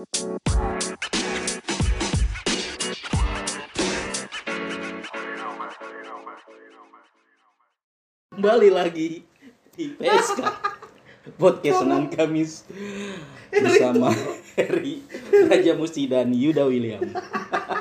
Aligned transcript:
Kembali 0.00 0.16
lagi 8.72 9.28
di 9.76 9.92
PSK 10.00 10.40
Podcast 11.40 11.84
Senin 11.84 12.08
Kamis 12.08 12.64
bersama 13.52 14.08
Heri 14.56 15.04
Raja 15.52 15.76
Musti 15.76 16.08
dan 16.08 16.32
Yuda 16.32 16.64
William. 16.64 17.04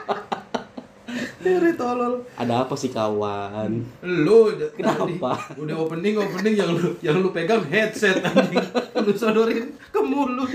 Dari 1.39 1.71
tolol. 1.73 2.27
Ada 2.35 2.67
apa 2.67 2.75
sih 2.75 2.91
kawan? 2.91 3.71
Lu 4.03 4.51
udah- 4.51 4.71
Kenapa? 4.75 5.39
tadi 5.39 5.55
Udah 5.57 5.75
opening 5.79 6.19
opening 6.19 6.55
yang 6.55 6.69
lu 6.71 6.99
yang 6.99 7.15
lu 7.17 7.31
pegang 7.31 7.63
headset 7.63 8.19
anjing. 8.21 8.59
Lu 8.99 9.11
sodorin 9.13 9.71
ke 9.71 9.99
mulut. 10.01 10.51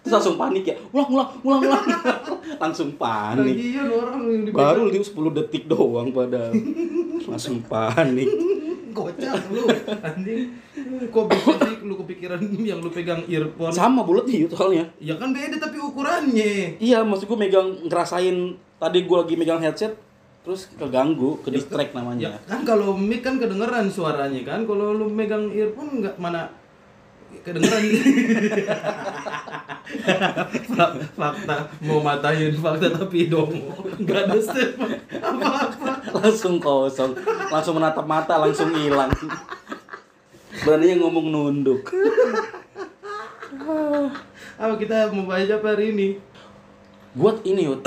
Terus 0.00 0.12
langsung 0.12 0.36
panik 0.36 0.64
ya. 0.64 0.76
Ulang 0.88 1.08
ulang 1.10 1.30
ulang 1.42 1.60
ulang. 1.62 1.84
langsung 2.56 2.94
panik. 2.94 3.44
Lagian 3.52 3.88
orang 3.90 4.20
yang 4.24 4.42
dipegang 4.44 4.64
Baru 4.72 4.82
dia 4.88 5.02
10 5.02 5.36
detik 5.36 5.64
doang 5.66 6.08
pada 6.10 6.48
langsung 7.26 7.60
panik. 7.60 8.28
Kocak 8.96 9.36
lu 9.52 9.68
anjing. 10.00 10.56
Kok 11.12 11.24
bisa 11.28 11.52
sih 11.60 11.76
lu 11.84 11.94
kepikiran 12.00 12.40
yang 12.64 12.80
lu 12.80 12.88
pegang 12.88 13.20
earphone? 13.28 13.76
Sama 13.76 14.00
bulat 14.08 14.24
sih 14.24 14.48
soalnya. 14.48 14.88
Ya 14.96 15.20
kan 15.20 15.36
beda 15.36 15.60
tapi 15.60 15.76
ukurannya. 15.76 16.80
Iya, 16.80 17.04
maksud 17.04 17.28
gue 17.28 17.36
megang 17.36 17.68
ngerasain 17.84 18.56
tadi 18.80 18.98
gue 19.04 19.16
lagi 19.16 19.34
megang 19.36 19.60
headset 19.60 19.92
terus 20.46 20.70
keganggu, 20.78 21.42
ke 21.42 21.50
distract 21.50 21.90
Ya 21.90 21.96
namanya. 21.98 22.38
kan 22.46 22.62
kalau 22.62 22.94
mic 22.94 23.20
kan 23.26 23.36
kedengeran 23.36 23.90
suaranya 23.90 24.40
kan. 24.46 24.62
Kalau 24.64 24.94
lu 24.94 25.10
megang 25.10 25.50
earphone 25.52 26.00
enggak 26.00 26.16
mana 26.16 26.48
kedengeran. 27.44 27.82
Fak- 30.76 30.98
fakta 31.14 31.56
mau 31.82 32.02
matahin 32.02 32.52
fakta 32.54 32.90
tapi 32.90 33.30
dongo 33.30 33.70
nggak 34.02 34.28
ada 34.28 34.38
statement 34.38 34.98
apa-apa 35.22 35.92
langsung 36.22 36.58
kosong. 36.58 37.14
Langsung 37.50 37.78
menatap 37.78 38.06
mata 38.06 38.36
langsung 38.38 38.70
hilang. 38.74 39.10
Beraninya 40.64 41.04
ngomong 41.04 41.26
nunduk. 41.30 41.86
Apa 44.56 44.74
kita 44.80 45.12
mau 45.12 45.28
bahas 45.28 45.52
apa 45.52 45.76
hari 45.76 45.92
ini? 45.92 46.08
Gua 47.16 47.32
ini 47.44 47.68
Yud. 47.68 47.80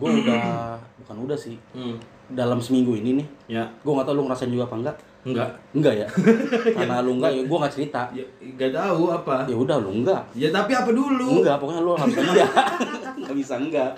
Gua 0.00 0.08
udah 0.10 0.76
bukan 1.04 1.16
udah 1.28 1.38
sih. 1.38 1.56
Hmm. 1.72 1.96
dalam 2.24 2.56
seminggu 2.56 2.96
ini 2.96 3.20
nih. 3.20 3.26
Ya. 3.60 3.64
Gua 3.84 4.00
nggak 4.00 4.08
tahu 4.08 4.16
lu 4.16 4.22
ngerasain 4.26 4.50
juga 4.50 4.64
apa 4.66 4.76
enggak 4.80 4.96
enggak 5.24 5.48
enggak 5.72 5.94
ya 6.04 6.08
karena 6.76 7.00
lu 7.00 7.16
enggak 7.16 7.32
ya 7.32 7.42
gua 7.48 7.56
nggak 7.64 7.74
cerita 7.74 8.00
ya 8.12 8.24
nggak 8.40 8.70
tahu 8.76 9.02
apa 9.10 9.48
ya 9.48 9.56
udah 9.56 9.76
lu 9.80 9.90
enggak 10.04 10.22
ya 10.36 10.48
tapi 10.52 10.72
apa 10.76 10.90
dulu 10.92 11.40
enggak 11.40 11.56
pokoknya 11.58 11.80
lu 11.80 11.92
harus 11.96 12.16
enggak 12.16 12.50
nggak 13.24 13.36
bisa 13.36 13.54
enggak 13.56 13.90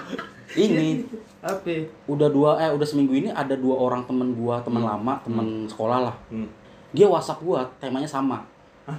ini 0.55 1.03
apa 1.43 1.91
udah 2.07 2.29
dua 2.31 2.51
eh 2.63 2.71
udah 2.71 2.87
seminggu 2.87 3.13
ini 3.19 3.29
ada 3.35 3.59
dua 3.59 3.75
orang 3.75 4.07
temen 4.07 4.33
gua 4.39 4.63
teman 4.63 4.87
lama 4.87 5.19
teman 5.27 5.67
sekolah 5.67 5.99
lah 6.11 6.17
hmm. 6.31 6.49
dia 6.95 7.11
WhatsApp 7.11 7.43
gua 7.43 7.67
temanya 7.83 8.07
sama 8.07 8.47
Hah? 8.87 8.99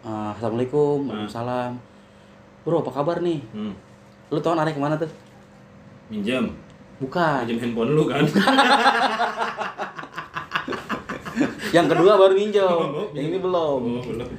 Eh, 0.00 0.28
Assalamualaikum, 0.32 1.04
Hmm. 1.04 1.28
Waalaikumsalam. 1.28 1.72
Bro, 2.64 2.80
apa 2.80 2.92
kabar 2.96 3.20
nih? 3.20 3.44
Hmm. 3.52 3.76
Lu 4.32 4.40
tau 4.40 4.56
anaknya 4.56 4.72
ke 4.72 4.80
mana 4.80 4.96
tuh? 4.96 5.10
minjem 6.08 6.44
Bukan. 6.98 7.44
minjem 7.44 7.58
handphone 7.60 7.92
lu 7.92 8.08
kan 8.08 8.24
Yang 11.76 11.86
kedua 11.94 12.12
baru. 12.16 12.34
Oh, 12.34 13.08
Yang 13.14 13.26
ini 13.34 13.38
belum. 13.38 13.80
oh, 13.82 14.02
belum 14.04 14.30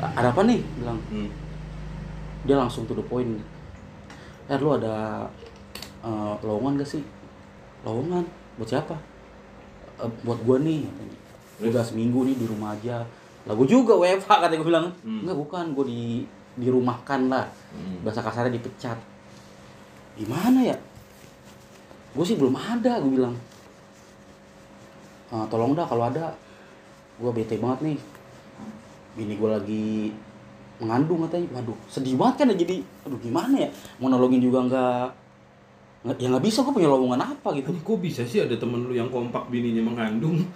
Ada 0.00 0.28
apa 0.32 0.42
nih? 0.44 0.60
Bilang. 0.80 0.98
hmm. 1.12 1.28
Dia 2.48 2.56
langsung 2.56 2.88
to 2.88 2.96
the 2.96 3.04
point. 3.04 3.40
Eh, 4.50 4.56
lu 4.58 4.74
ada 4.74 5.28
eh, 6.02 6.34
lowongan 6.42 6.80
gak 6.80 6.88
sih? 6.88 7.02
Lowongan? 7.84 8.24
Buat 8.56 8.68
siapa? 8.68 8.96
"Eh, 10.00 10.10
buat 10.24 10.40
gua 10.44 10.56
nih. 10.60 10.88
katanya. 10.88 11.18
Udah 11.60 11.84
seminggu 11.84 12.24
nih 12.24 12.36
di 12.40 12.46
rumah 12.48 12.72
aja. 12.72 13.04
Lah 13.44 13.52
gua 13.52 13.66
juga 13.68 13.96
WFH 13.96 14.30
kata 14.30 14.54
gua 14.56 14.68
bilang. 14.68 14.86
Hmm. 15.04 15.24
Enggak, 15.24 15.36
bukan. 15.36 15.64
Gua 15.76 15.84
di 15.84 16.24
dirumahkan 16.58 17.30
lah. 17.30 17.46
Hmm. 17.70 18.02
bahasa 18.02 18.20
kasarnya 18.20 18.58
dipecat 18.58 18.98
gimana 20.18 20.60
ya 20.60 20.76
gue 22.10 22.24
sih 22.26 22.34
belum 22.36 22.52
ada 22.58 22.98
gue 22.98 23.12
bilang 23.14 23.32
"Ah, 25.30 25.46
tolong 25.46 25.72
dah 25.78 25.86
kalau 25.86 26.10
ada. 26.10 26.34
Gue 27.20 27.30
bete 27.30 27.56
banget 27.56 27.78
nih. 27.86 27.98
Bini 29.14 29.34
gue 29.38 29.50
lagi 29.50 29.86
mengandung 30.82 31.26
katanya. 31.28 31.60
Waduh 31.60 31.78
sedih 31.86 32.16
banget 32.18 32.44
kan 32.44 32.52
ya 32.52 32.56
jadi 32.66 32.76
aduh 33.06 33.20
gimana 33.22 33.54
ya? 33.66 33.68
Mau 34.02 34.10
nolongin 34.10 34.42
juga 34.42 34.58
nggak? 34.66 35.06
Ya 36.16 36.26
nggak 36.32 36.44
bisa 36.44 36.64
gue 36.64 36.72
punya 36.72 36.88
lowongan 36.88 37.20
apa 37.20 37.48
gitu. 37.56 37.70
Ini 37.70 37.80
kok 37.84 37.98
bisa 38.00 38.22
sih 38.24 38.40
ada 38.42 38.56
temen 38.56 38.88
lu 38.88 38.92
yang 38.96 39.12
kompak 39.12 39.46
bininya 39.52 39.84
mengandung? 39.84 40.40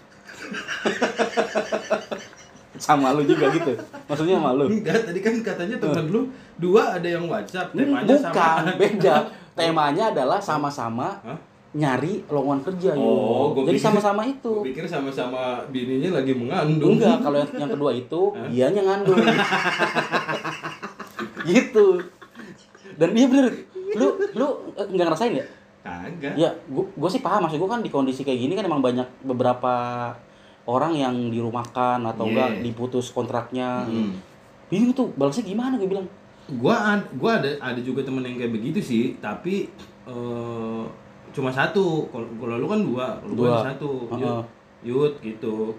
sama 2.85 3.15
lu 3.15 3.23
juga 3.25 3.49
gitu? 3.55 3.73
Maksudnya 4.11 4.37
sama 4.41 4.51
lu? 4.57 4.67
Enggak, 4.69 5.07
tadi 5.07 5.21
kan 5.23 5.35
katanya 5.41 5.77
temen 5.79 6.05
lu 6.11 6.21
dua 6.59 6.99
ada 6.99 7.09
yang 7.09 7.25
WhatsApp, 7.31 7.73
temanya 7.73 8.05
bukan 8.05 8.21
sama. 8.21 8.75
beda. 8.77 9.15
temanya 9.55 10.05
adalah 10.11 10.41
sama-sama? 10.43 11.09
Nyari 11.75 12.23
lowongan 12.27 12.63
kerja 12.63 12.95
Oh, 12.95 13.51
yo. 13.51 13.67
jadi 13.67 13.79
sama-sama 13.81 14.23
itu 14.23 14.47
Gua 14.47 14.63
pikir 14.63 14.87
sama-sama 14.87 15.59
bininya 15.69 16.23
lagi 16.23 16.31
mengandung. 16.31 16.95
Enggak, 16.95 17.19
kalau 17.19 17.37
yang, 17.37 17.51
yang 17.59 17.71
kedua 17.71 17.91
itu 17.91 18.21
Hah? 18.31 18.47
dianya 18.47 18.83
ngandung. 18.85 19.19
gitu. 21.45 21.87
Dan 22.95 23.11
iya 23.11 23.27
bener, 23.27 23.47
lu 23.93 24.07
lu 24.33 24.47
eh, 24.73 24.87
nggak 24.87 25.05
ngerasain 25.05 25.35
ya? 25.35 25.47
Kagak. 25.83 26.35
Ya, 26.39 26.51
gua, 26.67 26.87
gua 26.95 27.11
sih 27.11 27.21
paham 27.21 27.45
maksud 27.45 27.59
gua 27.59 27.75
kan 27.75 27.83
di 27.83 27.91
kondisi 27.91 28.23
kayak 28.23 28.39
gini 28.39 28.55
kan 28.55 28.65
emang 28.65 28.81
banyak 28.81 29.05
beberapa 29.21 29.75
orang 30.65 30.95
yang 30.95 31.15
dirumahkan 31.29 32.01
atau 32.01 32.25
Yeah. 32.25 32.33
enggak 32.33 32.51
diputus 32.63 33.11
kontraknya. 33.11 33.85
Hmm. 33.85 34.17
Bingung 34.67 34.95
tuh, 34.95 35.13
balasnya 35.13 35.45
gimana 35.45 35.75
gue 35.75 35.85
bilang. 35.85 36.07
Gua 36.55 36.95
ad- 36.95 37.11
gua 37.15 37.37
ada 37.37 37.51
ada 37.59 37.81
juga 37.81 38.01
temen 38.01 38.23
yang 38.23 38.39
kayak 38.39 38.53
begitu 38.53 38.79
sih, 38.79 39.05
tapi 39.19 39.69
eh, 40.07 40.83
cuma 41.35 41.51
satu. 41.51 42.07
Kalau 42.09 42.57
lu 42.57 42.65
kan 42.65 42.81
dua, 42.81 43.07
kalau 43.19 43.35
gua 43.35 43.49
Dua. 43.51 43.67
satu. 43.67 43.91
Yud, 44.09 44.17
Heeh. 44.17 44.43
Yud 44.85 45.15
gitu. 45.19 45.75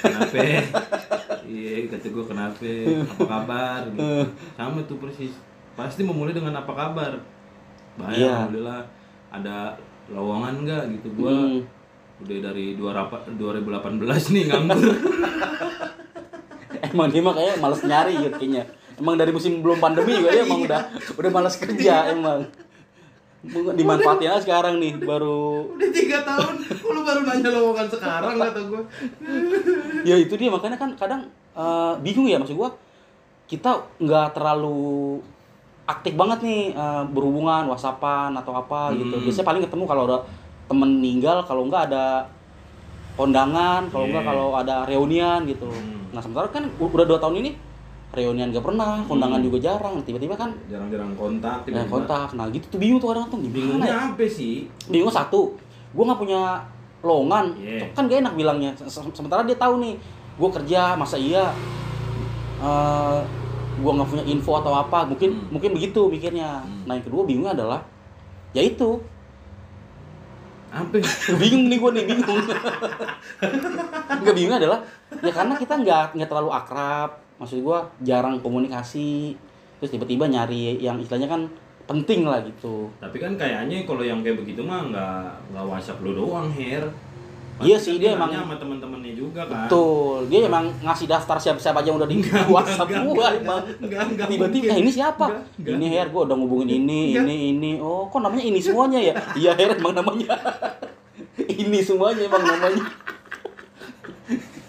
Kenapa? 0.00 0.40
Iya, 1.46 1.86
kata 1.86 2.10
gua 2.10 2.24
kenapa? 2.26 2.66
Apa 3.06 3.24
kabar? 3.24 3.80
Gitu. 3.86 4.02
Sama 4.56 4.82
tuh 4.82 4.98
persis. 4.98 5.30
Pasti 5.72 6.02
memulai 6.02 6.34
dengan 6.34 6.56
apa 6.56 6.72
kabar? 6.72 7.22
Baik, 7.94 8.18
Iya. 8.18 8.34
alhamdulillah. 8.34 8.82
Ada 9.30 9.56
lowongan 10.08 10.54
nggak 10.64 10.82
gitu 10.92 11.08
gua 11.14 11.30
Hmm. 11.30 11.62
udah 12.18 12.38
dari 12.40 12.74
2 12.74 12.90
2018 13.36 14.00
nih 14.32 14.44
nganggur 14.48 14.88
Emang 16.86 17.08
dia 17.08 17.20
mah 17.20 17.34
kayak 17.34 17.56
males 17.58 17.82
nyari 17.82 18.14
gitu 18.18 18.36
kayaknya. 18.36 18.62
Emang 18.96 19.14
dari 19.14 19.28
musim 19.28 19.60
belum 19.60 19.76
pandemi 19.76 20.16
juga 20.16 20.32
dia 20.32 20.42
emang 20.42 20.64
udah 20.66 20.82
udah 21.12 21.30
males 21.30 21.56
kerja 21.56 21.94
emang. 22.10 22.48
Dimanfaatin 23.48 24.26
aja 24.26 24.40
sekarang 24.40 24.78
nih 24.78 24.98
baru 24.98 25.70
udah 25.72 25.90
tiga 25.90 26.18
tahun 26.22 26.54
kok 26.60 26.90
lu 26.90 27.00
baru 27.02 27.20
nanya 27.22 27.50
lowongan 27.50 27.86
sekarang 27.86 28.34
kata 28.36 28.60
gua 28.66 28.82
ya 30.02 30.16
itu 30.16 30.34
dia 30.34 30.50
makanya 30.50 30.76
kan 30.76 30.90
kadang 30.94 31.22
eh, 31.52 31.92
bingung 32.00 32.26
ya 32.26 32.36
maksud 32.36 32.54
gua 32.54 32.70
kita 33.46 33.70
nggak 33.98 34.34
terlalu 34.34 35.22
aktif 35.86 36.14
banget 36.14 36.42
nih 36.42 36.62
eh, 36.72 37.02
berhubungan 37.10 37.66
whatsappan 37.66 38.34
atau 38.34 38.52
apa 38.52 38.90
gitu 38.94 39.14
Hmm. 39.14 39.24
biasanya 39.24 39.46
paling 39.46 39.62
ketemu 39.62 39.84
kalau 39.84 40.02
ada 40.04 40.18
temen 40.66 40.90
meninggal 40.98 41.46
kalau 41.46 41.62
nggak 41.64 41.82
ada 41.88 42.26
kondangan 43.14 43.86
kalau 43.88 44.10
nggak 44.10 44.22
Yeah. 44.22 44.28
kalau 44.28 44.46
ada 44.52 44.76
reunian 44.84 45.46
gitu 45.46 45.70
Hmm. 45.70 46.10
nah 46.10 46.20
sementara 46.20 46.50
kan 46.50 46.66
udah 46.76 47.06
dua 47.06 47.18
tahun 47.18 47.40
ini 47.40 47.50
reunian 48.16 48.48
gak 48.48 48.64
pernah 48.64 49.04
kondangan 49.04 49.38
Hmm. 49.38 49.46
juga 49.46 49.58
jarang. 49.62 50.00
Tiba-tiba 50.00 50.34
kan 50.34 50.50
jarang-jarang 50.66 51.12
kontak 51.12 51.62
ya, 51.64 51.84
kontak. 51.84 52.32
Nah 52.32 52.48
gitu 52.48 52.66
tuh 52.66 52.78
bingung 52.78 52.96
tuh 52.96 53.12
kadang 53.12 53.28
tuh. 53.28 53.36
Gimana 53.36 53.52
ya 53.52 53.54
bingungnya 53.54 53.94
apa 54.10 54.24
sih? 54.26 54.64
Bingung 54.86 55.12
satu 55.12 55.52
gue 55.92 56.02
nggak 56.02 56.16
punya 56.18 56.40
lowongan 57.00 57.52
Iya. 57.54 57.92
kan 57.92 58.08
gak 58.08 58.18
enak 58.20 58.34
bilangnya. 58.34 58.70
Se- 58.78 58.88
sementara 59.12 59.44
dia 59.44 59.54
tahu 59.54 59.78
nih 59.78 59.94
gue 60.34 60.48
kerja 60.50 60.80
masa 60.94 61.14
iya? 61.14 61.52
Eh 62.58 63.18
gue 63.76 63.92
nggak 63.92 64.08
punya 64.08 64.24
info 64.24 64.56
atau 64.56 64.72
apa. 64.72 65.04
Mungkin 65.04 65.30
Hmm. 65.30 65.52
mungkin 65.52 65.70
begitu 65.72 66.08
mikirnya. 66.08 66.58
Hmm. 66.58 66.82
nah 66.84 66.96
yang 66.96 67.04
kedua 67.04 67.22
bingungnya 67.22 67.52
adalah 67.54 67.84
ya 68.50 68.62
itu. 68.62 68.96
Apa? 70.66 70.96
Bingung 71.40 71.68
nih 71.68 71.76
gue 71.76 71.90
nih 71.90 72.04
bingung. 72.06 72.40
Nggak 74.20 74.34
bingungnya 74.34 74.58
adalah 74.58 74.78
ya 75.16 75.30
karena 75.30 75.54
kita 75.54 75.74
nggak 75.76 76.04
nggak 76.14 76.28
terlalu 76.28 76.50
akrab 76.50 77.10
maksud 77.36 77.60
gue 77.60 77.78
jarang 78.02 78.40
komunikasi 78.40 79.36
terus 79.76 79.92
tiba-tiba 79.92 80.24
nyari 80.24 80.80
yang 80.80 80.96
istilahnya 80.96 81.28
kan 81.28 81.42
penting 81.84 82.24
lah 82.24 82.40
gitu 82.42 82.88
tapi 82.98 83.16
kan 83.16 83.36
kayaknya 83.36 83.84
kalau 83.84 84.02
yang 84.02 84.24
kayak 84.24 84.40
begitu 84.40 84.60
mah 84.60 84.88
nggak 84.88 85.20
nggak 85.52 85.64
whatsapp 85.64 86.00
lu 86.00 86.16
doang 86.16 86.48
her 86.50 86.88
Pasti 87.56 87.72
Iya 87.72 87.78
sih, 87.80 87.96
dia 87.96 88.12
emang- 88.12 88.28
sama 88.28 88.60
teman-temannya 88.60 89.16
juga 89.16 89.48
kan. 89.48 89.64
Betul, 89.64 90.28
dia 90.28 90.44
emang 90.44 90.68
ngasih 90.76 91.08
daftar 91.08 91.40
siapa-siapa 91.40 91.80
aja 91.80 91.88
yang 91.88 91.96
udah 91.96 92.04
di 92.04 92.20
WhatsApp 92.52 92.84
enggak, 92.84 93.00
gua 93.00 93.16
enggak, 93.16 93.32
emang. 93.40 93.62
enggak, 93.80 94.02
enggak 94.12 94.26
Tiba-tiba, 94.28 94.64
eh 94.68 94.76
ini 94.76 94.90
siapa? 94.92 95.24
Enggak, 95.24 95.44
enggak. 95.56 95.72
Ini 95.72 95.86
Her, 95.88 96.06
gua 96.12 96.22
udah 96.28 96.36
ngubungin 96.36 96.68
ini, 96.68 97.00
Enggak. 97.16 97.24
ini, 97.24 97.36
ini. 97.56 97.70
Oh, 97.80 98.12
kok 98.12 98.20
namanya 98.20 98.44
ini 98.44 98.60
semuanya 98.60 99.00
ya? 99.00 99.14
Iya 99.32 99.56
Her, 99.56 99.72
emang 99.72 99.96
namanya. 99.96 100.36
ini 101.64 101.78
semuanya 101.80 102.28
emang 102.28 102.44
namanya. 102.44 102.84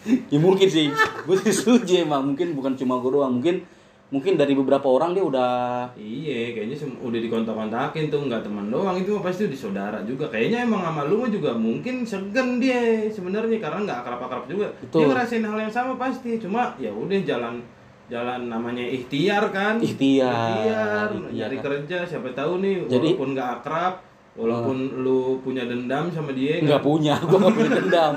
ya 0.33 0.37
mungkin 0.37 0.67
sih, 0.67 0.87
gue 1.23 1.35
sih 1.39 1.51
setuju 1.51 2.01
emang. 2.01 2.23
Mungkin 2.25 2.53
bukan 2.53 2.73
cuma 2.73 2.97
gue 2.97 3.11
doang, 3.11 3.33
mungkin 3.33 3.63
mungkin 4.07 4.39
dari 4.39 4.55
beberapa 4.55 4.87
orang 4.87 5.11
dia 5.11 5.19
udah 5.21 5.51
Iya, 5.93 6.55
kayaknya 6.55 6.79
udah 6.97 7.19
dikontak-kontakin 7.19 8.07
tuh 8.07 8.23
nggak 8.23 8.39
teman 8.39 8.67
doang 8.67 8.95
itu 8.95 9.11
pasti 9.19 9.45
udah 9.45 9.59
saudara 9.59 9.99
juga. 10.01 10.27
Kayaknya 10.27 10.63
emang 10.63 10.79
sama 10.81 11.03
lu 11.03 11.27
juga 11.27 11.51
mungkin 11.51 12.01
segen 12.01 12.57
dia 12.57 13.03
sebenarnya 13.07 13.59
karena 13.59 13.83
nggak 13.83 13.99
akrab-akrab 14.01 14.43
juga. 14.47 14.71
Betul. 14.77 15.03
Dia 15.03 15.07
ngerasain 15.11 15.43
hal 15.43 15.59
yang 15.59 15.73
sama 15.73 15.93
pasti. 15.95 16.39
Cuma 16.39 16.71
ya 16.77 16.87
udah 16.87 17.19
jalan 17.21 17.59
jalan 18.07 18.47
namanya 18.47 18.87
ikhtiar 18.87 19.51
kan. 19.51 19.75
Ikhtiar, 19.83 20.31
Ikhtiar, 20.31 21.07
ikhtiar 21.11 21.31
nyari 21.35 21.57
kan. 21.59 21.63
kerja 21.67 21.97
siapa 22.07 22.31
tahu 22.31 22.63
nih 22.63 22.87
Jadi- 22.87 23.11
walaupun 23.11 23.29
nggak 23.35 23.49
akrab, 23.59 23.93
walaupun 24.39 24.77
lu 25.03 25.19
punya 25.43 25.67
dendam 25.67 26.07
sama 26.07 26.31
dia 26.31 26.63
nggak 26.63 26.79
kan. 26.79 26.87
punya, 26.87 27.19
gue 27.19 27.35
nggak 27.35 27.51
punya 27.51 27.71
dendam, 27.83 28.13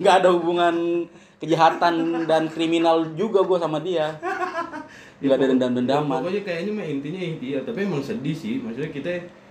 nggak 0.00 0.14
ada 0.16 0.28
hubungan 0.32 0.74
kejahatan 1.36 1.94
dan 2.24 2.48
kriminal 2.48 3.04
juga 3.12 3.40
gue 3.40 3.58
sama 3.58 3.78
dia, 3.78 4.08
nggak 5.20 5.32
ada 5.32 5.44
Ya, 5.44 5.50
dendam-dendaman. 5.50 6.20
pokoknya 6.20 6.42
kayaknya 6.42 6.72
mah 6.72 6.86
intinya 6.86 7.20
ikhtiar, 7.22 7.62
tapi 7.62 7.78
emang 7.82 8.00
sedih 8.00 8.32
sih. 8.32 8.58
Maksudnya 8.58 8.90
kita 8.90 9.10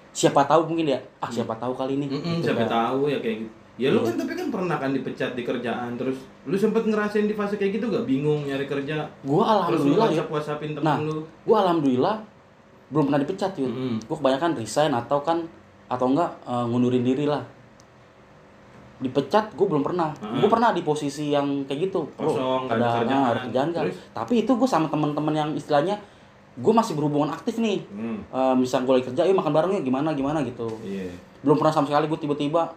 Siapa 0.09 0.47
tahu 0.47 0.71
mungkin 0.71 0.87
ya, 0.87 0.99
ah 1.19 1.27
siapa 1.27 1.51
tahu 1.55 1.75
kali 1.75 1.99
ini. 1.99 2.07
Gitu 2.07 2.47
siapa 2.47 2.63
kan. 2.63 2.71
tahu 2.71 3.11
ya 3.11 3.19
kayak 3.19 3.43
gitu. 3.43 3.51
Ya 3.75 3.91
lu 3.91 3.99
kan 3.99 4.15
tapi 4.15 4.31
kan 4.31 4.47
pernah 4.47 4.79
kan 4.79 4.95
dipecat 4.95 5.35
di 5.35 5.43
kerjaan 5.43 5.99
terus 5.99 6.15
lu 6.47 6.55
sempet 6.55 6.87
ngerasain 6.87 7.27
di 7.27 7.35
fase 7.35 7.59
kayak 7.59 7.75
gitu 7.75 7.91
gak 7.91 8.07
bingung 8.07 8.47
nyari 8.47 8.63
kerja 8.63 9.03
Gue 9.19 9.43
terus 9.67 9.83
lu 9.83 9.99
alhamdulillah 9.99 10.07
ya. 10.15 10.23
Temen 10.23 10.79
Nah, 10.79 10.97
lu 11.03 11.27
gue 11.27 11.57
alhamdulillah 11.59 12.15
belum 12.87 13.03
pernah 13.05 13.19
dipecat 13.19 13.51
yuk. 13.59 13.67
Mm-mm. 13.67 13.95
Gue 13.99 14.15
kebanyakan 14.15 14.51
resign 14.55 14.95
atau 14.95 15.19
kan 15.19 15.43
atau 15.85 16.07
enggak 16.07 16.31
eh, 16.47 16.65
ngundurin 16.65 17.03
diri 17.03 17.27
lah. 17.27 17.43
Dipecat 18.95 19.51
gue 19.51 19.65
belum 19.65 19.81
pernah. 19.81 20.15
Ah. 20.15 20.36
Gue 20.36 20.47
pernah 20.47 20.71
di 20.71 20.80
posisi 20.80 21.30
yang 21.30 21.63
kayak 21.63 21.80
gitu. 21.86 22.07
Bro, 22.12 22.31
Kosong, 22.31 22.62
nggak 22.65 22.75
ada 22.75 22.88
kerjaan. 22.95 23.07
ah, 23.13 23.27
ada 23.27 23.39
kerjaan 23.44 23.68
nggak? 23.69 23.83
Terus? 23.86 23.97
Tapi 24.12 24.33
itu 24.39 24.51
gue 24.51 24.65
sama 24.65 24.88
teman-teman 24.88 25.33
yang 25.33 25.50
istilahnya 25.51 25.95
gue 26.56 26.74
masih 26.74 26.94
berhubungan 26.94 27.30
aktif 27.30 27.57
nih. 27.57 27.83
Hmm, 27.86 28.24
Eh, 28.25 28.56
misal 28.56 28.81
gue 28.81 28.94
lagi 28.94 29.06
kerja, 29.06 29.24
yuk 29.24 29.36
makan 29.36 29.51
bareng 29.51 29.71
yuk 29.74 29.83
gimana 29.83 30.12
gimana 30.12 30.39
gitu. 30.42 30.71
iya. 30.81 31.12
Belum 31.39 31.56
pernah 31.56 31.74
sama 31.74 31.86
sekali 31.86 32.06
gue 32.06 32.18
tiba-tiba 32.18 32.71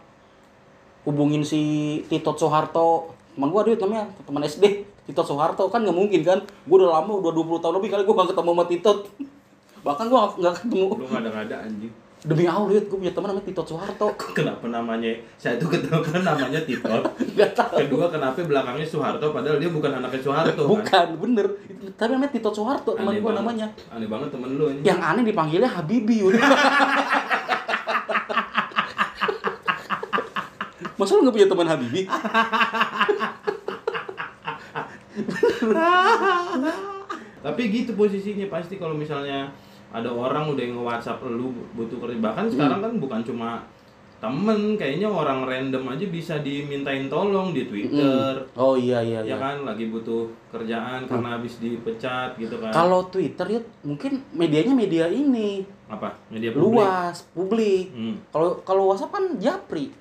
hubungin 1.04 1.40
si 1.40 1.60
Tito 2.04 2.34
Soeharto 2.34 3.08
teman 3.32 3.48
gue 3.48 3.62
duit 3.64 3.78
namanya 3.78 4.10
teman 4.20 4.42
SD 4.42 4.64
Tito 5.06 5.22
Soeharto 5.22 5.70
kan 5.70 5.80
nggak 5.80 5.94
mungkin 5.94 6.20
kan 6.20 6.38
gue 6.42 6.76
udah 6.76 6.90
lama 6.92 7.12
udah 7.16 7.30
20 7.32 7.62
tahun 7.62 7.74
lebih 7.78 7.88
kali 7.88 8.02
gue 8.02 8.12
gak 8.12 8.28
ketemu 8.28 8.50
sama 8.50 8.64
Tito 8.66 8.92
bahkan 9.86 10.04
gue 10.04 10.18
gak, 10.18 10.32
nggak 10.36 10.54
ketemu 10.58 10.86
Lu 10.90 11.06
gak 11.06 11.20
ada 11.22 11.30
ada 11.38 11.56
anjing. 11.62 11.92
Demi 12.20 12.44
Allah 12.44 12.66
duit 12.68 12.84
gue 12.84 12.98
punya 12.98 13.10
teman 13.10 13.30
namanya 13.30 13.46
Tito 13.46 13.62
Soeharto 13.62 14.10
Kenapa 14.34 14.66
namanya? 14.66 15.06
Saya 15.34 15.54
tuh 15.54 15.68
ketemu 15.68 16.02
kan 16.02 16.18
namanya 16.20 16.58
Tito. 16.60 16.90
tahu 17.54 17.74
Kedua 17.78 18.06
kenapa 18.08 18.38
belakangnya 18.40 18.82
Soeharto 18.84 19.30
padahal 19.30 19.56
dia 19.56 19.68
bukan 19.68 19.92
anaknya 19.92 20.18
Soeharto 20.20 20.58
kan. 20.58 20.68
bukan 20.68 21.08
bener 21.16 21.46
Itu- 21.64 21.94
tapi 21.94 22.10
namanya 22.12 22.32
Tito 22.32 22.50
Soeharto 22.50 22.90
teman 22.92 23.14
gue 23.14 23.32
namanya 23.32 23.66
Aneh 23.88 24.06
banget 24.06 24.28
temen 24.30 24.50
lu 24.52 24.66
anjing. 24.66 24.82
yang 24.82 24.98
aneh 24.98 25.22
dipanggilnya 25.24 25.70
Habibi 25.70 26.18
udah 26.24 26.42
masa 30.98 31.14
lu 31.14 31.22
gak 31.22 31.30
punya 31.32 31.46
teman 31.46 31.66
Habibi 31.68 32.02
Tapi 37.38 37.62
gitu 37.70 37.94
posisinya 37.94 38.46
pasti 38.48 38.76
kalau 38.76 38.92
misalnya 38.92 39.54
ada 39.90 40.08
orang 40.08 40.48
udah 40.48 40.64
nge-WhatsApp 40.68 41.24
lu 41.26 41.48
butuh 41.72 41.96
kerja. 41.98 42.18
Bahkan 42.18 42.44
sekarang 42.48 42.78
kan 42.78 42.92
bukan 42.96 43.20
cuma 43.22 43.50
temen, 44.18 44.74
kayaknya 44.74 45.06
orang 45.06 45.46
random 45.46 45.86
aja 45.86 46.02
bisa 46.04 46.34
dimintain 46.38 47.06
tolong 47.06 47.54
di 47.54 47.64
Twitter. 47.64 48.34
oh 48.52 48.74
iya 48.74 48.98
iya 48.98 49.22
Ya 49.22 49.24
iya 49.24 49.36
kan 49.38 49.62
lagi 49.62 49.86
butuh 49.86 50.26
kerjaan 50.50 51.06
karena 51.06 51.38
habis 51.38 51.56
dipecat 51.56 52.34
gitu 52.34 52.58
kan. 52.58 52.74
kalau 52.74 53.06
Twitter 53.06 53.46
ya 53.48 53.60
mungkin 53.80 54.18
medianya 54.30 54.74
media 54.74 55.06
ini 55.06 55.62
apa? 55.86 56.18
Media 56.28 56.50
publik. 56.50 56.66
luas 56.74 57.16
publik 57.30 57.84
Hmm. 57.94 58.18
kalau 58.28 58.58
kalau 58.60 58.90
WhatsApp 58.90 59.14
kan 59.14 59.24
japri 59.38 59.94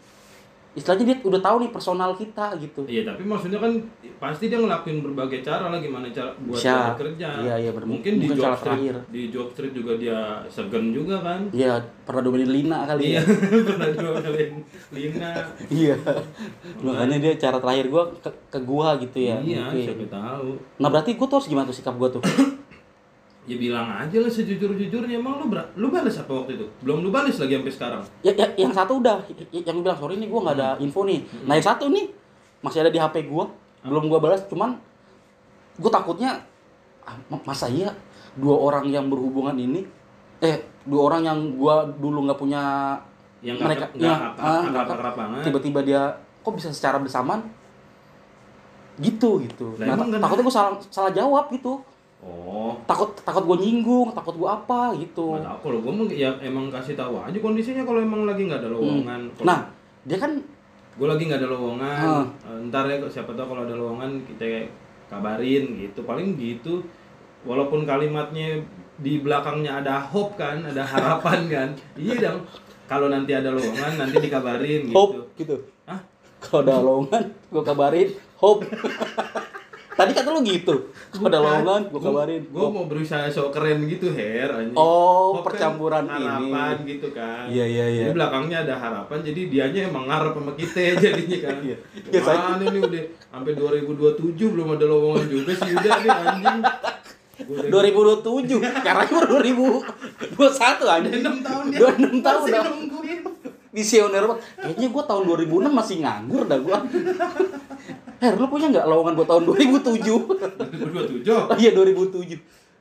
istilahnya 0.78 1.06
dia 1.08 1.18
udah 1.20 1.42
tahu 1.42 1.58
nih 1.60 1.72
personal 1.72 2.14
kita 2.14 2.54
gitu 2.56 2.86
Iya, 2.86 3.02
tapi 3.04 3.26
maksudnya 3.26 3.58
kan 3.58 3.74
pasti 4.18 4.46
dia 4.46 4.56
ngelakuin 4.56 5.02
berbagai 5.02 5.42
cara 5.42 5.68
lah 5.68 5.78
gimana 5.78 6.06
cara 6.08 6.30
buat 6.40 6.54
Bisa. 6.54 6.94
kerja. 6.94 7.30
Iya, 7.40 7.56
iya, 7.58 7.70
bener. 7.72 7.90
Mungkin 7.90 8.14
di 8.16 8.28
job 8.30 8.54
street, 8.54 8.62
terakhir. 8.64 8.96
di 9.10 9.22
job 9.28 9.48
street 9.50 9.74
juga 9.74 9.94
dia 9.98 10.20
segen 10.46 10.94
juga 10.94 11.18
kan. 11.20 11.50
ya 11.50 11.74
pernah 12.04 12.22
domain 12.22 12.46
Lina 12.46 12.86
kali 12.86 13.02
Iya, 13.10 13.20
ya 13.20 13.22
pernah 13.68 13.90
dua 13.92 14.14
kali 14.22 14.42
Lina. 14.94 15.32
iya 15.68 15.96
makanya 16.80 17.18
dia 17.18 17.34
cara 17.36 17.58
terakhir 17.58 17.86
gua 17.88 18.04
ke, 18.14 18.30
ke 18.48 18.60
gua 18.62 18.96
gitu 18.98 19.18
ya 19.20 19.38
iya, 19.40 19.66
mungkin. 19.66 19.84
siapa 19.84 20.06
tahu. 20.08 20.48
nah 20.78 20.88
berarti 20.88 21.12
gua 21.14 21.26
tuh 21.26 21.38
harus 21.38 21.48
gimana 21.48 21.66
tuh 21.66 21.76
sikap 21.76 21.96
gua 21.96 22.10
tuh 22.10 22.22
Ya 23.48 23.56
bilang 23.56 23.88
aja 23.90 24.18
lah 24.20 24.28
sejujur-jujurnya. 24.28 25.18
Emang 25.18 25.40
lu 25.40 25.48
ber- 25.48 25.72
lu 25.74 25.88
balas 25.88 26.16
apa 26.16 26.30
waktu 26.30 26.54
itu? 26.54 26.68
Belum 26.82 27.00
lu 27.00 27.10
balas 27.10 27.34
lagi 27.34 27.56
sampai 27.56 27.72
sekarang. 27.72 28.02
ya, 28.20 28.32
ya 28.34 28.48
yang 28.58 28.72
satu 28.72 29.00
udah. 29.00 29.24
Y- 29.26 29.48
y- 29.54 29.64
yang 29.64 29.80
bilang 29.80 29.96
sorry 29.96 30.16
nih 30.16 30.28
gua 30.28 30.40
nggak 30.44 30.56
ada 30.56 30.70
info 30.78 31.02
nih. 31.02 31.20
Nah 31.42 31.56
yang 31.56 31.64
satu 31.66 31.88
nih 31.88 32.12
masih 32.60 32.80
ada 32.82 32.92
di 32.92 33.00
HP 33.00 33.24
gua. 33.26 33.48
Belum 33.82 34.06
gua 34.06 34.20
balas 34.20 34.44
cuman 34.46 34.76
gua 35.76 35.88
takutnya 35.90 36.44
ah, 37.02 37.16
ma- 37.26 37.44
masa 37.46 37.66
iya 37.66 37.96
dua 38.34 38.54
orang 38.54 38.84
yang 38.86 39.08
berhubungan 39.08 39.56
ini 39.56 39.88
eh 40.38 40.60
dua 40.84 41.08
orang 41.08 41.22
yang 41.24 41.40
gua 41.56 41.88
dulu 41.88 42.28
nggak 42.28 42.38
punya 42.38 42.62
Yang 43.40 43.58
mereka 43.64 43.86
ya, 43.96 44.12
ah, 44.36 44.62
tiba-tiba 45.42 45.80
dia 45.82 46.02
kok 46.42 46.52
bisa 46.52 46.68
secara 46.70 46.98
bersamaan? 46.98 47.48
Gitu 48.98 49.30
gitu. 49.42 49.78
Nah, 49.80 49.94
kan- 49.96 50.10
takutnya 50.20 50.44
gue 50.44 50.52
salah 50.52 50.72
salah 50.84 51.12
jawab 51.12 51.48
gitu 51.50 51.78
Oh, 52.18 52.74
takut 52.90 53.14
takut 53.22 53.46
gue 53.46 53.58
nyinggung 53.62 54.10
takut 54.10 54.34
gue 54.34 54.50
apa 54.50 54.90
gitu. 54.98 55.38
Nggak 55.38 55.46
tahu 55.46 55.58
kalau 55.64 55.78
gua 55.86 55.94
mah 55.94 56.08
ya 56.10 56.34
emang 56.42 56.66
kasih 56.68 56.98
tahu 56.98 57.22
aja 57.22 57.38
kondisinya 57.38 57.86
kalau 57.86 58.02
emang 58.02 58.26
lagi 58.26 58.50
nggak 58.50 58.66
ada 58.66 58.74
lowongan. 58.74 59.22
Kalau- 59.38 59.46
nah 59.46 59.60
dia 60.02 60.18
kan 60.18 60.32
gue 60.98 61.08
lagi 61.08 61.24
nggak 61.30 61.40
ada 61.40 61.50
lowongan. 61.54 62.04
Eh, 62.42 62.58
ntar 62.68 62.90
ya 62.90 62.98
siapa 63.06 63.38
tahu 63.38 63.54
kalau 63.54 63.62
ada 63.64 63.78
lowongan 63.78 64.26
kita 64.26 64.66
kabarin 65.08 65.78
gitu. 65.78 66.02
Paling 66.02 66.34
gitu 66.36 66.82
walaupun 67.46 67.86
kalimatnya 67.86 68.66
di 68.98 69.22
belakangnya 69.22 69.78
ada 69.78 70.02
hope 70.02 70.34
kan 70.36 70.66
ada 70.66 70.82
harapan 70.82 71.46
kan. 71.54 71.70
Iya 71.94 72.18
dong 72.20 72.40
kalau 72.90 73.14
nanti 73.14 73.32
ada 73.32 73.54
lowongan 73.54 73.94
nanti 73.96 74.18
dikabarin 74.18 74.90
gitu 74.90 74.98
hope 74.98 75.38
gitu. 75.38 75.56
Hah? 75.86 76.02
kalau 76.38 76.66
ada 76.66 76.76
lowongan 76.80 77.24
gue 77.30 77.62
kabarin 77.62 78.10
hope 78.36 78.66
tadi 79.98 80.12
kata 80.14 80.30
lu 80.30 80.40
gitu. 80.40 80.76
Kalau 81.10 81.26
ada 81.26 81.40
lowongan 81.40 81.82
gue 81.88 82.00
kabarin. 82.00 82.44
gue 82.46 82.68
mau 82.70 82.86
berusaha 82.86 83.26
sok 83.28 83.50
keren 83.50 83.84
gitu 83.84 84.08
her 84.10 84.50
anjing. 84.54 84.78
Oh, 84.78 85.36
Hope 85.36 85.50
percampuran 85.50 86.06
kan 86.06 86.14
ini. 86.14 86.24
harapan 86.24 86.76
gitu 86.86 87.08
kan. 87.10 87.46
Iya, 87.48 87.66
iya, 87.66 87.86
iya. 87.90 88.04
Jadi 88.06 88.14
belakangnya 88.14 88.58
ada 88.62 88.76
harapan 88.78 89.18
jadi 89.20 89.42
dianya 89.48 89.82
emang 89.86 90.06
ngarep 90.06 90.34
sama 90.34 90.54
kita 90.54 90.80
jadinya 91.04 91.40
kan. 91.44 91.58
Iya. 91.60 91.78
Iya, 92.08 92.20
saya- 92.22 92.46
Mana 92.48 92.66
nih 92.68 92.82
udah 92.82 93.04
sampai 93.28 93.52
2027 93.52 94.22
belum 94.48 94.68
ada 94.72 94.86
lowongan 94.86 95.26
juga 95.28 95.52
sih 95.52 95.72
udah 95.72 95.92
nih 95.98 96.10
anjing. 96.14 96.60
Gua 97.38 97.58
udah 97.60 97.82
2027 98.24 98.58
caranya 98.80 99.14
baru 99.14 99.36
2021 99.40 100.42
aja 100.88 101.08
udah 101.08 101.22
6 101.22 101.46
tahun 101.46 101.64
dia 101.68 101.80
26 101.80 102.22
tahun 102.22 102.40
masih 102.40 102.62
nungguin. 102.66 103.20
Visioner 103.68 104.24
banget 104.26 104.42
kayaknya 104.58 104.88
gue 104.90 105.04
tahun 105.06 105.24
2006 105.28 105.70
masih 105.72 105.96
nganggur 106.02 106.44
dah 106.44 106.58
gue 106.58 106.78
Her, 108.18 108.34
lu 108.34 108.48
punya 108.48 108.68
nggak 108.68 108.86
lowongan 108.86 109.14
buat 109.14 109.28
tahun 109.28 109.44
2007? 109.46 110.02
2027 110.02 111.30
Oh 111.30 111.54
iya 111.56 111.72
2007. 111.72 112.34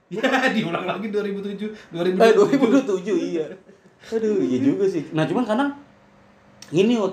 ya 0.08 0.22
diulang 0.48 0.86
lagi 0.86 1.10
2007 1.10 1.66
Eh 1.66 2.32
2027 2.32 2.88
2007 2.88 3.34
iya. 3.34 3.44
Aduh, 4.06 4.38
iya 4.38 4.58
juga 4.60 4.86
sih. 4.86 5.02
Nah, 5.10 5.24
cuman 5.24 5.42
kadang 5.42 5.70
gini, 6.68 6.94
Yud. 6.94 7.10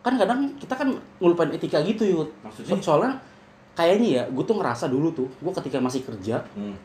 Kan 0.00 0.14
kadang 0.14 0.54
kita 0.54 0.72
kan 0.72 0.88
ngelupain 1.18 1.50
etika 1.50 1.82
gitu, 1.82 2.06
Yud. 2.06 2.28
Maksudnya? 2.40 2.70
So- 2.72 2.84
Soalnya 2.86 3.18
kayaknya 3.74 4.08
ya, 4.08 4.22
gue 4.26 4.40
tuh 4.40 4.54
ngerasa 4.54 4.86
dulu 4.86 5.10
tuh, 5.10 5.26
gue 5.28 5.52
ketika 5.54 5.76
masih 5.76 6.00
kerja, 6.00 6.46
Hmm. 6.54 6.78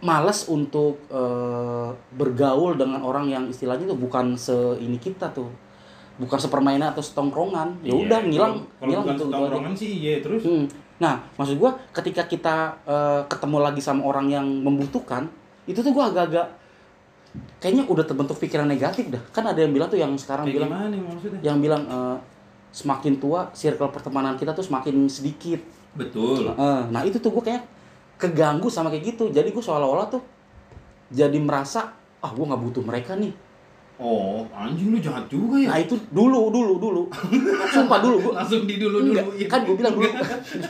malas 0.00 0.44
untuk 0.46 1.00
eh, 1.08 1.88
bergaul 2.12 2.76
dengan 2.76 3.00
orang 3.00 3.26
yang 3.26 3.44
istilahnya 3.48 3.88
tuh 3.88 3.96
bukan 3.96 4.36
se 4.36 4.52
ini 4.78 4.98
kita 4.98 5.32
tuh. 5.32 5.48
Bukan 6.14 6.38
sepermainan 6.38 6.90
atau 6.90 7.00
setongkrongan. 7.00 7.80
Ya 7.80 7.90
Iya, 7.90 7.94
udah 8.00 8.20
ngilang, 8.22 8.54
kalau- 8.54 8.70
kalau 8.70 8.86
ngilang 8.86 9.02
bukan 9.02 9.14
gitu, 9.14 9.24
gitu 9.24 9.26
aja. 9.26 9.40
tongkrongan 9.40 9.72
sih 9.74 9.90
iya 9.98 10.14
terus 10.18 10.42
Hmm. 10.42 10.64
Nah, 10.94 11.14
maksud 11.34 11.56
gua 11.56 11.74
ketika 11.90 12.22
kita 12.24 12.54
eh, 12.84 13.22
ketemu 13.26 13.56
lagi 13.60 13.80
sama 13.80 14.02
orang 14.04 14.26
yang 14.28 14.46
membutuhkan, 14.46 15.26
itu 15.64 15.76
tuh 15.76 15.90
gua 15.90 16.06
agak-agak 16.06 16.46
kayaknya 17.58 17.82
udah 17.84 18.04
terbentuk 18.04 18.38
pikiran 18.38 18.64
negatif 18.64 19.10
dah. 19.10 19.18
Kan 19.28 19.42
ada 19.44 19.58
yang 19.58 19.72
bilang 19.72 19.88
tuh 19.88 19.98
yang 19.98 20.14
sekarang 20.14 20.46
kayak 20.46 20.56
bilang 20.56 20.70
gimana 20.70 20.96
maksudnya 21.04 21.40
yang 21.42 21.58
bilang 21.58 21.82
eh, 21.84 22.16
semakin 22.70 23.18
tua 23.18 23.50
circle 23.52 23.90
pertemanan 23.90 24.34
kita 24.34 24.50
tuh 24.50 24.62
semakin 24.62 25.06
sedikit 25.08 25.62
betul 25.94 26.42
Heeh, 26.48 26.80
nah 26.90 27.02
itu 27.02 27.18
tuh 27.18 27.30
gue 27.30 27.42
kayak 27.44 27.62
keganggu 28.16 28.66
sama 28.66 28.90
kayak 28.90 29.14
gitu 29.14 29.30
jadi 29.30 29.46
gue 29.46 29.62
seolah-olah 29.62 30.10
tuh 30.10 30.18
jadi 31.06 31.38
merasa 31.38 31.94
ah 32.18 32.30
gue 32.30 32.42
nggak 32.42 32.58
butuh 32.60 32.82
mereka 32.82 33.14
nih 33.14 33.30
oh 33.94 34.42
anjing 34.50 34.90
lu 34.90 34.98
jahat 34.98 35.22
juga 35.30 35.54
ya? 35.54 35.68
Nah 35.70 35.78
itu 35.78 35.94
dulu 36.10 36.50
dulu 36.50 36.82
dulu. 36.82 37.02
Sumpah 37.70 38.02
dulu 38.02 38.16
gue 38.18 38.32
langsung 38.34 38.66
di 38.66 38.74
dulu. 38.76 39.06
Enggak, 39.06 39.22
dulu 39.22 39.46
kan 39.46 39.60
gue 39.62 39.76
bilang 39.78 39.94
dulu. 39.94 40.10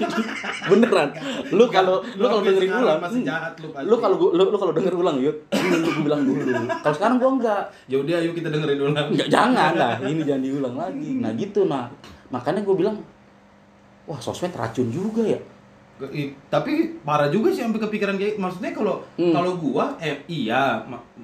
Beneran. 0.70 1.08
Lu 1.56 1.64
kalau 1.72 2.04
lu 2.20 2.24
kalau 2.28 2.42
dengerin 2.44 2.70
ulang 2.74 3.00
masih 3.00 3.20
jahat 3.24 3.52
lu 3.56 3.68
pasti. 3.72 3.88
lu 3.88 3.96
kalau 3.96 4.16
gua- 4.20 4.34
lu, 4.36 4.42
lu 4.52 4.56
kalau 4.60 4.72
denger 4.76 4.94
ulang 4.94 5.16
yuk 5.24 5.36
lu 5.52 5.86
gue 5.88 6.02
bilang 6.04 6.22
dulu. 6.22 6.40
Kalau 6.68 6.94
sekarang 6.94 7.16
gue 7.16 7.30
enggak. 7.40 7.62
Ya 7.88 7.96
udah 7.96 8.16
ayo 8.20 8.30
kita 8.36 8.48
dengerin 8.52 8.80
ulang. 8.92 9.06
Enggak 9.08 9.28
jangan 9.32 9.72
lah. 9.72 9.94
Ini 10.04 10.20
jangan 10.20 10.42
diulang 10.44 10.74
lagi. 10.76 11.10
Nah 11.24 11.30
gitu 11.32 11.60
nah. 11.64 11.88
Makanya 12.28 12.60
gue 12.60 12.76
bilang 12.76 12.96
wah 14.04 14.20
sosmed 14.20 14.52
racun 14.52 14.92
juga 14.92 15.24
ya 15.24 15.40
tapi 16.48 16.72
parah 17.00 17.30
juga 17.30 17.48
sih 17.48 17.62
sampai 17.62 17.78
kepikiran 17.78 18.14
kayak 18.14 18.34
maksudnya 18.34 18.70
kalau 18.70 18.98
Hmm. 19.14 19.30
kalau 19.30 19.54
gua 19.54 19.94
eh 19.96 20.18
iya 20.26 20.82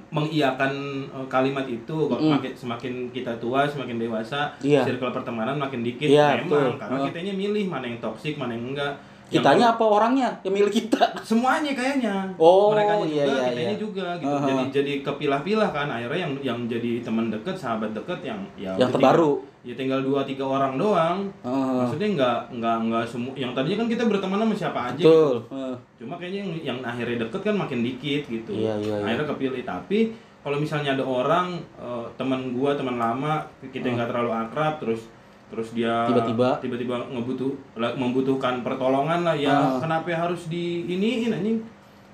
mengiyakan 0.09 0.71
eh, 1.05 1.27
kalimat 1.27 1.65
itu 1.65 2.07
Hmm. 2.07 2.31
makin 2.33 2.51
semakin 2.53 2.93
kita 3.09 3.35
tua 3.37 3.67
semakin 3.67 3.99
dewasa 3.99 4.51
Iya. 4.59 4.83
circle 4.83 5.11
pertemanan 5.11 5.55
makin 5.55 5.81
dikit 5.81 6.07
Iya, 6.07 6.39
memang 6.39 6.47
betul. 6.71 6.79
karena 6.79 6.97
Heeh. 6.97 7.07
kitanya 7.09 7.33
milih 7.33 7.65
mana 7.67 7.85
yang 7.85 7.99
toksik 7.99 8.35
mana 8.35 8.51
yang 8.51 8.71
enggak 8.71 8.93
kitanya 9.31 9.65
apa 9.73 9.85
orangnya? 9.87 10.29
Yang 10.43 10.53
milik 10.59 10.73
kita. 10.83 11.03
Semuanya 11.23 11.71
kayaknya. 11.71 12.15
Oh, 12.35 12.75
mereka 12.75 12.93
iya, 13.07 13.23
juga 13.23 13.23
iya, 13.23 13.47
kitanya 13.47 13.63
iya. 13.63 13.79
juga 13.79 14.07
gitu. 14.19 14.35
Aha. 14.35 14.47
jadi 14.47 14.63
jadi 14.75 14.93
kepilah-pilah 15.07 15.69
kan. 15.71 15.87
Akhirnya 15.87 16.19
yang 16.27 16.33
yang 16.43 16.59
jadi 16.67 16.91
teman 16.99 17.31
deket 17.31 17.55
sahabat 17.55 17.95
deket 17.95 18.19
yang 18.27 18.39
ya 18.59 18.75
yang 18.75 18.91
terbaru. 18.91 19.39
Tinggal- 19.39 19.49
ya 19.61 19.73
tinggal 19.77 20.01
dua 20.01 20.25
tiga 20.25 20.45
orang 20.45 20.73
doang. 20.75 21.29
Heeh. 21.45 21.73
maksudnya 21.85 22.09
nggak 22.17 22.39
nggak 22.57 22.77
nggak 22.89 23.03
semua 23.05 23.33
yang 23.37 23.53
tadinya 23.53 23.85
kan 23.85 23.87
kita 23.93 24.03
berteman 24.09 24.41
sama 24.41 24.55
siapa 24.57 24.79
aja 24.89 25.01
betul. 25.05 25.33
Gitu. 25.37 25.53
Heeh. 25.53 25.75
cuma 26.01 26.13
kayaknya 26.17 26.39
yang 26.41 26.51
yang 26.73 26.79
akhirnya 26.81 27.17
deket 27.29 27.41
kan 27.45 27.55
makin 27.55 27.79
dikit 27.85 28.23
gitu. 28.25 28.51
Iya, 28.57 28.73
iya, 28.81 28.95
iya. 28.99 29.05
akhirnya 29.05 29.27
kepilih. 29.29 29.63
Tapi 29.63 29.99
kalau 30.41 30.57
misalnya 30.57 30.97
ada 30.97 31.05
orang 31.05 31.61
eh, 31.77 32.05
teman 32.17 32.57
gua 32.57 32.73
teman 32.73 32.97
lama 32.97 33.45
kita 33.69 33.93
nggak 33.93 34.09
terlalu 34.09 34.31
akrab 34.33 34.81
terus 34.81 35.05
terus 35.51 35.69
dia 35.71 36.07
Tiba-tiba. 36.07 36.49
tiba-tiba 36.57 36.95
ngebutuh 37.05 37.51
membutuhkan 37.93 38.61
pertolongan 38.61 39.21
lah 39.21 39.35
ya 39.35 39.51
Ah. 39.51 39.75
kenapa 39.77 40.07
harus 40.09 40.47
di 40.47 40.87
iniin 40.87 41.27
anjing 41.29 41.59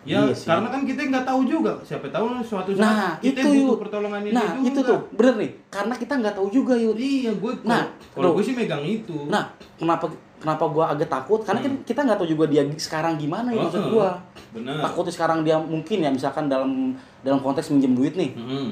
ya 0.03 0.23
Iya 0.23 0.31
sih. 0.31 0.47
karena 0.47 0.67
kan 0.67 0.81
kita 0.81 1.01
nggak 1.05 1.21
tahu 1.23 1.41
juga 1.43 1.71
siapa 1.81 2.07
tahu 2.07 2.39
suatu 2.41 2.71
saat 2.71 2.81
nah 2.81 3.11
kita 3.19 3.43
itu 3.43 3.49
butuh 3.61 3.77
pertolongan 3.77 4.21
ini 4.21 4.31
nah 4.31 4.55
juga. 4.55 4.67
itu 4.67 4.79
tuh 4.81 4.99
bener 5.13 5.35
nih 5.37 5.51
karena 5.67 5.93
kita 5.93 6.13
nggak 6.15 6.33
tahu 6.33 6.47
juga 6.49 6.73
yuk 6.73 6.95
iya 6.95 7.29
gue 7.31 7.51
Nah, 7.61 7.83
kalau 8.09 8.31
gue 8.31 8.41
sih 8.41 8.55
megang 8.55 8.81
itu 8.81 9.27
nah 9.27 9.45
kenapa 9.75 10.07
kenapa 10.37 10.63
gua 10.65 10.85
agak 10.89 11.05
takut 11.07 11.41
karena 11.41 11.59
kan 11.59 11.73
kita 11.83 11.99
nggak 11.99 12.13
tahu 12.15 12.29
juga 12.29 12.45
dia 12.47 12.61
sekarang 12.73 13.17
gimana 13.17 13.49
ya 13.49 13.57
maksud 13.59 13.81
Heeh. 13.81 13.91
gua 13.91 14.09
benar 14.49 14.79
takutnya 14.79 15.11
sekarang 15.11 15.39
dia 15.41 15.57
mungkin 15.57 15.97
ya 15.99 16.09
misalkan 16.09 16.45
dalam 16.47 16.93
dalam 17.19 17.37
konteks 17.37 17.69
minjem 17.69 17.91
duit 17.91 18.13
nih 18.13 18.31
Mm-mm. 18.31 18.69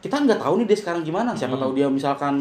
kita 0.00 0.16
nggak 0.18 0.36
tahu 0.38 0.58
nih 0.58 0.66
dia 0.66 0.76
sekarang 0.76 1.00
gimana 1.00 1.30
siapa 1.32 1.54
Hmm. 1.54 1.62
tahu 1.62 1.72
dia 1.72 1.86
misalkan 1.86 2.34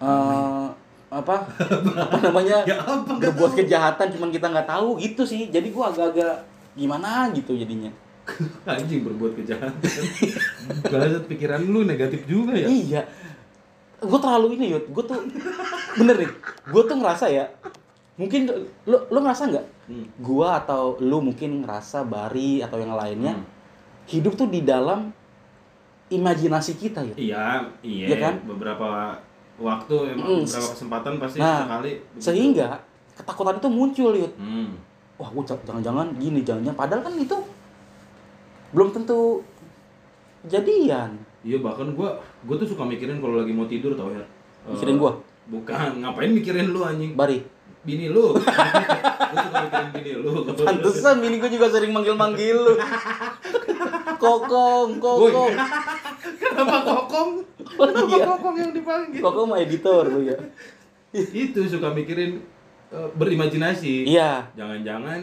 eh 0.00 0.66
apa? 1.10 1.36
Apa 2.06 2.16
namanya? 2.22 2.62
Ya 2.62 2.78
apa 2.78 3.18
berbuat 3.18 3.50
tahu? 3.52 3.58
kejahatan 3.62 4.06
cuman 4.14 4.30
kita 4.30 4.46
nggak 4.46 4.68
tahu 4.68 4.94
gitu 5.02 5.26
sih. 5.26 5.50
Jadi 5.50 5.74
gua 5.74 5.90
agak-agak 5.90 6.46
gimana 6.78 7.28
gitu 7.34 7.58
jadinya. 7.58 7.90
Anjing 8.70 9.02
berbuat 9.02 9.34
kejahatan. 9.34 9.74
Balasat 10.86 11.24
pikiran 11.26 11.60
lu 11.66 11.82
negatif 11.82 12.22
juga 12.30 12.54
ya? 12.54 12.70
Iya. 12.70 13.02
Gue 14.00 14.16
terlalu 14.22 14.54
ini 14.56 14.72
yud. 14.72 14.86
Gue 14.94 15.02
tuh 15.02 15.18
bener 15.98 16.14
nih. 16.24 16.30
Gue 16.70 16.82
tuh 16.86 16.96
ngerasa 16.96 17.26
ya 17.28 17.50
mungkin 18.14 18.52
lo 18.84 19.08
lo 19.08 19.18
ngerasa 19.24 19.48
nggak? 19.48 19.66
Hmm. 19.88 20.06
gua 20.20 20.60
atau 20.60 21.00
lu 21.00 21.24
mungkin 21.24 21.64
ngerasa 21.64 22.04
bari 22.04 22.60
atau 22.60 22.76
yang 22.76 22.92
lainnya 22.92 23.32
Hmm. 23.32 23.48
hidup 24.06 24.36
tuh 24.36 24.46
di 24.46 24.60
dalam 24.60 25.08
imajinasi 26.12 26.76
kita 26.76 27.00
ya 27.00 27.14
iya 27.16 27.44
iya. 27.80 28.06
Iya 28.12 28.16
kan? 28.20 28.34
beberapa 28.44 29.16
waktu 29.60 29.94
emang 30.10 30.26
Mm, 30.26 30.42
beberapa 30.42 30.68
kesempatan 30.72 31.12
pasti 31.16 31.38
Nah, 31.38 31.60
sekali 31.62 31.92
begitu. 31.94 32.18
sehingga 32.18 32.68
ketakutan 33.12 33.56
itu 33.56 33.68
muncul 33.68 34.12
yud. 34.14 34.32
Hmm. 34.34 34.72
wah 35.14 35.28
gue 35.28 35.44
jangan-jangan 35.44 36.16
gini 36.16 36.40
jangan-jangan 36.40 36.74
padahal 36.74 37.02
kan 37.02 37.12
itu 37.14 37.36
belum 38.70 38.88
tentu 38.90 39.44
jadian. 40.42 41.12
Iya 41.40 41.60
bahkan 41.60 41.92
gua 41.92 42.16
gua 42.42 42.56
tuh 42.56 42.64
suka 42.66 42.82
mikirin 42.82 43.18
kalau 43.18 43.36
lagi 43.36 43.50
mau 43.50 43.64
tidur 43.64 43.92
tau 43.92 44.08
ya. 44.08 44.24
Eh, 44.62 44.72
Mikirin 44.72 44.96
gua? 44.96 45.12
bukan. 45.46 46.00
Ngapain 46.00 46.30
mikirin 46.30 46.68
lu 46.68 46.80
anjing? 46.80 47.12
Bari. 47.12 47.44
Bini 47.80 48.08
lu. 48.08 48.32
Gua 48.32 48.44
suka 49.36 49.58
mikirin 49.60 49.88
bini 49.90 50.12
lu. 50.16 50.32
Pantesan 50.54 51.20
ini 51.20 51.36
gue 51.36 51.50
juga 51.50 51.68
sering 51.68 51.90
manggil-manggil 51.90 52.56
lu. 52.56 52.74
Kokong 54.22 54.96
kokong 54.96 55.52
kenapa 56.50 56.76
kokong? 56.82 57.30
Oh, 57.78 57.86
kenapa 57.86 58.16
iya. 58.18 58.26
kokong 58.26 58.56
yang 58.58 58.72
dipanggil? 58.74 59.20
Kokong 59.22 59.46
mah 59.54 59.58
editor 59.62 60.04
lu 60.10 60.20
ya. 60.26 60.38
Itu 61.14 61.60
suka 61.66 61.94
mikirin 61.94 62.42
eh, 62.90 63.08
berimajinasi. 63.14 64.10
Iya. 64.10 64.50
Jangan-jangan 64.58 65.20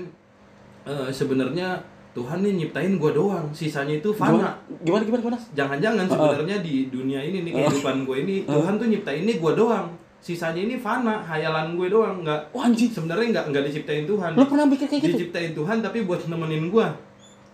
eh, 0.88 1.10
sebenarnya 1.12 1.80
Tuhan 2.18 2.42
nih 2.42 2.54
nyiptain 2.66 2.98
gua 2.98 3.12
doang. 3.14 3.46
Sisanya 3.54 4.02
itu 4.02 4.10
fana. 4.10 4.34
Gimana? 4.34 4.52
Gimana 4.82 5.04
gimana, 5.06 5.22
gimana? 5.22 5.40
jangan-jangan 5.54 6.06
sebenarnya 6.10 6.58
di 6.66 6.90
dunia 6.90 7.20
ini 7.22 7.46
nih 7.46 7.52
kehidupan 7.54 8.10
gue 8.10 8.18
ini 8.26 8.36
Tuhan 8.50 8.74
tuh 8.82 8.88
nyiptain 8.90 9.22
ini 9.22 9.34
gua 9.38 9.54
doang. 9.54 9.88
Sisanya 10.18 10.66
ini 10.66 10.82
fana 10.82 11.22
hayalan 11.22 11.78
gue 11.78 11.88
doang. 11.94 12.26
Nggak 12.26 12.58
oh 12.58 12.62
anjing. 12.66 12.90
sebenarnya 12.90 13.28
nggak 13.38 13.46
nggak 13.54 13.64
diciptain 13.70 14.04
Tuhan. 14.10 14.34
Lu 14.34 14.50
pernah 14.50 14.66
mikir 14.66 14.90
kayak 14.90 15.02
gitu? 15.06 15.14
Diciptain 15.14 15.52
Tuhan 15.54 15.78
tapi 15.86 16.08
buat 16.10 16.26
nemenin 16.26 16.74
gua. 16.74 16.98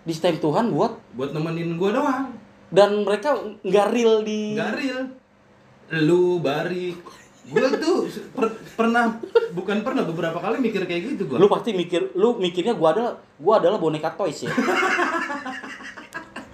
Di 0.08 0.16
time 0.16 0.40
Tuhan 0.40 0.72
buat? 0.72 0.96
Buat 1.16 1.36
nemenin 1.36 1.76
gua 1.76 1.92
doang 1.92 2.43
dan 2.74 3.06
mereka 3.06 3.38
nggak 3.62 3.88
real 3.94 4.26
di 4.26 4.58
nggak 4.58 4.74
real 4.74 5.02
lu 6.02 6.42
bari 6.42 6.98
gua 7.46 7.70
tuh 7.78 8.10
per- 8.34 8.58
pernah 8.74 9.22
bukan 9.54 9.86
pernah 9.86 10.02
beberapa 10.02 10.42
kali 10.42 10.58
mikir 10.58 10.82
kayak 10.84 11.02
gitu 11.14 11.30
gua 11.30 11.38
lu 11.38 11.46
pasti 11.46 11.70
mikir 11.72 12.18
lu 12.18 12.34
mikirnya 12.36 12.74
gua 12.74 12.98
adalah 12.98 13.14
gua 13.38 13.62
adalah 13.62 13.78
boneka 13.78 14.10
toys 14.18 14.42
ya 14.42 14.52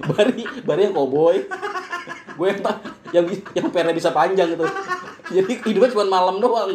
bari 0.10 0.44
bari 0.66 0.82
yang 0.84 0.94
cowboy 0.94 1.38
gue 2.36 2.48
yang 2.48 2.60
yang 3.12 3.26
yang 3.52 3.68
pernya 3.70 3.92
bisa 3.92 4.10
panjang 4.12 4.48
gitu 4.50 4.66
jadi 5.30 5.52
hidupnya 5.62 5.90
cuma 5.92 6.06
malam 6.10 6.36
doang 6.40 6.72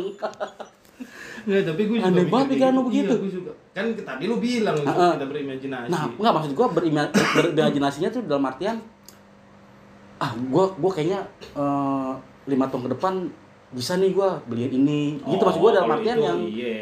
Nggak, 1.44 1.60
tapi 1.68 1.82
gue 1.84 2.00
juga 2.00 2.08
Aneh 2.08 2.24
banget 2.24 2.46
pikiran 2.56 2.72
lu 2.72 2.72
gitu. 2.72 2.88
begitu. 2.88 3.04
Iya, 3.04 3.20
gue 3.20 3.32
suka. 3.36 3.52
Kan 3.76 3.84
tadi 4.00 4.24
lu 4.24 4.40
bilang 4.40 4.80
untuk 4.80 4.88
Heeh. 4.88 5.12
kita 5.12 5.26
berimajinasi. 5.28 5.88
nah 5.92 6.08
nggak 6.08 6.32
maksud 6.32 6.52
gua 6.56 6.66
berima- 6.72 7.12
berimajinasinya 7.12 8.08
tuh 8.08 8.22
dalam 8.24 8.48
artian 8.48 8.80
ah 10.18 10.30
gua 10.50 10.71
gua 10.78 10.90
kayaknya 10.92 11.21
eh, 11.54 12.12
lima 12.47 12.71
tahun 12.71 12.83
ke 12.87 12.90
depan 12.99 13.14
bisa 13.75 13.99
nih 13.99 14.14
gua 14.14 14.38
beliin 14.47 14.71
ini 14.71 15.18
gitu 15.26 15.42
maksud 15.42 15.59
gua 15.59 15.73
dalam 15.75 15.90
kalau 15.90 15.99
artian 15.99 16.16
itu, 16.16 16.26
yang 16.26 16.38
iya. 16.47 16.75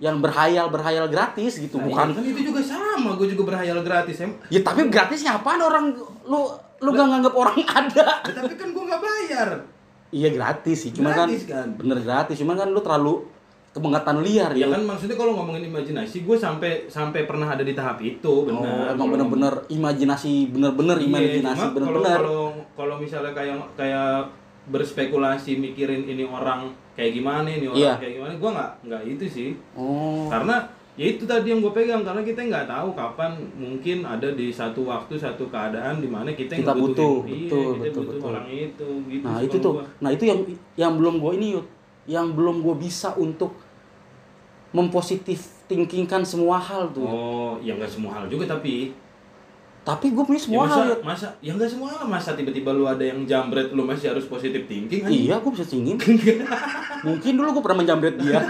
yang 0.00 0.16
berhayal 0.24 0.66
berhayal 0.72 1.06
gratis 1.12 1.60
gitu 1.60 1.76
Nah, 1.76 1.84
bukan 1.92 2.06
iya, 2.08 2.16
kan 2.16 2.24
itu 2.24 2.40
juga 2.48 2.60
sama, 2.64 3.10
gue 3.18 3.28
juga 3.34 3.42
berhayal 3.52 3.78
gratis. 3.84 4.16
Em. 4.24 4.32
Ya 4.48 4.62
tapi 4.64 4.88
gratisnya 4.88 5.36
apaan 5.36 5.60
orang 5.60 5.92
lu 6.24 6.40
lu 6.78 6.88
gak 6.94 7.06
nganggap 7.10 7.34
orang 7.34 7.58
ada. 7.82 8.06
Ya, 8.24 8.32
tapi 8.32 8.54
kan 8.54 8.70
gue 8.72 8.84
nggak 8.86 9.02
bayar. 9.02 9.48
Iya 10.08 10.28
gratis 10.32 10.88
sih, 10.88 10.90
cuma 10.96 11.12
Gratis 11.12 11.44
kan. 11.44 11.76
bener 11.76 12.00
gratis, 12.00 12.40
cuman 12.40 12.56
kan 12.56 12.68
lu 12.72 12.80
terlalu 12.80 13.28
kebangatan 13.70 14.20
liar 14.20 14.50
Ya 14.52 14.64
ya. 14.64 14.66
kan 14.70 14.82
maksudnya 14.82 15.14
kalau 15.14 15.32
ngomongin 15.34 15.64
imajinasi, 15.66 16.22
gue 16.22 16.34
sampai 16.34 16.86
sampai 16.86 17.24
pernah 17.24 17.46
ada 17.46 17.60
di 17.60 17.72
tahap 17.72 18.00
itu, 18.00 18.26
Oh, 18.42 18.48
benar. 18.48 18.92
emang 18.92 19.08
bener-bener 19.12 19.54
imajinasi 19.68 20.50
bener-bener 20.50 20.96
Iya, 20.96 21.06
imajinasi 21.06 21.66
bener-bener. 21.72 22.18
kalau 22.18 22.42
kalau 22.74 22.94
misalnya 22.96 23.30
kayak 23.30 23.54
kayak 23.74 24.26
berspekulasi 24.68 25.56
mikirin 25.56 26.04
ini 26.04 26.22
orang 26.22 26.68
kayak 26.92 27.12
gimana, 27.14 27.46
ini 27.46 27.66
orang 27.66 27.78
Iya. 27.78 27.94
kayak 27.96 28.12
gimana, 28.14 28.32
gue 28.34 28.50
nggak 28.50 28.70
nggak 28.84 29.02
itu 29.06 29.24
sih. 29.26 29.50
Oh. 29.72 30.26
karena 30.28 30.56
ya 30.92 31.06
itu 31.08 31.24
tadi 31.24 31.46
yang 31.48 31.60
gue 31.60 31.70
pegang 31.70 32.02
karena 32.02 32.20
kita 32.20 32.40
nggak 32.42 32.66
tahu 32.66 32.88
kapan 32.92 33.30
mungkin 33.54 34.02
ada 34.02 34.28
di 34.30 34.50
satu 34.50 34.82
waktu 34.82 35.14
satu 35.14 35.46
keadaan 35.46 36.00
di 36.00 36.08
mana 36.08 36.32
kita, 36.32 36.58
Kita 36.58 36.74
ngebutuhin- 36.74 36.90
butuh, 36.90 37.14
iya, 37.22 37.38
betul, 37.38 37.62
kita 37.70 37.78
betul, 37.80 38.02
butuh 38.02 38.12
betul. 38.12 38.28
orang 38.28 38.46
itu 38.48 38.88
gitu 39.06 39.24
Nah, 39.24 39.38
itu 39.38 39.56
tuh. 39.58 39.72
gua. 39.72 39.84
Nah, 40.00 40.10
itu 40.10 40.24
yang 40.24 40.40
yang 40.74 40.92
belum 40.94 41.14
gue 41.18 41.32
ini 41.36 41.46
Yud. 41.54 41.66
Yang 42.08 42.26
belum 42.32 42.64
gue 42.64 42.74
bisa 42.80 43.12
untuk 43.20 43.52
mempositif 44.72 45.64
thinkingkan 45.68 46.24
semua 46.24 46.56
hal 46.56 46.88
tuh. 46.92 47.04
oh 47.04 47.52
ya 47.60 47.76
nggak 47.76 47.88
semua 47.88 48.16
hal 48.16 48.24
juga 48.28 48.48
tapi 48.48 48.92
Tapi 49.84 50.12
gue 50.12 50.20
punya 50.20 50.36
ya 50.36 50.44
semua 50.44 50.62
masa 50.68 50.80
hal. 50.84 51.00
Masa 51.00 51.26
ya 51.40 51.52
nggak 51.56 51.70
semua 51.72 51.88
hal 51.88 52.04
masa 52.04 52.36
tiba-tiba 52.36 52.76
lu 52.76 52.84
ada 52.84 53.00
yang 53.00 53.24
jambret 53.24 53.72
lu 53.72 53.88
masih 53.88 54.12
harus 54.12 54.28
positif 54.28 54.68
thinking 54.68 55.00
kan 55.00 55.08
Iya, 55.08 55.40
gue 55.40 55.50
bisa 55.52 55.64
tingin. 55.64 55.96
Mungkin 57.08 57.32
dulu 57.40 57.56
gue 57.56 57.62
pernah 57.64 57.80
menjamret 57.80 58.20
dia. 58.20 58.40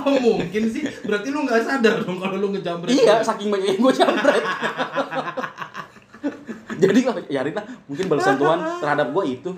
oh 0.00 0.16
mungkin 0.16 0.62
sih 0.70 0.82
berarti 1.04 1.28
lu 1.28 1.42
nggak 1.46 1.60
sadar 1.62 1.94
dong 2.02 2.18
kalau 2.18 2.36
lu 2.40 2.48
ngejambret 2.56 2.90
iya, 2.90 3.20
dia. 3.20 3.26
saking 3.26 3.48
banyaknya 3.50 3.76
gue 3.78 3.92
jambret. 3.94 4.44
Jadi 6.80 7.00
ya 7.28 7.44
Rita, 7.44 7.60
mungkin 7.84 8.08
balasan 8.08 8.40
Tuhan 8.40 8.58
terhadap 8.80 9.12
gue 9.12 9.24
itu. 9.28 9.50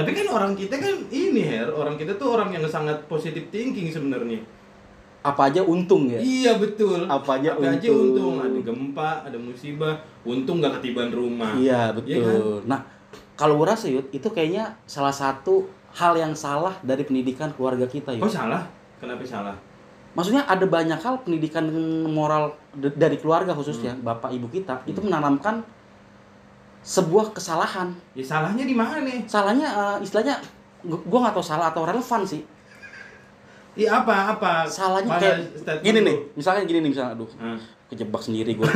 Tapi 0.00 0.10
kan 0.16 0.26
orang 0.32 0.52
kita 0.56 0.74
kan 0.80 0.96
ini 1.12 1.44
Her, 1.44 1.68
orang 1.76 2.00
kita 2.00 2.16
tuh 2.16 2.32
orang 2.32 2.48
yang 2.56 2.64
sangat 2.64 3.04
positive 3.04 3.52
thinking 3.52 3.92
sebenarnya. 3.92 4.40
Apa 5.20 5.52
aja 5.52 5.60
untung 5.60 6.08
ya. 6.08 6.16
Iya 6.16 6.56
betul. 6.56 7.04
Apa 7.04 7.36
aja 7.36 7.52
aja 7.60 7.88
untung. 7.92 8.40
untung. 8.40 8.40
Ada 8.40 8.60
gempa, 8.64 9.10
ada 9.28 9.36
musibah, 9.36 10.00
untung 10.24 10.64
nggak 10.64 10.80
ketiban 10.80 11.12
rumah. 11.12 11.52
Iya 11.60 11.92
Iya 11.92 12.18
betul. 12.24 12.64
Nah 12.64 12.80
kalau 13.36 13.60
gue 13.60 13.68
rasa 13.68 13.88
Yud, 13.92 14.08
itu 14.12 14.28
kayaknya 14.32 14.80
salah 14.88 15.12
satu 15.12 15.68
hal 15.96 16.16
yang 16.16 16.32
salah 16.32 16.76
dari 16.80 17.04
pendidikan 17.04 17.52
keluarga 17.52 17.84
kita 17.84 18.16
Yud. 18.16 18.24
Oh 18.24 18.32
salah? 18.32 18.64
Kenapa 18.96 19.24
salah? 19.24 19.56
Maksudnya 20.10 20.42
ada 20.48 20.66
banyak 20.66 20.98
hal 20.98 21.22
pendidikan 21.22 21.70
moral 22.10 22.58
dari 22.74 23.14
keluarga 23.20 23.54
khususnya 23.54 23.94
bapak 23.94 24.34
ibu 24.34 24.50
kita 24.50 24.82
itu 24.82 24.98
menanamkan 24.98 25.62
sebuah 26.80 27.30
kesalahan. 27.30 27.92
Ya 28.12 28.22
salahnya 28.22 28.62
di 28.62 28.72
mana 28.72 29.00
nih? 29.00 29.24
Salahnya 29.24 29.68
eh, 29.68 29.96
istilahnya 30.00 30.40
gu- 30.80 31.04
gua 31.04 31.18
nggak 31.22 31.34
tahu 31.34 31.44
salah 31.44 31.68
atau 31.68 31.84
relevan 31.84 32.22
sih. 32.22 32.42
Iya 33.72 34.02
apa 34.02 34.34
apa? 34.34 34.52
Salahnya 34.64 35.08
Mana 35.08 35.20
kayak 35.20 35.36
gini 35.80 36.00
nih, 36.02 36.16
misalnya 36.34 36.62
gini 36.64 36.78
nih 36.80 36.90
misalnya 36.90 37.12
aduh 37.14 37.30
Hah? 37.36 37.58
kejebak 37.86 38.18
sendiri 38.18 38.54
gua. 38.54 38.66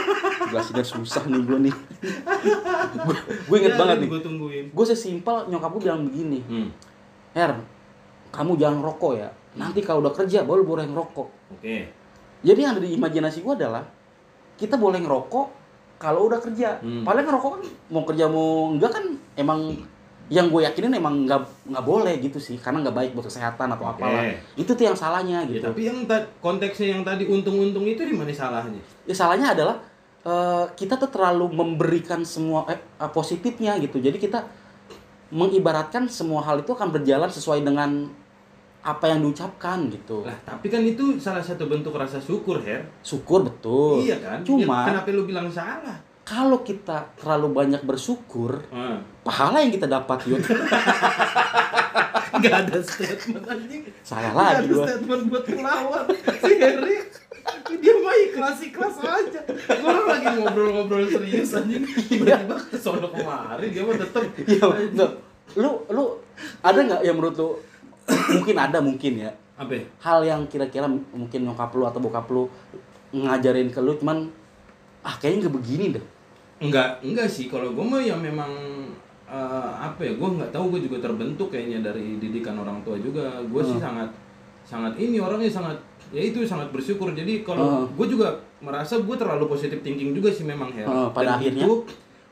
Jelasinnya 0.50 0.84
susah 0.84 1.22
nih 1.24 1.40
gua 1.40 1.58
nih. 1.60 1.74
gue 3.42 3.56
inget 3.56 3.72
Ya, 3.72 3.78
banget 3.78 3.96
nih. 3.98 4.08
Gue 4.08 4.20
tungguin. 4.20 4.64
Gue 4.68 4.84
sesimpel 4.84 5.48
nyokap 5.48 5.70
gue 5.72 5.82
bilang 5.82 6.02
begini, 6.04 6.40
Hmm. 6.42 6.68
Her, 7.32 7.56
kamu 8.28 8.56
jangan 8.56 8.80
rokok 8.82 9.12
ya. 9.16 9.28
Nanti 9.54 9.80
kalau 9.80 10.00
udah 10.00 10.12
kerja 10.12 10.42
baru 10.42 10.62
boleh 10.62 10.84
ngerokok. 10.84 11.28
Oke. 11.52 11.88
Jadi 12.42 12.58
yang 12.58 12.74
ada 12.74 12.82
di 12.82 12.92
imajinasi 12.92 13.40
gue 13.40 13.54
adalah 13.54 13.86
kita 14.54 14.76
boleh 14.76 14.98
ngerokok 14.98 15.46
kalau 16.02 16.26
udah 16.26 16.42
kerja. 16.42 16.82
Hmm. 16.82 17.06
Paling 17.06 17.22
ngerokok 17.22 17.50
kan 17.54 17.62
mau 17.94 18.02
kerja 18.02 18.26
mau 18.26 18.74
enggak 18.74 18.90
kan 18.98 19.04
emang 19.38 19.78
yang 20.32 20.48
gue 20.48 20.64
yakinin 20.64 20.96
emang 20.96 21.28
nggak 21.28 21.70
nggak 21.70 21.84
boleh 21.84 22.14
gitu 22.18 22.40
sih 22.40 22.56
karena 22.56 22.80
nggak 22.82 22.96
baik 22.96 23.10
buat 23.14 23.30
kesehatan 23.30 23.68
atau 23.78 23.86
Oke. 23.86 24.02
apalah. 24.02 24.22
Itu 24.58 24.74
tuh 24.74 24.84
yang 24.90 24.96
salahnya 24.98 25.44
Ya, 25.46 25.60
gitu. 25.60 25.64
tapi 25.70 25.86
yang 25.86 25.98
konteksnya 26.42 26.98
yang 26.98 27.02
tadi 27.06 27.28
untung-untung 27.30 27.84
itu 27.86 28.02
di 28.02 28.16
mana 28.16 28.32
salahnya? 28.34 28.80
Ya 29.06 29.14
salahnya 29.14 29.52
adalah 29.54 29.76
eh, 30.26 30.64
kita 30.74 30.98
tuh 30.98 31.12
terlalu 31.12 31.46
memberikan 31.52 32.24
semua 32.26 32.64
eh, 32.66 32.80
eh, 32.80 33.10
positifnya 33.12 33.76
gitu. 33.78 34.00
Jadi 34.00 34.16
kita 34.18 34.42
mengibaratkan 35.32 36.08
semua 36.12 36.44
hal 36.44 36.60
itu 36.60 36.72
akan 36.72 36.92
berjalan 36.92 37.28
sesuai 37.32 37.64
dengan 37.64 38.08
apa 38.82 39.04
yang 39.06 39.22
diucapkan 39.22 39.86
gitu. 39.88 40.22
Lah, 40.22 40.34
tapi 40.42 40.66
kan 40.66 40.82
itu 40.82 41.14
salah 41.16 41.38
satu 41.38 41.64
bentuk 41.64 41.92
rasa 41.92 42.18
syukur, 42.18 42.58
Her. 42.58 42.82
Syukur 43.00 43.42
betul. 43.42 44.02
Iya 44.02 44.18
kan? 44.18 44.38
Cuma 44.42 44.82
Ya, 44.82 44.88
kenapa 44.92 45.08
lu 45.10 45.22
bilang 45.22 45.46
salah? 45.48 45.96
kalau 46.22 46.60
kita 46.60 47.02
terlalu 47.14 47.50
banyak 47.52 47.82
bersyukur, 47.82 48.62
Ah. 48.70 48.98
pahala 49.22 49.58
yang 49.58 49.70
kita 49.70 49.86
dapat 49.86 50.18
yuk. 50.24 50.38
Gak 52.34 52.54
ada 52.64 52.78
statement 52.80 53.44
anjing. 53.44 53.82
Salah 54.02 54.30
Gak 54.30 54.36
lagi 54.36 54.56
ada 54.56 54.72
gua. 54.72 54.84
statement 54.84 55.22
buat 55.28 55.44
melawan. 55.48 56.04
Si 56.16 56.52
Harry 56.56 56.96
dia 57.74 57.94
mah 57.96 58.14
ikhlas-ikhlas 58.22 58.96
aja. 58.98 59.40
Gua 59.76 60.00
lagi 60.08 60.26
ngobrol-ngobrol 60.32 61.06
serius 61.06 61.52
anjing. 61.52 61.82
Tiba-tiba 61.84 62.56
ke 62.56 62.76
sono 62.76 63.08
kemari 63.08 63.70
dia 63.70 63.82
mah 63.82 63.96
tetep 63.96 64.24
Iya. 64.42 64.66
Lu 65.54 65.70
lu 65.86 66.04
ada 66.60 66.78
nggak 66.80 67.00
yang 67.02 67.14
menurut 67.14 67.36
lu 67.36 67.48
mungkin 68.32 68.56
ada 68.56 68.78
mungkin 68.78 69.12
ya 69.18 69.30
apa? 69.54 69.72
ya? 69.72 69.84
hal 70.00 70.18
yang 70.22 70.40
kira-kira 70.46 70.86
mungkin 71.12 71.44
nyokap 71.44 71.70
lu 71.72 71.84
atau 71.84 71.98
bokap 71.98 72.26
lu 72.28 72.48
ngajarin 73.12 73.68
ke 73.68 73.78
lu 73.78 73.92
cuman 73.94 74.28
ah 75.02 75.14
kayaknya 75.14 75.46
nggak 75.46 75.54
begini 75.54 75.86
deh. 75.92 76.04
Enggak, 76.58 77.02
enggak 77.02 77.26
sih. 77.26 77.46
Kalau 77.46 77.70
gue 77.70 77.82
mah 77.82 77.98
yang 77.98 78.18
memang 78.18 78.48
eh, 79.26 79.70
apa 79.76 79.98
ya? 80.00 80.14
Gue 80.14 80.28
nggak 80.32 80.48
tahu. 80.48 80.70
Gue 80.70 80.80
juga 80.80 81.02
terbentuk 81.02 81.50
kayaknya 81.50 81.82
dari 81.82 82.16
didikan 82.16 82.54
orang 82.56 82.78
tua 82.80 82.94
juga. 82.96 83.42
Gue 83.42 83.60
sih 83.60 83.76
Hmm. 83.76 83.82
sangat 83.82 84.08
sangat 84.62 84.94
ini 84.94 85.18
orangnya 85.18 85.50
sangat 85.50 85.74
ya 86.08 86.22
itu 86.22 86.46
sangat 86.46 86.70
bersyukur. 86.70 87.10
Jadi 87.10 87.42
kalau 87.42 87.84
Hmm. 87.84 87.86
gue 87.92 88.06
juga 88.08 88.30
merasa 88.62 88.96
gue 88.96 89.16
terlalu 89.18 89.44
positif 89.44 89.82
thinking 89.82 90.14
juga 90.14 90.30
sih 90.30 90.46
memang 90.46 90.70
Her. 90.70 90.86
Hmm, 90.86 91.10
pada 91.10 91.34
Dan 91.34 91.38
akhirnya? 91.42 91.66
itu 91.66 91.72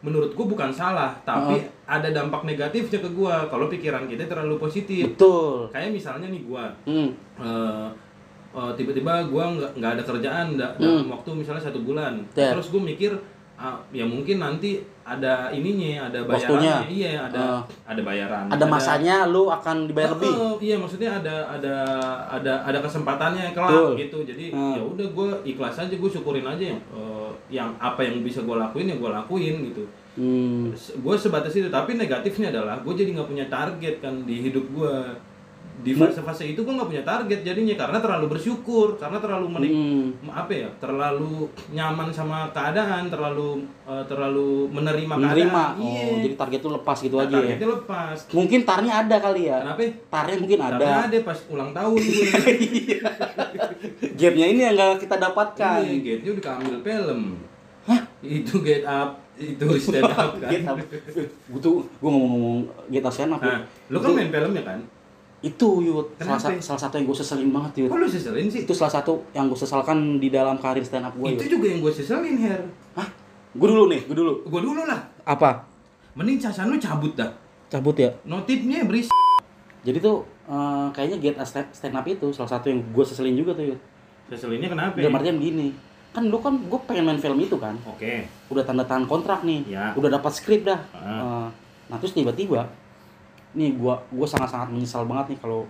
menurut 0.00 0.30
gue 0.30 0.46
bukan 0.46 0.70
salah, 0.70 1.12
tapi 1.20 1.54
Hmm. 1.54 1.68
ada 1.86 2.08
dampak 2.10 2.42
negatifnya 2.42 2.98
ke 2.98 3.10
gue 3.10 3.34
kalau 3.46 3.66
pikiran 3.66 4.04
kita 4.04 4.24
terlalu 4.24 4.56
positif. 4.56 5.04
Betul. 5.10 5.68
Kayak 5.68 5.92
misalnya 5.92 6.26
nih 6.26 6.42
gue 6.42 6.64
Hmm. 6.84 7.08
eh, 7.36 7.86
eh, 8.50 8.72
tiba-tiba 8.74 9.12
gua 9.26 9.44
nggak 9.50 9.70
nggak 9.74 9.92
ada 9.92 10.02
kerjaan 10.02 10.46
da- 10.54 10.72
Hmm. 10.72 10.82
dalam 10.98 11.06
waktu 11.10 11.30
misalnya 11.36 11.62
satu 11.62 11.80
bulan 11.80 12.18
Ya. 12.32 12.50
terus 12.50 12.68
gue 12.68 12.80
mikir 12.80 13.12
ah, 13.54 13.76
ya 13.90 14.02
mungkin 14.02 14.40
nanti 14.40 14.80
ada 15.04 15.52
ininya 15.52 16.08
ada 16.08 16.24
Waktunya. 16.24 16.80
bayarannya 16.80 16.88
iya 16.88 17.10
ada 17.20 17.38
Ah. 17.38 17.62
ada 17.84 18.00
bayaran 18.00 18.44
Ada 18.48 18.64
masanya 18.66 19.16
lu 19.26 19.46
akan 19.46 19.84
dibayar 19.84 20.16
lebih. 20.16 20.32
oh, 20.32 20.56
iya 20.58 20.74
maksudnya 20.74 21.10
ada 21.14 21.44
ada 21.46 21.74
ada 22.26 22.52
ada 22.58 22.78
kesempatannya 22.80 23.52
kelak 23.52 24.00
gitu 24.00 24.24
jadi 24.24 24.48
Hmm. 24.48 24.74
ya 24.74 24.82
udah 24.82 25.06
gue 25.06 25.28
ikhlas 25.46 25.76
aja 25.76 25.92
gue 25.92 26.10
syukurin 26.10 26.42
aja 26.42 26.64
yang 26.66 26.80
eh, 26.90 27.29
yang 27.50 27.74
apa 27.82 28.06
yang 28.06 28.22
bisa 28.22 28.40
gue 28.40 28.56
lakuin 28.56 28.90
ya 28.90 28.96
gue 28.96 29.10
lakuin 29.10 29.56
gitu 29.70 29.84
Hmm. 30.18 30.74
gue 30.74 31.14
sebatas 31.16 31.54
itu 31.54 31.70
tapi 31.70 31.94
negatifnya 31.94 32.50
adalah 32.50 32.82
gue 32.82 32.92
jadi 32.98 33.14
nggak 33.14 33.30
punya 33.30 33.46
target 33.46 34.02
kan 34.02 34.26
di 34.26 34.42
hidup 34.42 34.66
gue 34.74 34.94
di 35.80 35.92
fase-fase 35.92 36.44
itu 36.46 36.60
gue 36.60 36.70
nggak 36.70 36.86
punya 36.86 37.02
target 37.02 37.40
jadinya 37.42 37.74
karena 37.74 37.98
terlalu 37.98 38.26
bersyukur 38.30 38.94
karena 38.94 39.16
terlalu 39.16 39.46
menik 39.48 39.70
Hmm. 39.70 40.06
apa 40.26 40.52
ya 40.52 40.68
terlalu 40.76 41.44
nyaman 41.70 42.08
sama 42.08 42.48
keadaan 42.48 43.06
terlalu 43.06 43.60
eh, 43.82 44.04
terlalu 44.04 44.68
menerima, 44.68 45.14
Menerima. 45.14 45.64
keadaan 45.72 45.80
Oh, 45.80 45.88
iya 45.88 46.04
jadi 46.20 46.36
target 46.36 46.60
lu 46.60 46.70
lepas 46.74 46.98
gitu 46.98 47.14
Nah, 47.14 47.24
aja 47.24 47.32
ya. 47.32 47.38
targetnya 47.40 47.68
lepas 47.74 48.16
Mungkin 48.30 48.60
tarnya 48.62 48.92
ada 48.98 49.16
kali 49.18 49.42
ya. 49.46 49.58
kenapa 49.58 49.80
Tarnya 50.06 50.36
mungkin 50.36 50.58
ada. 50.60 50.86
ada 51.02 51.18
pas 51.20 51.38
ulang 51.46 51.70
tahun 51.70 51.96
gue 51.96 52.24
Gapnya 54.16 54.46
ini 54.46 54.60
yang 54.62 54.74
gak 54.74 55.00
kita 55.00 55.16
dapatkan. 55.16 55.80
Iya, 55.80 55.96
gate-nya 55.98 56.30
udah 56.30 56.44
keambil 56.44 56.76
film. 56.82 57.20
Hah? 57.82 58.00
Itu 58.20 58.60
get 58.60 58.84
up, 58.84 59.16
itu 59.34 59.64
stand 59.80 60.04
up 60.06 60.36
kan. 60.36 60.50
Get 60.50 60.64
up. 60.64 60.76
Gue 61.48 61.58
tuh 61.58 61.80
gue 61.80 62.10
ngomong-ngomong 62.10 62.60
get 62.88 63.00
up 63.00 63.08
stand 63.10 63.32
up. 63.32 63.40
Nah, 63.40 63.64
lu 63.88 63.96
kan 63.96 64.10
main 64.12 64.28
filmnya 64.28 64.62
kan? 64.62 64.80
Itu 65.40 65.80
yut 65.80 66.20
salah, 66.20 66.36
sa- 66.36 66.60
salah 66.60 66.80
satu 66.80 67.00
yang 67.00 67.08
gue 67.08 67.16
seselin 67.16 67.48
banget 67.48 67.72
yut. 67.84 67.88
Kok 67.88 67.96
lu 67.96 68.08
seselin 68.08 68.46
sih? 68.52 68.68
Itu 68.68 68.76
salah 68.76 68.92
satu 68.92 69.24
yang 69.32 69.48
gue 69.48 69.56
sesalkan 69.56 70.20
di 70.20 70.28
dalam 70.28 70.60
karir 70.60 70.84
stand 70.84 71.08
up 71.08 71.16
gue 71.16 71.32
Itu 71.32 71.48
juga 71.48 71.66
yang 71.72 71.80
gue 71.80 71.92
seselin, 71.92 72.36
Her. 72.36 72.60
Hah? 72.92 73.08
Gue 73.56 73.68
dulu 73.72 73.88
nih, 73.88 74.04
gue 74.04 74.16
dulu. 74.16 74.44
Gue 74.44 74.60
dulu 74.60 74.84
lah. 74.84 75.00
Apa? 75.24 75.64
Mending 76.12 76.36
casan 76.38 76.68
lu 76.68 76.76
cabut 76.76 77.16
dah. 77.16 77.32
Cabut 77.72 77.96
ya. 77.96 78.12
Notifnya 78.28 78.84
beris. 78.84 79.08
Jadi 79.80 79.96
tuh 79.96 80.28
eh, 80.44 80.86
kayaknya 80.92 81.16
get 81.16 81.36
up 81.40 81.48
stand 81.48 81.96
up 81.96 82.04
itu 82.04 82.28
salah 82.36 82.50
satu 82.52 82.68
yang 82.68 82.84
gue 82.84 83.04
seselin 83.06 83.32
juga 83.32 83.56
tuh 83.56 83.72
yut. 83.72 83.80
Seselinnya 84.30 84.68
kenapa? 84.70 84.94
Dalam 85.00 85.16
artian 85.16 85.40
begini. 85.40 85.72
Kan 86.10 86.26
lu 86.28 86.38
kan 86.42 86.54
gue 86.58 86.80
pengen 86.84 87.06
main 87.08 87.18
film 87.18 87.38
itu 87.40 87.56
kan. 87.56 87.74
Oke. 87.88 88.28
Udah 88.52 88.62
tanda 88.62 88.84
tangan 88.84 89.08
kontrak 89.08 89.40
nih. 89.42 89.64
Ya. 89.72 89.96
Udah 89.96 90.10
dapat 90.12 90.30
skrip 90.36 90.68
dah. 90.68 90.78
Ah. 90.92 91.00
Eh, 91.00 91.46
nah 91.90 91.96
terus 91.98 92.12
tiba-tiba 92.12 92.68
nih 93.56 93.74
gua 93.78 93.98
gua 94.14 94.26
sangat-sangat 94.26 94.70
menyesal 94.70 95.06
banget 95.06 95.34
nih 95.34 95.38
kalau 95.42 95.66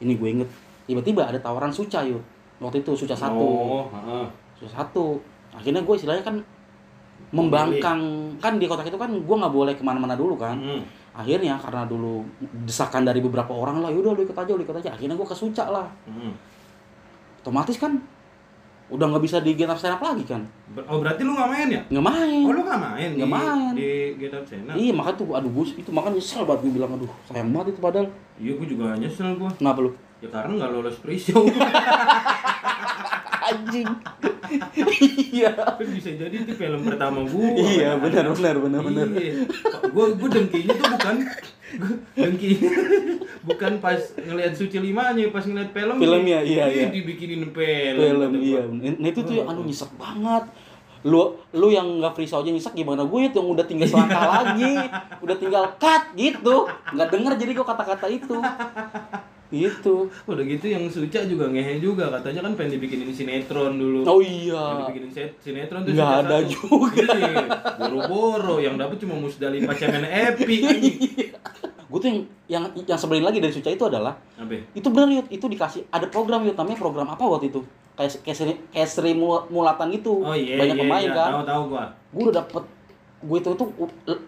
ini 0.00 0.16
gue 0.16 0.28
inget. 0.40 0.48
Tiba-tiba 0.88 1.28
ada 1.28 1.38
tawaran 1.38 1.70
suca 1.70 2.02
yuk 2.02 2.20
waktu 2.58 2.82
itu 2.82 2.92
suca 2.96 3.14
satu. 3.14 3.40
Oh, 3.40 3.84
heeh. 3.88 4.26
suca 4.58 4.82
satu. 4.82 5.20
Akhirnya 5.54 5.84
gue 5.84 5.94
istilahnya 5.94 6.24
kan 6.24 6.36
membangkang. 7.30 8.00
Kan 8.42 8.58
di 8.58 8.66
kotak 8.66 8.88
itu 8.88 8.98
kan 8.98 9.12
gue 9.12 9.36
nggak 9.36 9.54
boleh 9.54 9.74
ke 9.76 9.84
mana-mana 9.84 10.16
dulu 10.16 10.34
kan. 10.36 10.58
Hmm. 10.58 10.82
akhirnya 11.10 11.58
karena 11.58 11.90
dulu 11.90 12.22
desakan 12.64 13.02
dari 13.02 13.18
beberapa 13.18 13.50
orang 13.50 13.82
lah 13.82 13.90
yaudah 13.90 14.14
lu 14.14 14.22
ikut 14.22 14.32
aja 14.32 14.54
lu 14.54 14.62
ikut 14.62 14.78
aja. 14.78 14.94
Akhirnya 14.94 15.18
gue 15.18 15.28
ke 15.28 15.36
suca 15.36 15.68
lah. 15.68 15.88
Hmm. 16.06 16.32
otomatis 17.40 17.80
kan 17.80 17.96
udah 18.90 19.06
nggak 19.06 19.22
bisa 19.22 19.36
di 19.38 19.54
get 19.54 19.66
up 19.66 19.74
stand 19.74 19.94
up 19.94 20.02
lagi 20.02 20.24
kan 20.24 20.42
Oh, 20.82 20.98
berarti 20.98 21.22
lu 21.22 21.32
nggak 21.32 21.48
main 21.48 21.68
ya? 21.68 21.82
nggak 21.84 22.04
main 22.04 22.42
Oh, 22.42 22.52
lu 22.52 22.62
nggak 22.62 22.78
main 22.80 23.10
Nggak 23.12 23.26
main. 23.28 23.72
di 23.72 23.90
Get 24.16 24.30
Up 24.32 24.44
Channel? 24.44 24.74
iya 24.76 24.92
makanya 24.92 25.16
tuh 25.16 25.26
aduh 25.32 25.50
gue 25.52 25.64
itu 25.72 25.90
makanya 25.90 26.14
nyesel 26.16 26.42
banget 26.44 26.60
gue 26.60 26.72
bilang 26.72 26.90
aduh 26.92 27.10
sayang 27.24 27.50
banget 27.50 27.66
itu 27.68 27.80
padahal 27.80 28.06
Iya, 28.36 28.52
gue 28.54 28.66
juga 28.68 28.84
nyesel 28.94 29.28
gue. 29.34 29.50
kenapa 29.56 29.78
lu 29.80 29.90
Ya 30.20 30.28
karena 30.28 30.52
nggak 30.54 30.70
lolos 30.70 30.96
pre-show. 30.98 31.42
anjing 33.42 33.88
iya 35.32 35.50
kan 35.50 35.78
bisa 35.80 36.10
jadi 36.12 36.34
itu 36.36 36.52
film 36.52 36.80
pertama 36.82 37.22
gua 37.24 37.50
iya 37.56 37.94
kan? 37.94 38.02
benar 38.04 38.24
benar 38.30 38.56
benar 38.58 38.80
benar 38.82 39.06
iya 39.12 39.32
gua 39.88 40.06
gua 40.12 40.28
dengkinya 40.28 40.70
tuh 40.72 40.86
bukan 40.92 41.16
gua 41.78 41.94
dengkinya 42.18 42.70
bukan 43.48 43.72
pas 43.78 44.00
ngelihat 44.16 44.52
suci 44.52 44.76
limanya 44.82 45.30
pas 45.32 45.44
ngelihat 45.46 45.70
film. 45.72 45.96
Filmnya, 45.96 46.38
iya, 46.44 46.64
Ih, 46.68 46.76
iya. 46.76 46.88
dibikinin 46.92 47.50
film 47.54 47.96
film 47.96 48.20
kata 48.20 48.38
iya. 48.38 48.62
Nah 48.98 49.08
itu 49.08 49.20
tuh 49.24 49.44
anu 49.46 49.60
nyesek 49.64 49.90
banget. 49.96 50.44
Lu 51.00 51.40
lu 51.56 51.72
yang 51.72 52.02
nggak 52.02 52.12
free 52.12 52.28
aja 52.28 52.44
nyesek 52.44 52.76
gimana 52.76 53.08
gue 53.08 53.20
itu 53.24 53.36
yang 53.40 53.50
udah 53.56 53.64
tinggal 53.64 53.88
selangkah 53.92 54.26
lagi? 54.28 54.74
Udah 55.24 55.36
tinggal 55.38 55.64
cut 55.80 56.04
gitu. 56.18 56.68
Nggak 56.92 57.08
denger 57.08 57.32
jadi 57.40 57.52
gue 57.56 57.66
kata-kata 57.66 58.06
itu 58.12 58.36
gitu 59.52 60.06
udah 60.30 60.44
gitu 60.44 60.66
yang 60.66 60.86
suca 60.86 61.20
juga 61.22 61.44
ngehe 61.44 61.76
juga 61.76 62.06
katanya 62.08 62.40
kan 62.42 62.52
pengen 62.54 62.78
dibikinin 62.78 63.10
sinetron 63.10 63.74
dulu 63.74 64.00
oh 64.02 64.18
Pengen 64.18 64.30
iya 64.46 64.64
dibikinin 64.80 65.10
sinetron 65.36 65.80
tuh 65.82 65.92
Nggak 65.92 66.12
ada 66.22 66.36
satu. 66.38 66.48
juga. 66.48 67.04
Iya, 67.10 67.44
boro-boro 67.76 68.56
yang 68.58 68.74
dapet 68.74 68.96
cuma 68.98 69.14
Musdalifah 69.16 69.74
cemen 69.74 70.02
epi 70.02 70.56
anjing. 70.70 70.98
gue 71.82 71.98
tuh 71.98 72.06
yang 72.06 72.20
yang 72.46 72.64
yang 72.84 72.94
sebelin 72.96 73.20
lagi 73.20 73.36
dari 73.36 73.50
Suca 73.50 73.66
itu 73.68 73.82
adalah 73.82 74.14
Apa? 74.34 74.54
itu 74.70 74.86
bener 74.86 75.10
Yud, 75.12 75.26
itu 75.28 75.42
dikasih 75.44 75.82
ada 75.88 76.06
program 76.06 76.42
Yud 76.42 76.54
namanya 76.54 76.78
program 76.78 77.08
apa 77.08 77.18
waktu 77.20 77.50
itu 77.50 77.66
kayak 77.92 78.22
kayak 78.22 78.36
seri, 78.36 78.52
kayak 78.70 78.86
seri 78.88 79.12
Mul- 79.12 79.46
mulatan 79.48 79.90
gitu 79.90 80.20
Oh 80.20 80.30
iya, 80.30 80.54
banyak 80.56 80.72
iya, 80.72 80.80
pemain 80.80 81.02
iya. 81.04 81.12
kan 81.12 81.30
Tahu 81.32 81.42
tahu 81.44 81.62
gua. 81.68 81.84
gue 82.08 82.22
udah 82.24 82.36
dapet 82.38 82.64
gue 83.20 83.36
itu 83.36 83.50
tuh 83.52 83.68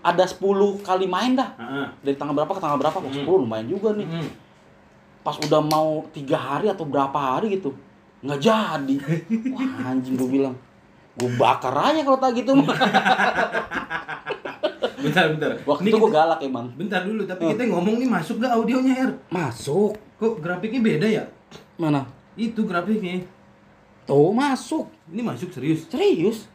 ada 0.03 0.25
10 0.27 0.43
kali 0.83 1.07
main 1.07 1.33
dah 1.33 1.55
Heeh. 1.55 1.87
dari 2.03 2.13
tanggal 2.15 2.35
berapa 2.35 2.51
ke 2.51 2.61
tanggal 2.61 2.77
berapa 2.77 2.93
kok 2.95 3.09
Hmm. 3.09 3.25
10 3.25 3.41
lumayan 3.41 3.67
juga 3.67 3.89
nih 3.95 4.05
Hmm. 4.05 4.29
Pas 5.23 5.39
udah 5.39 5.63
mau 5.63 5.89
tiga 6.11 6.35
hari 6.35 6.67
atau 6.67 6.83
berapa 6.83 7.15
hari 7.15 7.57
gitu 7.57 7.73
nggak 8.21 8.39
jadi 8.39 8.97
wah 9.49 9.87
anjing 9.89 10.15
gue 10.15 10.29
bilang 10.29 10.55
gue 11.13 11.31
bakar 11.35 11.71
aja 11.73 12.01
kalau 12.01 12.19
tak 12.19 12.31
gitu 12.35 12.53
mah 12.53 12.67
Bentar, 15.03 15.27
bentar. 15.29 15.59
waktu 15.65 15.83
Ini 15.83 15.91
itu 15.91 15.99
gue 15.99 16.13
galak 16.13 16.41
emang 16.41 16.71
Bentar 16.73 17.03
dulu, 17.03 17.27
tapi 17.27 17.43
Oh. 17.43 17.51
kita 17.51 17.67
ngomong 17.67 17.99
nih 17.99 18.07
masuk 18.07 18.39
gak 18.39 18.55
audionya, 18.55 18.95
Er? 18.97 19.11
masuk 19.29 19.99
Kok 20.15 20.39
grafiknya 20.39 20.79
beda 20.79 21.07
ya? 21.09 21.25
mana 21.75 22.07
Itu 22.33 22.63
grafiknya. 22.63 23.27
tuh 24.03 24.31
masuk 24.31 24.87
Ini 25.11 25.21
masuk 25.21 25.51
serius. 25.51 25.91
serius 25.91 26.47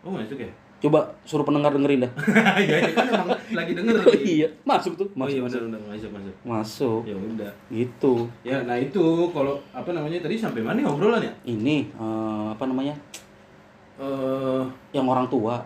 Oh, 0.00 0.14
masuk 0.14 0.38
ya? 0.38 0.46
Coba 0.78 1.10
suruh 1.22 1.42
pendengar 1.42 1.70
dengerin 1.70 2.06
dah 2.06 2.12
ya, 2.60 2.76
ya 2.78 2.90
kan 2.92 3.06
emang 3.08 3.28
lagi 3.50 3.72
denger 3.74 3.94
oh, 3.94 4.02
lagi. 4.08 4.22
iya 4.36 4.48
masuk 4.62 4.94
tuh 4.94 5.08
Oh 5.12 5.26
iya 5.26 5.40
masuk 5.40 5.66
benar 5.66 5.80
masuk 5.84 6.10
masuk. 6.12 6.34
masuk 6.44 7.00
Ya 7.02 7.14
udah. 7.14 7.52
gitu 7.68 8.14
Ya, 8.40 8.62
nah 8.62 8.74
itu 8.74 9.02
kalau 9.28 9.58
apa 9.70 9.90
namanya 9.90 10.18
tadi 10.20 10.34
sampai 10.34 10.62
mana 10.62 10.78
obrolan 10.84 11.18
ya? 11.20 11.32
ini 11.44 11.90
eh, 11.90 12.46
apa 12.48 12.64
namanya 12.64 12.94
Eh, 13.98 14.62
yang 14.92 15.02
orang 15.04 15.26
tua 15.26 15.58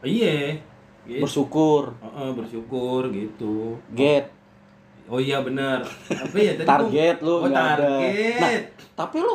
iya. 0.00 0.54
Gitu. 1.02 1.18
bersyukur 1.18 1.90
Heeh, 1.98 2.30
bersyukur 2.30 3.10
gitu. 3.10 3.74
get 3.90 4.30
Oh 5.04 5.18
iya 5.18 5.42
benar. 5.42 5.82
Apa 6.22 6.36
ya 6.38 6.54
tadi 6.54 6.62
target 6.62 7.18
lu 7.18 7.34
Oh, 7.34 7.38
nggak 7.42 7.66
ada. 7.74 7.98
target. 7.98 8.38
Nah, 8.38 8.50
tapi 8.94 9.16
lu 9.18 9.34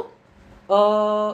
eh 0.65 1.30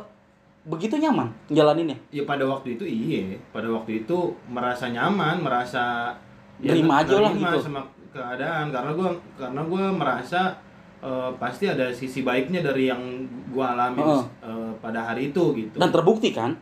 begitu 0.62 0.94
nyaman 0.98 1.26
ngejalaninnya 1.50 1.98
Ya 2.14 2.22
pada 2.24 2.46
waktu 2.46 2.78
itu 2.78 2.86
iya, 2.86 3.34
pada 3.50 3.66
waktu 3.74 4.06
itu 4.06 4.18
merasa 4.46 4.94
nyaman, 4.94 5.42
merasa 5.42 6.14
Terima 6.62 7.02
aja 7.02 7.18
lah 7.18 7.34
gitu. 7.34 7.58
sama 7.66 7.82
keadaan 8.14 8.70
karena 8.70 8.92
gua 8.94 9.10
karena 9.34 9.62
gua 9.66 9.90
merasa 9.90 10.54
eh, 11.02 11.30
pasti 11.42 11.66
ada 11.66 11.90
sisi 11.90 12.22
baiknya 12.22 12.62
dari 12.62 12.86
yang 12.94 13.02
gua 13.50 13.74
alami 13.74 14.06
Heeh. 14.06 14.24
eh, 14.46 14.72
pada 14.78 15.02
hari 15.02 15.34
itu 15.34 15.44
gitu. 15.58 15.82
dan 15.82 15.90
terbukti 15.90 16.30
kan 16.30 16.54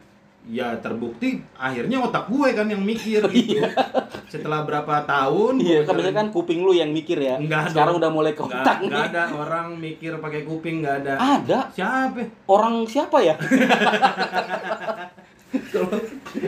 ya 0.49 0.73
terbukti 0.75 1.37
akhirnya 1.53 2.01
otak 2.01 2.25
gue 2.25 2.49
kan 2.51 2.65
yang 2.65 2.81
mikir 2.81 3.21
gitu. 3.31 3.61
Setelah 4.25 4.65
berapa 4.65 5.05
tahun 5.05 5.61
iya 5.61 5.81
kan 5.81 5.93
biasanya 5.93 6.15
kan 6.15 6.27
kuping 6.29 6.61
lu 6.61 6.73
yang 6.73 6.89
mikir 6.89 7.17
ya 7.17 7.37
Enggak 7.37 7.69
sekarang 7.69 7.95
dong. 7.95 8.01
udah 8.01 8.11
mulai 8.11 8.33
ke 8.33 8.41
otak 8.41 8.77
nggak 8.79 8.89
nih 8.89 9.09
ada 9.09 9.23
orang 9.31 9.67
mikir 9.75 10.17
pakai 10.17 10.41
kuping 10.43 10.81
nggak 10.81 10.95
ada. 10.99 11.13
ada 11.37 11.59
Siapa? 11.69 12.21
orang 12.47 12.81
siapa 12.83 13.17
ya 13.19 13.37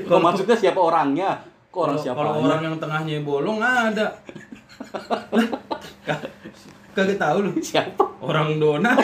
Kalau 0.04 0.20
maksudnya 0.20 0.54
siapa 0.56 0.78
orangnya 0.78 1.42
kok 1.68 1.80
orang 1.80 1.96
Kalau- 1.96 2.04
siapa 2.04 2.20
Kalau 2.20 2.42
orang 2.44 2.62
yang 2.64 2.78
tengahnya 2.78 3.22
bolong 3.22 3.58
ada. 3.58 4.08
Kagak 6.92 7.18
tahu 7.18 7.38
lu. 7.42 7.52
siapa 7.58 8.04
Orang 8.20 8.58
donat. 8.58 8.98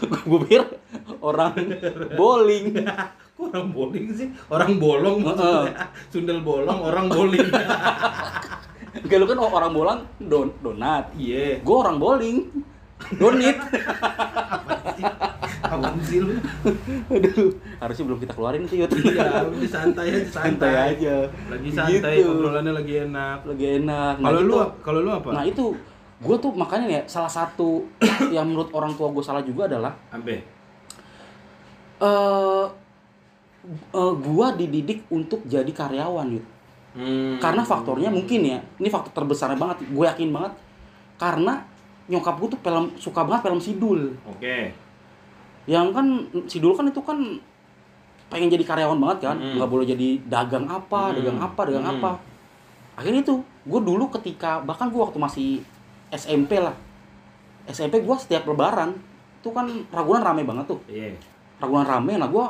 Gue 0.00 0.38
pikir 0.44 0.62
orang 1.20 1.52
bowling 2.12 2.66
orang 3.40 3.66
bowling 3.70 4.06
sih? 4.10 4.28
Orang 4.46 4.76
bolong 4.76 5.22
maksudnya. 5.22 5.88
Sundel 6.08 6.40
bolong, 6.40 6.78
orang 6.82 7.06
bowling. 7.06 7.48
Gak 9.02 9.16
lu 9.16 9.24
kan 9.24 9.38
orang 9.38 9.70
bolang 9.70 9.98
don 10.20 10.50
donat 10.60 11.14
Iya. 11.14 11.58
gue 11.58 11.76
orang 11.76 11.96
bowling 11.96 12.50
donit 13.16 13.54
Apaan 15.60 16.02
sih 16.02 16.18
lu? 16.18 16.34
aduh 17.06 17.48
harusnya 17.78 18.04
belum 18.04 18.18
kita 18.18 18.32
keluarin 18.34 18.66
sih 18.66 18.82
Yud. 18.82 18.90
Iya, 18.92 19.46
udah 19.46 19.70
santai 19.70 20.06
aja, 20.10 20.18
santai. 20.26 20.42
santai 20.50 20.72
aja 20.74 21.14
Lagi 21.46 21.68
santai, 21.70 22.14
Gitu. 22.18 22.26
obrolannya 22.28 22.72
lagi 22.74 22.94
enak. 23.00 23.38
lagi 23.46 23.66
enak 23.78 24.14
Nah, 24.16 24.26
Kalau 24.26 24.40
lu, 24.42 24.52
gitu. 24.52 24.66
kalau 24.82 25.00
lu 25.00 25.10
apa? 25.12 25.28
nah 25.30 25.44
itu 25.44 25.64
gue 26.20 26.36
tuh 26.36 26.52
makanya 26.52 26.86
ya 26.90 27.02
salah 27.06 27.28
satu 27.28 27.88
yang 28.34 28.44
menurut 28.44 28.68
orang 28.70 28.92
tua 28.92 29.08
gue 29.08 29.20
salah 29.20 29.40
juga 29.40 29.64
adalah 29.66 29.96
Ampe. 30.10 30.36
eh 31.98 32.64
eh, 33.90 34.14
gua 34.18 34.52
dididik 34.52 35.04
untuk 35.08 35.44
jadi 35.44 35.68
karyawan 35.68 36.28
yuk 36.32 36.46
Hmm. 36.90 37.38
karena 37.38 37.62
faktornya 37.62 38.10
mungkin 38.10 38.42
ya 38.42 38.58
ini 38.76 38.90
faktor 38.90 39.14
terbesarnya 39.14 39.54
banget 39.54 39.78
gue 39.86 40.04
yakin 40.04 40.34
banget 40.34 40.50
karena 41.14 41.62
nyokap 42.04 42.34
gue 42.34 42.50
tuh 42.50 42.58
film 42.58 42.90
suka 42.98 43.22
banget 43.22 43.46
film 43.46 43.62
sidul 43.62 44.10
Oke. 44.26 44.74
yang 45.64 45.94
kan 45.94 46.02
sidul 46.44 46.74
kan 46.74 46.82
itu 46.84 46.98
kan 46.98 47.14
pengen 48.26 48.50
jadi 48.50 48.66
karyawan 48.66 48.98
banget 48.98 49.18
kan 49.22 49.36
Mm. 49.38 49.54
nggak 49.54 49.70
boleh 49.70 49.86
jadi 49.86 50.18
dagang 50.26 50.66
apa 50.66 51.14
Mm. 51.14 51.22
dagang 51.22 51.38
apa 51.38 51.60
dagang 51.62 51.86
Mm. 51.86 51.92
apa 51.94 52.10
akhirnya 52.98 53.22
itu 53.22 53.38
gue 53.38 53.80
dulu 53.80 54.10
ketika 54.10 54.58
bahkan 54.58 54.90
gue 54.90 54.98
waktu 54.98 55.18
masih 55.20 55.48
SMP 56.10 56.58
lah 56.58 56.74
SMP 57.70 58.02
gue 58.02 58.16
setiap 58.18 58.46
lebaran 58.50 58.98
itu 59.40 59.48
kan 59.54 59.66
Ragunan 59.88 60.22
rame 60.26 60.42
banget 60.44 60.66
tuh 60.68 60.80
Iya. 60.90 61.14
Ragunan 61.62 61.86
rame 61.86 62.12
nah 62.18 62.28
gue 62.28 62.46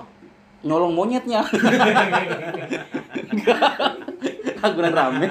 nyolong 0.65 0.93
monyetnya 0.93 1.41
Ragunan 4.61 4.93
rame 4.93 5.29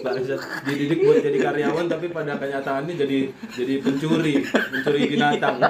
Bangsat, 0.00 0.40
dididik 0.64 1.04
buat 1.04 1.20
jadi 1.20 1.36
karyawan 1.36 1.84
tapi 1.84 2.08
pada 2.08 2.40
kenyataannya 2.40 2.96
jadi 2.96 3.28
jadi 3.52 3.84
pencuri, 3.84 4.40
pencuri 4.40 5.12
binatang. 5.12 5.60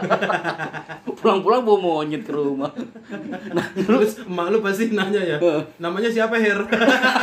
pulang-pulang 1.19 1.67
bawa 1.67 1.79
monyet 1.83 2.23
ke 2.23 2.31
rumah 2.31 2.71
Terus 3.75 4.23
emak 4.23 4.47
lu 4.55 4.63
pasti 4.63 4.95
nanya 4.95 5.19
ya, 5.19 5.39
namanya 5.83 6.07
siapa 6.07 6.39
Her? 6.39 6.63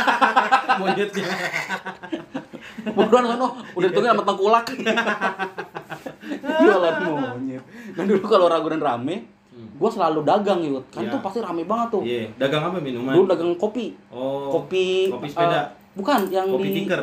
Monyetnya. 0.80 1.26
Bodoh 2.88 3.18
kan 3.20 3.38
oh, 3.38 3.52
udah 3.72 3.86
ditungguin 3.86 4.12
sama 4.12 4.24
tengkulak. 4.24 4.64
Jualan 6.58 6.94
monyet. 7.04 7.62
Nah 7.92 8.04
dulu 8.04 8.24
kalau 8.24 8.46
Ragunan 8.46 8.78
rame, 8.78 9.26
gua 9.74 9.90
selalu 9.90 10.22
dagang 10.22 10.60
yuk. 10.60 10.84
Kan 10.88 11.02
Iya. 11.02 11.12
tuh 11.12 11.20
pasti 11.20 11.38
rame 11.38 11.62
banget 11.64 11.88
tuh. 11.90 12.02
Iya, 12.02 12.30
dagang 12.36 12.62
apa 12.64 12.78
minuman? 12.78 13.12
Dulu 13.12 13.26
dagang 13.26 13.50
kopi. 13.56 13.94
Oh. 14.08 14.50
Kopi 14.52 15.08
Kopi 15.08 15.26
sepeda. 15.26 15.50
eh, 15.52 15.64
bukan 15.94 16.18
yang 16.28 16.46
kopi 16.48 16.64
di 16.64 16.76
tinker. 16.76 17.02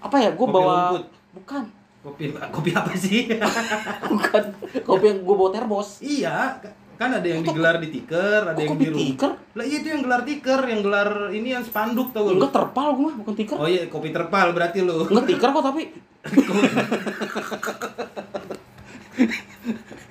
apa 0.00 0.16
ya? 0.16 0.30
Gua 0.32 0.46
Kopi 0.46 0.54
bawa 0.56 0.74
rumput. 0.90 1.04
bukan. 1.34 1.64
Kopi 2.02 2.24
kopi 2.34 2.70
apa 2.72 2.90
sih? 2.92 3.30
Bukan. 4.10 4.42
Kopi 4.82 5.04
yang 5.06 5.18
gua 5.22 5.36
bawa 5.36 5.50
terbos. 5.52 6.02
iya, 6.02 6.50
kan 6.92 7.10
ada 7.10 7.24
yang 7.24 7.42
digelar 7.42 7.76
di 7.76 7.88
tiker, 7.90 8.40
ada 8.46 8.54
Kok 8.54 8.62
yang 8.62 8.78
di 8.78 8.88
tiker? 9.10 9.30
Lah 9.52 9.64
iya 9.64 9.76
itu 9.78 9.88
yang 9.88 10.02
gelar 10.02 10.22
tiker, 10.22 10.60
yang 10.64 10.80
gelar 10.80 11.08
ini 11.30 11.48
yang 11.50 11.60
spanduk 11.60 12.10
tau 12.10 12.24
gak? 12.24 12.34
Enggak 12.36 12.52
terpal 12.52 12.88
gua 12.92 13.04
mah, 13.04 13.14
bukan 13.18 13.34
tiker. 13.34 13.56
Oh 13.56 13.66
iya, 13.66 13.82
kopi 13.86 14.08
terpal 14.08 14.52
berarti 14.52 14.78
lu. 14.80 15.04
Enggak 15.04 15.26
tiker 15.28 15.48
kok 15.50 15.64
tapi. 15.64 15.82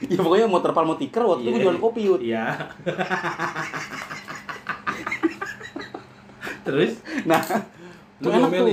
ya 0.03 0.19
pokoknya 0.19 0.45
mau 0.45 0.59
terpal 0.59 0.83
mau 0.83 0.95
tiker 0.95 1.23
waktu 1.23 1.41
itu 1.41 1.47
gua 1.47 1.55
Iya. 1.55 1.63
jualan 1.63 1.79
kopi 1.79 2.01
yuk. 2.03 2.19
Iya. 2.21 2.45
Terus 6.61 6.91
Nah, 7.23 7.41
Lu 8.19 8.23
tuh 8.23 8.31
enak 8.31 8.49
tuh. 8.51 8.67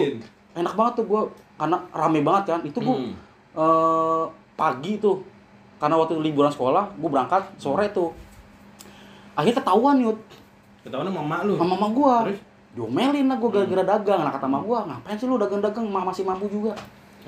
Enak 0.55 0.75
banget 0.75 0.93
tuh 0.95 1.05
gua 1.05 1.23
karena 1.57 1.79
rame 1.91 2.21
banget 2.21 2.45
kan. 2.49 2.61
Itu 2.63 2.79
gua 2.81 2.97
Hmm. 2.97 3.13
eh, 3.55 4.25
pagi 4.55 4.99
tuh. 4.99 5.25
Karena 5.79 5.95
waktu 5.95 6.19
liburan 6.19 6.51
sekolah, 6.51 6.91
gua 6.99 7.11
berangkat 7.11 7.43
sore 7.57 7.87
tuh. 7.91 8.11
Akhirnya 9.39 9.63
ketahuan 9.63 9.97
yut 10.03 10.19
ketahuan 10.83 11.07
sama 11.11 11.21
emak 11.23 11.41
lu. 11.47 11.55
sama 11.55 11.75
mama 11.79 11.89
gua. 11.95 12.15
Terus? 12.27 12.41
Diomelin 12.75 13.27
lah 13.31 13.37
gua 13.39 13.51
gara-gara 13.55 13.85
dagang. 13.97 14.21
Nah 14.27 14.33
kata 14.35 14.47
mama 14.51 14.65
gua, 14.65 14.79
ngapain 14.87 15.17
sih 15.17 15.27
lu 15.27 15.39
dagang-dagang? 15.39 15.85
Mak 15.87 16.05
masih 16.11 16.25
mampu 16.27 16.47
juga. 16.51 16.75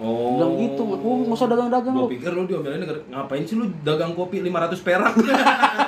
Oh. 0.00 0.38
Bilang 0.38 0.52
gitu, 0.56 0.80
nggak 0.80 0.98
gua 1.02 1.12
nggak 1.28 1.36
usah 1.36 1.48
dagang-dagang 1.50 1.92
Gua 1.92 2.06
lu. 2.06 2.10
pikir 2.10 2.30
lu 2.32 2.42
diomelin 2.48 2.82
ngapain 3.10 3.42
sih 3.44 3.54
lu 3.54 3.68
dagang 3.82 4.16
kopi 4.16 4.40
500 4.40 4.80
perak? 4.80 5.12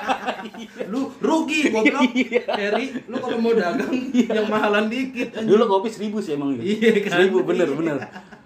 lu 0.93 1.01
rugi 1.19 1.71
goblok. 1.71 2.03
Iya. 2.13 2.43
Heri, 2.51 2.85
lu 3.09 3.17
kalau 3.19 3.39
mau 3.41 3.55
dagang 3.55 3.93
yang 4.13 4.47
mahalan 4.51 4.87
dikit 4.91 5.33
anjing. 5.39 5.49
Dulu 5.49 5.63
kopi 5.67 5.89
seribu 5.89 6.19
sih 6.19 6.35
emang 6.37 6.59
gitu. 6.59 6.63
Iya 6.67 6.93
kan? 7.03 7.11
Seribu 7.19 7.43
bener 7.47 7.69
bener. 7.73 7.97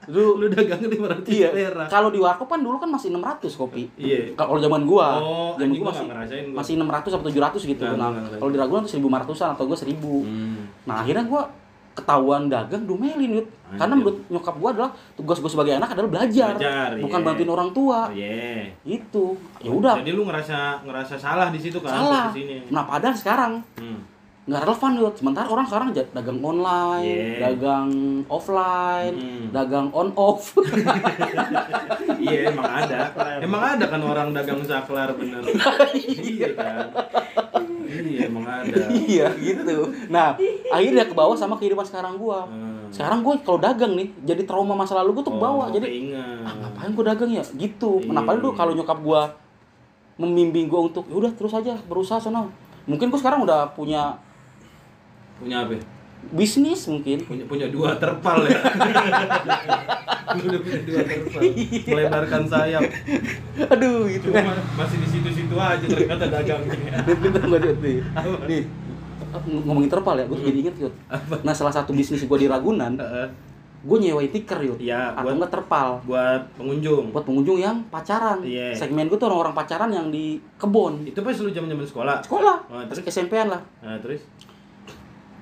Dulu 0.06 0.30
lu 0.38 0.46
dagang 0.46 0.80
500 0.80 1.26
iya. 1.28 1.48
perak. 1.50 1.86
Kalau 1.86 2.08
di 2.08 2.18
warkop 2.18 2.46
kan 2.46 2.60
dulu 2.60 2.78
kan 2.78 2.86
masih 2.86 3.10
600 3.10 3.50
kopi. 3.52 3.90
Iya. 3.94 4.32
Kalau 4.32 4.56
zaman 4.56 4.82
gua, 4.82 5.08
Oh, 5.18 5.52
zaman 5.54 5.74
gua 5.74 5.82
gua 5.82 5.90
masih 5.90 6.06
gua. 6.06 6.56
masih 6.56 6.72
600 6.78 7.10
atau 7.12 7.26
700 7.26 7.62
gitu. 7.64 7.82
Nggak, 7.82 7.98
Nah, 7.98 8.10
ngerasain. 8.12 8.38
kalau 8.38 8.50
di 8.50 8.58
Ragunan 8.58 8.82
tuh 8.82 8.92
1500-an 8.92 9.50
atau 9.52 9.64
gua 9.66 9.78
1000. 9.78 10.22
Hmm. 10.22 10.62
Nah 10.86 11.02
akhirnya 11.02 11.24
gue 11.24 11.42
ketahuan 11.96 12.46
dagang 12.46 12.84
domelin 12.84 13.40
Yud. 13.40 13.48
Karena 13.66 13.94
menurut 13.96 14.20
nyokap 14.28 14.54
gue 14.54 14.70
adalah 14.70 14.90
tugas 15.16 15.40
gue 15.40 15.48
sebagai 15.48 15.74
anak 15.74 15.90
adalah 15.90 16.06
belajar, 16.06 16.54
Belajar, 16.54 16.90
bukan 17.00 17.18
iya. 17.18 17.26
bantuin 17.26 17.50
orang 17.50 17.70
tua. 17.72 18.00
Oh, 18.06 18.14
iya. 18.14 18.70
Itu 18.84 19.34
ya 19.58 19.70
udah 19.72 19.94
Jadi 19.98 20.10
lu 20.12 20.22
ngerasa 20.22 20.84
ngerasa 20.84 21.14
salah 21.16 21.48
di 21.50 21.58
situ 21.58 21.80
kan 21.80 21.90
salah. 21.90 22.26
Nah 22.68 22.82
padahal 22.84 23.16
sekarang 23.16 23.52
Hmm. 23.74 23.98
Nggak 24.46 24.62
relevan 24.62 24.92
yuk 24.96 25.14
sementara 25.14 25.46
orang 25.46 25.66
sekarang 25.66 25.88
dagang 25.90 26.38
online 26.40 27.02
Yeah. 27.04 27.38
dagang 27.44 27.90
offline 28.26 29.10
Mm. 29.12 29.44
dagang 29.50 29.90
on 29.90 30.14
off 30.14 30.54
Iya 32.16 32.48
emang 32.48 32.64
ada. 32.66 32.98
Emang 33.38 33.62
ada 33.68 33.84
kan 33.86 34.00
orang 34.00 34.28
dagang 34.30 34.62
saklar 34.62 35.12
bener. 35.12 35.42
iya 36.24 36.48
kan. 36.52 36.86
Iya 37.86 38.20
emang 38.26 38.44
ada. 38.44 38.82
iya 38.88 39.26
gitu 39.36 39.88
nah 40.06 40.34
akhirnya 40.68 41.04
ke 41.04 41.14
bawah 41.14 41.34
sama 41.34 41.56
kehidupan 41.56 41.82
sekarang 41.82 42.14
gua 42.14 42.46
Hmm. 42.46 42.86
sekarang 42.88 43.20
gue 43.20 43.34
kalau 43.40 43.58
dagang 43.58 43.92
nih 43.92 44.14
jadi 44.22 44.42
trauma 44.42 44.72
masa 44.72 44.94
lalu 44.94 45.18
gue 45.18 45.24
tuh 45.24 45.34
ke 45.34 45.40
bawah 45.40 45.66
Oh, 45.66 45.72
jadi 45.72 45.86
keinget. 45.86 46.44
ah, 46.44 46.54
ngapain 46.56 46.90
gue 46.92 47.04
dagang 47.04 47.30
ya 47.32 47.42
gitu 47.48 47.98
Iya. 47.98 48.06
kenapa 48.06 48.30
dulu 48.36 48.50
kalau 48.52 48.72
nyokap 48.72 48.98
gue 49.00 49.22
membimbing 50.16 50.66
gue 50.66 50.80
untuk 50.84 51.04
ya 51.04 51.16
udah 51.16 51.32
terus 51.32 51.50
aja 51.52 51.74
berusaha 51.82 52.16
sana 52.16 52.46
mungkin 52.84 53.08
gue 53.08 53.18
sekarang 53.18 53.42
udah 53.42 53.70
punya 53.70 54.14
punya 55.36 55.58
apa? 55.60 55.76
bisnis 56.26 56.82
mungkin 56.84 57.22
Punya 57.22 57.44
punya 57.44 57.66
dua 57.68 57.94
terpal 57.94 58.42
ya. 58.42 58.58
Udah 60.36 60.58
punya 60.58 60.80
dua 60.82 61.00
terpal. 61.00 61.40
Melebarkan 61.86 62.42
sayap. 62.44 62.82
aduh 63.64 64.04
gitu 64.06 64.26
Cuma 64.26 64.42
kan 64.42 64.44
ma- 64.48 64.64
masih 64.80 64.96
di 64.98 65.08
situ-situ 65.08 65.54
aja 65.54 65.84
ternyata 65.84 66.24
dagangnya. 66.26 66.98
Bentar 67.22 67.42
gue 67.42 67.58
lihat 67.60 67.78
nih 67.78 67.96
nih 68.44 68.62
ng- 69.28 69.62
ngomongin 69.62 69.88
terpal 69.88 70.14
ya 70.14 70.24
gue 70.24 70.38
jadi 70.40 70.58
inget 70.60 70.76
yud 70.78 70.94
nah 71.40 71.52
salah 71.52 71.70
satu 71.70 71.92
bisnis 71.92 72.20
gue 72.20 72.38
di 72.38 72.46
Ragunan 72.46 72.96
gue 73.78 73.96
nyewain 73.96 74.26
tiker 74.26 74.58
yud 74.60 74.78
Iya, 74.78 75.14
atau 75.14 75.30
enggak 75.30 75.52
terpal 75.52 76.02
buat 76.02 76.42
pengunjung. 76.54 77.14
buat 77.14 77.22
pengunjung 77.22 77.58
yang 77.60 77.76
pacaran 77.86 78.42
Iya. 78.42 78.74
segmen 78.74 79.06
gue 79.06 79.14
tuh 79.14 79.26
orang-orang 79.26 79.54
pacaran 79.54 79.86
yang 79.88 80.10
di 80.10 80.42
kebon 80.56 81.06
Itu 81.06 81.22
pas 81.22 81.36
lu 81.36 81.48
zaman-zaman 81.48 81.86
sekolah. 81.86 82.16
sekolah 82.20 82.56
Oh, 82.66 82.82
terus? 82.84 83.06
SMP-an 83.06 83.46
lah 83.48 83.62
Nah, 83.78 83.94
terus 83.96 84.26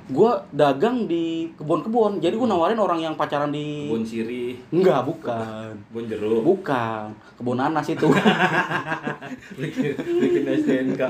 gue 0.05 0.33
dagang 0.53 1.09
di 1.09 1.49
kebun-kebun. 1.57 2.21
Jadi 2.21 2.37
gue 2.37 2.49
nawarin 2.49 2.77
orang 2.77 3.01
yang 3.01 3.15
pacaran 3.17 3.49
di 3.49 3.89
kebun 3.89 4.05
sirih, 4.05 4.53
enggak 4.69 5.01
bukan. 5.09 5.73
Kebun 5.89 6.05
jeruk. 6.05 6.45
bukan. 6.45 7.09
Kebun 7.41 7.57
nanas 7.57 7.89
itu. 7.89 8.05
Bikin 9.61 9.97
bikin 9.97 10.45
STNK 10.45 11.01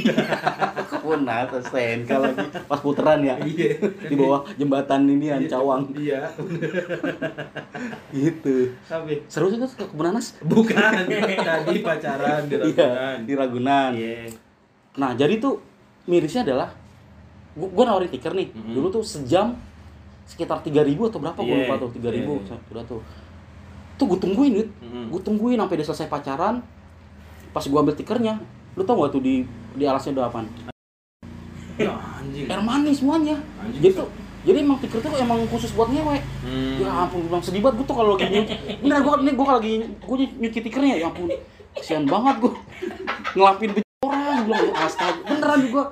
kebun 0.94 1.26
nanas 1.26 1.66
sen 1.74 2.06
kalau 2.06 2.30
pas 2.70 2.78
puteran 2.78 3.18
ya. 3.18 3.34
Iya. 3.42 3.82
di 3.82 4.14
bawah 4.14 4.46
jembatan 4.54 5.10
ini 5.10 5.34
yang 5.34 5.42
cawang. 5.50 5.90
Iya. 5.98 6.30
gitu. 8.14 8.70
Tapi 8.86 9.26
seru 9.26 9.50
sih 9.50 9.58
ke 9.58 9.90
kebun 9.90 10.14
nanas? 10.14 10.38
Bukan. 10.46 11.10
Tadi 11.50 11.82
pacaran 11.82 12.46
di 12.46 12.54
iya 12.62 12.62
Ragunan. 12.62 13.18
di 13.26 13.32
Ragunan. 13.34 13.90
Iya. 13.98 14.30
nah 14.94 15.10
jadi 15.10 15.42
tuh 15.42 15.58
mirisnya 16.06 16.46
adalah 16.46 16.83
gua, 17.54 17.68
gua 17.70 17.84
nawarin 17.86 18.08
tiker 18.08 18.32
nih 18.32 18.48
Mhm. 18.50 18.72
dulu 18.72 18.86
tuh 18.90 19.02
sejam 19.02 19.54
sekitar 20.24 20.58
3000 20.58 20.74
atau 21.04 21.18
berapa 21.18 21.36
gua 21.36 21.54
Iya, 21.54 21.64
lupa 21.64 21.74
tuh 21.78 21.90
3000 21.92 22.34
iya. 22.40 22.56
udah 22.68 22.84
tuh 22.84 23.00
tuh 23.94 24.06
gue 24.06 24.18
tungguin 24.18 24.52
Wid. 24.54 24.68
Mhm. 24.80 25.04
gue 25.08 25.20
tungguin 25.22 25.54
sampai 25.56 25.76
dia 25.76 25.86
selesai 25.86 26.08
pacaran 26.08 26.58
pas 27.50 27.62
gua 27.62 27.78
ambil 27.80 27.94
tikernya 27.94 28.42
lu 28.72 28.82
tau 28.82 28.98
gak 28.98 29.12
tuh 29.12 29.20
di 29.20 29.46
di 29.70 29.84
alasnya 29.84 30.10
udah 30.12 30.26
apaan 30.26 30.50
Ya 31.74 31.90
anjing. 31.90 32.46
air 32.46 32.58
manis 32.60 32.98
semuanya 32.98 33.38
Anjing. 33.56 33.80
jadi 33.80 33.94
tuh 33.96 34.08
jadi 34.44 34.58
emang 34.60 34.78
tiker 34.78 34.98
tuh 34.98 35.10
emang 35.12 35.42
khusus 35.46 35.70
buat 35.70 35.88
ngewe 35.88 36.18
Hmm. 36.42 36.78
ya 36.78 36.90
ampun 37.00 37.22
bilang 37.24 37.38
sedih 37.40 37.60
banget 37.60 37.74
gue 37.76 37.86
tuh 37.86 37.96
kalau 37.96 38.10
lagi 38.12 38.26
nyuci 38.28 38.54
bener 38.80 38.98
gue 39.00 39.14
ini 39.16 39.30
gue 39.32 39.46
lagi 39.48 39.72
gue 40.00 40.16
nyuci 40.38 40.58
tikernya 40.60 40.94
ya 40.96 41.06
ampun 41.06 41.30
kasihan 41.72 42.04
banget 42.04 42.34
gue 42.40 42.52
ngelapin 43.32 43.70
orang 44.34 44.44
gue 44.44 44.54
bilang 44.56 44.76
astaga 44.76 45.20
beneran 45.24 45.58
juga 45.62 45.82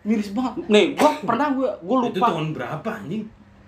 miris 0.00 0.30
banget 0.30 0.52
nih 0.66 0.86
gue 0.94 1.10
pernah 1.22 1.48
gue 1.50 1.68
gue 1.78 1.96
Itu 1.98 2.06
lupa 2.10 2.26
tahun 2.26 2.46
berapa 2.50 2.88
anjing? 2.96 3.22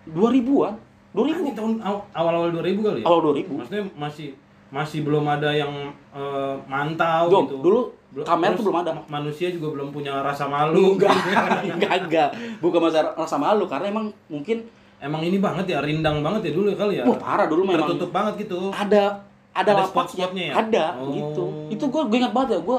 dua 0.04 0.28
ribuan 0.28 0.74
dua 1.10 1.24
ribu 1.26 1.40
Anjing 1.44 1.54
tahun 1.54 1.72
aw- 1.78 2.04
awal-awal 2.10 2.48
2000 2.50 2.80
kali 2.82 2.98
ya? 2.98 3.04
awal 3.04 3.20
dua 3.22 3.34
ribu 3.34 3.52
Maksudnya 3.54 3.84
masih 3.94 4.28
masih 4.68 4.98
belum 5.02 5.24
ada 5.26 5.50
yang 5.50 5.72
eh, 6.10 6.54
mantau 6.64 7.28
Dong, 7.28 7.44
gitu. 7.46 7.56
dulu 7.60 7.80
Belum- 8.10 8.26
kamera 8.26 8.48
terus 8.48 8.58
tuh 8.58 8.64
belum 8.66 8.78
ada. 8.78 8.90
ma- 8.94 9.08
Manusia 9.10 9.48
juga 9.48 9.68
belum 9.70 9.88
punya 9.88 10.20
rasa 10.20 10.44
malu. 10.44 10.96
enggak 10.96 11.12
enggak 11.68 11.92
enggak 12.02 12.28
bukan 12.58 12.80
masalah 12.82 13.12
rasa 13.14 13.36
malu 13.36 13.64
karena 13.64 13.88
emang 13.88 14.06
mungkin 14.26 14.64
Emang 14.98 15.18
ini 15.20 15.36
banget 15.36 15.66
ya, 15.66 15.78
rindang 15.78 16.22
banget 16.22 16.46
ya 16.46 16.52
dulu 16.52 16.70
kali 16.72 16.94
ya. 16.94 17.04
wah 17.04 17.18
parah 17.18 17.44
dulu 17.44 17.66
memang 17.66 17.90
Tertutup 17.90 18.10
banget 18.12 18.46
gitu. 18.46 18.70
ada 18.70 19.18
ada, 19.52 19.60
Ada 19.60 19.72
lapaknya 19.74 19.90
spot-spotnya 19.90 20.44
ya? 20.44 20.54
ada 20.56 20.84
Oh. 20.94 21.10
gitu 21.10 21.44
itu 21.68 21.84
gue 21.84 22.02
gue 22.06 22.18
ingat 22.18 22.30
banget 22.30 22.48
ya 22.52 22.60
gue 22.62 22.78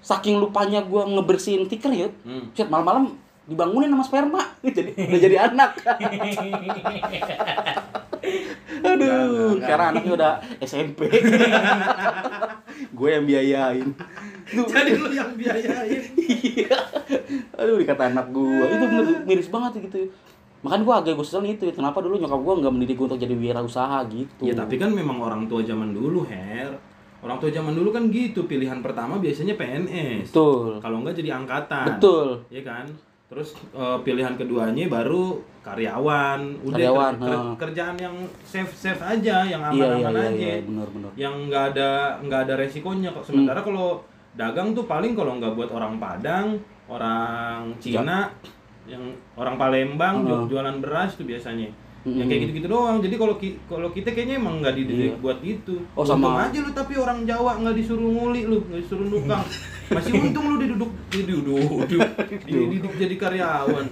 saking 0.00 0.40
lupanya 0.40 0.80
gue 0.80 1.02
ngebersihin 1.06 1.68
tiker 1.68 1.92
ya 1.92 2.08
Hmm. 2.24 2.48
Cet, 2.52 2.68
malam-malam 2.68 3.14
dibangunin 3.44 3.90
sama 3.90 4.04
sperma. 4.04 4.42
Jadi 4.76 4.90
udah 4.96 5.20
jadi 5.20 5.36
anak. 5.50 5.70
Aduh 8.80 9.56
Enggak, 9.58 9.66
karena 9.66 9.84
anaknya 9.92 10.12
udah 10.14 10.32
SMP 10.62 11.08
gue 12.98 13.08
yang 13.10 13.24
biayain. 13.26 13.88
Jadi 14.50 14.90
lu 14.96 15.08
yang 15.10 15.32
biayain. 15.34 16.02
iya. 16.16 16.78
Aduh 17.58 17.76
dikata 17.80 18.08
anak 18.12 18.30
gue 18.30 18.60
itu 18.70 18.84
bener 18.86 19.06
miris 19.26 19.48
banget 19.50 19.82
gitu. 19.90 20.08
Makanya 20.60 20.82
gue 20.84 20.94
agak 20.94 21.12
gue 21.16 21.24
kesel 21.24 21.44
itu 21.48 21.64
kenapa 21.72 22.04
dulu 22.04 22.20
nyokap 22.20 22.40
gue 22.40 22.54
nggak 22.60 22.72
mendidik 22.72 22.96
gue 23.00 23.06
untuk 23.08 23.20
jadi 23.20 23.34
wirausaha 23.34 24.04
gitu? 24.12 24.42
Ya 24.44 24.54
tapi 24.54 24.76
kan 24.76 24.92
memang 24.92 25.18
orang 25.18 25.48
tua 25.48 25.64
zaman 25.64 25.96
dulu, 25.96 26.22
Her. 26.28 26.76
Orang 27.20 27.36
tua 27.36 27.48
zaman 27.48 27.72
dulu 27.72 27.90
kan 27.90 28.08
gitu, 28.08 28.44
pilihan 28.44 28.80
pertama 28.80 29.16
biasanya 29.16 29.54
PNS. 29.54 30.28
betul 30.28 30.80
Kalau 30.80 30.96
enggak 30.98 31.14
jadi 31.14 31.36
angkatan. 31.36 31.84
betul 31.90 32.40
Iya 32.48 32.62
kan? 32.62 32.86
Terus 33.26 33.54
eh, 33.70 33.98
pilihan 34.00 34.34
keduanya 34.34 34.88
baru 34.88 35.38
karyawan. 35.60 36.40
Udah 36.62 36.74
Karyawan, 36.74 37.12
ker- 37.14 37.28
ker- 37.28 37.56
kerjaan 37.60 37.96
yang 37.96 38.16
safe 38.42 38.72
safe 38.72 38.98
aja, 38.98 39.44
yang 39.44 39.60
iya 39.68 39.68
iya 39.70 39.86
aman-aman 40.00 40.10
iya, 40.10 40.26
aja. 40.26 40.40
iya 40.40 40.54
benar 40.62 40.88
benar 40.88 41.10
Yang 41.14 41.34
nggak 41.46 41.64
ada 41.70 41.90
nggak 42.20 42.40
ada 42.40 42.54
resikonya 42.56 43.08
kok. 43.10 43.22
Sementara 43.22 43.60
kalau 43.60 44.00
dagang 44.32 44.72
tuh 44.72 44.84
paling 44.84 45.12
kalau 45.12 45.36
nggak 45.36 45.54
buat 45.54 45.70
orang 45.70 45.94
Padang, 45.96 46.56
orang 46.86 47.70
Cina, 47.78 48.32
yang 48.84 49.04
orang 49.34 49.54
Palembang 49.54 50.24
ju- 50.24 50.48
jualan 50.48 50.80
beras 50.80 51.14
tuh 51.14 51.22
biasanya. 51.22 51.68
Mm-mm. 52.00 52.16
Yang 52.16 52.26
kayak 52.26 52.40
gitu-gitu 52.42 52.66
doang. 52.66 52.96
Jadi 52.98 53.14
kalau 53.14 53.34
ki- 53.36 53.60
kalau 53.64 53.88
kita 53.90 54.08
kayaknya 54.10 54.36
emang 54.36 54.54
nggak 54.58 54.72
dididik 54.72 55.12
Iya. 55.12 55.20
buat 55.20 55.38
gitu. 55.40 55.84
Oh, 55.92 56.00
sama- 56.00 56.32
Untung 56.32 56.40
aja 56.42 56.58
lu 56.58 56.70
tapi 56.72 56.94
orang 56.94 57.18
Jawa 57.22 57.52
nggak 57.56 57.74
disuruh 57.74 58.08
nguli 58.08 58.42
lu, 58.42 58.56
nggak 58.64 58.80
disuruh 58.80 59.06
nukang. 59.06 59.44
Masih 59.90 60.12
untung 60.16 60.44
lu 60.46 60.56
diduduk 60.56 60.90
diduduk 61.08 61.84
dididik 62.40 62.92
jadi 62.96 63.16
karyawan. 63.16 63.86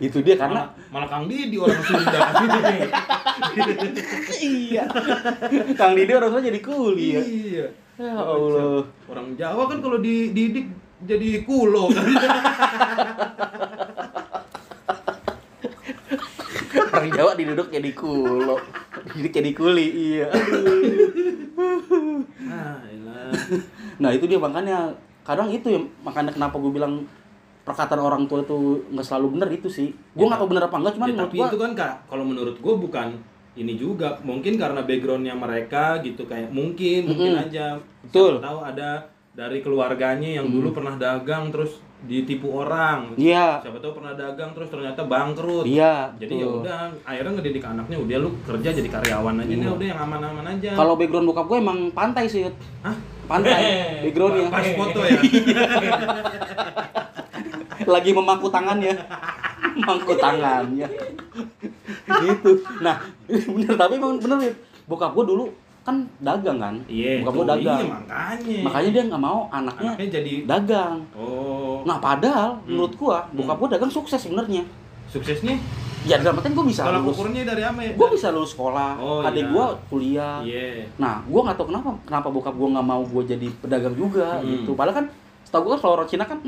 itu 0.00 0.16
dia 0.18 0.32
karena 0.34 0.64
Malah, 0.64 1.04
malah 1.04 1.08
Kang 1.12 1.28
Didi 1.28 1.60
orang 1.60 1.76
Sunda. 1.84 2.16
iya 4.40 4.88
Kang 5.76 5.92
Didi 5.92 6.08
orang 6.10 6.30
tua 6.30 6.40
jadi 6.40 6.56
kuli 6.58 7.06
ya 7.10 7.20
Iya. 7.20 7.66
ya 8.00 8.12
Allah 8.16 8.80
Orang 9.04 9.36
Jawa 9.36 9.68
kan 9.68 9.78
kalau 9.78 10.00
dididik 10.00 10.72
jadi 11.04 11.44
kulo 11.44 11.92
kan. 11.92 12.00
orang 17.04 17.12
Jawa 17.12 17.32
diduduk 17.36 17.68
jadi 17.68 17.90
kulo. 17.92 18.56
Diduduk 19.12 19.32
jadi 19.36 19.50
kuli 19.52 19.86
iya. 19.92 20.28
Ah, 22.48 22.80
nah 24.00 24.10
itu 24.10 24.24
dia 24.24 24.40
makanya 24.40 24.88
kadang 25.20 25.52
itu 25.52 25.68
ya 25.68 25.80
makanya 26.00 26.32
kenapa 26.32 26.56
gue 26.56 26.72
bilang 26.72 27.04
perkataan 27.64 28.00
orang 28.00 28.24
tua 28.28 28.44
itu 28.44 28.80
nggak 28.92 29.04
selalu 29.04 29.26
benar 29.40 29.48
itu 29.52 29.68
sih. 29.68 29.92
Gue 30.16 30.24
Ya, 30.24 30.32
nggak 30.32 30.40
tahu 30.40 30.48
bener 30.52 30.64
apa 30.64 30.76
enggak 30.80 30.94
cuman 30.96 31.06
Ya, 31.08 31.12
menurut 31.12 31.28
tapi 31.28 31.36
gue 31.36 31.48
itu 31.48 31.58
kan 31.60 31.72
Kak, 31.76 31.94
kalau 32.08 32.24
menurut 32.24 32.56
gue 32.56 32.74
bukan 32.76 33.08
ini 33.54 33.72
juga. 33.76 34.08
Mungkin 34.24 34.56
karena 34.56 34.80
backgroundnya 34.82 35.34
mereka 35.36 36.00
gitu 36.00 36.24
kayak 36.24 36.48
mungkin 36.48 37.12
mungkin 37.12 37.32
Mm-mm. 37.36 37.44
aja. 37.48 37.76
Betul. 38.04 38.40
Tahu 38.40 38.58
ada 38.64 39.04
dari 39.34 39.60
keluarganya 39.60 40.40
yang 40.40 40.46
dulu 40.48 40.70
pernah 40.72 40.94
dagang 40.96 41.50
terus 41.52 41.83
ditipu 42.04 42.52
orang. 42.60 43.16
Iya. 43.16 43.64
Siapa 43.64 43.80
tahu 43.80 44.00
pernah 44.00 44.12
dagang 44.12 44.52
terus 44.52 44.68
ternyata 44.68 45.00
bangkrut. 45.08 45.64
Iya 45.64 46.12
jadi 46.20 46.34
ya 46.44 46.46
udah 46.48 46.78
akhirnya 47.04 47.32
ngedidik 47.40 47.64
anaknya 47.64 47.96
udah 47.96 48.16
lu 48.20 48.30
kerja 48.44 48.68
jadi 48.76 48.88
karyawan 48.88 49.40
aja. 49.40 49.54
Nih 49.56 49.68
udah 49.72 49.86
yang 49.88 50.00
aman-aman 50.04 50.46
aja. 50.56 50.70
Kalau 50.76 50.94
background 51.00 51.26
bokap 51.28 51.46
gue 51.48 51.58
emang 51.58 51.78
pantai 51.92 52.24
sih. 52.28 52.44
Hah? 52.84 52.96
pantai 53.24 53.60
backgroundnya. 54.04 54.52
pas 54.52 54.68
foto 54.76 55.00
ya? 55.00 55.16
Lagi 57.94 58.10
memangku 58.12 58.48
tangannya. 58.52 58.94
Mangku 59.84 60.14
tangannya. 60.20 60.88
Gitu. 62.04 62.50
Nah 62.84 62.96
bener 63.56 63.74
tapi 63.80 63.96
emang 63.96 64.20
bener 64.20 64.52
Yud. 64.52 64.56
bokap 64.84 65.16
gue 65.16 65.24
dulu 65.24 65.48
kan 65.84 65.96
dagang 66.18 66.56
kan? 66.56 66.74
Iya 66.86 67.20
bokap 67.20 67.28
tuh, 67.28 67.36
gue 67.36 67.46
dagang. 67.52 67.78
iya 67.78 67.92
makanya. 67.92 68.58
Makanya 68.64 68.90
dia 68.90 69.02
nggak 69.04 69.22
mau 69.22 69.40
anaknya 69.48 69.90
anaknya 69.92 70.08
jadi 70.10 70.32
dagang. 70.42 70.96
Oh. 71.12 71.84
Nah 71.84 71.96
padahal 71.98 72.56
menurut 72.64 72.92
gua 72.94 73.28
bokap 73.30 73.56
gua 73.58 73.68
dagang 73.70 73.88
sukses 73.88 74.16
sebenarnya. 74.18 74.64
Suksesnya? 75.06 75.60
Ya 76.04 76.16
dalam 76.18 76.36
artian 76.36 76.52
gua 76.52 76.64
bisa 76.64 76.82
kalau 76.82 77.00
lulus. 77.00 77.16
ukurnya 77.16 77.44
dari 77.44 77.60
apa 77.60 77.80
ya? 77.80 77.92
gua 77.94 78.08
bisa 78.08 78.28
lulus 78.28 78.52
sekolah 78.52 78.90
Oh, 78.96 79.20
adik 79.22 79.40
iya. 79.42 79.50
gua 79.50 79.66
kuliah. 79.86 80.36
Iya. 80.40 80.88
Nah 80.96 81.20
gua 81.24 81.40
nggak 81.44 81.56
tahu 81.56 81.66
kenapa 81.68 81.88
kenapa 82.02 82.28
bokap 82.28 82.54
gua 82.54 82.68
nggak 82.74 82.86
mau 82.86 83.02
gua 83.04 83.22
jadi 83.22 83.48
pedagang 83.54 83.92
juga 83.94 84.40
Hmm. 84.40 84.48
gitu. 84.50 84.72
Padahal 84.72 84.96
kan 84.98 85.06
setahu 85.44 85.62
gua 85.62 85.72
kan 85.72 85.80
kalau 85.82 85.94
orang 85.94 86.08
Cina 86.08 86.24
kan 86.24 86.38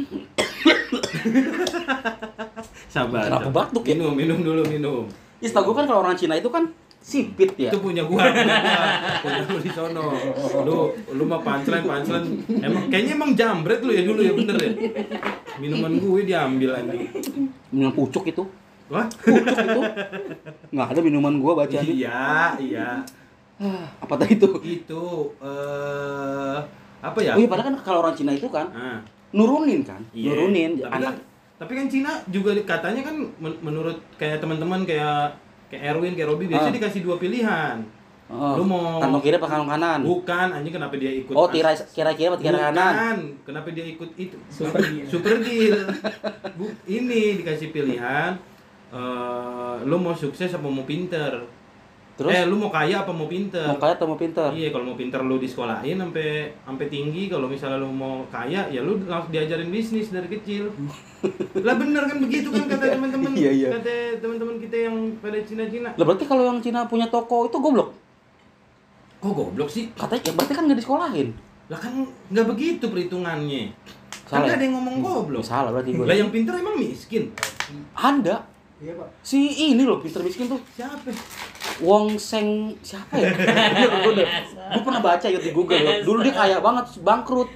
Sabar. 2.89 3.29
Kenapa 3.29 3.49
batuk 3.51 3.85
ya? 3.85 3.95
Minum, 3.95 4.13
minum 4.13 4.39
dulu, 4.41 4.63
minum. 4.65 5.05
Ya, 5.39 5.47
setahu 5.47 5.69
gua 5.69 5.85
kan 5.85 5.87
kalau 5.87 6.01
orang 6.03 6.17
Cina 6.17 6.35
itu 6.35 6.49
kan 6.49 6.65
sipit 7.07 7.55
ya. 7.55 7.71
Itu 7.71 7.79
punya 7.79 8.03
gua, 8.03 8.19
punya 8.27 8.57
gua, 8.59 8.83
punya 9.23 9.41
lu 9.47 9.57
di 9.63 9.71
sono. 9.71 10.11
Lu 10.67 10.79
lu 11.15 11.23
mah 11.23 11.39
punchline, 11.39 11.87
punchline. 11.87 12.27
Emang 12.59 12.91
kayaknya 12.91 13.15
emang 13.15 13.31
jambret 13.39 13.79
lu 13.79 13.95
ya 13.95 14.03
dulu 14.03 14.21
ya 14.27 14.33
bener 14.35 14.57
ya. 14.59 14.71
Minuman 15.63 16.03
gue 16.03 16.21
diambil 16.27 16.75
anjing. 16.75 17.07
Minuman 17.71 17.95
pucuk 17.95 18.27
itu. 18.27 18.43
Wah? 18.91 19.07
Pucuk 19.07 19.55
itu. 19.55 19.81
Nggak 20.75 20.87
ada 20.91 21.01
minuman 21.01 21.39
gua 21.39 21.63
bacaan. 21.63 21.87
Iya, 21.87 22.59
iya. 22.59 22.89
Apa 24.03 24.19
tadi 24.19 24.35
itu? 24.35 24.51
Itu 24.61 25.31
eh 25.39 26.59
apa 26.99 27.19
ya? 27.23 27.39
Oh 27.39 27.41
iya 27.41 27.47
padahal 27.47 27.71
kan 27.71 27.77
kalau 27.87 27.99
orang 28.03 28.19
Cina 28.19 28.35
itu 28.35 28.51
kan 28.51 28.67
Ah, 28.75 28.99
nurunin 29.31 29.87
kan, 29.87 30.03
iya. 30.11 30.35
nurunin 30.35 30.75
Tapi 30.75 30.91
kan, 30.91 30.99
anak 30.99 31.15
tapi 31.57 31.73
kan 31.79 31.87
Cina 31.87 32.11
juga 32.29 32.51
katanya 32.67 33.07
kan 33.07 33.17
men- 33.39 33.61
menurut 33.63 33.95
kayak 34.19 34.43
teman-teman 34.43 34.83
kayak 34.83 35.39
kayak 35.69 35.83
Erwin, 35.93 36.13
kayak 36.13 36.29
Robi 36.29 36.45
biasanya 36.47 36.73
Ah. 36.73 36.79
dikasih 36.79 37.01
dua 37.03 37.17
pilihan. 37.17 37.79
Oh, 38.27 38.59
Lu 38.59 38.67
mau- 38.67 38.99
kantong 38.99 39.23
kiri 39.23 39.39
apa 39.39 39.47
kantong 39.47 39.71
kanan? 39.71 40.01
Bukan, 40.03 40.49
anjing 40.51 40.75
kenapa 40.75 40.99
dia 40.99 41.15
ikut 41.15 41.31
Oh, 41.31 41.47
kira 41.47 41.71
kira 41.87 42.11
kira 42.11 42.29
apa 42.29 42.39
kira 42.41 42.59
kanan? 42.61 42.75
Bukan. 42.75 43.19
Kenapa 43.45 43.69
dia 43.71 43.87
ikut 43.87 44.11
itu? 44.17 44.35
Super 44.49 44.83
deal. 44.83 45.07
Super 45.07 45.35
deal. 45.39 45.79
Bu, 46.55 46.67
ini 46.85 47.39
dikasih 47.39 47.71
pilihan 47.71 48.35
eh 48.89 49.75
lu 49.83 49.97
mau 49.97 50.11
sukses 50.13 50.51
apa 50.51 50.63
mau 50.65 50.83
pinter? 50.83 51.43
Terus 52.17 52.33
Eh, 52.33 52.45
lu 52.45 52.57
mau 52.57 52.69
kaya 52.69 53.05
apa 53.05 53.13
mau 53.13 53.29
pinter? 53.29 53.61
mau 53.63 53.77
kaya 53.77 53.93
atau 53.93 54.09
mau 54.09 54.17
pinter? 54.17 54.49
Iya, 54.49 54.73
kalau 54.73 54.89
mau 54.89 54.97
pinter 54.97 55.21
lu 55.21 55.37
disekolahin 55.37 56.01
sampai 56.01 56.49
sampai 56.59 56.87
tinggi, 56.87 57.29
kalau 57.29 57.45
misalnya 57.45 57.77
lu 57.77 57.89
mau 57.89 58.25
kaya 58.27 58.65
ya 58.67 58.81
lu 58.81 58.97
langsung 59.03 59.29
diajarin 59.29 59.69
bisnis 59.69 60.09
dari 60.09 60.25
kecil. 60.27 60.73
lah 61.67 61.77
bener 61.77 62.03
kan 62.03 62.17
begitu 62.17 62.49
kan 62.49 62.65
kata 62.65 62.97
teman-teman 62.97 63.31
Iya, 63.31 63.51
iya. 63.53 63.69
kata 63.71 63.93
teman-teman 64.19 64.57
kita 64.57 64.77
yang 64.83 64.97
pada 65.19 65.37
Cina-Cina. 65.39 65.93
Lah 65.93 66.05
berarti 66.05 66.25
kalau 66.25 66.43
yang 66.43 66.59
Cina 66.59 66.85
punya 66.85 67.05
toko 67.07 67.45
itu 67.45 67.57
goblok. 67.59 67.93
Kok 69.19 69.33
goblok 69.33 69.69
sih? 69.69 69.93
Katanya 69.93 70.23
ya 70.23 70.33
berarti 70.33 70.53
kan 70.53 70.63
nggak 70.65 70.79
disekolahin. 70.81 71.29
Lah 71.69 71.79
kan 71.79 71.93
nggak 72.33 72.47
begitu 72.49 72.85
perhitungannya. 72.87 73.77
Kan 74.25 74.41
Salah 74.41 74.49
ya? 74.49 74.57
ada 74.57 74.65
yang 74.65 74.75
ngomong 74.75 74.97
goblok. 74.99 75.45
Salah 75.45 75.69
berarti 75.69 75.93
gue. 75.93 76.03
Lah 76.03 76.17
yang 76.17 76.33
pinter 76.33 76.57
emang 76.57 76.81
miskin. 76.81 77.29
Ada 77.93 78.41
Iya, 78.77 78.93
Pak. 78.93 79.09
si 79.25 79.41
ini 79.73 79.83
loh 79.83 79.97
pinter 79.99 80.21
miskin 80.21 80.47
tuh 80.47 80.61
Siapa? 80.71 81.09
Wong 81.81 82.21
Seng 82.21 82.77
siapa 82.81 83.17
ya? 83.17 83.33
gue 83.33 84.83
pernah 84.85 85.01
baca 85.01 85.25
ya 85.25 85.41
di 85.41 85.51
Google 85.51 85.81
ya. 85.81 86.05
Dulu 86.05 86.21
dia 86.21 86.35
kaya 86.35 86.57
banget 86.61 86.85
terus 86.87 87.01
bangkrut. 87.01 87.49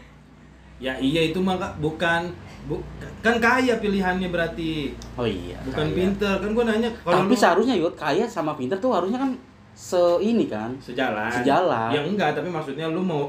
Ya 0.81 0.97
iya 0.97 1.29
itu 1.29 1.37
mah 1.39 1.57
Kak. 1.57 1.77
bukan 1.77 2.33
bu, 2.65 2.81
kan 3.21 3.37
kaya 3.37 3.77
pilihannya 3.77 4.29
berarti. 4.29 4.97
Oh 5.15 5.29
iya. 5.29 5.61
Bukan 5.61 5.87
kaya. 5.87 5.95
pinter. 5.95 6.35
Kan 6.39 6.51
gua 6.51 6.65
nanya 6.65 6.89
kalau 6.99 7.21
Tapi 7.21 7.29
lu 7.29 7.37
seharusnya 7.37 7.75
yud 7.77 7.93
kaya 7.95 8.25
sama 8.25 8.57
pinter 8.57 8.77
tuh 8.77 8.89
harusnya 8.91 9.21
kan 9.21 9.37
se 9.73 10.01
ini 10.21 10.49
kan. 10.49 10.73
sejalan. 10.79 11.29
Sejalan. 11.31 11.93
Ya 11.93 12.01
enggak, 12.01 12.33
tapi 12.33 12.49
maksudnya 12.49 12.89
lu 12.89 13.01
mau 13.01 13.29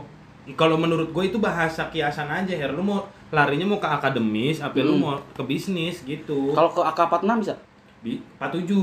kalau 0.53 0.73
menurut 0.73 1.11
gue 1.11 1.23
itu 1.25 1.37
bahasa 1.37 1.87
kiasan 1.87 2.27
aja 2.27 2.51
Her. 2.51 2.71
Lu 2.71 2.81
mau 2.81 3.03
larinya 3.29 3.63
mau 3.65 3.77
ke 3.77 3.87
akademis, 3.89 4.59
apa 4.59 4.79
lu 4.79 4.95
Hmm. 4.95 5.03
mau 5.05 5.13
ke 5.29 5.43
bisnis 5.43 6.01
gitu. 6.01 6.51
Kalau 6.51 6.71
ke 6.71 6.79
AK46 6.81 7.35
bisa. 7.37 7.55
Bi 8.01 8.17
47 8.41 8.73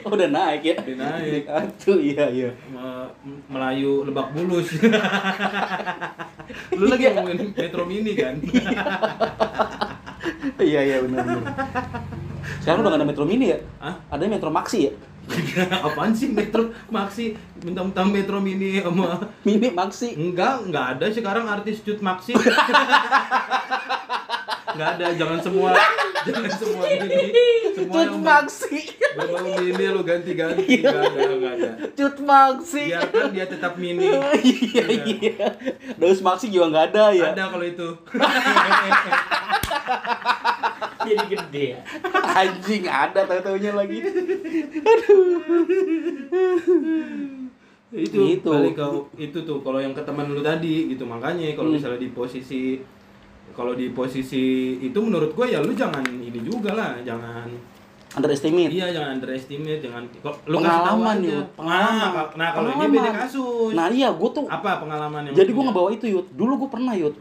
Oh, 0.00 0.16
udah 0.16 0.32
naik 0.32 0.64
ya. 0.64 0.74
Udah 0.80 0.96
naik. 0.96 1.44
Aduh 1.44 2.00
iya 2.00 2.24
iya. 2.32 2.48
Me- 2.72 3.12
Melayu 3.46 4.00
Lebak 4.02 4.32
Bulus. 4.32 4.72
lu 6.78 6.84
lagi 6.86 7.02
Iya. 7.04 7.10
ngomongin 7.12 7.38
Metro 7.52 7.82
Mini 7.84 8.12
kan? 8.14 8.34
Iya 10.60 10.80
iya 10.84 10.96
benar 11.00 11.20
benar. 11.22 11.42
Sekarang 12.60 12.80
udah 12.80 12.90
gak 12.90 12.98
ada 13.00 13.06
Metro 13.08 13.24
Mini 13.24 13.46
ya? 13.50 13.58
Hah? 13.76 13.94
Ada 14.08 14.22
Metro 14.26 14.48
Maxi 14.48 14.88
ya? 14.88 14.92
Apaan 15.80 16.12
sih 16.12 16.28
Metro 16.28 16.68
Maxi? 16.88 17.32
Mentang-mentang 17.60 18.06
Metro 18.08 18.36
Mini 18.38 18.78
sama 18.78 19.16
Mini 19.42 19.68
Maxi. 19.70 20.12
Enggak, 20.12 20.64
enggak 20.64 20.84
ada 20.96 21.04
sekarang 21.08 21.44
artis 21.46 21.80
cut 21.80 21.98
maxi. 22.00 22.32
Enggak 24.72 24.90
ada, 24.94 25.06
jangan 25.12 25.38
semua 25.38 25.70
jangan 26.26 26.50
semua 26.52 26.84
ini. 26.86 27.32
Semua 27.70 27.94
Cut 27.94 28.04
yang 28.04 28.20
Maxi. 28.20 28.80
berbau 29.10 29.40
mini 29.56 29.84
lu 29.86 30.02
ganti-ganti. 30.02 30.64
Iya. 30.76 30.90
Enggak 30.90 31.04
ada, 31.16 31.20
enggak 31.32 31.52
ada. 31.54 31.70
Cut 31.90 32.16
Maxi. 32.20 32.84
Biarkan 32.88 33.28
dia 33.30 33.46
tetap 33.46 33.72
mini. 33.74 34.06
iya 34.42 34.84
iya. 35.02 35.46
Daus 35.94 36.20
Maxi 36.20 36.48
juga 36.48 36.70
nggak 36.70 36.86
ada 36.90 37.04
ya. 37.10 37.32
Ada 37.32 37.44
kalau 37.48 37.64
itu. 37.64 37.88
Jadi 41.00 41.24
gede 41.26 41.64
ya. 41.70 41.80
Anjing 42.30 42.84
ada 42.84 43.20
tahu-taunya 43.24 43.72
lagi. 43.72 43.98
itu 47.90 48.14
Gitu. 48.30 48.46
balik 48.46 48.78
ke 48.78 48.86
itu 49.18 49.38
tuh 49.42 49.58
kalau 49.60 49.82
yang 49.82 49.90
ke 49.90 49.98
teman 50.00 50.30
lu 50.30 50.38
tadi 50.40 50.86
gitu 50.86 51.02
makanya 51.02 51.58
kalau 51.58 51.68
Hmm. 51.68 51.76
misalnya 51.76 51.98
di 51.98 52.14
posisi 52.14 52.78
kalau 53.60 53.76
di 53.76 53.92
posisi 53.92 54.76
itu 54.80 54.96
menurut 54.96 55.36
gua 55.36 55.44
ya 55.44 55.60
lu 55.60 55.76
jangan 55.76 56.00
ini 56.08 56.40
juga 56.40 56.72
lah 56.72 56.96
jangan 57.04 57.44
Underestimate. 58.10 58.74
Iya 58.74 58.90
jangan 58.90 59.22
underestimate, 59.22 59.78
jangan 59.78 60.02
kok 60.18 60.34
lu 60.50 60.58
Pengalaman 60.58 61.16
yuk, 61.22 61.46
pengalaman. 61.54 62.10
Nah, 62.10 62.26
nah 62.34 62.48
kalau 62.50 62.68
ini 62.74 62.86
beda 62.98 63.10
kasus. 63.22 63.70
Nah 63.70 63.86
iya, 63.86 64.10
gue 64.10 64.30
tuh. 64.34 64.50
apa 64.50 64.82
pengalaman 64.82 65.30
yang 65.30 65.34
Jadi 65.38 65.50
gue 65.54 65.62
ngebawa 65.70 65.88
itu 65.94 66.06
yud. 66.10 66.26
Dulu 66.34 66.66
gue 66.66 66.70
pernah 66.74 66.90
yud. 66.98 67.14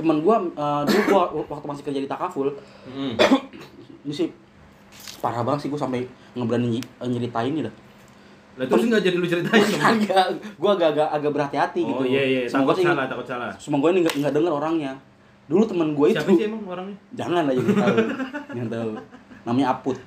Temen 0.00 0.24
gue, 0.24 0.36
uh, 0.56 0.82
dulu 0.88 1.00
gue 1.04 1.22
waktu 1.52 1.66
masih 1.68 1.82
kerja 1.84 2.00
di 2.00 2.08
Takaful, 2.08 2.48
Mm. 2.88 3.20
ini 4.08 4.14
sih 4.16 4.32
parah 5.20 5.44
banget 5.44 5.66
sih 5.66 5.68
gue 5.68 5.80
sampai 5.80 6.08
ngeberani 6.32 6.80
eh, 6.80 7.08
nyeritain 7.12 7.52
nih 7.52 7.68
dah. 7.68 7.74
Lah 8.56 8.64
terus 8.72 8.88
nggak 8.88 9.02
jadi 9.04 9.16
lu 9.20 9.26
ceritain 9.28 9.68
agak, 10.00 10.26
gue 10.56 10.70
agak-agak 10.80 11.08
agak 11.12 11.30
berhati-hati 11.36 11.82
oh 11.84 12.00
gitu. 12.00 12.16
iya 12.16 12.22
iya, 12.24 12.40
Semoga 12.48 12.72
takut 12.72 12.80
sih, 12.80 12.86
salah, 12.88 13.04
takut 13.04 13.26
salah. 13.28 13.50
semoga 13.60 13.86
ini 13.92 14.00
nggak 14.08 14.32
denger 14.32 14.52
orangnya. 14.56 14.96
Dulu 15.46 15.62
temen 15.66 15.88
gue 15.94 16.06
itu. 16.10 16.18
Siapa 16.18 16.30
sih 16.34 16.44
emang 16.50 16.62
orangnya? 16.66 16.96
Jangan 17.14 17.42
lah 17.46 17.52
jadi 17.54 17.72
tahu. 17.74 17.96
Jangan 18.50 18.68
tahu. 18.70 18.90
Namanya 19.46 19.66
Aput. 19.78 19.98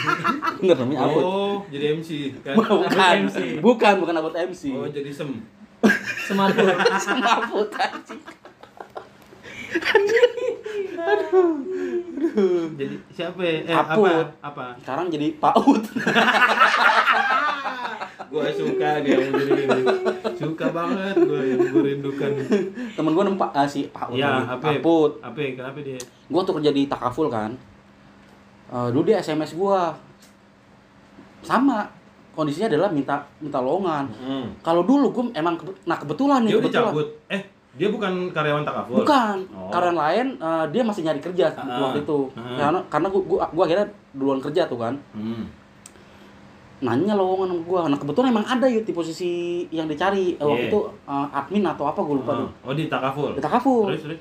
Bener 0.62 0.76
namanya 0.78 1.00
Aput. 1.10 1.22
Oh, 1.26 1.54
jadi 1.66 1.98
MC 1.98 2.10
kan. 2.46 2.54
bukan, 2.54 3.14
MC. 3.26 3.38
bukan, 3.58 3.94
bukan 3.98 4.14
Aput 4.22 4.34
MC. 4.38 4.62
Oh, 4.70 4.86
jadi 4.86 5.10
sem. 5.10 5.30
Semaput. 6.30 6.64
Sama 7.02 7.44
Anjing. 9.74 10.32
Jadi 12.74 12.96
siapa 13.10 13.40
ya? 13.44 13.52
Eh, 13.68 13.76
Aput. 13.76 14.08
apa? 14.08 14.26
Apa? 14.42 14.64
Sekarang 14.80 15.06
jadi 15.10 15.34
Paut. 15.38 15.82
Gua 18.34 18.50
suka 18.50 18.98
dia 19.06 19.14
yang 19.14 19.30
begini. 19.30 19.86
Suka 20.34 20.66
banget 20.74 21.14
gua 21.22 21.38
yang 21.38 21.70
gua 21.70 21.82
rindukan. 21.86 22.30
Temen 22.98 23.12
gue 23.14 23.24
nempak 23.30 23.50
ah, 23.54 23.62
si 23.62 23.86
Paut. 23.94 24.18
Lagi. 24.18 24.26
apa? 24.26 24.66
Aput. 24.74 25.22
Apa? 25.22 25.38
Kenapa 25.38 25.78
dia? 25.78 25.98
Gue 26.26 26.40
tuh 26.42 26.54
kerja 26.58 26.74
di 26.74 26.90
Takaful 26.90 27.30
kan. 27.30 27.54
Eh, 28.74 28.88
dulu 28.90 29.06
dia 29.06 29.22
SMS 29.22 29.54
gue. 29.54 29.80
Sama. 31.46 31.86
Kondisinya 32.34 32.66
adalah 32.66 32.90
minta 32.90 33.22
minta 33.38 33.62
lowongan. 33.62 34.10
Hmm. 34.10 34.46
Kalau 34.58 34.82
dulu 34.82 35.14
gue 35.14 35.24
emang 35.38 35.54
nah 35.86 35.94
kebetulan 35.94 36.42
nih 36.42 36.50
Dia 36.50 36.58
udah 36.58 36.66
kebetulan. 36.66 36.90
cabut. 36.90 37.08
Eh, 37.30 37.40
dia 37.74 37.88
bukan 37.88 38.30
karyawan 38.30 38.62
Takaful. 38.62 39.02
Bukan. 39.02 39.36
Oh. 39.50 39.66
Karyawan 39.68 39.98
lain 39.98 40.26
eh, 40.36 40.64
dia 40.70 40.82
masih 40.82 41.02
nyari 41.02 41.18
kerja 41.18 41.50
Ah, 41.52 41.80
waktu 41.82 42.00
itu. 42.00 42.18
ah. 42.32 42.54
Karena 42.56 42.80
karena 42.86 43.06
gua, 43.08 43.22
gua, 43.24 43.38
gua 43.48 43.64
akhirnya 43.64 43.86
duluan 44.12 44.38
kerja 44.38 44.62
tuh 44.64 44.78
kan. 44.78 44.94
Hmm. 45.10 45.42
Nanya 46.80 47.14
lowongan 47.14 47.48
sama 47.50 47.62
gua. 47.64 47.80
Nah, 47.86 47.96
kebetulan 47.96 48.28
emang 48.30 48.44
ada 48.44 48.66
yuk 48.66 48.84
di 48.84 48.92
posisi 48.92 49.32
yang 49.68 49.86
dicari. 49.86 50.34
Eh, 50.34 50.44
waktu 50.44 50.60
Yeah. 50.60 50.70
itu 50.70 50.78
eh, 51.04 51.26
admin 51.32 51.64
atau 51.64 51.84
apa 51.84 51.98
gue 51.98 52.16
lupa 52.16 52.32
tuh. 52.36 52.50
Oh, 52.62 52.72
di 52.72 52.86
Takaful. 52.86 53.32
Di 53.32 53.40
Takaful. 53.40 53.90
Terus, 53.90 54.02
terus. 54.04 54.18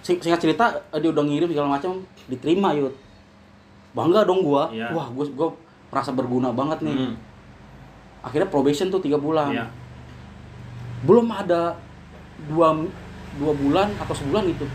Sing- 0.00 0.20
Singkat 0.20 0.38
cerita 0.38 0.64
eh, 0.92 1.00
dia 1.00 1.10
udah 1.10 1.24
ngirim 1.24 1.48
segala 1.48 1.68
macam 1.72 1.96
diterima 2.26 2.70
yuk. 2.74 2.92
Bangga 3.90 4.22
dong 4.22 4.42
gua. 4.42 4.68
Iya. 4.68 4.92
Wah, 4.92 5.08
gua 5.08 5.24
gua 5.32 5.48
merasa 5.88 6.10
berguna 6.10 6.50
banget 6.50 6.78
nih. 6.82 6.94
Hmm. 6.94 7.14
Akhirnya 8.20 8.46
probation 8.46 8.86
tuh 8.88 9.00
tiga 9.00 9.16
bulan. 9.16 9.50
Iya. 9.50 9.66
Belum 11.02 11.24
ada 11.26 11.76
dua 12.50 12.68
dua 13.38 13.52
bulan 13.54 13.88
atau 13.98 14.14
sebulan 14.14 14.44
gitu. 14.50 14.66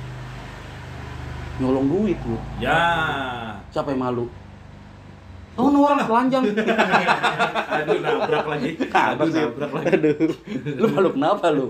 Nyolong 1.60 1.88
duit 1.92 2.20
lu. 2.24 2.38
Ya. 2.64 2.80
Siapa 3.72 3.92
yang 3.92 4.02
malu? 4.04 4.26
Oh, 5.60 5.68
lah. 5.92 6.08
telanjang. 6.08 6.44
Aduh, 7.80 8.00
nabrak 8.00 8.46
lagi. 8.48 8.70
Aduh, 8.80 9.28
nabrak 9.28 9.72
lagi. 9.76 9.88
Aduh. 9.92 10.32
Lu 10.80 10.88
malu 10.88 11.10
kenapa 11.12 11.46
lu? 11.52 11.66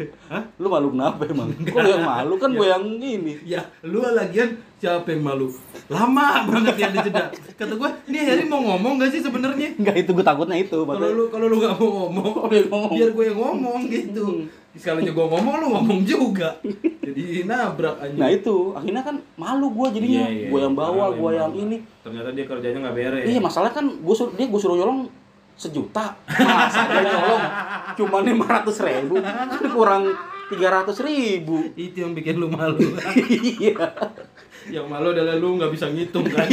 Lu 0.62 0.68
malu 0.70 0.88
kenapa 0.94 1.22
emang? 1.26 1.50
Kok 1.58 1.80
lu 1.82 1.90
yang 1.90 2.06
malu 2.06 2.34
kan 2.38 2.50
gue 2.54 2.68
yang 2.70 2.86
ini. 3.02 3.34
Ya, 3.42 3.66
lu 3.82 4.06
lagian 4.06 4.62
siapa 4.78 5.10
yang 5.10 5.26
malu? 5.26 5.50
Lama 5.90 6.46
banget 6.46 6.76
ya 6.78 6.88
ada 6.94 7.00
jeda. 7.02 7.24
Kata 7.58 7.74
gua, 7.74 7.90
ini 8.06 8.18
Heri 8.22 8.46
mau 8.46 8.62
ngomong 8.62 9.02
gak 9.02 9.10
sih 9.10 9.26
sebenarnya? 9.26 9.74
Enggak 9.74 9.96
itu 10.06 10.10
gue 10.14 10.26
takutnya 10.26 10.58
itu. 10.62 10.78
Kalau 10.86 11.10
lu 11.10 11.24
kalau 11.34 11.46
lu 11.50 11.58
gak 11.58 11.74
mau 11.82 11.90
ngomong, 12.06 12.46
biar 12.46 13.10
gue 13.10 13.26
yang 13.26 13.40
ngomong 13.42 13.90
gitu. 13.90 14.46
Sekalinya 14.78 15.12
gua 15.14 15.26
ngomong, 15.34 15.54
lu 15.62 15.68
ngomong 15.74 16.00
juga. 16.06 16.62
jadi 17.02 17.46
nabrak 17.46 17.98
anjing. 18.02 18.22
Nah 18.22 18.30
itu. 18.30 18.56
Akhirnya 18.78 19.02
kan 19.02 19.16
malu 19.34 19.74
gua 19.74 19.90
jadinya. 19.90 20.30
Iya, 20.30 20.30
iya, 20.30 20.48
gua 20.54 20.60
yang 20.66 20.76
bawa 20.78 21.06
gua 21.18 21.32
yang 21.34 21.54
ini. 21.58 21.82
Ternyata 22.06 22.30
dia 22.38 22.46
kerjanya 22.46 22.80
nggak 22.86 22.96
beres. 22.96 23.26
Iya 23.26 23.40
masalahnya 23.42 23.76
kan 23.76 23.86
gua 24.06 24.16
suruh 24.16 24.34
dia 24.38 24.46
gua 24.46 24.62
suruh 24.62 24.78
nyolong 24.78 25.10
sejuta. 25.58 26.16
Masa 26.30 26.82
dia 26.86 27.02
nyolong? 27.02 27.44
Cuma 27.98 28.18
lima 28.22 28.46
ratus 28.46 28.78
ribu. 28.86 29.18
Kan 29.20 29.66
kurang 29.74 30.04
tiga 30.54 30.68
ratus 30.70 31.02
ribu. 31.02 31.74
Itu 31.74 32.06
yang 32.06 32.14
bikin 32.14 32.38
lu 32.38 32.48
malu. 32.50 32.80
Iya 33.60 33.74
yang 34.68 34.86
malu 34.92 35.16
adalah 35.16 35.40
lu 35.40 35.56
nggak 35.56 35.72
bisa 35.72 35.88
ngitung 35.88 36.28
kan? 36.28 36.44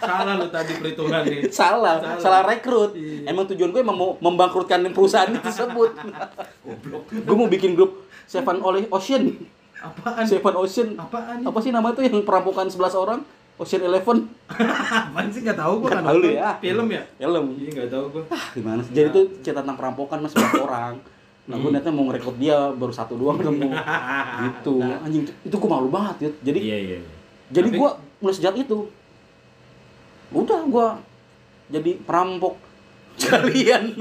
Salah 0.00 0.34
lu 0.40 0.48
tadi 0.48 0.72
perhitungan 0.80 1.22
nih. 1.28 1.40
Salah. 1.52 2.00
Salah. 2.00 2.18
salah 2.18 2.42
rekrut. 2.48 2.96
Iya. 2.96 3.28
emang 3.28 3.44
tujuan 3.52 3.70
gue 3.70 3.80
emang 3.84 3.96
mau 4.00 4.10
membangkrutkan 4.16 4.80
perusahaan 4.96 5.28
tersebut. 5.28 5.92
Gue 7.12 7.36
mau 7.36 7.46
bikin 7.46 7.76
grup 7.76 8.08
Seven 8.24 8.62
oleh 8.62 8.86
Ocean. 8.94 9.36
Apaan? 9.80 10.24
Seven 10.24 10.54
Ocean. 10.54 10.88
Apaan 10.96 11.42
apa 11.42 11.58
sih 11.60 11.74
nama 11.74 11.90
itu 11.90 12.00
yang 12.06 12.22
perampokan 12.22 12.70
11 12.70 12.94
orang? 12.94 13.20
Ocean 13.60 13.82
Eleven. 13.84 14.30
Apaan 14.48 15.28
sih? 15.28 15.44
Nggak 15.44 15.58
tahu 15.58 15.84
gua 15.84 15.88
Nggak 15.92 16.00
kan 16.00 16.08
tahu 16.08 16.18
ya. 16.24 16.50
film 16.62 16.86
ya? 16.88 17.02
Film. 17.20 17.44
Iya 17.60 17.70
nggak 17.76 17.90
tahu 17.92 18.04
gua. 18.08 18.22
Ah 18.32 18.44
gimana 18.56 18.80
sih? 18.80 18.92
Jadi 18.96 19.08
itu 19.12 19.20
cerita 19.44 19.60
tentang 19.60 19.76
perampokan 19.76 20.22
mas 20.24 20.32
11 20.32 20.62
orang 20.64 20.94
nah 21.50 21.56
gue 21.56 21.70
niatnya 21.70 21.90
mau 21.90 22.06
ngerekrut 22.06 22.36
dia 22.38 22.70
baru 22.70 22.94
satu 22.94 23.18
doang 23.18 23.36
ketemu 23.36 23.74
gitu 24.46 24.74
anjing 24.80 25.26
itu 25.26 25.54
gue 25.54 25.68
malu 25.68 25.90
banget 25.90 26.16
ya 26.20 26.30
jadi 26.46 26.58
iya 26.58 26.78
iya 26.78 26.96
iya. 26.96 27.10
jadi 27.50 27.68
Tapi- 27.68 27.78
gue 27.78 27.90
mulai 28.18 28.34
sejak 28.34 28.54
itu 28.56 28.78
udah 30.30 30.60
gue 30.64 30.86
jadi 31.68 31.90
perampok 32.00 32.54
sekalian 33.20 33.98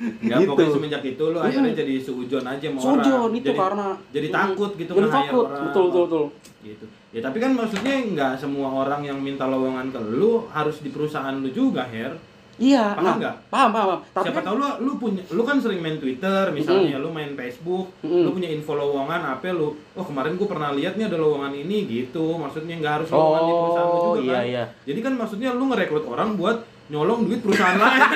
Nggak, 0.00 0.38
Gitu. 0.40 0.48
pokoknya 0.48 0.70
semenjak 0.72 1.02
itu 1.04 1.24
lu 1.28 1.36
akhirnya 1.36 1.76
jadi 1.76 1.94
seujon 2.00 2.40
aja 2.40 2.64
sama 2.64 2.78
orang. 2.80 2.88
Sujon 3.04 3.30
itu 3.36 3.44
jadi, 3.44 3.58
karena 3.60 3.88
jadi 4.08 4.28
takut 4.32 4.70
gitu 4.72 4.92
jadi 4.96 5.08
takut 5.12 5.44
orang. 5.44 5.64
betul 5.68 5.82
betul 5.84 6.02
betul 6.08 6.24
gitu. 6.62 6.84
Ya 7.12 7.20
tapi 7.20 7.36
kan 7.36 7.50
maksudnya 7.52 7.94
nggak 8.08 8.32
semua 8.40 8.68
orang 8.80 9.04
yang 9.04 9.20
minta 9.20 9.44
lowongan 9.44 9.92
ke 9.92 10.00
lu 10.00 10.48
harus 10.48 10.80
di 10.80 10.88
perusahaan 10.88 11.36
lu 11.36 11.52
juga, 11.52 11.84
Her. 11.84 12.16
Iya 12.60 12.92
Paham 12.92 13.16
nggak? 13.16 13.34
paham 13.48 13.70
paham 13.70 13.86
paham. 13.88 14.00
tapi 14.12 14.24
Siapa 14.26 14.36
kan 14.36 14.44
tahu 14.44 14.56
lu 14.56 14.68
lu 14.78 14.92
punya 14.94 15.22
lu 15.26 15.42
kan 15.42 15.56
sering 15.56 15.80
main 15.80 15.96
Twitter 15.96 16.42
misalnya, 16.50 16.96
lu 16.96 17.08
main 17.08 17.32
Facebook, 17.32 17.88
Mm-mm. 18.00 18.22
lu 18.22 18.30
punya 18.30 18.48
info 18.48 18.72
lowongan 18.74 19.20
apa 19.26 19.48
lu. 19.50 19.72
Oh, 19.90 20.04
kemarin 20.04 20.36
gua 20.36 20.46
pernah 20.46 20.70
lihat 20.70 20.94
nih 20.94 21.06
ada 21.06 21.16
lowongan 21.16 21.56
ini 21.56 21.84
gitu. 21.86 22.36
Maksudnya 22.36 22.76
nggak 22.76 22.94
harus 22.94 23.08
lowongan 23.10 23.42
di 23.42 23.52
perusahaan 23.54 23.88
lu 23.88 23.96
oh 23.96 24.04
juga 24.14 24.20
iya 24.22 24.30
kan. 24.30 24.44
iya 24.46 24.64
Jadi 24.84 25.00
kan 25.00 25.12
maksudnya 25.16 25.50
lu 25.50 25.64
ngerekrut 25.66 26.04
orang 26.04 26.28
buat 26.34 26.56
nyolong 26.86 27.20
duit 27.24 27.40
perusahaan 27.40 27.74
lain. 27.74 28.00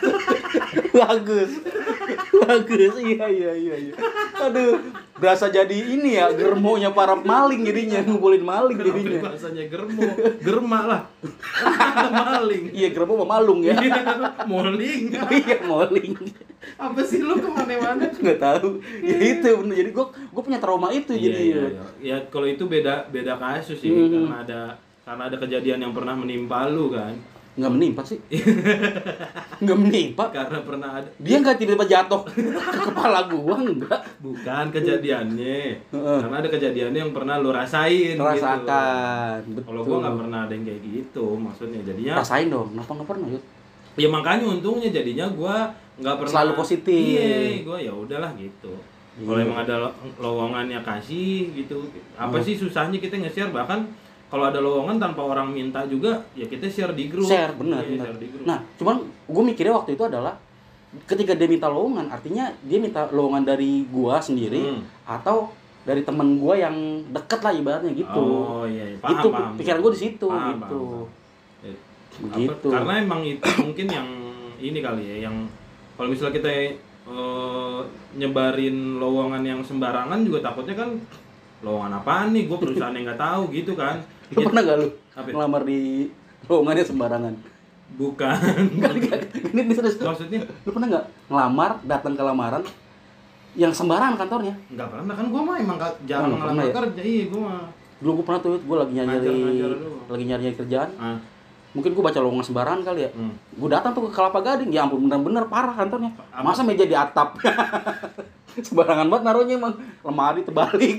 bagus 0.92 1.50
bagus 2.40 2.94
iya 2.98 3.26
iya 3.26 3.52
iya 3.52 3.74
iya 3.82 3.94
aduh 4.36 4.80
berasa 5.14 5.46
jadi 5.46 5.68
ini 5.72 6.16
ya 6.16 6.30
germonya 6.30 6.90
para 6.90 7.12
maling 7.14 7.60
jadinya 7.62 8.00
ngumpulin 8.00 8.40
maling 8.42 8.74
Kenapa 8.74 8.96
jadinya 8.96 9.18
bahasanya 9.22 9.64
germo? 9.66 10.02
Germa 10.40 10.80
lah. 10.82 11.02
Maling. 12.10 12.64
iya 12.72 12.88
germo 12.88 13.12
sama 13.14 13.26
malung 13.30 13.60
ya 13.60 13.76
Moling. 14.44 15.02
iya 15.38 15.56
maling 15.62 16.12
Apa 16.76 17.00
sih 17.02 17.20
lu 17.20 17.36
ke 17.36 17.48
mana-mana? 17.48 18.04
nggak 18.06 18.38
tahu 18.38 18.80
ya 19.00 19.16
itu 19.16 19.48
bener 19.56 19.74
jadi 19.76 19.90
gue 19.90 20.06
gue 20.08 20.42
punya 20.42 20.58
trauma 20.58 20.88
itu 20.90 21.12
Iya, 21.12 21.20
jadi 21.22 21.40
iya, 21.42 21.56
iya. 21.60 21.84
Ya 22.00 22.16
kalau 22.26 22.46
itu 22.46 22.64
beda 22.64 23.08
beda 23.08 23.36
kasus 23.36 23.76
sih 23.76 23.88
Hmm. 23.90 24.08
karena 24.24 24.36
ada 24.40 24.60
karena 25.00 25.22
ada 25.26 25.36
kejadian 25.36 25.80
yang 25.80 25.92
pernah 25.92 26.14
menimpa 26.14 26.64
lu 26.66 26.88
kan. 26.90 27.12
Nggak 27.50 27.72
menimpa 27.72 28.02
sih 28.02 28.16
nggak 29.60 29.78
menimpa 29.78 30.24
Karena 30.30 30.58
pernah 30.62 30.90
ada 30.96 31.08
dia 31.18 31.36
nggak 31.36 31.56
tiba-tiba 31.56 31.84
jatuh 31.84 32.20
ke 32.24 32.40
kepala 32.86 33.26
gua 33.26 33.56
enggak 33.58 34.00
bukan 34.18 34.64
kejadiannya. 34.70 35.90
Karena 35.90 36.36
ada 36.36 36.48
kejadiannya 36.48 37.00
yang 37.00 37.12
pernah 37.12 37.36
lu 37.36 37.50
rasain 37.50 38.14
gitu. 38.14 38.22
rasakan 38.22 39.42
betul 39.50 39.66
Kalau 39.66 39.80
gua 39.82 39.96
nggak 40.00 40.16
pernah 40.16 40.38
ada 40.46 40.52
yang 40.52 40.64
kayak 40.64 40.80
gitu 40.82 41.24
maksudnya. 41.34 41.80
Jadinya 41.82 42.12
rasain 42.16 42.48
dong 42.48 42.70
kenapa 42.70 42.90
nggak 42.94 43.08
pernah 43.08 43.26
yuk 43.30 43.44
ya 43.98 44.08
makanya 44.08 44.44
untungnya 44.48 44.88
jadinya 44.88 45.26
gua 45.28 45.56
nggak 45.98 46.16
pernah 46.16 46.32
Selalu 46.32 46.52
positif. 46.54 46.96
Iya, 47.20 47.60
gua 47.60 47.76
ya 47.76 47.92
udahlah 47.92 48.30
gitu. 48.38 48.72
Kalau 49.20 49.36
Iya. 49.36 49.44
emang 49.44 49.58
ada 49.60 49.74
lo- 49.76 49.96
lowongannya 50.16 50.80
kasih 50.80 51.52
gitu. 51.52 51.82
Apa 52.16 52.40
Hmm. 52.40 52.46
sih 52.46 52.54
susahnya 52.56 52.96
kita 52.96 53.18
nge-share 53.18 53.52
bahkan 53.52 53.84
kalau 54.30 54.44
ada 54.44 54.58
lowongan 54.58 54.96
tanpa 54.96 55.20
orang 55.20 55.50
minta 55.50 55.82
juga 55.84 56.22
ya 56.32 56.46
kita 56.46 56.64
share 56.66 56.94
di 56.94 57.06
grup. 57.06 57.26
share 57.26 57.50
benar 57.52 57.82
benar 57.82 58.06
share 58.06 58.16
di 58.16 58.28
grup. 58.28 58.44
nah 58.44 58.62
cuman 58.74 58.96
gue 59.04 59.42
mikirnya 59.44 59.74
waktu 59.74 59.92
itu 59.92 60.04
adalah 60.04 60.38
ketika 61.04 61.34
dia 61.34 61.46
minta 61.46 61.66
lowongan 61.66 62.06
artinya 62.08 62.46
dia 62.60 62.78
minta 62.78 63.06
lowongan 63.08 63.44
dari 63.44 63.86
gua 63.86 64.18
sendiri 64.18 64.58
Hmm. 64.68 64.82
atau 65.04 65.50
dari 65.80 66.02
temen 66.02 66.34
gua 66.36 66.54
yang 66.56 66.74
deket 67.08 67.40
lah 67.40 67.52
ibaratnya 67.52 67.92
gitu 67.92 68.22
Oh 68.22 68.66
iya, 68.66 68.84
iya. 68.84 68.98
paham, 68.98 69.12
itu 69.12 69.28
paham. 69.28 69.54
pikiran 69.54 69.78
gua 69.80 69.92
di 69.92 70.00
situ 70.00 70.26
Paham, 70.26 70.50
gitu 70.52 70.80
paham, 70.82 71.06
paham. 72.20 72.42
Apa- 72.42 72.72
karena 72.72 72.92
emang 73.00 73.20
itu 73.24 73.46
mungkin 73.62 73.86
yang 73.88 74.08
ini 74.58 74.78
kali 74.78 75.02
ya 75.04 75.16
yang 75.24 75.36
kalau 75.94 76.10
misalnya 76.10 76.34
kita 76.36 76.50
eh, 77.06 77.80
nyebarin 78.14 78.76
lowongan 78.98 79.42
yang 79.42 79.60
sembarangan 79.62 80.20
juga 80.20 80.42
takutnya 80.44 80.74
kan 80.76 80.90
lowongan 81.60 81.92
apaan 81.94 82.32
nih 82.32 82.44
gue 82.44 82.58
perusahaan 82.58 82.90
yang 82.90 83.04
nggak 83.04 83.20
tahu 83.20 83.42
gitu 83.50 83.72
kan 83.74 84.02
lu 84.30 84.40
pernah 84.44 84.62
gak 84.62 84.76
lu 84.78 84.88
Apa? 85.12 85.28
ngelamar 85.28 85.62
di 85.62 85.78
lowongannya 86.46 86.84
sembarangan? 86.84 87.34
Bukan. 87.90 88.36
Ini 89.50 89.60
ini 89.60 89.74
serius. 89.74 89.98
Maksudnya? 89.98 90.46
Lu 90.62 90.70
pernah 90.70 90.86
nggak 90.88 91.04
ngelamar 91.26 91.70
datang 91.82 92.14
ke 92.14 92.22
lamaran 92.22 92.62
yang 93.52 93.74
sembarangan 93.74 94.14
kantornya? 94.14 94.54
Nggak 94.70 94.88
pernah 94.88 95.14
kan 95.14 95.26
gue 95.26 95.42
mah 95.42 95.56
emang 95.58 95.76
jarang 96.06 96.30
nggak 96.30 96.40
ngelamar 96.40 96.62
ya? 96.62 96.72
kerja. 96.72 97.00
Iya 97.02 97.24
gue 97.26 97.40
mah. 97.40 97.66
Dulu 97.98 98.10
gue 98.14 98.24
pernah 98.24 98.40
tuh 98.40 98.50
gue 98.56 98.76
lagi 98.78 98.92
nyari 98.94 99.08
Ngajar-ngajar 99.10 99.70
doang. 99.74 100.06
lagi 100.06 100.24
nyari 100.24 100.42
kerjaan. 100.54 100.90
Ah, 100.96 101.18
mungkin 101.70 101.90
gue 101.90 102.02
baca 102.02 102.18
lowongan 102.18 102.46
sembarangan 102.46 102.80
kali 102.86 103.00
ya. 103.02 103.10
Hmm. 103.10 103.34
gue 103.34 103.68
datang 103.68 103.90
tuh 103.90 104.02
ke 104.06 104.10
Kelapa 104.14 104.38
Gading 104.40 104.70
ya 104.70 104.86
ampun 104.86 105.02
bener-bener 105.04 105.44
parah 105.46 105.74
kantornya. 105.74 106.14
Apa? 106.30 106.46
masa 106.46 106.62
meja 106.62 106.86
di 106.86 106.94
atap 106.94 107.42
sembarangan 108.66 109.06
banget 109.06 109.24
naruhnya 109.26 109.54
emang 109.56 109.74
lemari 110.02 110.40
terbalik. 110.42 110.98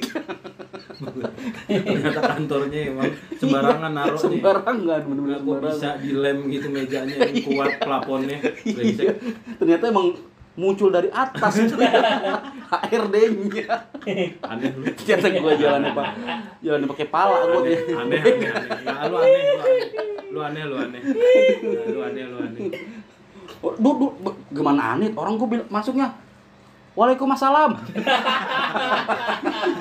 Ternyata 1.67 2.21
kantornya 2.21 2.79
emang 2.93 3.09
sembarangan 3.41 3.91
naruhnya. 3.91 4.21
sembarangan 4.21 4.75
bener-bener 4.81 5.39
Kok 5.41 5.59
bisa 5.67 5.91
dilem 5.99 6.37
gitu 6.49 6.67
mejanya 6.69 7.15
yang 7.17 7.35
kuat 7.47 7.71
plafonnya. 7.81 8.37
Iya. 8.65 9.13
Ternyata 9.57 9.83
emang 9.89 10.07
muncul 10.51 10.91
dari 10.91 11.07
atas. 11.11 11.53
HRD-nya 12.71 13.67
aneh 14.47 14.69
lu. 14.75 14.83
Ternyata 14.95 15.27
gue 15.27 15.53
jalannya 15.59 15.91
pak 15.91 16.07
jalannya 16.63 16.87
pakai 16.87 17.07
pala 17.11 17.37
gue 17.51 17.61
aneh 17.67 18.19
aneh 18.19 18.19
aneh, 18.19 18.39
aneh. 18.87 19.11
Lu 19.11 19.17
aneh 19.19 19.43
lu 19.43 19.55
aneh. 19.59 19.81
Lu 20.31 20.39
aneh 20.39 20.63
lu 20.63 20.75
aneh. 20.79 21.01
Lu 21.91 21.99
aneh 21.99 22.23
lu 22.31 22.37
aneh. 22.39 22.61
Oh, 23.61 23.75
du, 23.77 23.89
du, 23.99 24.07
be- 24.23 24.37
gimana 24.55 24.95
aneh? 24.95 25.11
Orang 25.13 25.35
gue 25.35 25.45
bilang 25.45 25.67
masuknya 25.67 26.15
Waalaikumsalam. 26.91 27.71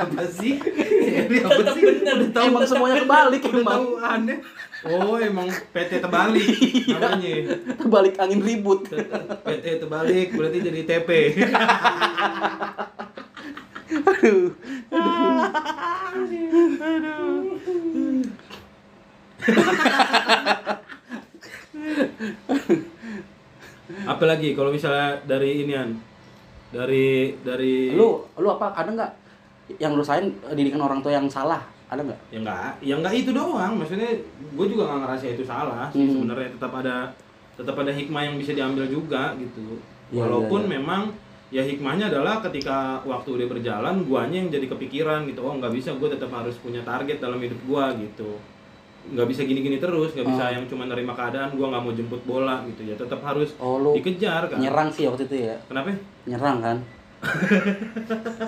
apa 0.07 0.23
sih? 0.31 0.63
Ini 0.63 1.37
apa 1.43 1.63
sih? 1.75 1.83
udah 2.07 2.31
tahu 2.31 2.47
Emang 2.47 2.63
semuanya 2.63 3.03
kebalik 3.03 3.43
udah 3.43 3.61
emang. 3.61 3.75
tahu 3.75 3.89
aneh. 3.99 4.39
Oh 4.81 5.19
emang 5.19 5.51
PT 5.75 5.99
terbalik 5.99 6.47
namanya. 6.95 7.35
Terbalik 7.77 8.15
angin 8.17 8.41
ribut. 8.41 8.87
PT 9.43 9.83
terbalik 9.83 10.29
berarti 10.33 10.59
jadi 10.63 10.81
TP 10.87 11.11
Aduh. 13.91 14.55
apalagi 24.07 24.55
kalau 24.55 24.71
misalnya 24.71 25.19
dari 25.27 25.65
inian 25.65 25.99
dari 26.71 27.35
dari 27.41 27.93
Lu 27.93 28.23
lu 28.35 28.49
apa 28.49 28.71
ada 28.73 28.91
nggak 28.91 29.13
yang 29.77 29.95
lu 29.95 30.03
rasain 30.03 30.27
eh, 30.27 30.55
didikan 30.55 30.79
orang 30.79 30.99
tua 30.99 31.13
yang 31.13 31.27
salah? 31.27 31.63
Ada 31.91 32.07
nggak? 32.07 32.21
ya 32.31 32.39
enggak 32.39 32.71
ya 32.81 32.95
enggak 32.97 33.15
itu 33.17 33.31
doang 33.35 33.75
maksudnya 33.75 34.07
gue 34.55 34.67
juga 34.67 34.87
nggak 34.87 35.01
ngerasa 35.03 35.25
itu 35.29 35.43
salah 35.43 35.91
sih 35.91 35.99
Hmm. 36.01 36.23
sebenarnya 36.23 36.49
tetap 36.55 36.73
ada 36.73 36.97
tetap 37.59 37.75
ada 37.77 37.91
hikmah 37.91 38.23
yang 38.23 38.35
bisa 38.39 38.55
diambil 38.55 38.87
juga 38.87 39.35
gitu 39.35 39.75
Iya, 40.11 40.23
walaupun 40.23 40.61
iya, 40.61 40.67
iya. 40.67 40.75
memang 40.79 41.03
ya 41.51 41.63
hikmahnya 41.67 42.07
adalah 42.09 42.39
ketika 42.41 43.03
waktu 43.03 43.29
udah 43.35 43.47
berjalan 43.51 44.07
guanya 44.07 44.39
yang 44.39 44.51
jadi 44.51 44.71
kepikiran 44.71 45.27
gitu 45.27 45.43
oh 45.43 45.59
nggak 45.59 45.75
bisa 45.75 45.91
gue 45.93 46.09
tetap 46.09 46.31
harus 46.31 46.55
punya 46.59 46.79
target 46.81 47.19
dalam 47.19 47.43
hidup 47.43 47.59
gua 47.67 47.91
gitu 47.99 48.39
nggak 49.03 49.27
bisa 49.27 49.43
gini-gini 49.43 49.77
terus 49.77 50.13
nggak 50.13 50.29
bisa 50.29 50.45
Ah. 50.45 50.53
yang 50.53 50.65
cuma 50.67 50.85
nerima 50.85 51.13
keadaan 51.13 51.53
gua 51.53 51.67
nggak 51.69 51.83
mau 51.83 51.93
jemput 51.93 52.23
bola 52.23 52.63
gitu 52.65 52.85
ya 52.85 52.95
tetap 52.95 53.21
harus 53.21 53.57
Oh 53.57 53.77
lu 53.77 53.91
dikejar 53.95 54.47
kan 54.47 54.59
nyerang 54.59 54.89
sih 54.89 55.05
waktu 55.05 55.25
itu 55.25 55.37
ya. 55.47 55.57
kenapa 55.65 55.97
Nyerang 56.23 56.59
kan? 56.59 56.77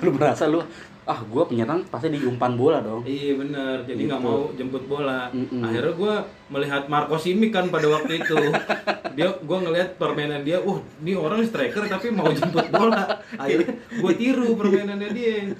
lu 0.00 0.10
merasa 0.10 0.46
lu 0.46 0.60
ah 1.04 1.20
gue 1.20 1.44
penyerang 1.44 1.84
pasti 1.84 2.08
diumpan 2.08 2.54
bola 2.54 2.80
dong 2.80 3.04
Iya 3.04 3.36
bener, 3.36 3.84
jadi 3.84 4.02
nggak 4.06 4.20
Gitu. 4.20 4.26
mau 4.26 4.48
jemput 4.50 4.84
bola. 4.86 5.28
Mm-mm. 5.30 5.60
Akhirnya 5.60 5.92
gue 5.92 6.14
melihat 6.50 6.82
Marco 6.86 7.16
Simic 7.16 7.50
kan 7.50 7.68
pada 7.68 7.86
waktu 7.90 8.18
itu. 8.18 8.36
Dia, 9.16 9.30
gue 9.30 9.58
ngelihat 9.60 9.94
permainan 9.94 10.42
dia, 10.42 10.58
wah 10.58 10.80
ini 10.98 11.12
orang 11.14 11.44
striker 11.44 11.84
tapi 11.84 12.08
mau 12.08 12.26
jemput 12.28 12.66
bola. 12.68 13.20
Akhirnya 13.38 13.68
gue 13.92 14.12
tiru 14.14 14.54
permainannya 14.54 15.10
dia. 15.12 15.52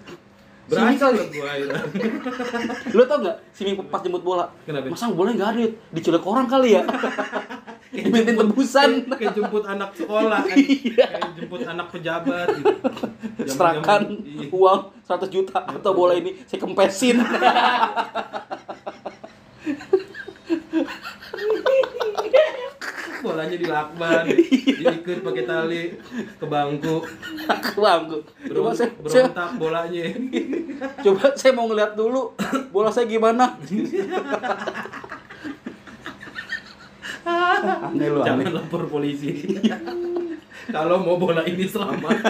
Berhasil 0.65 1.13
lah 1.13 1.27
gue 1.27 1.45
akhirnya. 1.45 1.81
lo 2.91 3.03
tau 3.05 3.19
nggak 3.21 3.37
sini 3.53 3.77
pas 3.85 4.01
jemput 4.01 4.23
bola 4.23 4.49
Kenapa? 4.65 4.89
masa 4.89 5.13
bolanya 5.13 5.37
nggak 5.37 5.51
ada 5.51 5.65
diculik 5.93 6.25
orang 6.25 6.47
kali 6.47 6.73
ya 6.73 6.83
dimintain 7.93 8.35
tebusan 8.35 8.91
Kayak, 9.05 9.19
kayak 9.21 9.33
jemput 9.35 9.65
anak 9.65 9.91
sekolah 9.93 10.41
kan. 10.43 10.57
Iya. 10.57 11.07
Kayak 11.07 11.31
jemput 11.37 11.63
anak 11.63 11.87
pejabat 11.89 12.47
gitu. 12.51 12.73
Serahkan 13.47 14.01
Iya. 14.19 14.49
uang 14.51 14.81
100 15.01 15.29
juta 15.29 15.59
atau 15.61 15.91
bola 15.93 16.13
ini 16.13 16.43
saya 16.45 16.59
kempesin 16.59 17.21
Bolanya 23.25 23.57
dilakban, 23.57 24.29
diikat 24.85 25.25
pakai 25.25 25.45
tali 25.49 25.97
ke 26.37 26.45
bangku, 26.45 27.01
ke 27.49 27.81
bangku. 27.81 28.21
Coba 28.53 28.77
saya, 28.77 28.93
berontak 29.01 29.57
bolanya. 29.57 30.05
coba 31.09 31.33
saya 31.33 31.57
mau 31.57 31.65
ngeliat 31.65 31.97
dulu 31.97 32.37
bola 32.69 32.93
saya 32.93 33.09
gimana? 33.09 33.57
Aneh 37.25 38.13
lu 38.13 38.21
aneh. 38.21 38.45
Jangan 38.45 38.61
lapor 38.61 38.85
polisi. 38.93 39.33
Kalau 40.69 41.01
mau 41.01 41.17
bola 41.17 41.49
ini 41.49 41.65
selamat. 41.65 42.21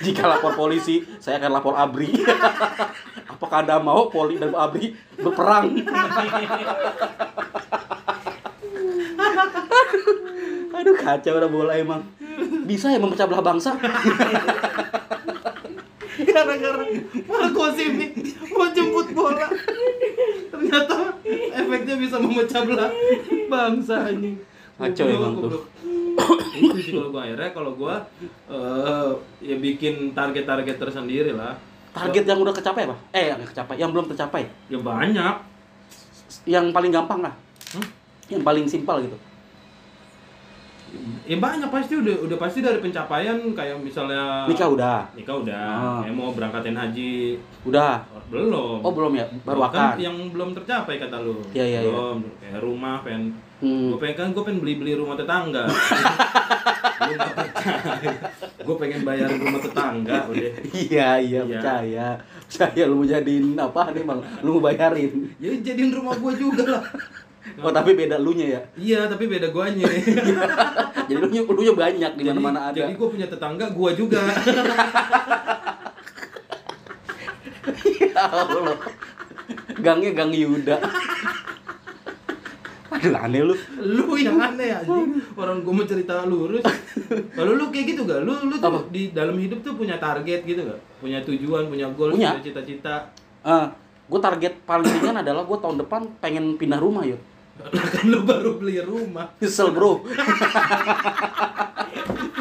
jika 0.00 0.24
lapor 0.24 0.56
polisi 0.56 1.04
saya 1.20 1.36
akan 1.44 1.60
lapor 1.60 1.76
abri. 1.76 2.08
Apakah 3.28 3.60
anda 3.60 3.76
mau 3.76 4.08
poli 4.08 4.40
dan 4.40 4.56
abri 4.56 4.96
berperang 5.20 5.84
aduh 10.76 10.94
kacau 10.94 11.32
udah 11.34 11.48
bola 11.48 11.72
emang 11.74 12.02
bisa 12.64 12.88
ya 12.88 12.98
memecah 12.98 13.24
belah 13.24 13.42
bangsa 13.42 13.74
Gara-gara 16.18 16.82
Marco 17.24 17.70
Simic 17.72 18.10
mau 18.50 18.66
jemput 18.68 19.06
bola. 19.12 19.46
Ternyata 20.48 21.14
efeknya 21.54 21.94
bisa 21.94 22.18
memecah 22.18 22.66
belah 22.66 22.90
bangsa 23.46 24.10
ini. 24.10 24.34
Kacau 24.74 25.06
emang 25.06 25.38
tuh. 25.38 25.62
Itu 26.52 26.74
sih 26.76 26.92
kalau 26.92 27.10
gua 27.12 27.22
akhirnya 27.22 27.50
kalau 27.54 27.70
gua 27.72 27.94
eh, 28.50 29.08
ya 29.40 29.56
bikin 29.56 30.10
target-target 30.10 30.76
tersendiri 30.76 31.30
lah. 31.32 31.54
target 31.88 32.24
yang 32.24 32.38
udah 32.38 32.50
kecapai 32.52 32.82
apa 32.84 32.94
eh 33.10 33.26
yang 33.28 33.40
kecapai 33.40 33.74
yang 33.74 33.90
belum 33.90 34.06
tercapai 34.06 34.42
Ya 34.68 34.78
banyak. 34.78 35.34
yang 36.44 36.70
paling 36.70 36.90
gampang 36.90 37.22
lah 37.22 37.34
Hmm? 37.68 37.84
Yang 38.28 38.42
paling 38.42 38.64
simpel 38.64 39.00
gitu. 39.02 39.16
Ya 41.28 41.36
banyak 41.36 41.68
pasti 41.68 42.00
udah 42.00 42.24
udah 42.24 42.38
pasti 42.40 42.64
dari 42.64 42.80
pencapaian 42.80 43.36
kayak 43.52 43.76
misalnya 43.76 44.48
nikah 44.48 44.72
udah. 44.72 45.04
Nikah 45.12 45.36
udah. 45.44 45.60
Ah. 45.60 46.00
kayak 46.00 46.16
mau 46.16 46.32
berangkatin 46.32 46.72
haji. 46.72 47.36
Udah. 47.68 48.00
Belum. 48.32 48.80
Oh 48.80 48.92
belum 48.96 49.12
ya? 49.12 49.28
Baru 49.44 49.68
kan 49.68 49.92
akan. 49.92 50.00
yang 50.00 50.16
belum 50.32 50.56
tercapai 50.56 50.96
kata 50.96 51.20
lu. 51.20 51.44
Iya, 51.52 51.64
iya, 51.68 51.78
iya. 51.84 51.92
belum. 51.92 52.18
Kayak 52.40 52.60
rumah 52.64 53.04
pengen 53.04 53.36
Hmm. 53.58 53.90
gue 53.90 53.98
pengen 53.98 54.14
kan 54.14 54.28
gue 54.30 54.42
pengen 54.46 54.62
beli 54.62 54.78
beli 54.78 54.92
rumah 54.94 55.18
tetangga. 55.18 55.66
Lu 55.66 57.10
nggak 57.10 57.32
percaya 57.34 58.12
gue 58.54 58.76
pengen 58.78 59.00
bayar 59.02 59.28
rumah 59.34 59.60
tetangga 59.60 60.18
udah. 60.30 60.52
Iya 60.72 61.08
iya 61.18 61.40
Iya. 61.42 61.58
percaya. 61.58 62.08
Percaya 62.46 62.82
lu 62.86 63.02
mau 63.02 63.04
jadiin 63.04 63.58
apa 63.58 63.90
nih 63.90 64.06
bang? 64.06 64.20
Lu 64.40 64.56
mau 64.56 64.62
bayarin. 64.62 65.12
Ya 65.36 65.52
jadiin 65.52 65.90
rumah 65.90 66.14
gue 66.16 66.32
juga 66.38 66.64
lah 66.70 66.84
oh 67.64 67.70
tapi 67.70 67.90
beda 67.92 68.16
lu 68.16 68.32
nya 68.32 68.46
ya? 68.54 68.60
Iya 68.74 69.00
tapi 69.06 69.26
beda 69.26 69.48
guanya 69.50 69.86
jadi 71.08 71.18
lu 71.18 71.28
nya 71.28 71.42
lu 71.42 71.60
nya 71.60 71.74
banyak 71.74 72.12
di 72.14 72.22
mana 72.24 72.40
mana 72.40 72.60
ada. 72.68 72.76
jadi 72.78 72.92
gue 72.92 73.08
punya 73.08 73.26
tetangga 73.26 73.66
gue 73.68 73.90
juga. 73.94 74.20
Ya 77.98 78.24
Allah. 78.24 78.74
gangnya 79.78 80.10
gang 80.10 80.32
Yuda. 80.32 80.76
Aduh 82.88 83.12
aneh 83.14 83.44
lu. 83.44 83.54
Lu 83.76 84.16
yang 84.16 84.40
aneh 84.40 84.72
anjing. 84.72 85.20
Orang 85.36 85.60
gue 85.60 85.70
mau 85.70 85.84
cerita 85.84 86.24
lurus 86.24 86.64
kalau 87.32 87.54
lu 87.54 87.70
kayak 87.70 87.94
gitu 87.94 88.02
gak 88.02 88.24
lu 88.24 88.32
lu 88.48 88.56
tuh 88.58 88.68
Apa? 88.68 88.80
di 88.90 89.12
dalam 89.12 89.36
hidup 89.38 89.62
tuh 89.62 89.76
punya 89.76 89.96
target 89.96 90.42
gitu 90.42 90.60
gak 90.60 90.80
punya 90.98 91.22
tujuan 91.22 91.68
punya 91.68 91.86
goal 91.94 92.10
Punya. 92.10 92.34
cita-cita. 92.42 93.06
Ah, 93.40 93.70
gue 94.08 94.18
target 94.18 94.58
paling 94.64 94.88
ringan 94.88 95.20
adalah 95.20 95.46
gue 95.46 95.58
tahun 95.58 95.78
depan 95.78 96.00
pengen 96.18 96.56
pindah 96.56 96.76
rumah 96.76 97.04
yuk 97.04 97.16
Lah 97.16 97.37
kan 97.94 98.04
lu 98.06 98.22
baru 98.22 98.56
beli 98.56 98.80
rumah. 98.80 99.34
Nyesel 99.38 99.74
bro. 99.74 100.02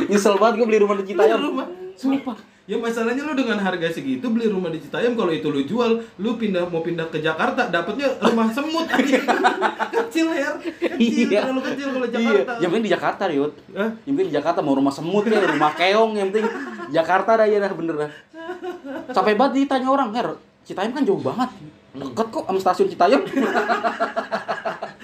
Nyesel 0.09 0.35
banget 0.37 0.53
gue 0.61 0.67
beli 0.67 0.79
rumah 0.81 0.95
di 0.97 1.05
Citayam. 1.09 1.39
Rumah. 1.41 1.67
sumpah. 1.97 2.37
Ya 2.67 2.75
masalahnya 2.75 3.23
lu 3.23 3.31
dengan 3.31 3.55
harga 3.63 3.87
segitu 3.87 4.27
beli 4.27 4.51
rumah 4.51 4.67
di 4.67 4.83
Citayam 4.83 5.15
kalau 5.15 5.31
itu 5.31 5.47
lu 5.47 5.63
jual 5.63 6.03
lu 6.19 6.35
pindah 6.35 6.67
mau 6.67 6.83
pindah 6.83 7.07
ke 7.07 7.23
Jakarta 7.23 7.71
dapatnya 7.71 8.19
rumah 8.19 8.51
semut. 8.51 8.85
Aja 8.91 9.17
kecil 10.03 10.27
ya 10.35 10.51
kecil 10.59 10.99
Iya. 10.99 11.47
terlalu 11.47 11.61
kecil 11.63 11.87
kalau 11.95 12.07
iya. 12.11 12.19
Jakarta 12.19 12.51
yang 12.59 12.69
penting 12.69 12.85
di 12.85 12.91
Jakarta 12.91 13.23
Yud 13.31 13.53
Hah? 13.71 13.89
yang 14.03 14.13
penting 14.19 14.29
di 14.29 14.35
Jakarta 14.35 14.59
mau 14.59 14.75
rumah 14.75 14.91
semut 14.91 15.23
ya 15.25 15.39
rumah 15.47 15.71
keong 15.79 16.11
yang 16.19 16.27
penting 16.27 16.47
Jakarta 16.91 17.31
dah 17.39 17.47
ya 17.47 17.57
dah 17.63 17.71
bener 17.71 17.95
dah. 18.03 18.11
Sampai 19.15 19.39
banget 19.39 19.63
ditanya 19.63 19.87
orang 19.87 20.11
Her. 20.11 20.35
Citayam 20.67 20.91
kan 20.91 21.07
jauh 21.07 21.23
banget. 21.23 21.49
Deket 21.95 22.27
kok 22.29 22.43
sama 22.45 22.59
stasiun 22.59 22.87
Citayam 22.91 23.21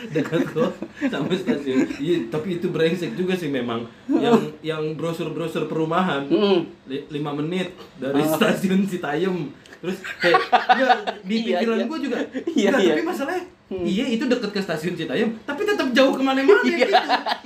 dekat 0.10 0.42
kok 0.48 0.72
sama 1.02 1.32
stasiun 1.32 1.88
iya 1.98 2.18
tapi 2.28 2.58
itu 2.58 2.68
brengsek 2.68 3.14
juga 3.14 3.34
sih 3.34 3.48
memang 3.48 3.88
yang 4.10 4.36
yang 4.62 4.84
brosur-brosur 4.94 5.66
perumahan 5.66 6.26
Mm. 6.26 6.60
li- 6.86 7.06
lima 7.10 7.32
menit 7.34 7.72
dari 7.96 8.20
Ah. 8.20 8.30
stasiun 8.32 8.84
Citayam 8.84 9.48
terus 9.78 10.00
kayak 10.18 10.40
enggak, 10.70 10.98
di 11.22 11.36
Iya, 11.38 11.46
pikiran 11.54 11.76
iya. 11.76 11.86
gue 11.86 12.00
juga 12.02 12.18
Iya, 12.50 12.68
enggak, 12.68 12.82
iya. 12.82 12.92
tapi 12.92 13.04
masalahnya 13.06 13.44
Hmm. 13.64 13.80
iya 13.82 14.06
itu 14.08 14.24
deket 14.24 14.50
ke 14.50 14.60
stasiun 14.60 14.94
Citayam 14.94 15.30
tapi 15.42 15.64
tetap 15.64 15.88
jauh 15.90 16.12
ke 16.12 16.22
mana-mana 16.22 16.62
Iya, 16.62 16.78
gitu 16.80 16.94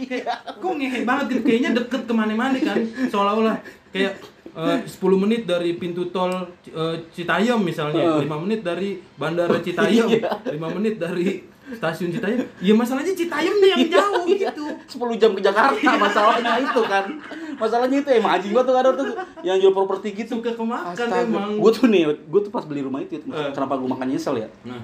kayak 0.03 0.25
kok 0.55 0.73
ngehe 0.73 0.99
banget 1.03 1.25
gitu 1.29 1.41
kayaknya 1.43 1.71
deket 1.73 2.01
ke 2.03 2.13
mana-mana 2.13 2.57
kan 2.57 2.77
seolah-olah 3.07 3.57
kayak 3.89 4.17
eh, 4.49 4.77
10 4.81 4.97
menit 5.15 5.45
dari 5.45 5.73
pintu 5.73 6.09
tol 6.09 6.33
eh, 6.65 6.95
Citayam 7.11 7.61
misalnya, 7.61 8.17
Heeh. 8.17 8.25
5 8.25 8.37
menit 8.39 8.61
dari 8.61 8.89
bandara 9.13 9.61
Citayam, 9.61 10.09
Iya. 10.09 10.33
5 10.49 10.67
menit 10.73 10.97
dari 10.97 11.45
stasiun 11.69 12.09
Citayam. 12.09 12.39
Ya 12.57 12.73
masalahnya 12.73 13.11
Citayam 13.11 13.55
nih 13.57 13.69
yang 13.69 13.83
jauh 13.89 14.23
Iya. 14.25 14.51
gitu. 14.51 14.63
10 14.89 15.17
jam 15.17 15.31
ke 15.31 15.41
Jakarta 15.41 15.89
masalahnya 15.97 16.53
itu 16.57 16.81
kan 16.81 17.05
masalahnya 17.53 17.97
itu 17.97 18.09
emang 18.13 18.31
anjing 18.33 18.51
gua 18.51 18.63
tuh 18.63 18.73
ada 18.73 18.89
tuh 18.91 19.07
yang 19.41 19.57
jual 19.57 19.71
properti 19.71 20.13
gitu 20.13 20.37
Suka 20.37 20.53
kemakan 20.53 20.93
Astaga. 20.93 21.21
emang. 21.21 21.57
Gue 21.57 21.71
tuh 21.71 21.85
nih, 21.85 22.01
gue 22.07 22.39
tuh 22.39 22.49
pas 22.49 22.63
beli 22.63 22.79
rumah 22.79 22.99
itu, 22.99 23.19
Eh. 23.19 23.51
kenapa 23.51 23.75
gue 23.75 23.85
makan 23.85 24.07
nyesel 24.07 24.37
ya? 24.37 24.47
Nah, 24.63 24.83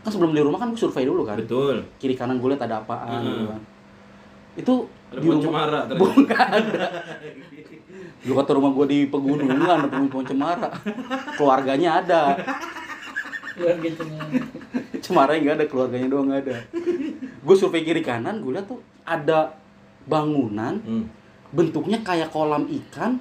Kan 0.00 0.10
sebelum 0.10 0.30
beli 0.30 0.42
rumah 0.42 0.56
kan 0.58 0.68
gue 0.68 0.76
survei 0.78 1.02
dulu 1.02 1.24
kan, 1.24 1.36
betul. 1.36 1.80
kiri 1.96 2.12
kanan 2.12 2.36
gue 2.36 2.48
lihat 2.50 2.60
ada 2.62 2.78
apaan 2.78 3.20
gitu 3.20 3.44
kan. 3.46 3.60
Itu 4.54 4.74
Ada 5.08 5.16
di 5.16 5.26
rumah, 5.26 5.42
cemara. 5.42 5.80
Bukan 6.00 6.28
ada. 6.28 6.86
Lu 8.22 8.32
kata 8.34 8.50
rumah 8.52 8.70
gue 8.70 8.86
di 8.86 8.98
pegunungan 9.04 9.58
ada 9.58 9.88
pohon 9.88 10.22
cemara, 10.22 10.68
keluarganya 11.36 11.90
ada, 11.98 12.22
keluarga 13.54 13.88
cemara 13.94 14.26
cemara 15.00 15.32
nggak 15.34 15.54
ada, 15.56 15.66
keluarganya 15.66 16.08
doang 16.08 16.26
nggak 16.28 16.42
ada. 16.44 16.56
Gue 17.40 17.54
survei 17.54 17.82
kiri 17.82 18.00
kanan, 18.00 18.42
gue 18.42 18.52
lihat 18.52 18.66
tuh 18.66 18.82
ada 19.02 19.54
bangunan 20.04 20.76
Hmm. 20.80 21.06
bentuknya 21.50 22.02
kayak 22.02 22.28
kolam 22.28 22.66
ikan 22.66 23.16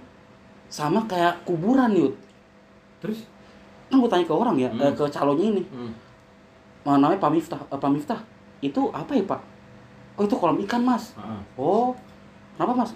sama 0.68 1.06
kayak 1.06 1.46
kuburan 1.46 1.94
yud. 1.94 2.14
Terus 3.00 3.30
Kan 3.84 4.02
gue 4.02 4.10
tanya 4.10 4.26
ke 4.26 4.34
orang 4.34 4.58
ya, 4.58 4.74
Hmm. 4.74 4.82
eh, 4.82 4.92
ke 4.92 5.06
calonnya 5.06 5.54
ini, 5.54 5.62
hmm. 5.62 5.92
Nah, 6.84 6.98
namanya 6.98 7.22
Pak 7.22 7.30
Miftah. 7.30 7.62
Eh, 7.62 7.78
Pak 7.78 7.92
Miftah, 7.94 8.20
itu 8.60 8.90
apa 8.90 9.14
ya 9.14 9.22
Pak? 9.22 9.38
Oh 10.18 10.26
itu 10.26 10.34
kolam 10.34 10.58
ikan 10.66 10.82
mas. 10.82 11.14
Ah, 11.14 11.38
Oh, 11.54 11.94
kenapa 12.58 12.74
mas? 12.74 12.92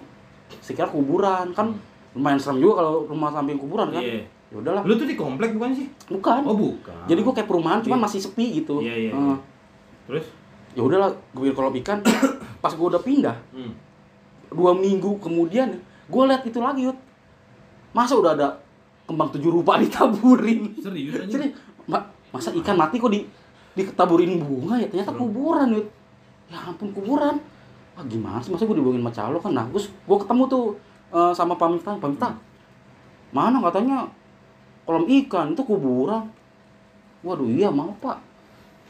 Sekira 0.58 0.90
kuburan 0.90 1.54
kan 1.54 1.70
lumayan 2.14 2.42
serem 2.42 2.58
juga 2.58 2.82
kalau 2.82 3.06
rumah 3.06 3.30
samping 3.30 3.56
kuburan 3.56 3.94
kan. 3.94 4.02
Iya. 4.02 4.26
Ya 4.48 4.56
udahlah, 4.64 4.82
Lu 4.88 4.95
tuh 4.95 5.04
di 5.04 5.20
komplek 5.20 5.52
bukan 5.60 5.76
sih? 5.76 5.88
bukan. 6.08 6.39
Oh, 6.48 6.56
bukan. 6.56 7.04
Jadi 7.04 7.20
gue 7.20 7.34
kayak 7.36 7.50
perumahan, 7.52 7.84
cuman 7.84 8.08
masih 8.08 8.24
sepi 8.24 8.64
gitu. 8.64 8.80
Iya, 8.80 8.95
iya, 8.95 9.12
iya. 9.12 9.36
Terus 10.08 10.26
ya 10.72 10.82
udahlah, 10.88 11.12
gue 11.36 11.41
bikin 11.43 11.56
kolam 11.56 11.76
ikan. 11.84 12.00
Pas 12.64 12.72
gue 12.72 12.88
udah 12.88 13.04
pindah, 13.04 13.36
hmm. 13.52 13.72
dua 14.56 14.72
minggu 14.72 15.20
kemudian, 15.20 15.76
gue 16.08 16.24
lihat 16.26 16.48
itu 16.48 16.64
lagi 16.64 16.88
yud. 16.88 16.95
Masa 17.91 18.16
udah 18.16 18.39
ada 18.39 18.56
kembang 19.04 19.36
tujuh 19.36 19.52
rupa 19.52 19.76
ditaburin? 19.84 20.80
serius 20.80 21.28
aja. 21.28 21.28
Serius, 21.28 21.52
Ma- 21.88 22.08
masa 22.32 22.56
ikan 22.56 22.80
mati 22.80 23.00
kok 23.00 23.12
di 23.12 23.28
diketaburin 23.76 24.39
bunga 24.39 24.80
ya? 24.80 24.88
Ternyata 24.88 25.12
kuburan 25.12 25.76
yud. 25.76 25.88
Ya 26.48 26.64
ampun 26.64 26.95
kuburan. 26.95 27.36
Wah 28.00 28.06
gimana 28.08 28.39
sih 28.39 28.56
masa 28.56 28.64
gue 28.64 28.80
dibohongin 28.80 29.04
sama 29.04 29.12
calo 29.12 29.38
kan? 29.43 29.52
Nah 29.52 29.68
gue 29.68 30.18
ketemu 30.24 30.43
tuh 30.48 30.66
eh, 31.12 31.32
sama 31.36 31.60
Pak 31.60 31.68
Miftah. 31.68 31.95
Pak 32.00 32.10
Miftah, 32.16 32.34
mana 33.36 33.60
katanya 33.60 34.08
kolam 34.88 35.04
ikan 35.06 35.52
itu 35.52 35.62
kuburan 35.62 36.24
waduh 37.20 37.46
iya 37.46 37.68
mau 37.68 37.92
pak 37.94 38.18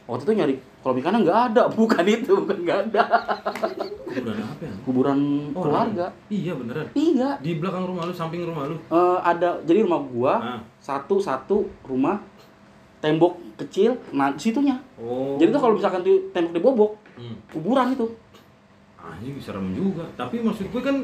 waktu 0.05 0.23
itu 0.23 0.33
nyari 0.33 0.55
kolam 0.79 0.95
ikannya 0.95 1.19
nggak 1.19 1.39
ada 1.51 1.63
bukan 1.75 2.05
itu 2.05 2.31
bukan 2.37 2.57
nggak 2.61 2.79
ada 2.87 3.03
Kuburan 4.07 4.39
apa 4.39 4.63
ya? 4.63 4.73
kuburan 4.81 5.19
Oh, 5.51 5.61
keluarga 5.61 6.05
Iya 6.27 6.53
beneran. 6.53 6.87
iya 6.93 7.29
Di 7.37 7.51
belakang 7.55 7.85
rumah 7.85 8.01
lu, 8.01 8.13
samping 8.15 8.41
rumah 8.41 8.65
lu. 8.65 8.79
Eh, 8.87 9.19
ada 9.21 9.59
jadi 9.61 9.83
rumah 9.83 9.99
gua 10.01 10.33
Ah. 10.37 10.59
satu 10.79 11.19
satu 11.19 11.57
rumah 11.83 12.23
tembok 12.97 13.35
kecil 13.57 13.93
nah 14.09 14.33
situnya 14.33 14.79
Oh. 14.95 15.35
jadi 15.35 15.51
tuh 15.51 15.59
kalau 15.59 15.73
misalkan 15.75 16.01
tuh 16.01 16.29
tembok 16.31 16.53
dibobok 16.53 16.91
Hmm. 17.13 17.35
kuburan 17.49 17.91
itu 17.91 18.05
Anjing 18.97 19.37
serem 19.37 19.71
juga. 19.71 20.03
Tapi 20.13 20.39
maksud 20.39 20.67
gue 20.67 20.81
kan 20.81 20.95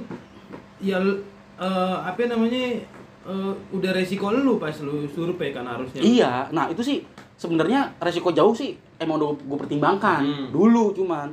ya 0.78 0.98
eh, 1.00 1.98
apa 2.00 2.20
namanya 2.24 2.82
eh, 3.24 3.54
udah 3.72 3.92
resiko 3.92 4.30
lu 4.30 4.56
pas 4.56 4.76
lu 4.78 5.08
survei 5.08 5.50
kan 5.50 5.64
harusnya. 5.64 6.00
iya 6.00 6.32
nah 6.50 6.68
itu 6.68 6.80
sih 6.80 7.00
sebenarnya 7.34 7.96
resiko 7.98 8.30
jauh 8.30 8.52
sih 8.52 8.72
emang 8.96 9.16
udah 9.16 9.30
gue 9.38 9.58
pertimbangkan 9.60 10.22
Hmm. 10.22 10.48
dulu 10.50 10.92
cuman 10.92 11.32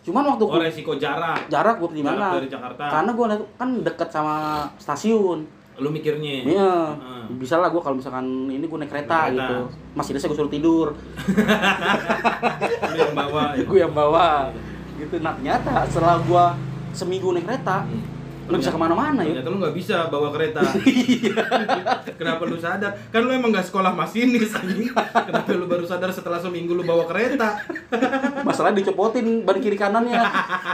cuman 0.00 0.24
waktu 0.26 0.42
Oh 0.42 0.48
gua- 0.50 0.62
resiko 0.62 0.92
jarak. 0.94 1.44
jarak 1.46 1.48
gue 1.48 1.50
Jarak 1.50 1.76
pertimbangkan 1.86 2.30
dari 2.34 2.48
Jakarta. 2.48 2.84
karena 2.88 3.10
gue 3.10 3.26
kan 3.54 3.68
deket 3.82 4.08
sama 4.08 4.36
stasiun 4.76 5.40
Lu 5.76 5.88
mikirnya. 5.88 6.44
Iya, 6.44 6.92
Heeh. 6.92 7.40
bisa 7.40 7.56
lah 7.56 7.68
gue 7.68 7.80
kalau 7.80 7.96
misalkan 7.96 8.20
ini 8.46 8.60
gue 8.60 8.76
naik 8.76 8.92
kereta, 8.92 9.16
kereta. 9.26 9.40
gitu. 9.48 9.58
Masih 9.96 10.12
gue 10.12 10.36
suruh 10.36 10.52
tidur, 10.52 10.92
Lu 12.84 12.96
yang 12.98 13.14
bawa. 13.14 13.44
ya. 13.54 13.64
gue 13.64 13.78
yang 13.80 13.94
bawa. 13.94 14.52
Gitu. 14.94 15.14
Nah 15.18 15.32
ternyata 15.32 15.86
setelah 15.86 16.20
gue 16.20 16.44
seminggu 16.92 17.32
naik 17.32 17.46
kereta, 17.46 17.80
Hmm. 17.82 18.02
Nggak 18.50 18.60
bisa 18.60 18.74
ke 18.74 18.80
mana-mana 18.80 19.20
ya. 19.22 19.30
Ternyata 19.38 19.48
lu 19.48 19.58
nggak 19.58 19.76
bisa 19.76 19.96
bawa 20.10 20.28
kereta. 20.34 20.60
Iya. 20.90 21.42
Kenapa 22.18 22.42
lu 22.44 22.56
sadar? 22.56 22.92
Kan 23.08 23.22
lu 23.22 23.30
emang 23.30 23.54
nggak 23.54 23.66
sekolah 23.66 23.94
masinis 23.94 24.50
anjing. 24.52 24.90
Kenapa 24.92 25.48
lu 25.54 25.64
baru 25.64 25.86
sadar 25.86 26.10
setelah 26.10 26.36
seminggu 26.36 26.74
lu 26.74 26.82
bawa 26.82 27.06
kereta? 27.06 27.62
Masalah 28.48 28.74
dicopotin 28.74 29.46
ban 29.46 29.56
kiri 29.56 29.78
kanannya. 29.78 30.18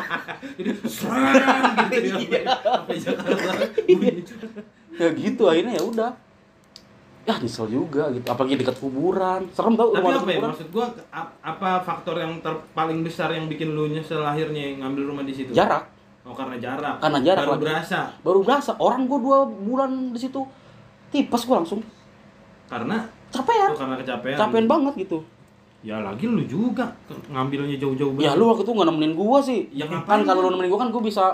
Jadi 0.58 0.70
serang 0.88 1.86
gitu 1.92 2.32
ya. 2.32 2.42
Bunyi. 3.86 4.24
ya 4.96 5.08
gitu 5.12 5.42
akhirnya 5.44 5.74
ya 5.76 5.84
udah. 5.84 6.10
Ya 7.26 7.34
nyesel 7.42 7.66
juga 7.66 8.06
gitu, 8.14 8.22
apalagi 8.22 8.54
dekat 8.54 8.78
kuburan. 8.78 9.50
Serem 9.50 9.74
tau 9.74 9.90
Tapi 9.90 9.98
rumah 9.98 10.14
apa 10.14 10.30
ya 10.30 10.38
kuburan. 10.38 10.50
maksud 10.54 10.68
gua 10.70 10.86
apa 11.42 11.70
faktor 11.82 12.14
yang 12.16 12.38
ter 12.38 12.54
paling 12.70 13.02
besar 13.02 13.34
yang 13.34 13.50
bikin 13.50 13.74
lu 13.74 13.90
nyesel 13.90 14.22
akhirnya 14.22 14.78
ngambil 14.78 15.10
rumah 15.10 15.26
di 15.26 15.34
situ? 15.34 15.50
Jarak, 15.50 15.90
Oh 16.26 16.34
karena 16.34 16.58
jarak. 16.58 16.98
Karena 16.98 17.18
jarak 17.22 17.42
Baru 17.46 17.52
lagi. 17.54 17.64
berasa. 17.64 17.98
baru 18.20 18.40
berasa. 18.42 18.70
Orang 18.76 19.06
gue 19.06 19.18
dua 19.22 19.46
bulan 19.46 20.10
di 20.10 20.18
situ, 20.18 20.42
tipes 21.08 21.42
gue 21.46 21.54
langsung. 21.54 21.80
Karena 22.66 23.06
Capean, 23.30 23.70
oh, 23.70 23.78
karena 23.78 23.94
kecapean. 24.00 24.38
capean 24.38 24.66
banget 24.66 24.94
gitu. 25.06 25.18
Ya 25.86 26.02
lagi 26.02 26.26
lu 26.26 26.42
juga 26.42 26.90
ngambilnya 27.30 27.78
jauh-jauh 27.78 28.18
Ya 28.18 28.34
lu 28.34 28.50
waktu 28.50 28.66
itu 28.66 28.72
nggak 28.74 28.88
nemenin 28.90 29.14
gua 29.14 29.38
sih. 29.38 29.70
Ya 29.70 29.86
kan 29.86 30.02
ngapain 30.02 30.26
kalau 30.26 30.40
gua? 30.42 30.46
lu 30.50 30.54
nemenin 30.56 30.70
gua 30.72 30.80
kan 30.82 30.88
gua 30.90 31.02
bisa 31.04 31.24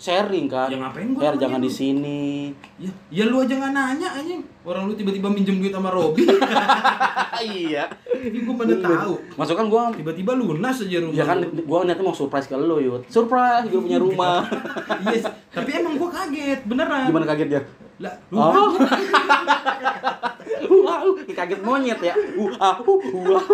sharing 0.00 0.48
kan. 0.48 0.72
Ya 0.72 0.80
ngapain 0.80 1.12
gua 1.12 1.28
Her 1.28 1.36
jangan 1.36 1.60
di 1.60 1.68
sini. 1.68 2.50
Ya, 2.80 2.88
ya 3.12 3.24
lu 3.28 3.44
aja 3.44 3.52
nggak 3.52 3.72
nanya 3.76 4.08
anjing. 4.16 4.40
Orang 4.64 4.88
lu 4.88 4.96
tiba-tiba 4.96 5.28
minjem 5.28 5.60
duit 5.60 5.76
sama 5.76 5.92
Robi. 5.92 6.24
iya. 7.44 7.84
Ini 8.08 8.40
gua 8.48 8.64
mana 8.64 8.74
tahu. 8.80 9.14
Masuk 9.36 9.54
kan 9.60 9.66
gua 9.68 9.92
Tiba-tiba 9.92 10.32
lunas 10.32 10.80
aja 10.80 10.98
rumah. 11.04 11.14
ya 11.14 11.24
kan 11.28 11.36
lu. 11.44 11.52
gua 11.68 11.84
niatnya 11.84 12.04
mau 12.08 12.16
surprise 12.16 12.48
ke 12.48 12.56
lu, 12.56 12.80
Yud. 12.80 13.04
Surprise, 13.12 13.68
gua 13.68 13.80
punya 13.84 14.00
rumah. 14.00 14.40
Yes. 15.12 15.28
Tapi 15.54 15.70
emang 15.76 16.00
gua 16.00 16.08
kaget, 16.08 16.64
beneran. 16.64 17.12
Gimana 17.12 17.28
kagetnya? 17.28 17.60
Lah, 18.00 18.16
lu 18.32 18.36
Oh. 18.40 18.72
Wow, 20.70 21.16
kaget 21.24 21.60
monyet 21.64 21.98
ya. 21.98 22.14
Wah, 22.36 22.78
wah. 22.84 23.44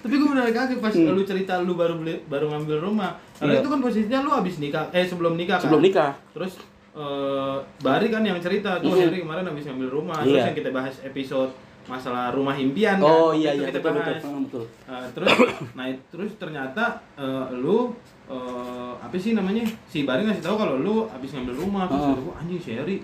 Tapi 0.00 0.14
gue 0.14 0.26
bener 0.26 0.48
kaget 0.48 0.78
pas 0.78 0.90
Hmm. 0.90 1.12
lu 1.12 1.22
cerita 1.22 1.52
lu 1.58 1.72
baru 1.74 1.94
beli, 1.96 2.16
baru 2.24 2.48
ngambil 2.48 2.76
rumah. 2.80 3.16
Karena 3.34 3.52
Iya. 3.52 3.60
itu 3.60 3.68
kan 3.68 3.78
posisinya 3.78 4.18
lu 4.20 4.30
habis 4.30 4.56
nikah, 4.56 4.84
eh 4.90 5.04
sebelum 5.04 5.34
nikah 5.34 5.56
kan. 5.56 5.64
Sebelum 5.66 5.82
nikah. 5.82 6.12
Terus 6.32 6.52
eh 6.90 7.56
Bari 7.78 8.06
kan 8.08 8.22
yang 8.22 8.38
cerita, 8.38 8.76
tuh 8.78 8.90
Mhm. 8.90 9.00
Heri 9.02 9.18
kemarin 9.20 9.44
habis 9.44 9.64
ngambil 9.64 9.88
rumah. 9.90 10.18
Terus 10.18 10.34
Iya. 10.34 10.46
yang 10.46 10.56
kita 10.56 10.70
bahas 10.70 10.94
episode 11.00 11.52
masalah 11.86 12.30
rumah 12.30 12.54
impian 12.54 12.96
kan. 12.96 13.04
Oh 13.04 13.30
iya 13.30 13.50
itu 13.50 13.62
iya 13.62 13.68
kita 13.68 13.80
betul 13.80 13.94
bahas. 13.96 14.20
Ah, 14.20 14.38
betul. 14.38 14.64
Eh, 14.86 15.06
terus 15.12 15.30
nah 15.76 15.84
terus 16.06 16.30
ternyata 16.36 16.84
eh, 17.14 17.46
lu 17.54 17.92
eh, 18.26 18.92
apa 18.96 19.16
sih 19.16 19.32
namanya? 19.32 19.64
Si 19.84 20.02
Bari 20.02 20.22
ngasih 20.22 20.40
tahu 20.40 20.56
kalau 20.56 20.78
lu 20.78 21.04
habis 21.06 21.30
ngambil 21.30 21.56
rumah 21.56 21.84
terus 21.84 22.04
kata 22.06 22.20
gua 22.20 22.34
anjing 22.36 22.58
si 22.58 22.70
Heri 22.72 22.98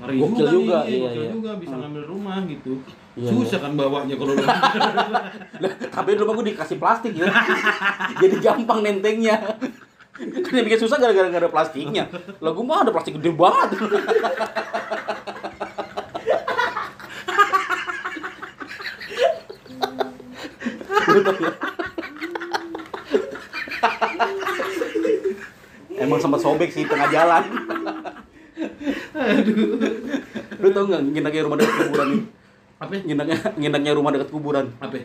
ngeri 0.00 0.16
Gokil 0.16 0.32
juga, 0.32 0.48
juga, 0.50 0.76
nih, 0.80 0.90
iya, 0.90 1.00
gokil 1.04 1.20
iya. 1.20 1.30
juga 1.30 1.50
bisa 1.56 1.74
Ah. 1.76 1.78
ngambil 1.78 2.04
rumah 2.06 2.38
gitu. 2.46 2.72
Iya, 3.20 3.36
Susah 3.36 3.60
kan 3.60 3.76
bawanya 3.76 4.16
kalau 4.16 4.32
lu 4.32 4.40
Lah, 5.62 5.72
tapi 5.92 6.16
dulu 6.16 6.40
gua 6.40 6.44
dikasih 6.48 6.80
plastik 6.80 7.12
ya. 7.12 7.28
Jadi 8.24 8.40
gampang 8.40 8.80
nentengnya. 8.80 9.60
Kan 10.16 10.52
yang 10.56 10.64
bikin 10.64 10.80
susah 10.80 10.96
gara-gara 10.96 11.28
ada 11.28 11.52
plastiknya. 11.52 12.08
Lah 12.40 12.50
gua 12.56 12.64
mah 12.64 12.80
ada 12.80 12.96
plastik 12.96 13.20
gede 13.20 13.36
banget. 13.36 13.76
Emang 26.00 26.16
sempat 26.16 26.40
sobek 26.40 26.72
sih 26.72 26.88
tengah 26.88 27.12
jalan. 27.12 27.44
Lu 30.56 30.72
tau 30.72 30.88
nggak 30.88 31.02
nginaknya 31.12 31.44
rumah 31.44 31.60
dekat 31.60 31.76
kuburan 31.84 32.08
nih? 32.16 32.39
Apa? 32.80 32.96
Nginaknya 33.04 33.36
nginaknya 33.60 33.92
rumah 33.92 34.10
dekat 34.16 34.32
kuburan. 34.32 34.72
Apa? 34.80 35.04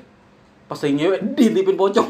Pas 0.65 0.79
lagi 0.81 0.95
ngewe 0.97 1.19
dilipin 1.35 1.77
pocong. 1.77 2.09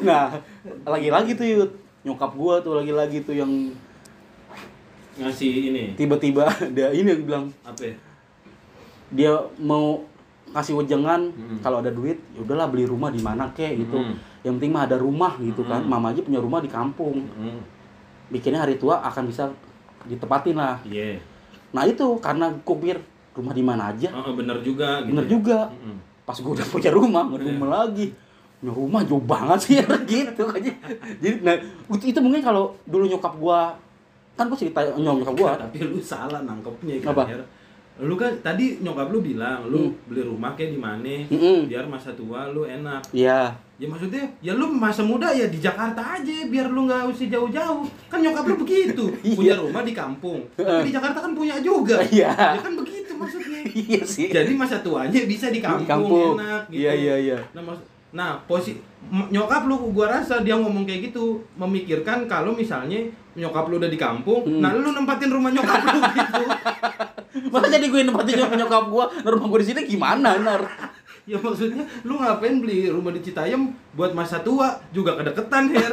nah, 0.00 0.40
lagi-lagi 0.88 1.36
tuh 1.36 1.44
Yud. 1.44 1.70
Nyokap 2.00 2.32
gua 2.32 2.64
tuh 2.64 2.80
lagi-lagi 2.80 3.20
tuh 3.20 3.36
yang 3.36 3.52
Ngasih 5.20 5.52
ini 5.68 5.92
tiba-tiba 6.00 6.48
dia 6.72 6.88
ini 6.96 7.12
yang 7.12 7.22
bilang 7.28 7.44
apa? 7.60 7.92
ya? 7.92 7.94
dia 9.12 9.32
mau 9.60 10.06
kasih 10.50 10.74
wejangan 10.76 11.30
Hmm. 11.30 11.58
kalau 11.60 11.78
ada 11.78 11.88
duit 11.88 12.18
ya 12.32 12.40
udahlah 12.40 12.66
beli 12.66 12.84
rumah 12.84 13.08
di 13.08 13.18
mana 13.18 13.50
kek 13.50 13.78
gitu. 13.78 13.96
Hmm. 13.96 14.14
Yang 14.40 14.52
penting 14.56 14.72
mah 14.72 14.82
ada 14.84 14.96
rumah 14.96 15.38
gitu 15.38 15.62
kan. 15.62 15.80
Hmm. 15.80 15.90
Mama 15.90 16.10
aja 16.10 16.20
punya 16.20 16.38
rumah 16.38 16.58
di 16.58 16.66
kampung. 16.66 17.24
Hmm. 17.30 17.60
Bikinnya 18.28 18.60
hari 18.60 18.76
tua 18.76 19.02
akan 19.02 19.26
bisa 19.26 19.50
ditepatin 20.02 20.54
lah. 20.54 20.78
Iya. 20.82 21.18
Nah 21.70 21.84
itu 21.84 22.02
karena 22.18 22.50
kupir 22.62 22.98
rumah 23.30 23.54
di 23.54 23.62
mana 23.62 23.90
aja. 23.90 24.10
Oh, 24.10 24.34
bener 24.34 24.58
juga 24.60 25.02
gitu. 25.02 25.10
Bener 25.14 25.24
ya. 25.26 25.30
juga. 25.30 25.58
Mm-mm. 25.70 25.96
Pas 26.26 26.36
gue 26.36 26.52
udah 26.52 26.66
punya 26.66 26.90
rumah, 26.90 27.22
nggak 27.26 27.42
rumah 27.42 27.68
lagi. 27.82 28.06
Punya 28.58 28.72
rumah 28.72 29.00
jauh 29.02 29.22
banget 29.22 29.58
sih 29.60 29.74
gitu 30.10 30.42
aja. 30.46 30.72
Jadi 31.18 31.36
nah 31.42 31.54
itu, 31.90 32.04
itu 32.06 32.18
mungkin 32.18 32.38
kalau 32.40 32.74
dulu 32.84 33.06
nyokap 33.06 33.34
gua 33.34 33.74
kan 34.34 34.46
gua 34.46 34.58
cerita 34.58 34.82
nyokap 34.94 35.34
gua. 35.34 35.52
Tapi 35.58 35.78
lu 35.84 35.98
salah 35.98 36.42
nangkepnya 36.42 37.02
kan. 37.02 37.12
Apa? 37.14 37.22
Lu 38.00 38.14
kan 38.14 38.32
tadi 38.40 38.78
nyokap 38.78 39.08
lu 39.08 39.20
bilang 39.20 39.64
lu 39.64 39.78
Hmm. 39.82 39.92
beli 40.06 40.22
rumah 40.22 40.52
kayak 40.52 40.72
di 40.72 40.80
mana 40.80 41.16
Mm-mm. 41.26 41.68
biar 41.68 41.84
masa 41.84 42.10
tua 42.10 42.48
lu 42.48 42.64
enak. 42.64 43.04
Iya. 43.10 43.52
Ya 43.76 43.86
maksudnya 43.86 44.24
ya 44.40 44.52
lu 44.52 44.68
masa 44.68 45.00
muda 45.00 45.28
ya 45.30 45.46
di 45.46 45.56
Jakarta 45.56 46.00
aja 46.14 46.36
biar 46.44 46.66
lu 46.66 46.84
nggak 46.84 47.06
usah 47.06 47.28
jauh-jauh. 47.28 47.84
Kan 48.06 48.18
nyokap 48.18 48.44
lu 48.46 48.56
begitu. 48.58 49.04
Iya. 49.22 49.34
punya 49.34 49.54
rumah 49.56 49.82
di 49.82 49.92
kampung. 49.92 50.40
Tapi 50.54 50.88
di 50.88 50.92
Jakarta 50.92 51.18
kan 51.20 51.32
punya 51.32 51.56
juga. 51.58 52.00
Iya. 52.02 52.32
Ya 52.32 52.58
kan 52.58 52.72
begitu 52.74 53.12
maksudnya. 53.14 53.60
Iya 53.86 54.02
sih. 54.02 54.26
Jadi 54.26 54.52
masa 54.52 54.80
tuanya 54.80 55.20
bisa 55.24 55.48
di 55.48 55.60
kampung, 55.60 55.86
kampung. 55.86 56.34
enak 56.36 56.62
gitu. 56.66 56.80
Iya 56.80 56.92
iya 56.94 57.14
iya. 57.20 57.38
Nah, 57.52 57.76
nah 58.10 58.42
posi 58.42 58.74
m- 59.04 59.28
nyokap 59.28 59.64
lu 59.64 59.90
gua 59.90 60.10
rasa 60.12 60.40
dia 60.40 60.54
ngomong 60.54 60.82
kayak 60.82 61.08
gitu 61.08 61.38
memikirkan 61.54 62.26
kalau 62.26 62.50
misalnya 62.52 62.98
nyokap 63.30 63.66
lu 63.66 63.78
udah 63.78 63.86
di 63.86 63.94
kampung, 63.96 64.42
Hmm. 64.42 64.58
nah 64.58 64.74
lu 64.74 64.90
nempatin 64.90 65.30
rumah 65.30 65.48
nyokap 65.48 65.80
lu 65.86 66.00
gitu. 66.02 66.42
Masa 67.54 67.70
jadi 67.70 67.86
gue 67.86 68.02
nempatin 68.02 68.34
nyokap 68.36 68.56
nyokap 68.58 68.84
gua, 68.86 69.04
nah 69.06 69.30
rumah 69.30 69.46
gua 69.46 69.58
di 69.58 69.68
sini 69.68 69.80
gimana, 69.86 70.34
Nar? 70.36 70.62
Ya 71.22 71.36
maksudnya 71.36 71.84
lu 72.02 72.16
ngapain 72.16 72.58
beli 72.58 72.86
rumah 72.86 73.10
di 73.10 73.20
Citayam 73.20 73.70
buat 73.92 74.10
masa 74.10 74.40
tua 74.40 74.72
juga 74.90 75.14
kedeketan 75.14 75.70
her 75.70 75.92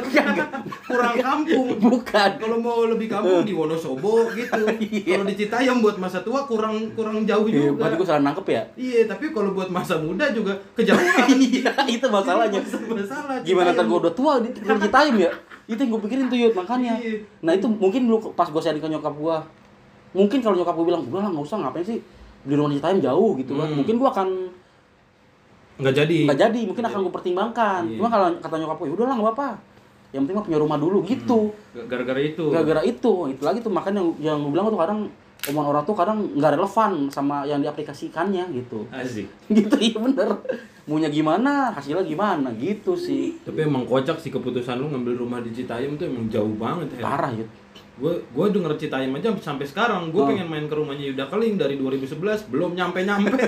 kurang 0.82 1.14
kampung 1.16 1.68
Bukan. 1.78 2.30
kalau 2.36 2.58
mau 2.58 2.84
lebih 2.84 3.06
kampung 3.08 3.42
di 3.42 3.52
Wonosobo 3.52 4.32
gitu 4.32 4.62
Iya. 4.78 5.14
kalau 5.14 5.26
di 5.26 5.36
Citayam 5.36 5.76
buat 5.78 5.96
masa 5.96 6.20
tua 6.20 6.42
kurang 6.44 6.90
kurang 6.92 7.22
jauh 7.22 7.44
Iya, 7.44 7.70
juga 7.70 7.78
berarti 7.78 7.94
gua 7.94 8.06
salah 8.06 8.22
nangkep 8.24 8.46
ya? 8.48 8.62
iya 8.74 9.00
tapi 9.04 9.24
kalau 9.28 9.50
buat 9.52 9.68
masa 9.68 9.94
muda 9.96 10.24
juga 10.30 10.52
kejauhan 10.72 11.28
Iya, 11.38 11.72
itu 11.86 12.06
masalahnya. 12.06 12.60
masalah 12.88 13.36
Gimana 13.40 13.70
ntar 13.70 13.84
gua 13.84 13.98
udah 14.00 14.12
tua 14.12 14.32
di 14.38 14.48
Citayam 14.54 15.16
ya? 15.18 15.30
Itu 15.66 15.78
yang 15.78 15.90
gua 15.90 16.00
pikirin 16.00 16.26
tuh 16.26 16.38
Yud, 16.38 16.54
makanya. 16.54 16.96
Iya. 16.96 17.20
Nah 17.40 17.52
itu 17.52 17.66
mungkin 17.66 18.04
dulu 18.04 18.32
pas 18.32 18.48
gua 18.48 18.58
sharing 18.58 18.80
ke 18.80 18.88
nyokap 18.88 19.12
gua 19.12 19.44
Mungkin 20.10 20.40
kalau 20.40 20.56
nyokap 20.56 20.72
gua 20.72 20.86
bilang, 20.86 21.02
udah 21.04 21.20
lah 21.20 21.30
nggak 21.30 21.44
usah 21.44 21.58
ngapain 21.58 21.84
sih 21.84 22.00
Beli 22.40 22.56
rumah 22.56 22.70
di 22.70 22.78
Citayam 22.78 22.98
jauh 22.98 23.30
gitu 23.36 23.52
kan 23.54 23.66
Hmm. 23.66 23.76
Mungkin 23.78 23.94
gua 23.96 24.08
akan 24.10 24.28
nggak 25.78 25.94
jadi. 25.94 26.18
Nggak 26.26 26.38
jadi 26.38 26.60
mungkin 26.66 26.84
akan 26.84 26.98
gue 27.00 27.14
pertimbangkan 27.14 27.80
Iya. 27.86 27.96
cuma 27.96 28.08
kalau 28.10 28.26
kata 28.36 28.54
nyokap 28.58 28.76
gue 28.78 28.88
udahlah 28.92 29.14
nggak 29.14 29.26
apa-apa. 29.30 29.48
Yang 30.08 30.20
penting 30.24 30.36
mah 30.36 30.44
punya 30.44 30.58
rumah 30.58 30.78
dulu 30.80 30.98
gitu. 31.04 31.40
Gara-gara 31.86 32.20
itu. 32.20 32.44
Gara-gara 32.50 32.82
itu 32.82 33.12
itu 33.28 33.42
lagi 33.44 33.58
tuh. 33.60 33.70
Makanya 33.70 34.00
yang, 34.00 34.08
yang 34.18 34.36
gue 34.42 34.50
bilang 34.50 34.66
tuh 34.66 34.80
kadang 34.80 35.00
omongan 35.46 35.68
orang 35.70 35.84
tuh 35.86 35.94
kadang 35.94 36.18
nggak 36.34 36.52
relevan 36.58 36.90
sama 37.08 37.46
yang 37.46 37.60
diaplikasikannya 37.62 38.44
gitu. 38.52 38.84
Asik. 38.90 39.30
Gitu 39.54 39.76
iya 39.78 39.96
bener. 39.96 40.28
Maunya 40.88 41.12
gimana 41.12 41.68
hasilnya 41.70 42.00
gimana 42.02 42.48
gitu 42.56 42.96
sih. 42.96 43.36
Tapi 43.44 43.68
emang 43.68 43.84
kocak 43.84 44.16
sih 44.16 44.32
keputusan 44.32 44.80
lu 44.80 44.88
ngambil 44.88 45.20
rumah 45.20 45.38
di 45.44 45.52
Citayam 45.52 45.94
tuh 45.94 46.08
emang 46.08 46.26
jauh 46.32 46.56
banget 46.56 46.96
ya. 46.96 47.04
Parah 47.04 47.28
ya 47.30 47.44
gue 47.98 48.12
gue 48.24 48.46
denger 48.48 48.72
Citayam 48.76 49.12
aja 49.12 49.34
sampai 49.38 49.66
sekarang. 49.66 50.08
Gue 50.08 50.22
Oh. 50.22 50.28
pengen 50.28 50.46
main 50.46 50.64
ke 50.64 50.74
rumahnya 50.74 51.10
Yuda 51.10 51.26
Keling 51.26 51.54
dari 51.54 51.74
2011 51.74 52.46
belum 52.46 52.72
nyampe 52.72 53.02
nyampe 53.02 53.34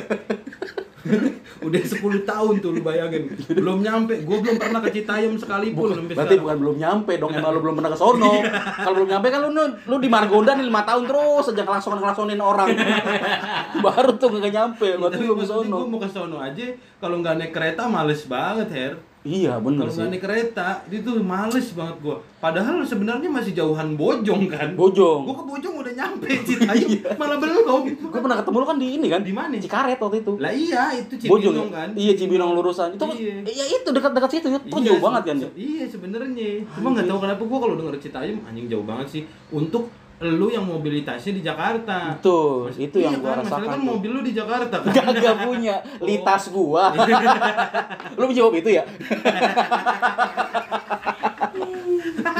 udah 1.61 1.81
10 1.81 1.97
tahun 2.25 2.55
tuh 2.61 2.71
lu 2.73 2.81
bayangin. 2.81 3.33
Belum 3.49 3.81
nyampe. 3.81 4.21
Gue 4.21 4.39
belum 4.39 4.57
pernah 4.57 4.81
ke 4.81 4.93
Citayam 4.93 5.37
sekalipun 5.37 5.93
sampai 5.93 6.13
berarti 6.13 6.37
sekarang. 6.37 6.43
bukan 6.43 6.57
belum 6.59 6.77
nyampe 6.77 7.13
dong 7.17 7.33
emang 7.33 7.53
lu 7.53 7.61
belum 7.61 7.75
pernah 7.79 7.93
ke 7.93 7.99
sono. 7.99 8.33
Kalau 8.85 8.95
belum 8.97 9.09
nyampe 9.09 9.27
kan 9.29 9.41
lu 9.41 9.51
lu, 9.57 9.97
di 9.97 10.09
Margonda 10.09 10.53
nih 10.53 10.67
lima 10.67 10.83
tahun 10.85 11.05
terus 11.07 11.45
aja 11.49 11.63
kelakson 11.63 11.97
kelaksonin 11.97 12.41
orang. 12.41 12.69
Baru 13.85 14.13
tuh 14.17 14.29
nggak 14.31 14.53
nyampe 14.53 14.87
Tapi 14.93 15.25
maksudnya 15.25 15.47
sono. 15.47 15.77
gue 15.79 15.89
mau 15.89 15.99
ke 15.99 16.09
sono 16.09 16.37
aja. 16.37 16.67
Kalau 16.99 17.17
nggak 17.17 17.35
naik 17.39 17.53
kereta 17.53 17.89
males 17.89 18.25
banget 18.27 18.69
Her 18.69 18.93
iya 19.21 19.61
kalau 19.61 19.77
sih. 19.85 20.01
nggak 20.01 20.09
naik 20.11 20.23
kereta 20.25 20.69
itu 20.89 21.11
males 21.21 21.67
banget 21.77 21.97
gue 22.01 22.17
padahal 22.41 22.81
sebenarnya 22.81 23.29
masih 23.29 23.53
jauhan 23.53 23.93
Bojong 23.93 24.49
kan? 24.49 24.73
Bojong. 24.73 25.29
Gue 25.29 25.37
ke 25.37 25.45
Bojong 25.45 25.75
udah 25.77 25.93
nyampe 25.93 26.25
Citayam 26.41 26.89
malah 27.21 27.37
belum 27.37 27.85
gue 27.85 28.21
pernah 28.25 28.41
ketemu 28.41 28.57
lu 28.57 28.67
kan 28.67 28.79
di 28.81 28.89
ini 28.97 29.07
kan? 29.13 29.21
Di 29.21 29.35
mana? 29.37 29.53
Cikaret 29.61 30.01
waktu 30.01 30.25
itu. 30.25 30.33
Lah 30.41 30.49
iya 30.49 30.85
itu 30.97 31.29
Bojong 31.29 31.53
Cibinong 31.53 31.69
ya? 31.69 31.77
kan? 31.77 31.89
Iya 31.93 32.13
Cibinong 32.17 32.51
lurusan. 32.57 32.89
Itu 32.97 33.05
Iya. 33.13 33.45
iya 33.45 33.65
itu 33.69 33.89
dekat-dekat 33.93 34.31
situ 34.33 34.47
itu 34.49 34.57
Iya, 34.73 34.81
jauh 34.89 35.03
banget 35.05 35.23
kan? 35.29 35.37
Iya 35.53 35.85
sebenarnya. 35.85 36.49
Cuma 36.73 36.89
nggak 36.97 37.07
tahu 37.07 37.19
kenapa 37.21 37.43
gua 37.45 37.59
kalau 37.61 37.75
denger 37.77 37.95
Citayam 38.01 38.39
anjing 38.49 38.67
jauh 38.73 38.87
banget 38.89 39.07
sih. 39.07 39.23
Untuk 39.53 39.93
lu 40.21 40.53
yang 40.53 40.69
mobilitasnya 40.69 41.33
di 41.33 41.41
Jakarta. 41.41 42.21
Betul, 42.21 42.69
Mas- 42.69 42.77
itu 42.77 42.97
yang 43.01 43.17
iya 43.17 43.25
gua 43.25 43.33
kan, 43.33 43.39
masalah 43.41 43.57
rasakan 43.57 43.73
kan 43.73 43.81
tuh. 43.81 43.89
mobil 43.89 44.11
lu 44.13 44.21
di 44.21 44.33
Jakarta 44.37 44.75
kan. 44.85 44.93
Gak 44.93 45.39
punya 45.49 45.77
litas 46.05 46.43
gua. 46.53 46.85
lu 48.21 48.25
menjawab 48.29 48.53
itu 48.61 48.69
ya? 48.69 48.85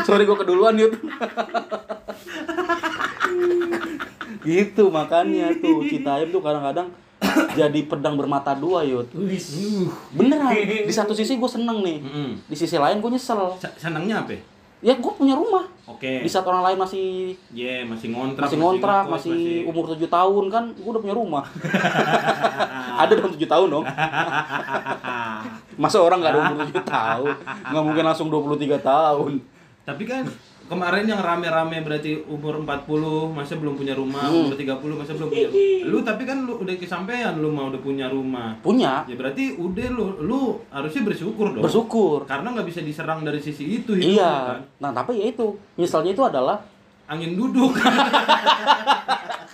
Sorry 0.05 0.29
gua 0.29 0.37
keduluan 0.37 0.77
yuk. 0.77 0.93
gitu 4.41 4.89
makanya 4.89 5.53
tuh 5.61 5.85
Citayam 5.85 6.33
tuh 6.33 6.41
kadang-kadang 6.41 6.89
jadi 7.57 7.81
pedang 7.89 8.17
bermata 8.17 8.53
dua. 8.57 8.85
Uh. 8.85 9.05
Beneran. 10.13 10.53
Di 10.85 10.93
satu 10.93 11.13
sisi 11.17 11.37
gue 11.37 11.49
seneng 11.49 11.81
nih. 11.81 11.99
Di 12.45 12.57
sisi 12.57 12.77
lain 12.77 13.01
gue 13.01 13.11
nyesel. 13.13 13.57
Senangnya 13.77 14.25
apa? 14.25 14.37
Ya 14.81 14.97
gue 14.97 15.13
punya 15.13 15.37
rumah. 15.37 15.69
Oke. 15.85 16.25
Di 16.25 16.31
saat 16.33 16.49
orang 16.49 16.65
lain 16.65 16.79
masih 16.81 17.37
Iya, 17.53 17.85
masih 17.85 18.09
ngontrak. 18.17 18.49
masih 18.49 18.57
ngontrak, 18.57 19.05
ngekos, 19.05 19.13
masih 19.29 19.41
umur 19.69 19.85
7 19.93 20.09
tahun 20.09 20.45
kan, 20.49 20.65
gue 20.73 20.89
udah 20.89 21.03
punya 21.05 21.17
rumah. 21.17 21.45
Ada 23.05 23.13
dong 23.13 23.37
7 23.37 23.45
tahun 23.45 23.69
dong. 23.69 23.85
Masa 25.85 26.01
orang 26.01 26.25
nggak 26.25 26.33
ada 26.33 26.41
umur 26.49 26.57
7 26.65 26.81
tahun? 26.81 27.35
Nggak 27.73 27.85
mungkin 27.85 28.05
langsung 28.09 28.29
23 28.33 28.81
tahun. 28.81 29.33
Tapi 29.85 30.03
kan 30.09 30.25
kemarin 30.71 31.03
yang 31.05 31.19
rame-rame 31.19 31.83
berarti 31.83 32.23
umur 32.25 32.63
40 32.63 32.87
masa 33.29 33.59
belum 33.59 33.75
punya 33.75 33.91
rumah, 33.93 34.23
Hmm. 34.23 34.47
umur 34.47 34.55
30 34.55 34.95
masa 34.95 35.13
belum 35.13 35.27
punya. 35.27 35.51
Lu 35.83 35.99
tapi 36.01 36.23
kan 36.23 36.39
lu 36.41 36.57
udah 36.57 36.75
kesampaian 36.75 37.35
lu 37.35 37.51
mau 37.51 37.67
udah 37.67 37.81
punya 37.81 38.07
rumah. 38.07 38.55
Punya, 38.61 39.03
Ya 39.05 39.15
berarti 39.15 39.59
udah 39.59 39.87
lu 39.91 40.05
lu 40.23 40.41
harusnya 40.69 41.03
bersyukur 41.03 41.51
dong. 41.51 41.61
bersyukur. 41.61 42.23
Karena 42.23 42.55
nggak 42.55 42.65
bisa 42.65 42.81
diserang 42.81 43.21
dari 43.21 43.39
sisi 43.39 43.67
itu 43.75 43.93
hidup 43.93 44.07
lu, 44.07 44.15
Iya. 44.15 44.33
kan. 44.49 44.61
Nah, 44.79 44.91
tapi 44.95 45.19
ya 45.19 45.27
itu, 45.29 45.47
nyeselnya 45.75 46.15
itu 46.15 46.23
adalah 46.23 46.63
Angin 47.05 47.35
duduk. 47.35 47.75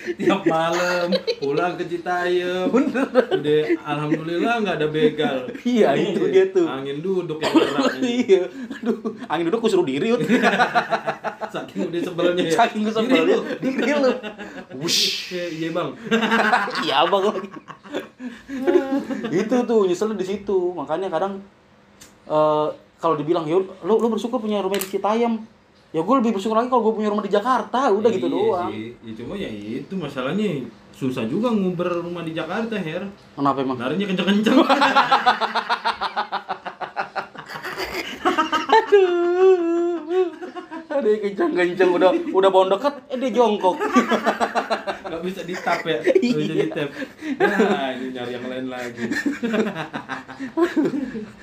Tiap 0.00 0.42
malam 0.48 1.12
pulang 1.36 1.76
ke 1.76 1.84
Citayam. 1.84 2.72
Udah 2.72 3.64
alhamdulillah 3.84 4.54
nggak 4.64 4.76
ada 4.80 4.88
begal. 4.88 5.36
Iya, 5.60 5.92
itu 5.92 6.24
dia 6.32 6.48
tuh. 6.48 6.64
Angin 6.64 7.04
duduk 7.04 7.36
yang 7.36 7.52
gerak. 7.52 7.92
iya. 8.24 8.42
Aduh, 8.80 8.96
angin 9.28 9.44
duduk 9.52 9.60
gue 9.68 9.70
suruh 9.76 9.84
diri 9.84 10.16
yut. 10.16 10.24
Saking 11.54 11.92
udah 11.92 12.00
sebelnya 12.00 12.42
ya. 12.48 12.52
Saking 12.56 12.80
gue 12.88 12.92
Diri 12.96 13.04
sebel 13.04 13.22
lu. 13.28 13.38
Diri 13.60 13.92
lu. 13.92 14.10
Wush. 14.80 15.36
Iya 15.36 15.68
bang. 15.76 15.88
Iya 16.80 16.98
bang 17.04 17.22
lagi. 17.28 17.48
itu 19.34 19.56
tuh 19.68 19.80
nyeselnya 19.84 20.16
di 20.16 20.26
situ. 20.26 20.58
Makanya 20.72 21.12
kadang 21.12 21.44
eh 22.24 22.68
kalau 23.00 23.14
dibilang 23.20 23.44
ya 23.44 23.60
lu 23.60 23.94
lu 24.00 24.06
bersyukur 24.08 24.40
punya 24.40 24.64
rumah 24.64 24.80
di 24.80 24.88
Citayam. 24.88 25.44
Ya 25.90 26.06
gue 26.06 26.14
lebih 26.22 26.38
bersyukur 26.38 26.54
lagi 26.54 26.70
kalau 26.70 26.86
gue 26.86 27.02
punya 27.02 27.10
rumah 27.10 27.26
di 27.26 27.34
Jakarta. 27.34 27.90
Udah 27.90 28.14
gitu 28.14 28.30
Iya 28.30 28.34
doang. 28.38 28.70
Sih. 28.70 28.94
Ya 29.02 29.12
cuma 29.18 29.34
ya 29.34 29.50
itu 29.50 29.90
masalahnya 29.98 30.70
susah 30.94 31.26
juga 31.26 31.50
nguber 31.50 31.98
rumah 31.98 32.22
di 32.22 32.30
Jakarta 32.30 32.78
Her. 32.78 33.10
Kenapa 33.34 33.58
emang? 33.58 33.74
Larinya 33.74 34.06
kenceng-kenceng. 34.06 34.54
Aduh. 38.70 40.30
Aduh 40.94 41.14
kencang-kencang 41.26 41.90
udah 41.90 42.10
udah 42.38 42.48
bawang 42.54 42.70
dekat 42.70 42.94
eh 43.10 43.18
dia 43.18 43.30
jongkok. 43.34 43.74
Gak 45.10 45.22
bisa 45.26 45.42
di 45.42 45.58
tap 45.58 45.82
ya. 45.82 46.06
Gak 46.06 46.22
bisa 46.22 46.54
di 46.54 46.70
tap. 46.70 46.90
Nah 47.34 47.98
ini 47.98 48.14
nyari 48.14 48.32
yang 48.38 48.46
lain 48.46 48.66
lagi. 48.70 49.10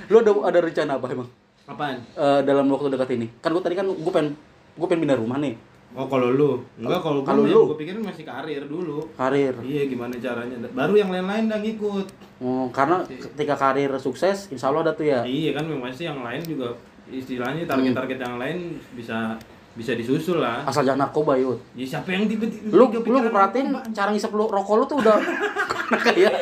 lu 0.08 0.16
ada 0.24 0.32
ada 0.48 0.60
rencana 0.64 0.96
apa 0.96 1.12
emang? 1.12 1.28
Apaan? 1.68 2.00
Eh, 2.16 2.40
dalam 2.48 2.64
waktu 2.72 2.88
dekat 2.88 3.10
ini? 3.20 3.28
Kan 3.44 3.52
gue 3.52 3.60
tadi 3.60 3.76
kan 3.76 3.84
gue 3.84 4.12
pengen 4.12 4.32
gue 4.74 4.88
pengen 4.88 5.04
pindah 5.04 5.20
rumah 5.20 5.36
nih. 5.38 5.52
Oh 5.96 6.08
kalau 6.08 6.32
lu, 6.32 6.62
enggak 6.78 7.00
kalau 7.00 7.24
Kalau 7.24 7.44
gue 7.44 7.52
lu? 7.52 7.62
gue 7.74 7.80
pikirin 7.84 8.04
masih 8.04 8.24
karir 8.24 8.64
dulu. 8.64 9.04
Karir. 9.20 9.52
Iya 9.60 9.84
gimana 9.88 10.16
caranya? 10.16 10.56
Baru 10.72 10.96
yang 10.96 11.12
lain-lain 11.12 11.52
udah 11.52 11.60
ngikut. 11.60 12.08
Oh, 12.40 12.70
karena 12.72 13.04
ketika 13.04 13.56
karir 13.58 13.92
sukses, 13.98 14.48
insya 14.48 14.70
Allah 14.70 14.88
ada 14.88 14.94
tuh 14.94 15.08
ya. 15.08 15.28
Iya 15.28 15.52
kan 15.52 15.68
memang 15.68 15.92
pasti 15.92 16.08
yang 16.08 16.24
lain 16.24 16.40
juga 16.44 16.72
istilahnya 17.08 17.64
target-target 17.64 18.20
yang 18.20 18.36
lain 18.40 18.58
bisa 18.94 19.36
bisa 19.76 19.92
disusul 19.92 20.40
lah. 20.40 20.64
Asal 20.64 20.88
jangan 20.88 21.08
narkoba 21.08 21.36
yut. 21.36 21.60
Ya 21.76 21.84
siapa 21.84 22.10
yang 22.10 22.26
tiba-tiba 22.26 22.72
Lu 22.72 22.88
lu 22.88 23.00
perhatiin 23.28 23.76
narkoba? 23.76 23.92
cara 23.92 24.10
ngisep 24.12 24.32
lu 24.32 24.46
rokok 24.48 24.76
lu 24.76 24.84
tuh 24.88 24.98
udah 25.04 25.18
kayak 26.06 26.34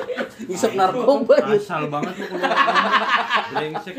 ngisep 0.46 0.72
narkoba 0.74 1.36
yut. 1.50 1.60
Asal 1.60 1.90
banget 1.90 2.14
lu 2.14 2.26
keluar 2.30 2.54
brengsek. 3.54 3.96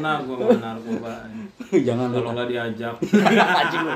Gua 0.00 0.36
mau 0.36 0.50
narkoba. 0.56 1.12
jangan. 1.86 2.08
Kalau 2.10 2.30
nggak 2.32 2.48
diajak. 2.48 2.94
Anjing 3.60 3.82
lu. 3.84 3.94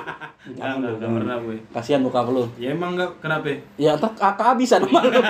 Jangan 0.54 0.74
enggak, 0.78 0.90
lu. 0.92 0.96
enggak 1.00 1.10
pernah 1.16 1.36
gue. 1.40 1.56
Kasihan 1.72 2.00
muka 2.04 2.20
lu. 2.28 2.44
Ya 2.60 2.68
emang 2.72 2.94
enggak 2.94 3.10
kenapa? 3.18 3.48
Ya 3.80 3.92
ke- 3.96 4.14
kehabisan 4.20 4.84
sama 4.84 5.00
lu. 5.02 5.20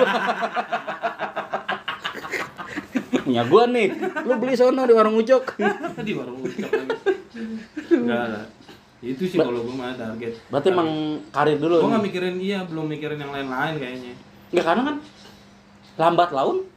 Punya 3.23 3.43
gua 3.51 3.63
nih. 3.71 3.87
Lu 4.27 4.33
beli 4.37 4.53
sono 4.53 4.83
di 4.83 4.93
warung 4.93 5.15
ucok. 5.15 5.43
di 6.03 6.13
warung 6.13 6.39
lagi. 6.43 6.61
Enggak 7.89 8.23
lah. 8.35 8.45
Itu 8.99 9.23
sih 9.25 9.37
kalau 9.37 9.63
gua 9.65 9.75
mah 9.75 9.95
target. 9.95 10.33
Berarti 10.51 10.67
emang 10.69 10.89
karir 11.31 11.57
dulu. 11.57 11.79
Nih. 11.79 11.87
nggak 11.89 12.03
mikirin 12.11 12.35
iya, 12.37 12.59
belum 12.67 12.85
mikirin 12.89 13.17
yang 13.17 13.31
lain-lain 13.31 13.73
kayaknya. 13.79 14.13
Enggak 14.51 14.65
karena 14.67 14.81
kan 14.83 14.95
lambat 15.95 16.29
laun 16.35 16.67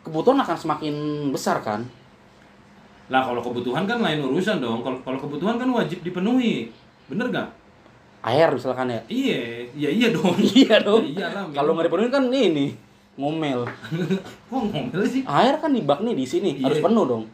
kebutuhan 0.00 0.40
akan 0.40 0.56
semakin 0.56 0.94
besar 1.30 1.60
kan. 1.60 1.86
Lah 3.10 3.22
kalau 3.22 3.42
kebutuhan 3.42 3.84
kan 3.84 3.98
lain 3.98 4.22
urusan 4.22 4.62
dong. 4.62 4.80
Kalau 4.80 4.98
kalau 5.02 5.18
kebutuhan 5.18 5.58
kan 5.58 5.68
wajib 5.68 5.98
dipenuhi. 6.00 6.70
Bener 7.10 7.26
gak? 7.28 7.48
Air 8.22 8.54
misalkan 8.54 8.86
ya. 8.86 9.00
Iya, 9.10 9.66
iya 9.74 9.88
iya 9.90 10.08
dong. 10.10 10.36
Iya 10.56 10.76
dong. 10.78 11.02
Ya 11.10 11.26
iyalah. 11.26 11.44
Kalau 11.50 11.74
nggak 11.74 11.90
dipenuhi 11.90 12.08
kan 12.08 12.24
ini 12.28 12.66
ngomel. 13.18 13.66
Kok 14.48 14.62
ngomel 14.70 15.02
sih? 15.04 15.26
Air 15.26 15.58
kan 15.58 15.74
di 15.74 15.82
bak 15.82 16.00
nih 16.00 16.14
di 16.14 16.24
sini 16.24 16.54
Iya. 16.54 16.70
harus 16.70 16.78
penuh 16.78 17.04
dong. 17.04 17.24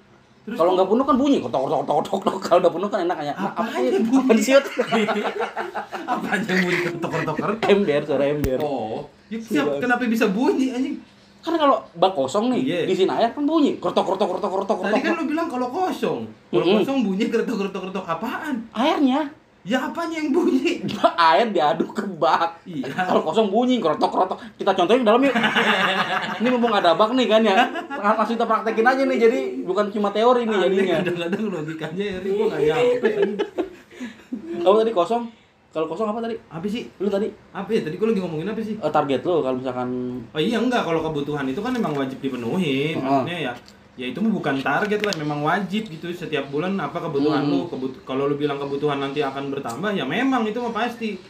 Kalau 0.46 0.78
nggak 0.78 0.86
penuh 0.86 1.04
kan 1.04 1.16
bunyi 1.18 1.42
kotok 1.42 1.60
kotok 1.66 1.78
kotok 1.82 1.94
kotok 1.98 2.12
kotok. 2.22 2.34
Kalau 2.40 2.58
udah 2.62 2.72
penuh 2.72 2.88
kan 2.88 3.00
enak 3.02 3.16
kayak 3.18 3.34
Apa 3.36 3.62
aja 3.66 3.88
sih? 3.90 4.00
bunyi? 4.00 4.22
Apa 4.22 4.34
sih? 4.38 4.52
Yud? 4.54 4.64
apa 6.06 6.26
aja 6.32 6.46
yang 6.46 6.58
mau 6.62 6.70
diketok-ketok 6.70 7.36
ember 7.66 8.00
suara 8.06 8.24
ember. 8.24 8.58
Oh, 8.62 9.10
ya, 9.26 9.36
siap, 9.36 9.82
kenapa 9.82 10.06
bisa 10.06 10.30
bunyi 10.30 10.70
anjing? 10.70 10.96
Kan 11.46 11.54
kalau 11.54 11.78
bak 11.94 12.10
kosong 12.10 12.50
nih 12.50 12.60
Iya. 12.60 12.78
di 12.90 12.94
sini 12.96 13.06
air 13.08 13.30
kan 13.30 13.46
bunyi 13.46 13.78
kotok 13.78 14.02
kotok 14.02 14.34
kotok 14.34 14.50
kotok 14.50 14.76
Tadi 14.82 14.98
kan 14.98 15.14
lu 15.14 15.24
bilang 15.24 15.46
kalau 15.46 15.70
kosong. 15.70 16.26
Kalau 16.50 16.58
Mm-mm. 16.58 16.82
kosong 16.82 16.98
bunyi 17.06 17.30
keretok-keretok 17.30 18.02
apaan? 18.02 18.66
Airnya 18.74 19.30
Ya 19.62 19.82
apanya 19.82 20.18
yang 20.18 20.30
bunyi? 20.30 20.78
air 21.30 21.50
diaduk 21.50 21.90
ke 21.90 22.02
bak. 22.18 22.62
Iya. 22.62 22.86
Kalau 22.86 23.22
kosong 23.22 23.46
bunyi 23.46 23.78
krotok 23.78 24.10
krotok. 24.10 24.38
Kita 24.54 24.74
contohin 24.74 25.02
dalam 25.02 25.18
yuk. 25.18 25.34
ini 26.38 26.48
mumpung 26.50 26.70
ada 26.70 26.94
bak 26.94 27.10
nih 27.14 27.26
kan 27.26 27.42
ya. 27.42 27.66
Langsung 27.90 28.34
kita 28.34 28.46
praktekin 28.46 28.86
aja 28.86 29.02
nih 29.02 29.18
jadi 29.18 29.38
bukan 29.62 29.90
cuma 29.90 30.10
teori 30.10 30.46
nih 30.46 30.54
Aneh, 30.54 30.62
jadinya. 30.66 30.94
Kadang-kadang 31.00 31.42
logikanya 31.46 32.04
ya, 32.04 32.16
gua 32.22 32.46
nggak 32.46 32.62
nyampe. 32.62 33.10
Kalau 34.62 34.76
tadi 34.78 34.92
kosong 34.92 35.22
Kalau 35.76 35.92
kosong 35.92 36.08
apa 36.08 36.24
tadi? 36.24 36.40
Apa 36.48 36.64
sih? 36.64 36.88
Lu 36.96 37.12
tadi 37.12 37.28
Apa 37.52 37.68
ya? 37.68 37.84
Tadi 37.84 38.00
gue 38.00 38.08
lagi 38.08 38.20
ngomongin 38.24 38.48
apa 38.48 38.64
sih? 38.64 38.80
eh, 38.80 38.88
target 38.90 39.20
lu 39.20 39.44
kalau 39.44 39.60
misalkan 39.60 39.88
Oh 40.32 40.40
iya 40.40 40.56
enggak, 40.56 40.88
kalau 40.88 41.04
kebutuhan 41.04 41.44
itu 41.44 41.60
kan 41.60 41.68
memang 41.68 41.92
wajib 41.92 42.16
dipenuhi. 42.16 42.96
Heeh. 42.96 42.98
Maksudnya 42.98 43.38
ya 43.38 43.52
ya 43.96 44.06
itu 44.08 44.20
mah 44.20 44.28
bukan 44.30 44.56
target 44.60 45.00
lah, 45.04 45.14
memang 45.16 45.40
wajib 45.40 45.88
gitu 45.88 46.08
setiap 46.08 46.48
bulan 46.48 46.80
apa 46.80 46.96
kebutuhan 46.96 47.44
Hmm. 47.44 47.52
lu. 47.52 47.60
Kebut 47.68 47.92
kalau 48.08 48.24
lu 48.24 48.40
bilang 48.40 48.56
kebutuhan 48.56 48.96
nanti 48.96 49.20
akan 49.20 49.52
bertambah 49.52 49.92
ya 49.92 50.08
memang 50.08 50.48
itu 50.48 50.56
mah 50.56 50.72
pasti. 50.72 51.20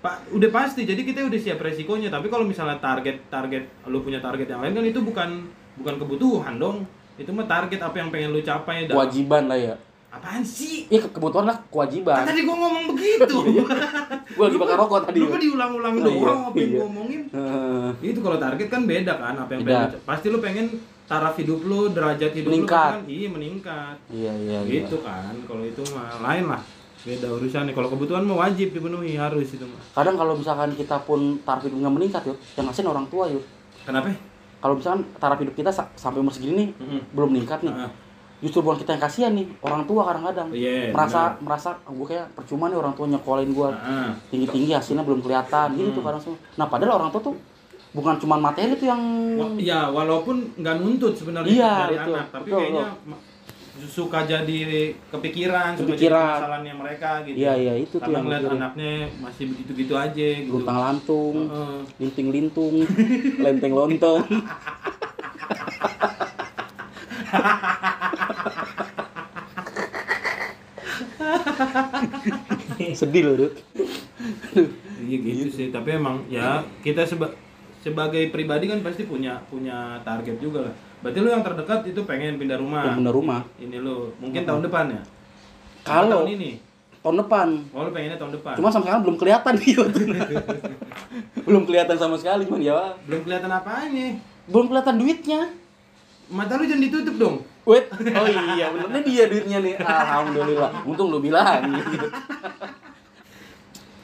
Pak, 0.00 0.32
udah 0.32 0.48
pasti. 0.48 0.88
Jadi 0.88 1.04
kita 1.04 1.28
udah 1.28 1.36
siap 1.36 1.60
resikonya. 1.60 2.08
Tapi 2.08 2.32
kalau 2.32 2.48
misalnya 2.48 2.80
target 2.80 3.28
target 3.28 3.68
lu 3.84 4.00
punya 4.00 4.24
target 4.24 4.48
yang 4.48 4.64
lain 4.64 4.72
kan 4.72 4.84
itu 4.86 5.04
bukan 5.04 5.28
bukan 5.76 5.94
kebutuhan 6.00 6.56
dong. 6.56 6.88
Itu 7.16 7.28
mah 7.32 7.44
target 7.44 7.80
apa 7.80 7.96
yang 7.96 8.08
pengen 8.08 8.32
lu 8.32 8.40
capai 8.40 8.88
dalam- 8.88 9.04
kewajiban 9.04 9.52
lah 9.52 9.60
ya. 9.60 9.76
Apaan 10.16 10.40
sih? 10.40 10.88
Iya 10.88 11.00
ke- 11.00 11.12
kebutuhan 11.12 11.44
lah 11.44 11.56
kewajiban. 11.66 12.16
Kan 12.16 12.26
tadi 12.26 12.42
gua 12.42 12.56
ngomong 12.58 12.84
begitu. 12.90 13.36
Gua 14.36 14.44
lagi 14.46 14.58
bakar 14.58 14.76
rokok 14.76 15.00
tadi. 15.04 15.18
Lu 15.18 15.28
kok 15.28 15.38
diulang-ulang 15.38 15.94
Oh, 15.94 16.02
doang 16.02 16.16
iya, 16.16 16.32
apa 16.42 16.56
yang 16.56 16.66
iya. 16.66 16.74
gua 16.74 16.86
omongin? 16.86 17.20
Heeh. 17.28 17.88
Itu 18.06 18.18
kalau 18.20 18.36
target 18.36 18.66
kan 18.66 18.82
beda 18.84 19.12
kan 19.14 19.34
apa 19.36 19.50
yang 19.50 19.62
Beda. 19.62 19.72
pengen 19.86 20.00
pasti 20.02 20.26
lu 20.26 20.38
pengen 20.38 20.66
taraf 21.04 21.34
hidup 21.34 21.60
lu, 21.62 21.80
derajat 21.88 22.32
hidup 22.32 22.50
Meningkat. 22.50 22.90
lu 22.90 22.98
kan 22.98 23.02
iya 23.06 23.28
meningkat. 23.28 23.96
Iya 24.08 24.32
iya 24.34 24.58
iya. 24.60 24.72
Gitu 24.80 24.96
kan. 24.98 25.32
Kalau 25.42 25.62
itu 25.62 25.82
mah 25.88 26.10
lain 26.22 26.44
lah. 26.46 26.62
Beda 26.98 27.28
urusannya. 27.30 27.70
Kalau 27.70 27.88
kebutuhan 27.88 28.22
mah 28.22 28.36
wajib 28.40 28.68
dipenuhi 28.70 29.14
harus 29.14 29.46
itu 29.48 29.62
mah. 29.62 29.78
Kadang 29.92 30.16
kalau 30.16 30.34
misalkan 30.34 30.72
kita 30.72 30.98
pun 31.00 31.20
taraf 31.40 31.62
hidup 31.62 31.78
nggak 31.78 31.94
meningkat 31.94 32.22
yuk, 32.24 32.36
yang 32.52 32.66
ngasihin 32.66 32.88
orang 32.88 33.06
tua 33.06 33.28
yuk. 33.28 33.44
Kenapa? 33.82 34.10
Kalau 34.56 34.74
misalkan 34.74 35.00
taraf 35.14 35.38
hidup 35.38 35.54
kita 35.54 35.70
sa- 35.70 35.92
sampai 35.94 36.18
umur 36.18 36.30
segini 36.30 36.52
nih 36.56 36.68
Heeh. 36.74 37.00
belum 37.12 37.28
meningkat 37.30 37.62
nih, 37.62 37.70
Heeh. 37.70 37.90
Justru 38.38 38.58
bukan 38.60 38.76
kita 38.76 38.92
yang 38.92 39.00
kasihan 39.00 39.30
nih, 39.32 39.44
orang 39.60 39.82
tua 39.84 40.02
kadang-kadang 40.04 40.48
Iya. 40.50 40.90
merasa 40.90 41.34
merasa 41.38 41.68
gue 41.82 42.06
kayak 42.06 42.32
percuma 42.32 42.66
nih 42.66 42.76
orang 42.76 42.92
tua 42.92 43.04
nyekolahin 43.06 43.50
gue 43.50 43.68
Heeh. 43.70 44.08
tinggi 44.28 44.46
tinggi 44.46 44.70
hasilnya 44.70 45.02
belum 45.02 45.20
kelihatan 45.20 45.66
gitu 45.72 45.88
tuh 45.90 45.94
Hmm. 45.96 46.06
kadang 46.06 46.20
semua. 46.22 46.38
Nah 46.54 46.66
padahal 46.66 46.92
orang 46.98 47.08
tua 47.10 47.22
tuh 47.22 47.34
bukan 47.90 48.14
cuma 48.16 48.34
materi 48.36 48.74
tuh 48.74 48.86
yang 48.86 49.00
Ya 49.56 49.88
walaupun 49.88 50.52
nggak 50.54 50.74
nuntut 50.78 51.12
sebenarnya 51.14 51.50
Iya, 51.50 51.70
dari 51.82 51.94
betul. 51.96 52.12
anak, 52.14 52.26
tapi 52.30 52.44
Betul, 52.46 52.58
kayaknya 52.58 52.84
ma- 53.04 53.22
suka 53.86 54.18
jadi 54.22 54.58
kepikiran, 55.06 55.70
suka 55.74 55.86
jadi 55.86 55.90
Kepikiran. 56.08 56.34
kesalahannya 56.38 56.74
mereka 56.74 57.10
gitu. 57.22 57.34
Iya 57.36 57.52
iya 57.54 57.72
itu 57.74 57.94
tuh 57.94 57.98
Karena 58.02 58.14
yang 58.14 58.24
ngeliat 58.24 58.42
mikirin. 58.42 58.58
anaknya 58.58 58.90
masih 59.18 59.44
begitu-gitu 59.48 59.94
aja 59.94 60.26
gitu. 60.38 60.50
luntang 60.50 60.78
lantung, 60.78 61.34
Heeh. 61.46 61.78
linting 61.98 62.28
lintung, 62.30 62.74
lenteng 63.38 63.72
lontong. 63.78 64.22
Sedih 72.98 73.22
loh, 73.24 73.34
Dut. 73.38 73.54
Iya 74.98 75.16
gitu 75.18 75.50
sih, 75.52 75.66
tapi 75.70 75.94
emang 75.94 76.26
ya 76.26 76.62
kita 76.82 77.06
seba 77.06 77.30
sebagai 77.78 78.28
pribadi 78.34 78.66
kan 78.66 78.82
pasti 78.82 79.06
punya 79.06 79.38
punya 79.46 80.02
target 80.02 80.36
juga 80.38 80.66
lah. 80.66 80.74
Berarti 80.98 81.18
lu 81.20 81.28
yang 81.30 81.44
terdekat 81.44 81.86
itu 81.86 82.00
pengen 82.02 82.36
pindah 82.36 82.58
rumah. 82.58 82.90
Bener 82.92 83.14
rumah. 83.14 83.40
Ini 83.56 83.78
lu 83.78 84.10
mungkin 84.18 84.42
tahun 84.42 84.62
depan 84.66 84.84
ya? 84.90 85.02
Kalau 85.86 86.24
tahun 86.24 86.34
ini. 86.34 86.50
tahun 86.98 87.22
depan, 87.22 87.48
Oh, 87.70 87.86
lu 87.86 87.94
pengennya 87.94 88.18
tahun 88.18 88.34
depan. 88.34 88.58
cuma 88.58 88.66
sampai 88.66 88.90
sekarang 88.90 89.02
belum 89.06 89.14
kelihatan 89.14 89.54
gitu. 89.62 89.86
belum 91.46 91.62
kelihatan 91.62 91.94
sama 91.94 92.18
sekali, 92.18 92.42
cuman 92.42 92.58
ya 92.58 92.98
belum 93.06 93.22
kelihatan 93.22 93.46
apanya. 93.46 94.18
belum 94.50 94.66
kelihatan 94.66 94.98
duitnya. 94.98 95.54
Mata 96.26 96.58
lu 96.58 96.66
jangan 96.66 96.82
ditutup 96.82 97.14
dong. 97.14 97.36
Wait, 97.66 97.90
oh 97.90 98.26
iya 98.48 98.70
bener 98.70 98.86
Ini 98.88 99.00
dia 99.02 99.24
duitnya 99.26 99.58
nih. 99.58 99.74
Alhamdulillah. 99.76 100.70
Untung 100.84 101.10
lu 101.10 101.18
bilang. 101.18 101.66
gitu. 101.66 102.06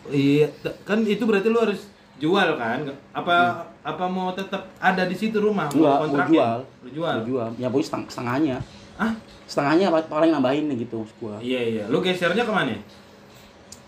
Iya, 0.04 0.50
kan 0.82 0.98
itu 1.06 1.22
berarti 1.22 1.46
lu 1.46 1.62
harus 1.62 1.86
jual 2.18 2.48
kan? 2.54 2.82
Apa 3.12 3.36
apa 3.80 4.04
mau 4.06 4.30
tetap 4.32 4.66
ada 4.76 5.06
di 5.06 5.14
situ 5.14 5.38
rumah? 5.38 5.70
Hmm. 5.70 5.78
Enggak, 5.78 5.94
mau 5.94 6.02
kontraknya? 6.04 6.26
jual. 6.28 6.56
Lu 6.82 6.88
jual. 6.90 7.14
Gua 7.14 7.24
jual. 7.24 7.48
Ya 7.56 7.66
pokoknya 7.68 7.86
seteng 7.86 8.04
setengahnya. 8.08 8.56
Ah? 8.94 9.12
Setengahnya 9.44 9.86
pa- 9.88 10.10
paling 10.10 10.30
nambahin 10.30 10.66
nih 10.66 10.82
gitu 10.82 11.00
maksud 11.00 11.16
gua. 11.18 11.36
Iya 11.38 11.60
iya. 11.62 11.84
Lu 11.86 11.98
gesernya 11.98 12.42
ke 12.42 12.50
mana? 12.50 12.74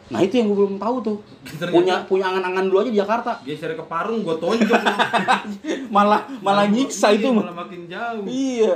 Nah 0.05 0.21
itu 0.21 0.35
yang 0.37 0.47
gua 0.49 0.59
belum 0.65 0.77
tahu 0.77 0.97
tuh. 1.03 1.17
Gesernya 1.43 1.75
Punya 1.75 1.95
punya 2.07 2.25
angan-angan 2.31 2.65
dulu 2.65 2.79
aja 2.81 2.91
di 2.91 3.01
Jakarta. 3.01 3.33
geser 3.43 3.75
ke 3.75 3.85
Parung 3.85 4.23
gua 4.23 4.39
tonjok. 4.39 4.71
lu. 4.71 4.95
Malah 5.95 6.31
malah 6.39 6.67
nyiksa 6.67 7.11
Iya, 7.11 7.19
itu 7.19 7.27
mah. 7.29 7.43
malah 7.43 7.57
makin 7.61 7.81
jauh. 7.87 8.23
Iya. 8.25 8.75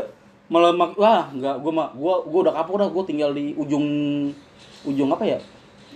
Malah 0.48 0.72
mak 0.72 0.96
wah 0.96 1.28
enggak 1.28 1.60
gua 1.60 1.72
mah 1.74 1.88
gua 1.92 2.24
gua 2.24 2.40
udah 2.48 2.54
kapok 2.56 2.76
dah 2.80 2.88
gua 2.88 3.04
tinggal 3.04 3.30
di 3.32 3.52
ujung 3.54 3.84
ujung 4.82 5.08
apa 5.12 5.24
ya? 5.24 5.38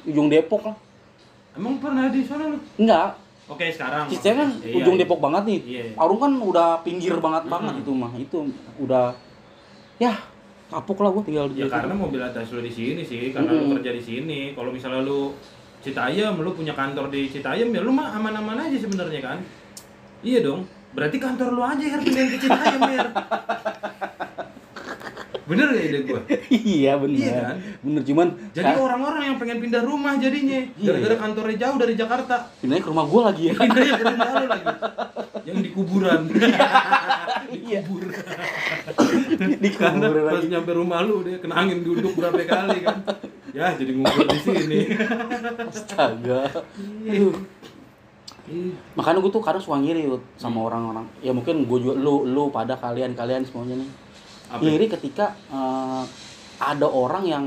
Ujung 0.05 0.29
Depok 0.29 0.69
lah. 0.69 0.77
Emang 1.53 1.81
pernah 1.81 2.09
di 2.09 2.21
sana 2.21 2.49
lu? 2.49 2.59
Enggak. 2.77 3.17
Oke, 3.49 3.69
sekarang. 3.69 4.07
Cisarua 4.09 4.39
kan 4.39 4.49
Iya, 4.61 4.75
ujung 4.79 4.97
iya. 4.97 5.03
Depok 5.05 5.21
banget 5.21 5.43
nih. 5.49 5.61
Iya. 5.65 5.85
Parung 5.93 6.17
kan 6.17 6.33
udah 6.37 6.69
pinggir 6.81 7.17
banget 7.17 7.45
banget 7.47 7.75
itu 7.81 7.93
mah. 7.93 8.13
Itu 8.13 8.39
udah 8.79 9.17
ya 9.97 10.15
kapok 10.69 11.01
lah 11.01 11.11
gua 11.11 11.25
tinggal 11.25 11.47
di 11.49 11.57
Ya 11.57 11.69
situ. 11.69 11.73
karena 11.73 11.93
mobil 11.93 12.21
atas 12.21 12.49
lu 12.49 12.61
di 12.61 12.73
sini 12.73 13.03
sih, 13.03 13.33
karena 13.33 13.53
lu 13.53 13.65
Mm-mm. 13.67 13.75
kerja 13.77 13.91
di 13.93 14.01
sini. 14.01 14.41
Kalau 14.53 14.69
misalnya 14.69 15.01
lu 15.01 15.33
Citayam, 15.83 16.39
lu 16.39 16.53
punya 16.53 16.73
kantor 16.73 17.09
di 17.09 17.27
Citayam, 17.27 17.69
ya 17.69 17.81
lu 17.81 17.91
mah 17.91 18.15
aman-aman 18.15 18.55
aja 18.63 18.77
sebenarnya 18.79 19.21
kan? 19.21 19.39
Iya 20.23 20.41
dong. 20.41 20.63
Berarti 20.93 21.17
kantor 21.19 21.49
lu 21.51 21.61
aja 21.61 21.83
Her 21.83 22.01
pindahin 22.01 22.29
ke 22.31 22.39
Citayam, 22.39 22.81
Her. 22.85 23.07
Bener 25.53 25.67
gak 25.69 25.85
ide 25.85 25.99
gua? 26.03 26.21
iya 26.73 26.93
benar. 26.97 27.21
Iya 27.21 27.37
kan? 27.37 27.57
Bener 27.79 28.03
cuman 28.03 28.27
Jadi 28.51 28.65
kan, 28.67 28.81
orang-orang 28.81 29.23
yang 29.29 29.37
pengen 29.37 29.59
pindah 29.61 29.83
rumah 29.85 30.17
jadinya, 30.17 30.59
Iya, 30.73 30.89
gara-gara 30.89 31.13
iya. 31.13 31.21
kantornya 31.21 31.57
jauh 31.61 31.77
dari 31.77 31.95
Jakarta. 31.95 32.37
pindahnya 32.57 32.81
ke 32.81 32.89
rumah 32.89 33.05
gua 33.05 33.23
lagi 33.29 33.43
ya. 33.45 33.55
Pindahnya 33.55 33.93
ke 33.93 34.05
rumah 34.17 34.29
lu 34.33 34.47
lagi. 34.49 34.67
Yang 35.45 35.59
di 35.61 35.71
kuburan. 35.71 36.21
Iya. 37.53 37.85
Kubur. 37.85 38.09
di 38.09 39.69
Karena 39.71 40.09
kuburan 40.09 40.25
pas 40.25 40.35
lagi. 40.41 40.49
nyampe 40.49 40.73
rumah 40.73 41.05
lu 41.05 41.21
dia 41.21 41.37
kena 41.37 41.55
angin 41.55 41.85
duduk 41.85 42.17
berapa 42.17 42.41
kali 42.41 42.81
kan. 42.81 42.97
Ya 43.53 43.77
jadi 43.77 43.93
ngumpul 43.93 44.25
di 44.25 44.39
sini. 44.41 44.81
Astaga. 45.69 46.49
Aduh. 47.05 47.37
Makanya 48.93 49.19
gue 49.21 49.31
tuh 49.31 49.45
kadang 49.45 49.61
suka 49.61 49.77
ngiri 49.79 50.09
sama 50.37 50.65
orang-orang. 50.65 51.05
Ya 51.21 51.33
mungkin 51.33 51.65
gue 51.65 51.79
juga 51.79 51.93
lu 51.93 52.25
lu 52.25 52.49
pada 52.49 52.73
kalian 52.75 53.13
kalian 53.13 53.45
semuanya 53.45 53.85
nih. 53.85 53.91
Apa? 54.53 54.61
Ngiri 54.61 54.87
ketika 54.91 55.33
eh, 55.49 56.05
ada 56.61 56.87
orang 56.87 57.25
yang 57.25 57.45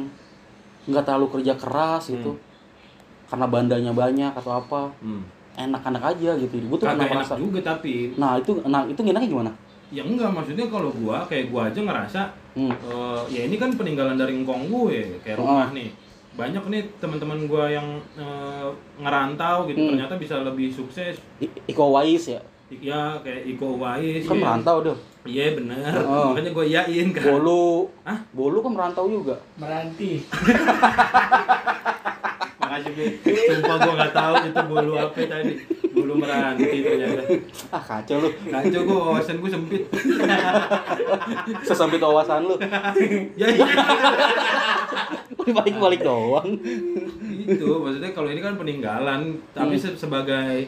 nggak 0.85 1.03
terlalu 1.03 1.27
kerja 1.31 1.53
keras 1.53 2.09
gitu. 2.09 2.33
Karena 3.25 3.45
bandanya 3.45 3.91
banyak 3.91 4.33
atau 4.33 4.51
apa. 4.55 4.89
Hmm. 4.99 5.21
Enak-enak 5.55 6.03
aja 6.03 6.31
gitu. 6.35 6.53
Gue 6.59 6.77
tuh 6.77 6.85
Kagak 6.85 7.05
enak 7.05 7.11
merasa. 7.15 7.33
juga 7.37 7.59
tapi 7.63 8.11
Nah, 8.15 8.35
itu 8.35 8.59
nah 8.65 8.83
itu 8.83 8.99
enaknya 8.99 9.29
gimana? 9.29 9.53
ya 9.85 10.01
enggak 10.01 10.33
maksudnya 10.33 10.65
kalau 10.65 10.89
gua 10.91 11.21
kayak 11.23 11.53
gua 11.53 11.69
aja 11.69 11.77
ngerasa 11.77 12.21
Hmm. 12.51 12.73
eh, 12.73 13.21
ya 13.29 13.45
ini 13.45 13.53
kan 13.53 13.69
peninggalan 13.69 14.17
dari 14.17 14.33
engkong 14.33 14.65
gue 14.65 15.21
kayak 15.21 15.37
Oh. 15.37 15.45
rumah 15.45 15.69
nih 15.69 15.93
banyak 16.33 16.63
nih 16.67 16.81
teman-teman 16.97 17.45
gua 17.45 17.69
yang 17.69 17.85
eh, 18.17 18.67
ngerantau 18.97 19.69
gitu 19.69 19.77
Hmm. 19.77 19.89
ternyata 19.93 20.17
bisa 20.17 20.41
lebih 20.41 20.73
sukses 20.73 21.21
I- 21.37 21.53
Iko 21.69 21.93
Wais 21.93 22.25
ya. 22.25 22.41
Ya 22.79 23.01
kayak 23.19 23.43
Iko 23.47 23.75
Uwais 23.75 24.23
Kan 24.23 24.33
ya. 24.33 24.41
merantau 24.41 24.77
deh. 24.81 24.97
iya 25.23 25.53
bener 25.53 25.93
Oh. 26.01 26.31
makanya 26.31 26.51
gua 26.51 26.63
iyain 26.63 27.09
kan 27.09 27.23
Bolu. 27.25 27.89
Hah? 28.01 28.19
Bolu 28.31 28.57
kan 28.59 28.71
merantau 28.71 29.05
juga. 29.05 29.35
Meranti. 29.55 30.21
makasih 32.57 32.91
Bi. 32.93 33.05
sumpah 33.47 33.77
gua 33.77 33.93
nggak 33.95 34.13
tahu 34.13 34.33
itu 34.43 34.61
bulu 34.65 34.93
apa 34.95 35.19
tadi 35.21 35.53
bulu 35.87 36.13
meranti 36.15 36.77
ternyata 36.81 37.23
Ah, 37.69 37.79
kacau 37.79 38.17
lu. 38.19 38.29
kacau 38.43 38.81
gua 38.83 38.97
wawasan 39.07 39.37
gua 39.37 39.49
sempit 39.49 39.83
Sesampit 41.67 41.99
wawasan 41.99 42.41
lu. 42.43 42.55
ya 43.39 43.47
iya 43.47 43.65
Balik-balik 45.45 46.01
doang. 46.01 46.57
itu 47.45 47.67
maksudnya 47.77 48.09
kalau 48.11 48.27
ini 48.27 48.41
kan 48.41 48.55
peninggalan 48.55 49.21
tapi 49.51 49.77
Hmm. 49.77 49.83
se- 49.83 49.93
sebagai 49.95 50.65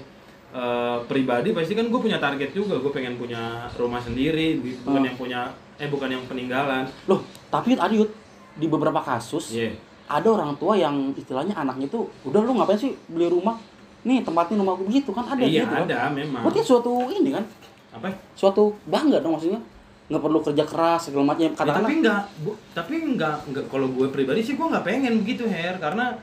eh, 0.58 0.98
pribadi 1.06 1.54
pasti 1.54 1.72
kan 1.72 1.86
gue 1.86 2.00
punya 2.00 2.18
target 2.18 2.50
juga 2.52 2.76
gue 2.76 2.90
pengen 2.90 3.14
punya 3.14 3.42
rumah 3.74 4.00
sendiri 4.00 4.58
bu- 4.58 4.74
bukan 4.82 4.98
Hmm. 4.98 5.08
yang 5.08 5.16
punya 5.16 5.40
eh 5.76 5.86
bukan 5.86 6.10
yang 6.10 6.24
peninggalan. 6.26 6.90
Loh, 7.06 7.22
tapi 7.48 7.78
ada 7.78 7.94
Yud, 7.94 8.10
di 8.52 8.66
beberapa 8.66 8.98
kasus 9.00 9.54
iya. 9.54 9.70
ada 10.08 10.26
orang 10.28 10.58
tua 10.58 10.74
yang 10.74 11.14
istilahnya 11.14 11.54
anaknya 11.54 11.86
tuh 11.88 12.10
udah 12.24 12.42
lu 12.42 12.58
ngapain 12.58 12.74
sih 12.76 12.98
beli 13.06 13.28
rumah? 13.28 13.62
Nih 14.02 14.24
tempatin 14.24 14.58
rumah 14.58 14.74
gue 14.74 14.90
gitu 14.90 15.14
kan? 15.14 15.28
Ada 15.28 15.44
iya 15.44 15.62
gitu 15.62 15.70
kan. 15.70 15.86
ada 15.86 16.00
memang. 16.10 16.42
Berarti 16.42 16.62
suatu 16.64 16.92
ini 17.08 17.30
kan, 17.30 17.46
apa? 17.92 18.10
Suatu 18.34 18.64
bangga 18.84 19.22
dong 19.22 19.38
maksudnya. 19.38 19.62
Nggak 20.08 20.24
perlu 20.24 20.40
kerja 20.40 20.64
keras 20.64 21.02
segala 21.04 21.24
macam 21.28 21.44
Ya, 21.44 21.52
tapi 21.52 21.94
enggak 21.94 22.22
bu- 22.40 22.58
tapi 22.72 22.94
enggak 22.98 23.44
enggak 23.44 23.66
kalau 23.68 23.92
gue 23.92 24.08
pribadi 24.08 24.40
sih 24.40 24.56
gue 24.56 24.64
nggak 24.64 24.82
pengen 24.82 25.22
begitu 25.22 25.46
Her. 25.46 25.78
Karena 25.78 26.16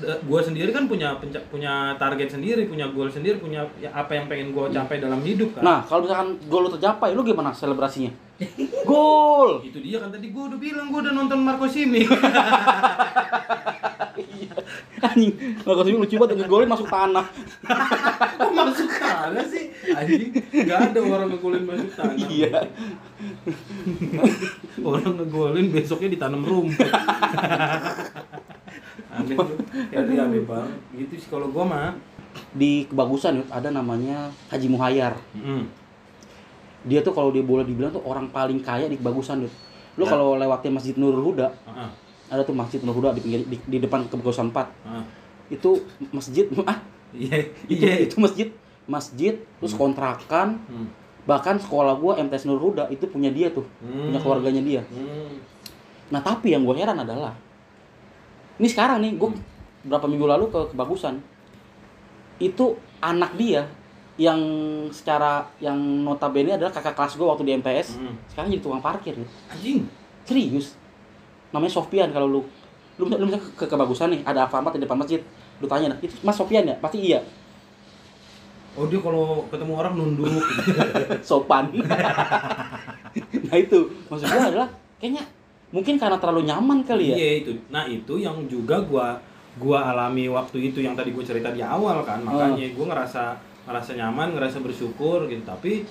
gue 0.00 0.40
sendiri 0.42 0.70
kan 0.74 0.90
punya 0.90 1.14
punya 1.50 1.94
target 1.94 2.34
sendiri 2.34 2.66
punya 2.66 2.90
goal 2.90 3.06
sendiri 3.06 3.38
punya 3.38 3.62
ya, 3.78 3.90
apa 3.94 4.18
yang 4.18 4.26
pengen 4.26 4.50
gue 4.50 4.64
capai 4.74 4.98
dalam 4.98 5.22
hidup 5.22 5.54
kan 5.54 5.62
Nah, 5.62 5.78
kalau 5.86 6.02
misalkan 6.02 6.34
gol 6.50 6.66
lu 6.66 6.70
tercapai, 6.74 7.14
lu 7.14 7.22
gimana 7.22 7.54
selebrasinya? 7.54 8.10
Gol. 8.88 9.60
itu 9.62 9.78
dia 9.84 10.00
kan 10.00 10.08
tadi 10.08 10.32
gue 10.32 10.42
udah 10.42 10.56
bilang 10.56 10.88
gue 10.88 11.00
udah 11.04 11.12
nonton 11.12 11.44
Marco 11.44 11.68
Simic 11.68 12.08
Anjing, 15.00 15.32
Marcus 15.64 15.84
Smith 15.88 16.00
lucu 16.04 16.16
banget 16.20 16.36
ngegolin 16.44 16.68
masuk 16.68 16.88
tanah. 16.92 17.26
Kok 18.38 18.52
masuk 18.52 18.90
tanah 19.00 19.44
sih? 19.48 19.64
Anjing, 19.96 20.30
nggak 20.52 20.78
ada 20.92 21.00
orang 21.00 21.28
ngegolin 21.32 21.64
masuk 21.64 21.90
tanah. 21.96 22.16
Iya. 22.28 22.68
Orang 24.84 25.12
ngegolin 25.16 25.66
besoknya 25.72 26.08
ditanam 26.12 26.44
rumput. 26.44 26.90
Tuh. 29.26 29.58
Ya 29.90 30.00
aneh 30.02 30.42
banget. 30.42 30.78
Gitu 30.94 31.12
sih 31.18 31.28
kalau 31.28 31.48
gua 31.48 31.64
mah. 31.64 31.90
Di 32.50 32.86
kebagusan 32.86 33.42
Yud, 33.42 33.48
ada 33.48 33.68
namanya 33.68 34.30
Haji 34.48 34.66
Muhayyar. 34.66 35.18
Mm. 35.34 35.66
Dia 36.82 37.00
tuh 37.00 37.10
kalau 37.10 37.28
dia 37.28 37.42
boleh 37.42 37.62
dibilang 37.62 37.90
tuh 37.90 38.00
orang 38.02 38.30
paling 38.30 38.60
kaya 38.60 38.86
di 38.86 38.96
kebagusan 38.96 39.44
Yud. 39.44 39.52
Lu 39.94 40.06
Ya. 40.06 40.10
kalau 40.10 40.34
lewatin 40.34 40.72
Masjid 40.72 40.94
Nurul 40.94 41.20
Huda, 41.26 41.50
Ah, 41.66 41.90
ada 42.28 42.40
tuh 42.40 42.54
Masjid 42.54 42.78
Nurul 42.80 43.02
Huda 43.02 43.10
di, 43.12 43.20
pinggir, 43.20 43.42
di, 43.44 43.56
di 43.58 43.78
depan 43.78 44.06
kebagusan 44.06 44.48
4. 44.48 44.70
ah. 44.86 45.02
Itu 45.48 45.82
masjid 46.10 46.46
ah 46.64 46.78
Iya, 47.10 47.50
itu, 47.66 47.82
iya. 47.82 47.94
itu 48.00 48.14
masjid 48.16 48.48
masjid 48.86 49.34
terus 49.58 49.74
kontrakan 49.74 50.62
Hmm. 50.64 50.86
bahkan 51.22 51.58
sekolah 51.58 51.94
gua 51.94 52.14
MTS 52.16 52.46
Nurul 52.46 52.70
Huda 52.70 52.86
itu 52.86 53.02
punya 53.06 53.28
dia 53.28 53.50
tuh 53.50 53.66
Hmm. 53.82 54.08
punya 54.08 54.18
keluarganya 54.18 54.62
dia 54.62 54.82
Hmm. 54.86 55.42
nah 56.06 56.18
tapi 56.18 56.54
yang 56.54 56.62
gue 56.62 56.74
heran 56.74 56.94
adalah 56.96 57.34
ini 58.60 58.68
sekarang 58.68 59.00
nih 59.00 59.16
gue 59.16 59.30
berapa 59.82 60.04
minggu 60.04 60.28
lalu 60.28 60.44
ke 60.52 60.60
kebagusan. 60.70 61.16
Itu 62.36 62.76
anak 63.00 63.32
dia 63.34 63.64
yang 64.20 64.36
secara 64.92 65.48
yang 65.56 65.76
notabene 66.04 66.52
adalah 66.52 66.68
kakak 66.68 66.92
kelas 66.92 67.16
gue 67.16 67.24
waktu 67.24 67.40
di 67.40 67.52
MTS 67.56 67.96
Hmm. 67.96 68.12
sekarang 68.28 68.52
jadi 68.52 68.60
tukang 68.60 68.84
parkir 68.84 69.16
gitu. 69.16 69.24
Anjing. 69.48 69.88
serius. 70.28 70.76
Namanya 71.50 71.72
Sofian 71.72 72.12
kalau 72.12 72.28
lu. 72.28 72.40
Lu, 73.00 73.08
lu 73.08 73.24
misalnya 73.24 73.40
ke, 73.40 73.64
ke 73.64 73.66
kebagusan 73.66 74.12
nih 74.12 74.20
ada 74.22 74.44
Alfamart 74.44 74.76
di 74.76 74.84
depan 74.84 75.00
masjid. 75.00 75.24
Lu 75.56 75.64
tanya 75.64 75.96
nah 75.96 75.98
itu 75.98 76.12
Mas 76.20 76.36
Sofian 76.36 76.68
ya? 76.68 76.76
Pasti 76.76 77.00
iya. 77.00 77.24
Oh 78.76 78.84
dia 78.86 79.00
kalau 79.00 79.48
ketemu 79.48 79.72
orang 79.74 79.92
nunduk. 79.96 80.28
sopan. 81.26 81.72
Nah 83.50 83.56
itu. 83.58 83.78
Maksud 84.06 84.22
gue 84.22 84.38
adalah 84.54 84.68
kayaknya 85.02 85.24
mungkin 85.70 85.94
karena 85.96 86.18
terlalu 86.18 86.46
nyaman 86.46 86.82
kali 86.82 87.14
ya 87.14 87.16
Iya 87.16 87.30
itu. 87.42 87.52
Nah 87.70 87.86
itu 87.86 88.14
yang 88.18 88.36
juga 88.46 88.82
gua 88.82 89.18
gua 89.58 89.90
alami 89.90 90.26
waktu 90.26 90.70
itu 90.70 90.82
yang 90.82 90.94
tadi 90.94 91.10
gua 91.14 91.22
cerita 91.22 91.50
di 91.50 91.62
awal 91.62 92.02
kan. 92.02 92.22
Makanya 92.22 92.66
Oh. 92.70 92.74
gua 92.74 92.86
ngerasa 92.94 93.34
ngerasa 93.66 93.90
nyaman, 93.94 94.34
ngerasa 94.34 94.58
bersyukur 94.60 95.26
gitu. 95.26 95.42
Tapi 95.42 95.86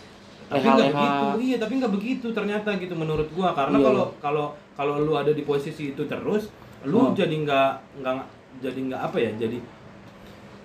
tapi 0.49 0.65
nggak 0.65 0.89
begitu. 0.91 1.25
Iya, 1.45 1.57
tapi 1.61 1.73
nggak 1.77 1.93
begitu 1.93 2.27
ternyata 2.33 2.69
gitu 2.75 2.93
menurut 2.97 3.29
gua. 3.31 3.53
Karena 3.53 3.77
Iya, 3.79 3.85
kalau 3.87 4.03
iya. 4.05 4.17
kalau 4.19 4.45
kalau 4.75 4.93
lu 4.99 5.13
ada 5.15 5.31
di 5.31 5.43
posisi 5.43 5.93
itu 5.93 6.03
terus, 6.03 6.49
lu 6.83 6.99
Oh. 6.99 7.11
jadi 7.15 7.31
nggak 7.31 7.69
nggak 8.03 8.15
jadi 8.59 8.79
nggak 8.89 9.01
apa 9.01 9.17
ya? 9.21 9.31
Jadi 9.37 9.57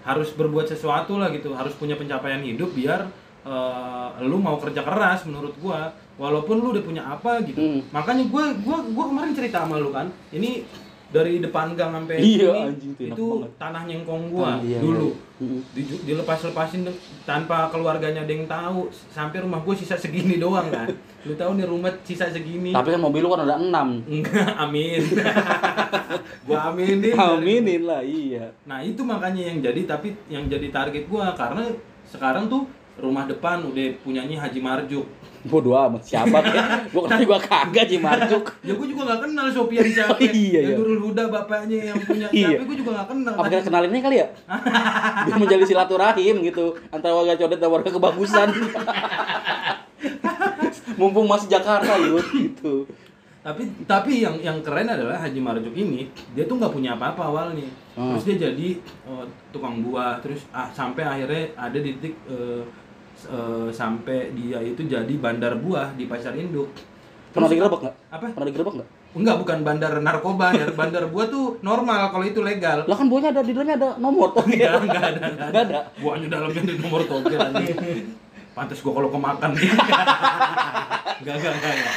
harus 0.05 0.35
berbuat 0.35 0.67
sesuatu 0.67 1.17
lah 1.17 1.31
gitu. 1.31 1.55
Harus 1.55 1.73
punya 1.75 1.95
pencapaian 1.95 2.41
hidup 2.41 2.73
biar 2.73 3.09
eh, 3.45 4.09
lu 4.23 4.37
mau 4.37 4.57
kerja 4.57 4.81
keras 4.81 5.25
menurut 5.25 5.53
gua. 5.59 5.93
Walaupun 6.15 6.57
lu 6.57 6.71
udah 6.71 6.81
punya 6.81 7.03
apa 7.03 7.43
gitu 7.43 7.59
Hmm. 7.59 7.83
makanya 7.91 8.23
gue 8.25 8.45
gua 8.63 8.79
gua 8.87 9.05
kemarin 9.05 9.35
cerita 9.35 9.61
sama 9.61 9.77
lu 9.77 9.91
kan 9.91 10.07
ini 10.31 10.63
dari 11.11 11.39
depan 11.39 11.75
gang 11.75 11.91
sampai 11.93 12.19
Iya, 12.19 12.71
enak 12.71 12.79
itu 13.01 13.27
tanah 13.55 13.83
nyengkong 13.83 14.31
gua 14.31 14.47
Ah, 14.49 14.57
iya, 14.61 14.79
dulu 14.79 15.11
iya. 15.11 15.43
Mm-mm. 15.43 15.61
Di- 15.75 16.03
dilepas 16.05 16.39
lepasin 16.41 16.87
tanpa 17.23 17.67
keluarganya 17.67 18.23
ada 18.23 18.31
yang 18.31 18.47
tahu 18.47 18.87
sampai 19.11 19.43
rumah 19.43 19.59
gue 19.59 19.75
sisa 19.75 19.95
segini 19.97 20.39
doang 20.45 20.71
kan 20.71 20.87
lu 21.21 21.35
tahu 21.35 21.59
nih 21.59 21.67
rumah 21.67 21.91
sisa 22.01 22.31
segini 22.31 22.71
tapi 22.71 22.89
kan 22.89 23.03
mobil 23.03 23.19
lu 23.19 23.29
kan 23.29 23.43
ada 23.43 23.59
enam 23.59 23.99
enggak 24.05 24.55
amin 24.63 25.03
gua 26.47 26.71
aminin 26.71 27.11
aminin 27.13 27.83
lah 27.83 28.01
iya 28.01 28.55
nah 28.63 28.79
itu 28.79 29.03
makanya 29.03 29.43
yang 29.45 29.59
jadi 29.61 29.81
tapi 29.85 30.15
yang 30.29 30.47
jadi 30.47 30.71
target 30.71 31.05
gua 31.05 31.33
karena 31.33 31.75
sekarang 32.07 32.47
tuh 32.47 32.71
rumah 32.95 33.25
depan 33.25 33.65
udah 33.65 33.85
punyanya 34.01 34.37
Haji 34.41 34.59
Marjuk 34.59 35.05
bodo 35.45 35.77
amat 35.77 36.01
siapa 36.01 36.41
kayak 36.41 36.67
gua 36.95 37.03
kenal 37.05 37.19
juga 37.21 37.39
kagak 37.39 37.85
Ji 37.85 37.99
Marjuk 37.99 38.45
Ya 38.65 38.73
gue 38.73 38.87
juga 38.89 39.03
gak 39.05 39.21
kenal 39.29 39.45
Sofian 39.53 39.85
siapa. 39.85 40.11
Oh, 40.11 40.17
iya, 40.17 40.59
yang 40.63 40.65
iya. 40.65 40.75
Nurul 40.75 40.99
Huda 41.05 41.23
bapaknya 41.29 41.77
yang 41.93 41.99
punya 42.01 42.27
Iya. 42.33 42.57
siapa 42.57 42.63
gue 42.65 42.77
juga 42.81 42.91
gak 42.97 43.09
kenal. 43.13 43.33
apa 43.35 43.47
kita 43.47 43.63
kenalinnya 43.63 44.01
kali 44.01 44.17
ya 44.17 44.27
biar 45.29 45.37
menjadi 45.37 45.65
silaturahim 45.67 46.37
gitu 46.43 46.65
antara 46.89 47.13
warga 47.13 47.35
codet 47.37 47.59
dan 47.59 47.69
warga 47.69 47.91
kebagusan 47.93 48.49
mumpung 50.97 51.27
masih 51.27 51.51
Jakarta 51.51 51.99
yud 51.99 52.25
gitu 52.31 52.87
Tapi 53.45 53.61
tapi 53.85 54.25
yang 54.25 54.41
yang 54.41 54.65
keren 54.65 54.89
adalah 54.89 55.21
Haji 55.21 55.37
Marjuk 55.37 55.77
ini 55.77 56.09
dia 56.33 56.49
tuh 56.49 56.57
nggak 56.57 56.73
punya 56.73 56.97
apa-apa 56.97 57.29
awalnya. 57.29 57.69
Hmm. 57.93 58.17
Terus 58.17 58.25
dia 58.25 58.49
jadi 58.49 58.81
oh, 59.05 59.21
tukang 59.53 59.85
buah 59.85 60.17
terus 60.25 60.49
ah, 60.49 60.73
sampai 60.73 61.05
akhirnya 61.05 61.53
ada 61.53 61.77
di 61.77 61.93
titik 61.93 62.17
eh, 62.25 62.65
eh, 63.27 63.69
sampai 63.71 64.33
dia 64.33 64.59
itu 64.59 64.83
jadi 64.83 65.15
bandar 65.15 65.57
buah 65.57 65.93
di 65.93 66.05
pasar 66.05 66.33
induk. 66.35 66.69
pernah 67.31 67.45
Terus- 67.45 67.59
digerebek 67.59 67.81
nggak 67.83 67.97
Apa? 68.11 68.27
pernah 68.31 68.47
digerebek 68.47 68.75
nggak 68.77 68.91
Enggak, 69.15 69.37
bukan 69.39 69.59
bandar 69.63 69.93
narkoba, 69.97 70.51
ya. 70.51 70.67
bandar 70.75 71.07
buah 71.07 71.27
tuh 71.29 71.59
normal 71.61 72.11
kalau 72.11 72.23
itu 72.23 72.41
legal. 72.41 72.83
lah 72.83 72.97
kan 72.97 73.07
buahnya 73.07 73.31
ada 73.31 73.41
di 73.41 73.53
dalamnya 73.53 73.77
ada 73.77 73.91
nomor 73.97 74.31
tuh 74.31 74.43
Enggak, 74.45 74.75
enggak 74.81 75.03
ada, 75.09 75.27
enggak 75.29 75.49
ada. 75.49 75.63
Ada 75.63 75.81
Buahnya 75.97 76.27
dalamnya 76.29 76.63
di 76.65 76.75
nomor 76.77 77.01
togel 77.05 77.39
anjing. 77.39 77.79
Pantes 78.55 78.79
gua 78.81 78.93
kalau 78.93 79.11
kemakan. 79.11 79.51
Enggak, 81.17 81.35
enggak, 81.37 81.53
enggak. 81.53 81.73
enggak. 81.75 81.95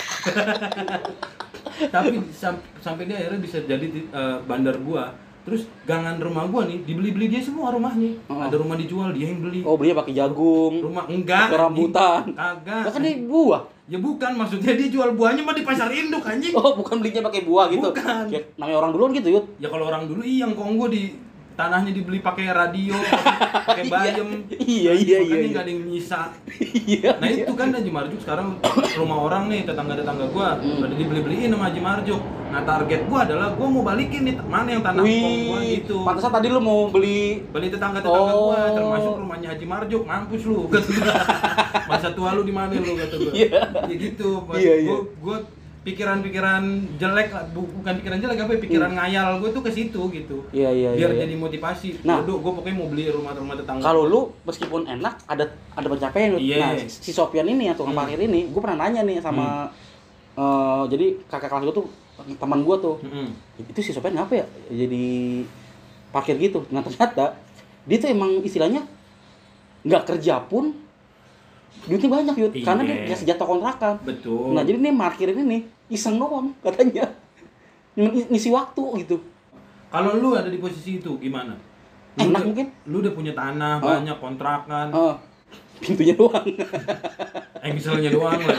Tapi 1.90 2.08
sam- 2.32 2.64
sampai 2.80 3.04
dia 3.06 3.18
akhirnya 3.20 3.40
bisa 3.40 3.58
jadi 3.62 3.86
eh, 3.90 4.38
bandar 4.44 4.78
buah. 4.78 5.10
Terus 5.48 5.64
gangan 5.84 6.20
rumah 6.20 6.44
gua 6.46 6.68
nih 6.68 6.84
dibeli-beli 6.84 7.32
dia 7.32 7.40
semua 7.40 7.72
rumahnya. 7.72 8.20
Oh. 8.28 8.36
Ada 8.38 8.60
rumah 8.60 8.76
dijual 8.76 9.16
dia 9.16 9.32
yang 9.32 9.40
beli. 9.40 9.64
oh 9.64 9.74
belinya 9.74 10.04
pakai 10.04 10.14
jagung 10.14 10.84
Rumah 10.84 11.08
enggak. 11.08 11.48
rambutan. 11.50 12.36
Kagak. 12.36 12.84
lah 12.84 12.92
kan 12.92 13.00
dia 13.00 13.16
buah 13.18 13.64
Ya 13.88 13.96
bukan, 13.96 14.36
maksudnya 14.36 14.76
dia 14.76 14.92
jual 14.92 15.16
buahnya 15.16 15.48
mah 15.48 15.56
di 15.56 15.64
pasar 15.64 15.88
induk 15.88 16.20
anjing. 16.22 16.52
oh 16.52 16.76
bukan 16.76 17.00
belinya 17.00 17.24
pakai 17.24 17.48
buah 17.48 17.72
gitu 17.72 17.88
Bukan. 17.88 18.28
Kayak 18.28 18.52
namanya 18.60 18.78
orang 18.78 18.92
duluan 18.92 19.12
gitu 19.16 19.28
yud 19.32 19.46
Ya 19.56 19.72
kalau 19.72 19.88
orang 19.88 20.04
dulu 20.04 20.20
iya 20.20 20.44
yang 20.44 20.52
Kongo 20.52 20.92
di 20.92 21.16
tanahnya 21.58 21.90
dibeli 21.90 22.20
pakai 22.20 22.48
radio, 22.48 22.94
pakai 23.68 23.86
bayam. 23.88 24.46
iya 24.56 24.94
iya 24.94 25.18
iya 25.18 25.18
Makanya 25.20 25.42
iya 25.42 25.50
nggak 25.50 25.64
ada 25.64 25.72
yang 25.74 25.84
nyisa. 25.84 26.22
iya 26.86 27.12
Nah 27.18 27.28
itu 27.28 27.52
kan 27.52 27.68
Haji 27.70 27.90
Marjuk 27.90 28.20
sekarang 28.22 28.62
rumah 28.94 29.18
orang 29.20 29.44
nih 29.48 29.66
tetangga-tetangga 29.66 30.30
gua 30.30 30.50
Hmm. 30.58 30.80
pada 30.80 30.94
dibeli-beliin 30.94 31.50
sama 31.50 31.68
Haji 31.68 31.82
Marjuk. 31.82 32.22
Nah 32.48 32.62
target 32.64 33.02
gua 33.04 33.20
adalah 33.24 33.48
gua 33.52 33.68
mau 33.68 33.82
balikin 33.82 34.22
nih 34.24 34.36
mana 34.40 34.70
yang 34.70 34.80
tanah 34.82 35.02
Wih, 35.02 35.82
gitu. 35.82 35.98
pantesan 36.02 36.32
tadi 36.32 36.48
lu 36.48 36.62
mau 36.62 36.88
beli 36.88 37.42
Beli 37.50 37.68
tetangga-tetangga 37.68 38.32
Oh. 38.32 38.48
gua 38.48 38.62
termasuk 38.72 39.14
rumahnya 39.18 39.48
Haji 39.52 39.66
Marjuk 39.66 40.04
mampus 40.04 40.42
lu. 40.44 40.70
Masa 41.90 42.12
tua 42.12 42.32
lu 42.32 42.44
di 42.44 42.52
mana 42.52 42.70
lu 42.72 42.94
kata 42.94 43.16
gua. 43.18 43.32
Iya. 43.34 43.50
Ya 43.84 43.96
gitu. 43.98 44.30
Iya, 44.54 44.74
iya. 44.80 44.96
Gua 45.18 45.38
pikiran-pikiran 45.88 46.64
jelek 47.00 47.32
bukan 47.56 47.94
pikiran 48.04 48.20
jelek 48.20 48.38
apa 48.44 48.52
ya, 48.52 48.60
pikiran 48.60 48.92
ngayal 48.92 49.28
gua 49.40 49.50
tuh 49.56 49.64
ke 49.64 49.72
situ 49.72 50.02
gitu. 50.12 50.38
Hmm. 50.44 50.52
Iya 50.52 50.70
iya 50.76 50.90
Biar 51.00 51.12
iya. 51.16 51.24
jadi 51.24 51.36
motivasi. 51.40 52.04
Nah. 52.04 52.20
Nah, 52.20 52.28
gua 52.28 52.52
pokoknya 52.60 52.76
mau 52.76 52.92
beli 52.92 53.08
rumah-rumah 53.08 53.56
tetangga. 53.56 53.88
Kalau 53.88 54.04
lu 54.04 54.22
meskipun 54.44 54.84
enak 54.84 55.24
ada 55.24 55.48
ada 55.48 55.88
pencapaian. 55.88 56.36
Iya. 56.36 56.60
Nah, 56.60 56.72
si 56.84 57.12
Sofian 57.16 57.48
ini 57.48 57.72
atau 57.72 57.88
tukang 57.88 57.96
Hmm. 57.96 58.04
parkir 58.04 58.20
ini, 58.20 58.52
gue 58.52 58.60
pernah 58.60 58.84
nanya 58.84 59.08
nih 59.08 59.24
sama 59.24 59.72
eh, 60.38 60.84
jadi 60.92 61.06
kakak 61.32 61.50
kelas 61.50 61.64
gue 61.72 61.76
tuh 61.80 61.88
teman 62.36 62.60
gue 62.68 62.76
tuh. 62.84 62.96
Mm-mm. 63.08 63.28
Itu 63.64 63.80
si 63.80 63.96
Sofian 63.96 64.20
ngapa 64.20 64.44
ya 64.44 64.46
jadi 64.68 65.06
parkir 66.12 66.36
gitu. 66.36 66.68
Nah, 66.68 66.84
ternyata 66.84 67.40
dia 67.88 67.98
tuh 67.98 68.10
emang 68.12 68.44
istilahnya 68.44 68.84
nggak 69.88 70.04
kerja 70.04 70.44
pun 70.44 70.76
duitnya 71.88 72.10
banyak 72.10 72.36
yud 72.36 72.54
karena 72.68 72.84
dia 72.84 72.96
Iya. 73.08 73.24
dia 73.24 73.36
kontrakan. 73.40 73.96
Betul. 74.04 74.52
Nah, 74.52 74.66
jadi 74.66 74.76
nih 74.82 74.92
parkir 74.98 75.32
ini 75.32 75.44
nih 75.48 75.62
iseng 75.88 76.16
doang 76.16 76.52
katanya. 76.60 77.08
Ngisi 77.96 78.50
waktu 78.50 78.82
gitu. 79.02 79.18
Kalau 79.88 80.14
lu 80.14 80.32
ada 80.32 80.48
di 80.48 80.58
posisi 80.58 80.98
itu 80.98 81.18
gimana? 81.18 81.56
Lu 82.14 82.22
Enak 82.24 82.30
udah- 82.32 82.46
mungkin. 82.46 82.66
Lu 82.86 82.96
udah 83.00 83.12
punya 83.12 83.34
tanah 83.34 83.76
Oh. 83.78 83.90
banyak 83.90 84.18
kontrakan, 84.18 84.88
Eh, 84.90 85.16
pintunya 85.80 86.14
doang. 86.14 86.46
engselnya 87.68 88.10
doang 88.10 88.38
lah. 88.38 88.58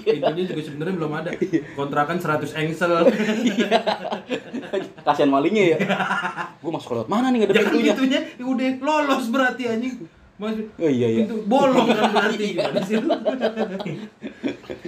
Pintunya 0.00 0.44
juga 0.44 0.62
sebenarnya 0.62 0.94
belum 0.96 1.12
ada. 1.14 1.30
Kontrakan 1.74 2.16
100 2.16 2.50
engsel. 2.56 2.92
Kasihan 5.04 5.28
malingnya 5.28 5.64
ya. 5.70 5.78
gue 6.56 6.70
masuk 6.70 6.96
lewat 6.96 7.08
mana 7.08 7.28
nih 7.28 7.38
nggak 7.38 7.48
ada 7.48 7.54
ya 7.54 7.62
kan 7.62 7.72
pintunya? 7.72 7.92
pintunya 7.94 8.20
udah 8.40 8.68
lolos 8.80 9.24
berarti 9.28 9.62
anjing. 9.66 9.94
Mas, 10.34 10.58
Oh 10.74 10.90
iya 10.90 11.06
iya. 11.08 11.18
pintu 11.22 11.46
bolong 11.46 11.86
kan 11.88 12.10
berarti 12.10 12.42
gimana 12.50 12.80
sih 12.82 12.96
lu? 12.96 13.06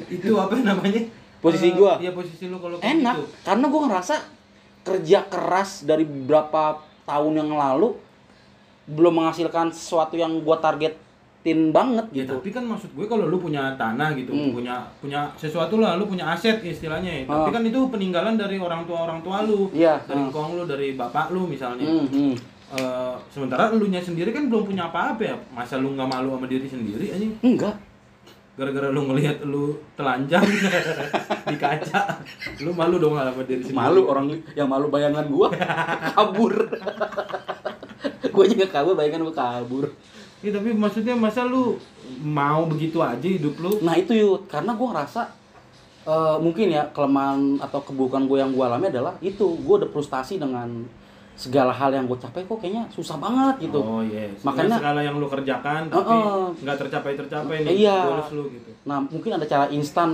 itu 0.08 0.32
apa 0.34 0.54
namanya? 0.58 1.02
Posisi 1.46 1.68
gua? 1.72 1.92
Iya 2.02 2.10
posisi 2.10 2.44
lu 2.50 2.58
kalau 2.58 2.76
Enak 2.82 3.14
gitu. 3.16 3.26
karena 3.46 3.64
gue 3.70 3.80
ngerasa 3.86 4.14
kerja 4.82 5.18
keras 5.30 5.70
dari 5.82 6.02
beberapa 6.02 6.82
tahun 7.06 7.32
yang 7.38 7.50
lalu 7.54 7.94
belum 8.86 9.22
menghasilkan 9.22 9.70
sesuatu 9.70 10.14
yang 10.14 10.42
gue 10.42 10.56
target 10.58 10.94
nikmatin 11.46 11.70
banget 11.70 12.06
Ya, 12.10 12.16
gitu 12.26 12.34
tapi 12.42 12.50
kan 12.50 12.64
maksud 12.66 12.90
gue 12.90 13.06
kalau 13.06 13.30
lu 13.30 13.38
punya 13.38 13.78
tanah 13.78 14.10
gitu, 14.18 14.34
Hmm. 14.34 14.50
punya 14.50 14.82
punya 14.98 15.30
sesuatu 15.38 15.78
lah, 15.78 15.94
lu 15.94 16.10
punya 16.10 16.26
aset 16.26 16.58
istilahnya 16.58 17.22
ya. 17.22 17.22
Ah. 17.30 17.46
Tapi 17.46 17.50
kan 17.54 17.62
itu 17.62 17.80
peninggalan 17.86 18.34
dari 18.34 18.58
orang 18.58 18.82
tua 18.82 19.06
orang 19.06 19.22
tua 19.22 19.46
lu, 19.46 19.70
Iya, 19.70 20.02
dari 20.02 20.26
ah. 20.26 20.30
kong 20.34 20.58
lu, 20.58 20.62
dari 20.66 20.98
bapak 20.98 21.30
lu 21.30 21.46
misalnya. 21.46 21.86
Hmm, 21.86 22.06
hmm. 22.10 22.34
Eh, 22.66 23.14
sementara 23.30 23.70
lu 23.70 23.86
nya 23.86 24.02
sendiri 24.02 24.34
kan 24.34 24.50
belum 24.50 24.66
punya 24.66 24.90
apa-apa 24.90 25.22
ya. 25.22 25.38
Masa 25.54 25.78
lu 25.78 25.94
nggak 25.94 26.10
malu 26.10 26.34
sama 26.34 26.50
diri 26.50 26.66
sendiri 26.66 27.14
anjing? 27.14 27.32
enggak 27.38 27.78
Gara-gara 28.56 28.88
lu 28.88 29.04
ngelihat 29.12 29.44
lu 29.44 29.76
telanjang 30.00 30.40
di 31.52 31.56
kaca, 31.60 32.24
lu 32.64 32.72
malu 32.72 32.96
dong 32.96 33.12
sama 33.12 33.44
diri 33.44 33.60
sendiri. 33.60 33.76
malu 33.76 34.08
orang 34.08 34.32
yang 34.56 34.64
malu 34.64 34.88
bayangan 34.88 35.28
gua. 35.28 35.52
Kabur. 36.16 36.56
Gua 38.32 38.44
juga 38.48 38.64
kabur 38.72 38.96
bayangan 38.96 39.28
gua 39.28 39.36
kabur. 39.36 39.86
Iya, 40.40 40.56
tapi 40.56 40.72
maksudnya 40.72 41.12
masa 41.12 41.44
lu 41.44 41.76
mau 42.24 42.64
begitu 42.64 43.00
aja 43.04 43.28
hidup 43.28 43.60
lu? 43.60 43.80
nah 43.84 43.92
itu 43.96 44.16
yuk 44.16 44.48
karena 44.48 44.72
gua 44.72 44.88
ngerasa 44.96 45.28
eh, 46.08 46.36
mungkin 46.40 46.72
ya 46.72 46.88
kelemahan 46.96 47.60
atau 47.60 47.80
keburukan 47.84 48.24
gue 48.24 48.38
yang 48.40 48.56
gua 48.56 48.72
alami 48.72 48.88
adalah 48.88 49.20
itu. 49.20 49.52
Gua 49.68 49.84
udah 49.84 49.92
frustasi 49.92 50.40
dengan 50.40 50.88
segala 51.36 51.68
hal 51.70 51.92
yang 51.92 52.04
gue 52.04 52.16
capai 52.16 52.42
kok 52.42 52.56
kayaknya 52.56 52.88
susah 52.88 53.16
banget 53.16 53.62
gitu 53.62 53.76
Oh 53.76 54.00
iya, 54.00 54.32
Makanya- 54.34 54.42
Makanya 54.42 54.76
segala 54.78 55.00
yang 55.00 55.16
lu 55.16 55.28
kerjakan 55.28 55.82
tapi 55.86 56.14
nggak 56.58 56.76
tercapai-tercapai 56.78 57.56
nih 57.62 57.72
Iya. 57.78 57.98
goals 58.02 58.30
lu 58.32 58.44
gitu. 58.50 58.70
nah 58.82 58.98
mungkin 58.98 59.30
ada 59.30 59.44
cara 59.44 59.68
instan 59.68 60.10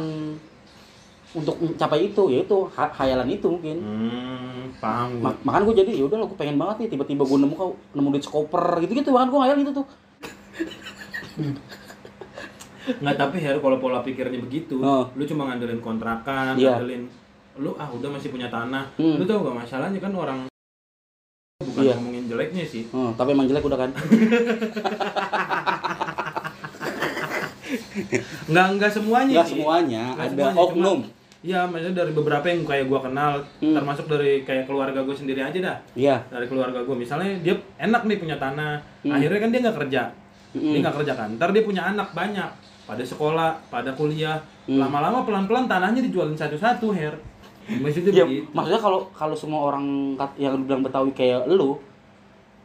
untuk 1.32 1.56
mencapai 1.56 1.98
itu 2.04 2.22
yaitu 2.28 2.56
ha- 2.72 2.92
hayalan 2.92 3.30
itu 3.30 3.46
mungkin 3.46 3.76
Hmm, 3.78 4.68
paham 4.76 5.08
gua. 5.16 5.30
Ma- 5.30 5.38
makanya 5.46 5.64
gue 5.64 5.76
jadi 5.78 5.92
ya 5.94 6.04
udah 6.04 6.16
gue 6.22 6.36
pengen 6.36 6.56
banget 6.56 6.76
nih 6.78 6.88
tiba-tiba 6.90 7.22
gue 7.22 7.38
nemu 7.38 7.54
kau 7.54 7.72
nemu 7.88 8.08
duit 8.10 8.20
skoper 8.22 8.64
gitu 8.80 8.92
gitu 8.92 9.10
bahkan 9.10 9.28
gue 9.28 9.38
ngayal 9.38 9.56
gitu 9.58 9.72
tuh 9.72 9.86
Nggak 12.82 13.14
tapi 13.16 13.38
Her 13.38 13.56
kalau 13.56 13.78
pola 13.78 14.02
pikirnya 14.02 14.42
begitu, 14.42 14.82
Oh. 14.82 15.06
lu 15.14 15.22
cuma 15.22 15.46
ngandelin 15.46 15.78
kontrakan, 15.78 16.58
Iya. 16.58 16.76
ngandelin 16.76 17.06
lu 17.54 17.70
ah 17.76 17.86
udah 17.86 18.10
masih 18.10 18.28
punya 18.28 18.48
tanah. 18.48 18.90
Hmm. 18.96 19.16
Lu 19.16 19.24
tau 19.24 19.38
gak 19.40 19.54
masalahnya 19.56 19.96
kan 19.96 20.10
orang 20.12 20.38
bukan 21.64 21.80
Iya. 21.82 21.94
ngomongin 21.94 22.24
jeleknya 22.26 22.64
sih. 22.64 22.84
Hmm, 22.88 23.10
tapi 23.12 23.32
emang 23.32 23.46
jelek 23.46 23.62
udah 23.62 23.78
kan 23.78 23.90
Nggak 28.48 28.66
nggak 28.76 28.90
semuanya 28.92 29.34
nggak 29.34 29.46
sih. 29.46 29.52
semuanya 29.56 30.02
Nggak 30.12 30.26
ada 30.26 30.32
semuanya, 30.32 30.60
oknum 30.60 31.00
Iya, 31.42 31.66
maksudnya 31.66 31.96
dari 31.98 32.14
beberapa 32.14 32.46
yang 32.46 32.62
kayak 32.62 32.86
gua 32.86 33.02
kenal, 33.02 33.42
Hmm. 33.58 33.74
termasuk 33.74 34.06
dari 34.06 34.46
kayak 34.46 34.62
keluarga 34.62 35.02
gue 35.02 35.10
sendiri 35.10 35.42
aja 35.42 35.58
dah. 35.58 35.74
iya 35.92 36.22
Dari 36.30 36.46
keluarga 36.46 36.78
gue, 36.80 36.94
misalnya 36.94 37.34
dia 37.36 37.58
enak 37.76 38.06
nih 38.06 38.14
punya 38.16 38.38
tanah, 38.38 38.78
Hmm. 39.02 39.10
akhirnya 39.10 39.38
kan 39.40 39.50
dia 39.50 39.60
nggak 39.60 39.74
kerja, 39.76 40.02
dia 40.06 40.54
Mm-mm. 40.54 40.78
nggak 40.78 40.94
kerja 41.02 41.12
kan. 41.12 41.34
Ntar 41.34 41.50
dia 41.50 41.66
punya 41.66 41.82
anak 41.84 42.14
banyak, 42.14 42.46
pada 42.84 43.02
sekolah, 43.02 43.58
pada 43.66 43.90
kuliah, 43.90 44.38
Hmm. 44.64 44.78
lama-lama 44.78 45.26
pelan-pelan 45.26 45.66
tanahnya 45.66 45.98
dijualin 46.00 46.38
satu-satu, 46.38 46.94
her. 46.94 47.18
Maksudnya 47.74 48.12
ya 48.12 48.24
begitu. 48.24 48.50
maksudnya 48.50 48.80
kalau 48.80 49.00
kalau 49.10 49.32
semua 49.32 49.60
orang 49.64 49.84
yang 50.36 50.60
bilang 50.60 50.80
betawi 50.80 51.10
kayak 51.10 51.46
lu 51.46 51.78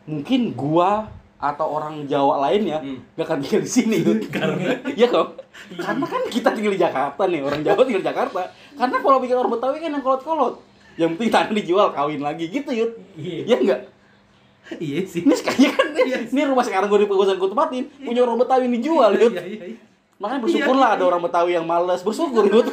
mungkin 0.04 0.52
gua 0.52 1.08
atau 1.38 1.70
orang 1.70 2.04
Jawa 2.04 2.42
lainnya 2.44 2.80
Hmm. 2.80 2.98
gak 3.14 3.24
akan 3.24 3.38
tinggal 3.40 3.62
di 3.62 3.70
sini 3.70 3.98
karena 4.34 4.74
ya 4.92 5.06
kok 5.06 5.38
karena 5.72 6.02
kan 6.04 6.22
kita 6.28 6.50
tinggal 6.52 6.74
di 6.74 6.82
Jakarta 6.82 7.22
nih 7.24 7.42
orang 7.42 7.62
Jawa 7.62 7.82
tinggal 7.84 8.02
di 8.02 8.10
Jakarta 8.10 8.42
karena 8.74 8.98
kalau 8.98 9.18
pikir 9.20 9.36
orang 9.36 9.52
Betawi 9.52 9.78
kan 9.78 9.92
yang 9.92 10.02
kolot-kolot 10.02 10.54
yang 10.96 11.14
penting 11.14 11.30
tanah 11.30 11.54
dijual 11.54 11.88
kawin 11.92 12.20
lagi 12.20 12.48
gitu 12.48 12.72
yud 12.72 12.92
Iya. 13.14 13.42
ya 13.46 13.58
enggak 13.60 13.82
Iya 14.74 15.00
sih. 15.06 15.22
ini 15.22 15.32
sekalian 15.32 15.72
kan 15.72 15.88
Iya. 15.96 16.18
ini 16.26 16.42
rumah 16.44 16.60
sekarang 16.62 16.90
gue 16.90 17.00
di 17.00 17.08
pegusan 17.08 17.38
gue 17.38 17.48
tempatin 17.48 17.86
punya 17.98 18.22
orang 18.22 18.38
Betawi 18.38 18.62
yang 18.64 18.74
dijual 18.74 19.12
yud 19.14 19.32
Iya, 19.32 19.44
iya, 19.46 19.64
iya. 19.68 19.78
Makanya 20.18 20.42
bersyukurlah 20.42 20.90
Iya, 20.90 20.96
ada 20.96 21.04
iya. 21.04 21.10
orang 21.10 21.22
Betawi 21.22 21.52
yang 21.54 21.66
males. 21.66 22.02
Bersyukur 22.02 22.44
yud 22.44 22.68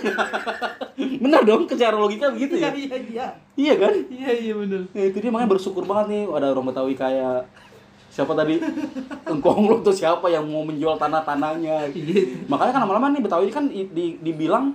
benar 1.24 1.42
dong 1.42 1.64
secara 1.64 1.92
logika 1.94 2.28
begitu 2.28 2.56
Iya, 2.56 2.68
ya? 2.68 2.70
Iya, 2.72 2.96
iya. 3.02 3.26
iya. 3.54 3.72
Kan? 3.76 3.94
Iya, 4.08 4.30
iya 4.34 4.52
bener. 4.54 4.80
Nah, 4.86 5.02
itu 5.02 5.16
dia. 5.18 5.28
Makanya 5.28 5.50
bersyukur 5.50 5.84
banget 5.84 6.06
nih. 6.08 6.22
Ada 6.26 6.46
orang 6.50 6.66
Betawi 6.66 6.94
kayak 6.94 7.44
siapa 8.08 8.32
tadi? 8.32 8.56
Engkong 9.32 9.66
lu 9.66 9.80
tuh 9.80 9.90
siapa 9.90 10.24
yang 10.26 10.44
mau 10.44 10.62
menjual 10.62 10.94
tanah-tanahnya 10.94 11.90
Iya. 11.90 12.46
makanya 12.46 12.72
kan 12.72 12.82
lama-lama 12.82 13.06
nih 13.10 13.20
Betawi 13.20 13.48
kan 13.48 13.68
i- 13.68 13.88
di- 13.88 14.16
dibilang 14.18 14.72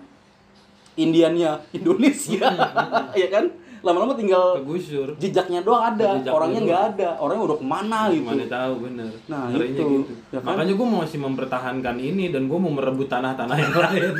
Indiannya 0.93 1.63
Indonesia. 1.71 2.45
Ya 3.15 3.27
kan 3.29 3.49
lama-lama 3.79 4.11
tinggal 4.11 4.59
Kegusur. 4.59 5.15
jejaknya 5.15 5.59
doang 5.61 5.83
ada 5.85 6.15
Jejaknya 6.15 6.31
orangnya 6.31 6.59
nggak 6.61 6.83
ada 6.89 7.09
orangnya 7.17 7.43
udah 7.45 7.57
ke 7.57 7.65
mana 7.65 7.99
gitu 8.07 8.19
Gimana 8.21 8.43
tahu 8.45 8.73
bener. 8.83 9.11
Nah, 9.25 9.41
Ngerinya 9.47 9.71
itu. 9.73 9.85
gitu. 10.03 10.13
Ya 10.29 10.39
kan? 10.39 10.47
Makanya 10.49 10.73
gue 10.75 10.87
masih 10.97 11.19
mempertahankan 11.19 11.95
ini 11.97 12.25
dan 12.27 12.45
gue 12.45 12.57
mau 12.57 12.69
merebut 12.69 13.07
tanah-tanah 13.07 13.55
yang 13.55 13.73
lain. 13.73 14.13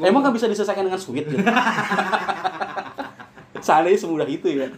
emang 0.00 0.20
nggak 0.20 0.34
bisa 0.34 0.46
diselesaikan 0.46 0.84
dengan 0.84 1.00
sweet 1.00 1.26
ya? 1.26 1.38
seandainya 3.62 3.94
semudah 3.96 4.26
itu 4.26 4.48
ya 4.52 4.68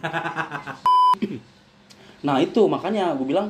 nah 2.21 2.37
itu 2.37 2.61
makanya 2.65 3.13
gue 3.13 3.25
bilang 3.25 3.49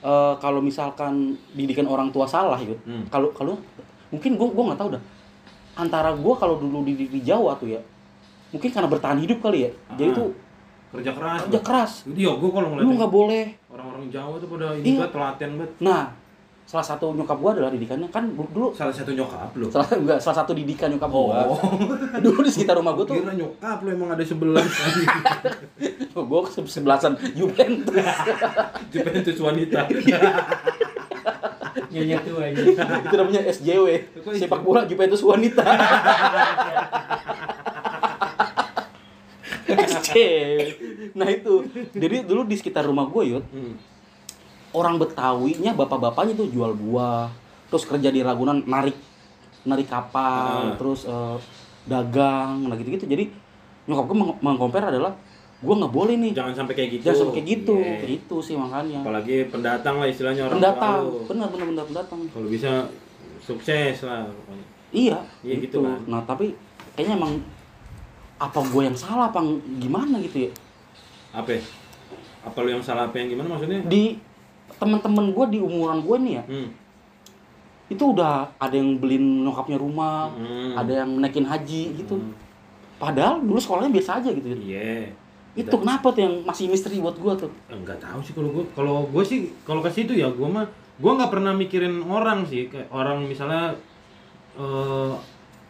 eh, 0.00 0.34
kalau 0.38 0.58
misalkan 0.58 1.34
didikan 1.50 1.86
orang 1.86 2.10
tua 2.10 2.26
salah 2.26 2.58
yud 2.58 2.78
Hmm. 2.82 3.06
kalau 3.08 3.30
kalau 3.30 3.54
mungkin 4.10 4.34
gue 4.34 4.48
gue 4.48 4.64
nggak 4.64 4.76
tahu 4.76 4.90
dah 4.92 5.02
antara 5.74 6.10
gue 6.10 6.34
kalau 6.36 6.58
dulu 6.58 6.82
di, 6.84 7.06
di 7.06 7.20
Jawa 7.20 7.54
tuh 7.54 7.70
ya 7.70 7.80
mungkin 8.54 8.70
karena 8.70 8.86
bertahan 8.86 9.18
hidup 9.18 9.38
kali 9.40 9.58
ya 9.60 9.70
jadi 9.92 10.08
Ah. 10.08 10.16
tuh 10.16 10.30
Kerja 10.94 11.10
keras. 11.10 11.40
kerja 11.44 11.60
keras 11.60 11.92
Iya, 12.06 12.30
gue 12.32 12.48
kalau 12.48 12.70
lu 12.70 12.78
ngeliat 12.78 12.94
nggak 12.96 13.12
boleh 13.12 13.44
orang-orang 13.68 14.06
Jawa 14.08 14.38
tuh 14.38 14.46
pada 14.48 14.66
ini 14.72 14.86
Iya. 14.86 14.96
banget 14.96 15.12
telaten 15.12 15.50
banget. 15.52 15.70
nah 15.80 16.02
salah 16.64 16.86
satu 16.86 17.12
nyokap 17.12 17.36
gue 17.36 17.50
adalah 17.52 17.68
didikannya 17.68 18.08
kan 18.08 18.24
dulu, 18.26 18.48
dulu 18.48 18.68
Salah 18.72 18.88
satu 18.88 19.10
nyokap 19.10 19.52
lo. 19.52 19.66
salah 19.68 19.84
enggak, 19.92 20.16
salah 20.16 20.36
satu 20.38 20.54
didikan 20.54 20.88
nyokap 20.88 21.10
gue 21.10 21.20
Oh. 21.44 21.58
dulu 22.24 22.38
di 22.40 22.48
sekitar 22.48 22.74
rumah 22.74 22.94
gue 22.94 23.04
tuh 23.04 23.16
Kira 23.16 23.34
nyokap 23.34 23.78
lo 23.80 23.88
emang 23.90 24.10
ada 24.10 24.22
sebelah. 24.22 24.62
gue 26.14 26.40
sebelasan 26.64 27.18
Juventus 27.32 28.06
Juventus 28.94 29.36
wanita. 29.36 29.82
Nyonya 31.86 32.18
tua 32.20 32.42
aja. 32.44 32.62
itu 33.00 33.14
namanya 33.14 33.40
SJW 33.44 33.86
itu? 33.92 34.18
sepak 34.32 34.62
bola 34.62 34.82
Juventus 34.84 35.20
wanita 35.20 35.62
SC 39.76 40.16
nah 41.12 41.26
itu 41.26 41.64
jadi 41.92 42.22
dulu 42.22 42.42
di 42.42 42.54
sekitar 42.54 42.82
rumah 42.82 43.06
gue 43.06 43.22
yud 43.28 43.44
Hmm. 43.46 43.74
orang 44.72 44.96
Betawinya 44.96 45.70
bapak-bapaknya 45.72 46.34
tuh 46.34 46.48
jual 46.48 46.72
buah 46.72 47.30
terus 47.66 47.84
kerja 47.84 48.08
di 48.08 48.20
Ragunan 48.20 48.62
narik 48.62 48.94
narik 49.62 49.86
kapal 49.86 50.70
Ah. 50.70 50.76
terus 50.76 51.04
eh, 51.04 51.36
dagang 51.84 52.64
nah 52.64 52.74
gitu 52.74 52.90
gitu 52.92 53.06
jadi 53.06 53.28
nyokap 53.84 54.04
gue 54.04 54.16
meng- 54.16 54.40
mengcompare 54.40 54.88
adalah 54.88 55.12
gue 55.56 55.74
nggak 55.74 55.90
boleh 55.90 56.14
nih 56.18 56.32
Jangan 56.32 56.54
sampai 56.54 56.74
kayak 56.74 56.90
gitu. 56.90 57.02
jangan 57.02 57.18
sampai 57.22 57.34
kayak 57.34 57.48
gitu 57.50 57.74
Iya. 57.78 57.96
gitu 58.10 58.36
sih 58.38 58.54
makanya 58.54 59.00
Apalagi 59.00 59.36
pendatang 59.46 59.96
lah 59.96 60.06
istilahnya 60.06 60.42
orang 60.44 60.54
pendatang 60.54 61.00
benar 61.24 61.48
benar 61.48 61.66
benar 61.66 61.84
pendatang 61.86 62.20
Kalau 62.28 62.48
bisa 62.48 62.72
sukses 63.38 63.96
lah. 64.02 64.24
pokoknya. 64.26 64.64
Iya, 64.90 65.18
Iya, 65.40 65.54
gitu 65.60 65.82
kan. 65.82 65.98
Nah, 66.06 66.22
tapi 66.22 66.54
kayaknya 66.94 67.18
emang 67.18 67.32
apa 68.34 68.58
gue 68.60 68.82
yang 68.82 68.96
salah 68.98 69.30
apa 69.30 69.40
gimana 69.78 70.18
gitu 70.20 70.48
ya? 70.48 70.50
Apa? 71.34 71.58
ya? 71.58 71.62
Apa 72.44 72.60
lu 72.60 72.76
yang 72.76 72.84
salah 72.84 73.08
apa 73.08 73.16
yang 73.16 73.32
gimana 73.32 73.56
maksudnya? 73.56 73.80
Di 73.86 74.18
teman-teman 74.76 75.32
gue 75.32 75.44
di 75.54 75.58
umuran 75.62 76.02
gue 76.02 76.16
nih 76.20 76.32
ya, 76.36 76.44
Hmm. 76.44 76.68
itu 77.88 78.04
udah 78.04 78.48
ada 78.58 78.74
yang 78.74 78.96
beliin 78.98 79.44
nyokapnya 79.44 79.78
rumah, 79.78 80.28
Hmm. 80.34 80.74
ada 80.76 81.04
yang 81.04 81.10
naikin 81.20 81.46
haji 81.46 81.94
gitu. 81.94 82.16
Hmm. 82.18 82.32
Padahal 82.98 83.40
dulu 83.40 83.56
sekolahnya 83.56 83.92
biasa 83.92 84.20
aja 84.22 84.30
gitu. 84.32 84.46
Iya. 84.50 85.12
Itu 85.54 85.76
kenapa 85.78 86.10
tuh 86.10 86.26
yang 86.26 86.34
masih 86.42 86.66
misteri 86.66 86.98
buat 86.98 87.14
gue 87.14 87.32
tuh? 87.46 87.50
Enggak 87.70 88.02
tahu 88.02 88.18
sih 88.20 88.34
kalau 88.34 88.50
gue 88.50 88.64
kalau 88.74 89.06
gue 89.06 89.22
sih 89.22 89.54
kalau 89.62 89.78
ke 89.80 89.90
situ 89.90 90.12
ya 90.14 90.26
gue 90.26 90.48
mah 90.48 90.66
gue 90.94 91.10
nggak 91.10 91.30
pernah 91.30 91.54
mikirin 91.54 92.02
orang 92.06 92.42
sih 92.46 92.66
kayak 92.66 92.90
orang 92.90 93.22
misalnya 93.26 93.74
eh 94.54 95.12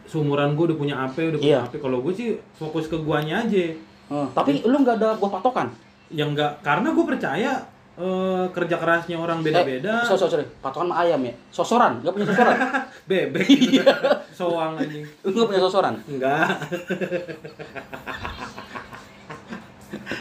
seumuran 0.05 0.53
gue 0.53 0.65
udah 0.67 0.77
punya 0.77 0.95
apa 0.99 1.17
udah 1.25 1.39
punya 1.39 1.59
apa 1.61 1.75
kalau 1.75 1.99
gue 1.99 2.13
sih 2.13 2.27
fokus 2.53 2.85
ke 2.85 2.97
guanya 2.97 3.41
aja 3.41 3.73
Eh, 4.05 4.27
tapi 4.31 4.61
lu 4.61 4.77
nggak 4.77 4.95
ada 4.95 5.09
buah 5.15 5.33
patokan? 5.33 5.73
yang 6.07 6.31
enggak 6.31 6.61
karena 6.61 6.93
gue 6.93 7.01
percaya 7.03 7.51
eh, 7.95 8.45
kerja 8.49 8.75
kerasnya 8.75 9.17
orang 9.17 9.41
beda-beda 9.41 10.03
Eh, 10.03 10.07
sorry, 10.07 10.29
sorry. 10.31 10.45
Patokan 10.59 10.87
sama 10.87 11.01
ayam 11.01 11.17
ya? 11.19 11.33
Sosoran? 11.49 11.97
Gak 11.99 12.13
punya 12.13 12.27
sosoran? 12.27 12.55
bebek 13.09 13.47
Iya. 13.49 13.89
soang 14.37 14.77
anjing 14.77 15.01
lu 15.23 15.33
gak 15.33 15.47
punya 15.49 15.61
sosoran? 15.63 15.97
enggak 16.05 16.53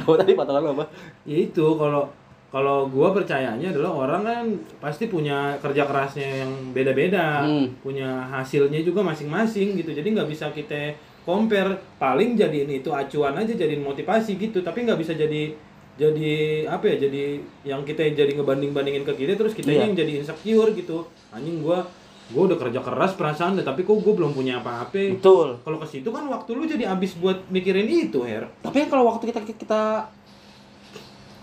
Oh, 0.04 0.14
tadi 0.14 0.32
patokan 0.32 0.60
lu 0.60 0.70
apa? 0.72 0.84
ya 1.24 1.36
itu 1.38 1.64
kalau 1.74 2.08
kalau 2.54 2.86
gua 2.86 3.10
percayanya 3.10 3.66
adalah 3.66 3.90
orang 3.98 4.22
kan 4.22 4.44
pasti 4.78 5.10
punya 5.10 5.58
kerja 5.58 5.82
kerasnya 5.82 6.46
yang 6.46 6.70
beda-beda 6.70 7.42
Hmm. 7.42 7.66
punya 7.82 8.30
hasilnya 8.30 8.78
juga 8.80 9.02
masing-masing 9.02 9.74
gitu. 9.74 9.90
Jadi 9.90 10.14
nggak 10.14 10.30
bisa 10.30 10.46
kita 10.48 10.94
compare. 11.26 11.74
Paling 11.98 12.38
jadiin 12.38 12.70
itu 12.72 12.94
acuan 12.94 13.34
aja 13.34 13.50
jadiin 13.50 13.82
motivasi 13.82 14.38
gitu. 14.38 14.62
Tapi 14.62 14.86
nggak 14.86 14.96
bisa 14.96 15.12
jadi 15.12 15.50
jadi 15.94 16.34
apa 16.66 16.90
ya 16.90 17.06
jadi 17.06 17.22
yang 17.64 17.82
kita 17.82 18.06
jadi 18.12 18.30
ngebanding 18.32 18.70
bandingin 18.70 19.02
ke 19.02 19.14
kita 19.16 19.34
terus 19.34 19.50
kita 19.50 19.70
Iya. 19.70 19.86
yang 19.86 19.94
jadi 19.94 20.22
insecure 20.22 20.70
gitu. 20.72 21.10
Anjing 21.30 21.58
gua 21.58 21.82
gua 22.30 22.42
udah 22.48 22.58
kerja 22.60 22.78
keras 22.80 23.14
perasaan 23.14 23.54
deh 23.54 23.62
tapi 23.62 23.82
kok 23.82 23.98
gua 23.98 24.14
belum 24.14 24.30
punya 24.30 24.58
apa-apa? 24.58 24.94
Betul. 25.12 25.58
Kalau 25.58 25.78
ke 25.78 25.86
situ 25.88 26.06
kan 26.08 26.22
waktu 26.26 26.50
lu 26.50 26.62
jadi 26.64 26.86
habis 26.86 27.18
buat 27.18 27.50
mikirin 27.50 27.86
itu 27.86 28.22
her. 28.22 28.46
Tapi 28.62 28.86
kan 28.86 28.88
kalau 28.90 29.10
waktu 29.10 29.26
kita 29.28 29.42
kita 29.42 29.82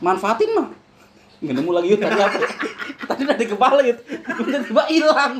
manfaatin 0.01 0.51
mah 0.51 0.67
nggak 1.41 1.55
nemu 1.57 1.71
lagi 1.73 1.87
yuk 1.89 1.99
tadi 1.99 2.19
apa? 2.21 2.39
Tadi 3.09 3.21
udah 3.25 3.37
di 3.37 3.47
kepala 3.49 3.81
yuk 3.81 3.97
tiba-tiba 4.05 4.83
hilang. 4.87 5.33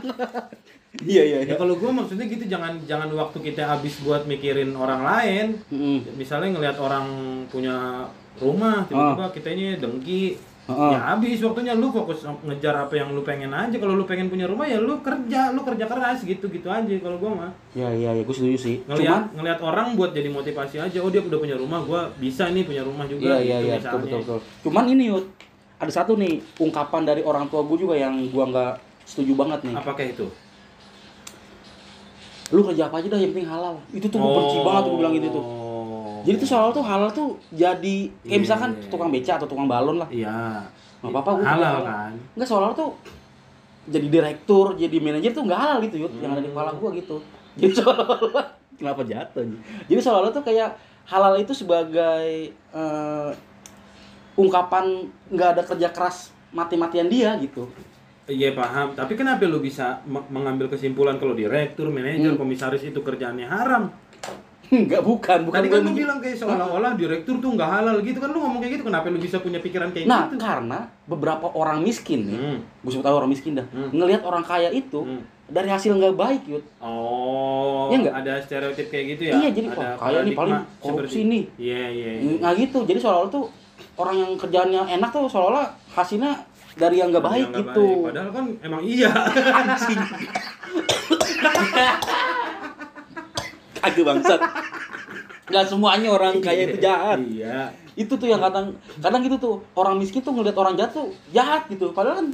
Iya 1.02 1.24
iya 1.24 1.40
ya 1.48 1.56
kalau 1.56 1.80
gua 1.80 2.04
maksudnya 2.04 2.28
gitu 2.28 2.46
jangan 2.46 2.76
jangan 2.84 3.08
waktu 3.16 3.38
kita 3.40 3.64
habis 3.64 4.02
buat 4.04 4.28
mikirin 4.28 4.76
orang 4.76 5.02
lain. 5.02 5.46
Mm-mm. 5.72 6.20
misalnya 6.20 6.52
ngelihat 6.58 6.78
orang 6.78 7.08
punya 7.48 8.06
rumah 8.38 8.84
tiba-tiba 8.90 9.26
kitanya 9.34 9.80
dengki. 9.80 10.38
Heeh. 10.62 10.94
ya 10.94 11.18
habis 11.18 11.42
waktunya 11.42 11.74
lu 11.74 11.90
fokus 11.90 12.22
ngejar 12.22 12.86
apa 12.86 12.94
yang 12.94 13.18
lu 13.18 13.26
pengen 13.26 13.50
aja. 13.50 13.74
Kalau 13.82 13.98
lu 13.98 14.06
pengen 14.06 14.30
punya 14.30 14.46
rumah 14.46 14.70
ya 14.70 14.78
lu 14.78 15.02
kerja 15.02 15.50
lu 15.58 15.66
kerja 15.66 15.90
keras 15.90 16.22
gitu 16.22 16.46
gitu 16.54 16.70
aja 16.70 16.86
kalau 17.02 17.18
gua 17.18 17.32
mah. 17.34 17.52
Iya 17.74 17.90
iya 17.98 18.10
iya 18.14 18.22
gue 18.22 18.36
setuju 18.36 18.58
sih. 18.62 18.76
Cuman 18.86 18.94
ngelihat 19.02 19.26
ngelihat 19.34 19.60
orang 19.66 19.98
buat 19.98 20.14
jadi 20.14 20.30
motivasi 20.30 20.78
aja. 20.78 20.98
Oh 21.02 21.10
dia 21.10 21.26
udah 21.26 21.40
punya 21.42 21.58
rumah 21.58 21.82
gua 21.82 22.14
bisa 22.14 22.54
nih 22.54 22.62
punya 22.62 22.86
rumah 22.86 23.10
juga 23.10 23.42
iya 23.42 23.58
iya 23.58 23.78
gitu 23.82 23.90
iya 23.90 24.00
betul 24.00 24.20
betul 24.22 24.40
cuman 24.64 24.86
ini 24.94 25.04
yuk 25.12 25.26
ada 25.82 25.90
satu 25.92 26.14
nih 26.14 26.38
ungkapan 26.62 27.02
dari 27.02 27.26
orang 27.26 27.50
tua 27.50 27.66
gue 27.66 27.78
juga 27.82 27.98
yang 27.98 28.14
gua 28.30 28.46
nggak 28.54 28.74
setuju 29.10 29.34
banget 29.34 29.66
nih. 29.66 29.74
Apakah 29.74 30.06
itu? 30.06 30.30
Lu 32.54 32.62
kerja 32.62 32.86
apa 32.86 33.02
aja 33.02 33.10
dah 33.10 33.18
yang 33.18 33.34
penting 33.34 33.50
halal. 33.50 33.82
Itu 33.90 34.06
tuh 34.06 34.22
gue 34.22 34.30
benci 34.30 34.58
banget 34.62 34.82
tuh 34.86 34.90
gue 34.94 35.00
bilang 35.02 35.14
gitu 35.18 35.30
tuh. 35.34 35.44
Oh. 35.44 36.22
jadi 36.22 36.38
tuh 36.38 36.50
soal 36.54 36.70
tuh 36.70 36.86
halal 36.86 37.10
tuh 37.10 37.34
jadi 37.50 38.14
kayak 38.22 38.30
Iya, 38.30 38.38
misalkan 38.38 38.70
tukang 38.94 39.10
beca 39.10 39.42
atau 39.42 39.50
tukang 39.50 39.66
balon 39.66 39.98
lah. 39.98 40.06
Iya. 40.14 40.70
Nggak 41.02 41.12
apa-apa, 41.18 41.32
gua 41.42 41.46
halal 41.50 41.76
kan? 41.82 42.14
Enggak 42.38 42.50
soal 42.54 42.70
tuh 42.78 42.94
jadi 43.90 44.06
direktur, 44.06 44.78
jadi 44.78 44.98
manajer 45.02 45.34
tuh 45.34 45.50
nggak 45.50 45.58
halal 45.58 45.78
gitu 45.82 46.06
yut, 46.06 46.14
yang 46.22 46.38
ada 46.38 46.46
di 46.46 46.54
kepala 46.54 46.78
gua 46.78 46.94
gitu. 46.94 47.18
Jadi 47.58 47.74
seolah-olah 47.74 48.46
kenapa 48.78 49.02
jatuh? 49.02 49.42
Jadi 49.90 49.98
seolah-olah 49.98 50.30
tuh 50.30 50.46
kayak 50.46 50.78
halal 51.10 51.34
itu 51.42 51.58
sebagai 51.58 52.54
eh, 52.54 53.30
ungkapan 54.42 54.86
nggak 55.30 55.50
ada 55.52 55.64
kerja 55.64 55.88
keras 55.88 56.18
mati-matian 56.50 57.06
dia 57.06 57.38
gitu. 57.38 57.70
Iya 58.24 58.54
paham, 58.54 58.94
tapi 58.94 59.14
kenapa 59.14 59.44
lu 59.44 59.60
bisa 59.60 60.00
me- 60.04 60.24
mengambil 60.30 60.66
kesimpulan 60.68 61.16
kalau 61.16 61.34
direktur, 61.34 61.90
manajer, 61.90 62.32
Hmm. 62.32 62.40
komisaris 62.40 62.82
itu 62.82 62.98
kerjaannya 62.98 63.46
haram? 63.46 63.92
Enggak 64.72 65.04
bukan, 65.04 65.40
bukan 65.44 65.58
Tadi 65.58 65.68
kan 65.68 65.80
lu 65.80 65.90
mikir- 65.90 66.00
bilang 66.00 66.20
kayak 66.20 66.38
seolah-olah 66.38 66.96
direktur 66.96 67.36
tuh 67.38 67.52
nggak 67.52 67.70
halal 67.70 68.00
gitu 68.00 68.18
kan 68.18 68.32
lu 68.32 68.40
ngomong 68.40 68.64
kayak 68.64 68.74
gitu, 68.74 68.84
kenapa 68.86 69.06
lu 69.06 69.20
bisa 69.20 69.38
punya 69.38 69.60
pikiran 69.60 69.92
kayak 69.92 70.08
Nah, 70.08 70.32
gitu? 70.32 70.40
karena 70.40 70.80
beberapa 71.04 71.52
orang 71.52 71.84
miskin 71.84 72.24
nih, 72.24 72.38
Hmm. 72.38 72.58
gue 72.80 72.90
sebut 72.90 73.04
tahu 73.04 73.16
orang 73.18 73.28
miskin 73.30 73.52
dah, 73.54 73.68
Hmm. 73.68 73.92
ngelihat 73.92 74.24
orang 74.24 74.42
kaya 74.42 74.72
itu 74.72 74.96
Hmm. 74.98 75.28
dari 75.46 75.68
hasil 75.68 75.92
nggak 75.92 76.16
baik 76.16 76.42
yut. 76.48 76.64
Oh, 76.80 77.92
Iya 77.92 77.98
nggak? 78.02 78.16
ada 78.16 78.34
stereotip 78.40 78.88
kayak 78.88 79.06
gitu 79.10 79.22
ya? 79.28 79.34
Iya, 79.36 79.50
jadi, 79.52 79.68
ada 79.70 79.88
kaya 79.98 80.20
nih 80.22 80.34
paling 80.34 80.56
korupsi 80.80 81.20
nih. 81.22 81.44
Iya, 81.58 81.84
iya. 81.90 82.10
iya. 82.16 82.32
Nggak 82.40 82.54
gitu, 82.62 82.78
jadi 82.86 83.00
seolah-olah 83.02 83.28
tuh 83.30 83.46
orang 84.02 84.16
yang 84.18 84.32
kerjaannya 84.34 84.82
enak 84.98 85.10
tuh 85.14 85.30
seolah-olah 85.30 85.70
hasilnya 85.94 86.34
dari 86.76 87.04
yang 87.04 87.12
nggak 87.14 87.26
baik 87.26 87.48
yang 87.52 87.62
gitu. 87.62 87.86
baik. 87.86 88.06
Padahal 88.10 88.30
kan 88.34 88.46
emang 88.66 88.82
iya. 88.82 89.12
Kagak 93.82 94.06
bangsat. 94.06 94.42
Nggak 95.52 95.66
semuanya 95.68 96.10
orang 96.16 96.40
kaya 96.40 96.70
itu 96.70 96.78
jahat. 96.80 97.20
Iya. 97.22 97.76
Itu 97.94 98.16
tuh 98.16 98.32
yang 98.32 98.40
kadang 98.40 98.74
kadang 99.04 99.22
gitu 99.22 99.38
tuh 99.38 99.56
orang 99.76 100.00
miskin 100.00 100.24
tuh 100.24 100.32
ngeliat 100.32 100.56
orang 100.56 100.80
jahat 100.80 100.92
tuh 100.96 101.12
jahat 101.36 101.68
gitu. 101.68 101.92
Padahal 101.92 102.24
kan 102.24 102.28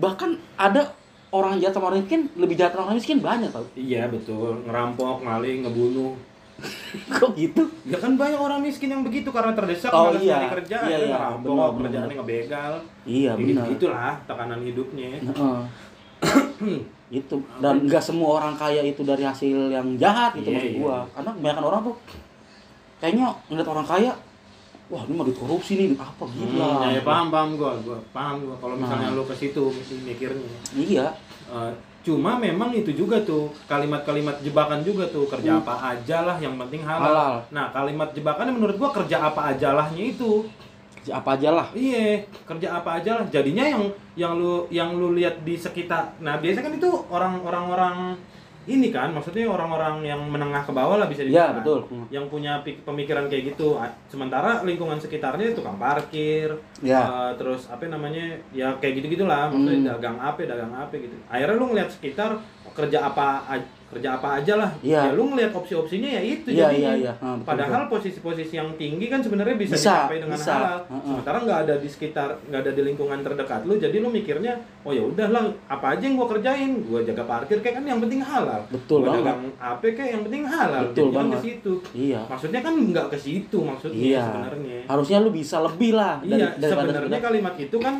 bahkan 0.00 0.30
ada 0.58 0.92
orang 1.30 1.62
jahat 1.62 1.78
sama 1.78 1.94
orang 1.94 2.02
miskin 2.02 2.26
lebih 2.34 2.58
jahat 2.58 2.74
orang 2.74 2.98
miskin 2.98 3.22
banyak 3.22 3.54
tau. 3.54 3.62
Iya 3.78 4.10
betul, 4.10 4.66
ngerampok, 4.66 5.22
maling, 5.22 5.62
ngebunuh. 5.62 6.18
Kok 7.16 7.30
gitu? 7.34 7.62
Ya 7.84 7.96
kan 7.96 8.14
banyak 8.14 8.36
orang 8.36 8.60
miskin 8.60 8.88
yang 8.88 9.02
begitu 9.02 9.28
karena 9.28 9.52
terdesak 9.52 9.90
Oh, 9.90 10.12
iya. 10.12 10.38
nyari 10.38 10.48
kerja, 10.60 10.76
Iya, 10.82 10.98
iya. 11.00 11.14
ngerampok, 11.14 11.48
benar, 11.50 11.70
kerjaannya 11.82 12.14
ngebegal. 12.16 12.72
Iya 13.02 13.30
Ya, 13.30 13.32
benar. 13.34 13.64
Gitulah 13.68 14.12
tekanan 14.24 14.60
hidupnya. 14.60 15.08
Heeh. 15.18 15.58
itu 17.10 17.34
dan 17.58 17.82
nggak 17.82 17.98
semua 18.00 18.38
orang 18.38 18.54
kaya 18.54 18.84
itu 18.84 19.02
dari 19.02 19.22
hasil 19.22 19.66
yang 19.68 19.96
jahat 19.96 20.30
gitu 20.32 20.46
Iya, 20.46 20.54
maksud 20.54 20.70
iya. 20.70 20.78
gua 20.78 20.96
karena 21.10 21.30
kebanyakan 21.32 21.64
orang 21.64 21.80
tuh 21.82 21.96
kayaknya 22.96 23.26
ngeliat 23.48 23.68
orang 23.68 23.82
kaya 23.84 24.12
wah 24.86 25.02
ini 25.02 25.12
mah 25.12 25.24
duit 25.24 25.34
korupsi 25.34 25.72
nih 25.74 25.86
duit 25.88 25.98
apa 25.98 26.22
gila 26.28 26.46
Hmm, 26.70 26.82
ya, 26.84 26.88
ya, 26.92 27.02
paham 27.02 27.26
paham 27.28 27.50
gua, 27.56 27.72
gua 27.80 27.98
paham 28.10 28.36
gua 28.44 28.56
kalau 28.56 28.74
misalnya 28.76 29.08
Nah. 29.08 29.16
lu 29.16 29.24
ke 29.24 29.34
situ 29.34 29.62
mikirnya. 29.98 30.50
iya 30.72 31.06
Eh, 31.50 31.72
cuma 32.00 32.40
memang 32.40 32.72
itu 32.72 32.90
juga 32.90 33.20
tuh 33.20 33.52
kalimat-kalimat 33.68 34.40
jebakan 34.40 34.80
juga 34.80 35.04
tuh 35.06 35.28
kerja 35.28 35.56
Hmm. 35.56 35.60
apa 35.60 35.74
aja 35.92 36.24
lah 36.24 36.36
yang 36.40 36.56
penting 36.56 36.80
halal. 36.80 37.04
Halal. 37.04 37.34
Nah 37.52 37.66
kalimat 37.70 38.08
jebakannya 38.10 38.56
menurut 38.56 38.76
gua 38.80 38.90
kerja 38.92 39.20
apa 39.20 39.52
aja 39.52 39.76
lahnya 39.76 40.04
itu. 40.08 40.48
Kerja 41.00 41.16
apa 41.16 41.32
aja 41.32 41.48
lah 41.48 41.66
Iya, 41.72 42.24
kerja 42.44 42.68
apa 42.76 43.00
aja 43.00 43.10
lah. 43.20 43.24
Jadinya 43.28 43.64
yang 43.64 43.82
yang 44.16 44.32
lu 44.36 44.68
yang 44.68 44.92
lu 44.92 45.16
lihat 45.16 45.40
di 45.40 45.56
sekitar. 45.56 46.12
Nah, 46.20 46.36
biasanya 46.36 46.68
kan 46.68 46.74
itu 46.76 46.90
orang-orang 47.08 47.64
orang 47.72 47.96
ini 48.62 48.88
kan, 48.88 49.08
maksudnya 49.10 49.48
orang-orang 49.48 50.04
yang 50.04 50.20
menengah 50.22 50.60
ke 50.60 50.70
bawah 50.70 50.96
lah 50.96 51.08
bisa 51.08 51.22
Iya, 51.22 51.28
dibilang. 51.50 51.56
betul. 51.60 51.80
Hmm. 51.88 52.06
Yang 52.08 52.24
punya 52.28 52.52
pemikiran 52.60 53.24
kayak 53.26 53.56
gitu. 53.56 53.80
Sementara 54.06 54.60
lingkungan 54.60 54.96
sekitarnya 54.96 55.52
tukang 55.52 55.76
parkir, 55.76 56.52
ya 56.78 57.00
eh, 57.00 57.32
terus 57.34 57.66
apa 57.66 57.86
namanya? 57.86 58.36
Ya 58.50 58.76
kayak 58.76 59.00
gitu-gitulah, 59.00 59.48
maksudnya 59.48 59.80
Hmm. 59.80 59.88
dagang 59.96 60.18
apa, 60.18 60.40
dagang 60.44 60.72
apa 60.72 60.92
gitu. 60.92 61.16
Akhirnya 61.26 61.56
lu 61.56 61.66
ngeliat 61.68 61.88
sekitar 61.88 62.36
kerja 62.70 62.98
apa 63.02 63.42
kerja 63.90 64.08
apa 64.14 64.38
aja 64.38 64.54
lah. 64.54 64.70
Iya. 64.80 65.00
Ya 65.04 65.12
lu 65.12 65.26
ngeliat 65.26 65.50
opsi-opsinya 65.50 66.06
ya 66.08 66.22
itu 66.22 66.48
iya 66.48 66.70
jadinya. 66.70 66.78
iya 66.88 66.92
iya 66.96 67.12
Ah, 67.16 67.34
betul, 67.34 67.46
Padahal 67.48 67.82
posisi-posisi 67.86 68.54
yang 68.54 68.70
tinggi 68.74 69.06
kan 69.06 69.18
sebenarnya 69.18 69.56
bisa, 69.56 69.74
Bisa, 69.74 70.06
dicapai 70.06 70.18
dengan 70.18 70.38
bisa. 70.38 70.52
halal. 70.52 70.78
Heeh. 70.86 71.02
Sementara 71.10 71.36
nggak 71.40 71.58
ada 71.60 71.74
di 71.76 71.88
sekitar, 71.88 72.28
nggak 72.44 72.60
ada 72.60 72.72
di 72.72 72.82
lingkungan 72.84 73.18
terdekat 73.20 73.60
lu, 73.62 73.74
jadi 73.76 73.96
lu 73.96 74.08
mikirnya, 74.08 74.54
oh 74.80 74.90
ya 74.90 75.02
udahlah, 75.02 75.42
apa 75.66 75.86
aja 75.90 76.02
yang 76.02 76.14
gua 76.14 76.28
kerjain, 76.28 76.70
gua 76.82 77.00
jaga 77.02 77.24
parkir 77.24 77.58
kayak 77.58 77.76
kan 77.76 77.84
yang 77.84 77.98
penting 77.98 78.20
halal. 78.20 78.62
Betul 78.66 78.98
gua 79.00 79.06
banget. 79.10 79.20
dagang 79.20 79.40
apa 79.58 79.84
kayak 79.88 80.10
yang 80.10 80.22
penting 80.22 80.42
halal. 80.44 80.82
Betul 80.86 81.04
Jadinya 81.04 81.18
banget. 81.20 81.34
ke 81.34 81.42
situ. 81.42 81.72
iya 81.92 82.20
Maksudnya 82.24 82.60
kan 82.60 82.74
nggak 82.76 83.06
ke 83.08 83.18
situ 83.18 83.58
maksudnya 83.60 83.98
iya 84.00 84.22
sebenarnya. 84.24 84.78
harusnya 84.86 85.18
lu 85.18 85.30
bisa 85.30 85.56
lebih 85.60 85.90
lah 85.92 86.14
dari- 86.20 86.38
Iya, 86.38 86.48
sebenarnya 86.56 87.20
kalimat 87.20 87.54
itu 87.56 87.76
kan 87.76 87.94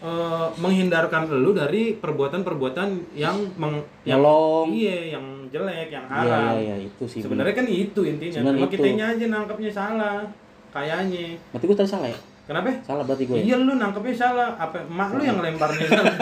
eh, 0.00 0.46
menghindarkan 0.54 1.26
lu 1.28 1.50
dari 1.50 1.94
perbuatan-perbuatan 1.94 2.88
yang 3.12 3.34
meng, 3.54 3.82
yang 4.02 4.18
Nyolong. 4.18 4.70
iya, 4.70 5.18
yang 5.18 5.24
jelek, 5.48 5.88
yang 5.88 6.04
iya 6.04 6.14
haram. 6.14 6.54
iya 6.54 6.76
iya 6.76 6.76
itu 6.84 7.04
sih 7.04 7.20
Sebenarnya 7.20 7.54
kan 7.54 7.66
itu 7.66 8.00
intinya. 8.02 8.34
Sebenarnya 8.38 8.58
Cuma 8.58 8.66
itu. 8.66 8.74
kitanya 8.76 9.04
aja 9.10 9.24
nangkapnya 9.26 9.70
salah. 9.70 10.20
Kayaknya. 10.68 11.32
berarti 11.48 11.64
gue 11.64 11.76
tadi 11.76 11.88
salah 11.88 12.08
ya 12.08 12.18
Kenapa? 12.44 12.68
salah 12.80 13.02
berarti 13.02 13.24
gue 13.24 13.36
ya? 13.36 13.42
Iya 13.42 13.56
lu 13.58 13.72
nangkepnya 13.74 14.14
salah. 14.14 14.48
Apa 14.54 14.76
emak 14.82 15.08
lu 15.12 15.22
yang 15.22 15.38
lemparnya 15.38 15.86
salah 15.86 16.14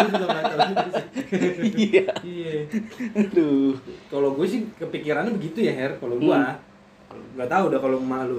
iya 1.76 2.06
Iya. 2.22 2.54
aduh 3.12 3.74
Kalau 4.06 4.34
gue 4.34 4.46
sih 4.46 4.66
kepikirannya 4.72 5.32
begitu 5.32 5.62
ya 5.62 5.72
Her. 5.72 5.98
Kalau 5.98 6.16
gua 6.16 6.58
Hmm. 7.06 7.22
nggak 7.34 7.48
tahu 7.48 7.64
udah 7.70 7.80
kalau 7.80 7.96
emak 7.98 8.22
lu. 8.26 8.38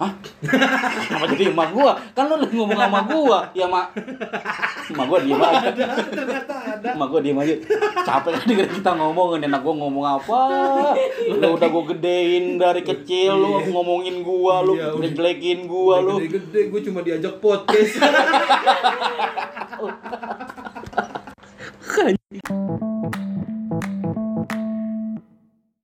Hah? 0.00 0.08
Kenapa 0.40 1.28
jadi 1.36 1.52
emak 1.52 1.68
gua? 1.76 1.92
Kan 2.16 2.24
lu 2.26 2.34
lagi 2.40 2.56
ngomong 2.56 2.80
sama 2.80 3.00
gua. 3.06 3.38
Ya, 3.52 3.68
Mak. 3.68 3.92
Emak 4.88 5.06
gua 5.06 5.20
diem 5.20 5.36
aja. 5.36 5.68
Ternyata. 6.08 6.56
Emak 6.96 7.08
gua 7.12 7.20
diem 7.20 7.36
aja. 7.38 7.54
Capek 8.02 8.32
kan 8.34 8.42
denger 8.48 8.66
kita 8.72 8.90
ngomongin. 8.96 9.44
Enak 9.46 9.60
gua 9.60 9.74
ngomong 9.76 10.06
apa? 10.18 10.42
Lu 11.28 11.36
udah, 11.38 11.50
udah 11.60 11.68
gua 11.68 11.84
gedein 11.92 12.56
dari 12.56 12.80
kecil. 12.82 13.36
Lu 13.36 13.60
iya. 13.60 13.68
ngomongin 13.68 14.24
gua. 14.24 14.64
Lu 14.64 14.72
iya, 14.74 14.96
udah 14.96 15.10
gua. 15.68 16.00
Lu 16.00 16.24
gede-gede. 16.24 16.72
Gua 16.72 16.80
cuma 16.80 17.04
diajak 17.04 17.36
podcast. 17.38 18.00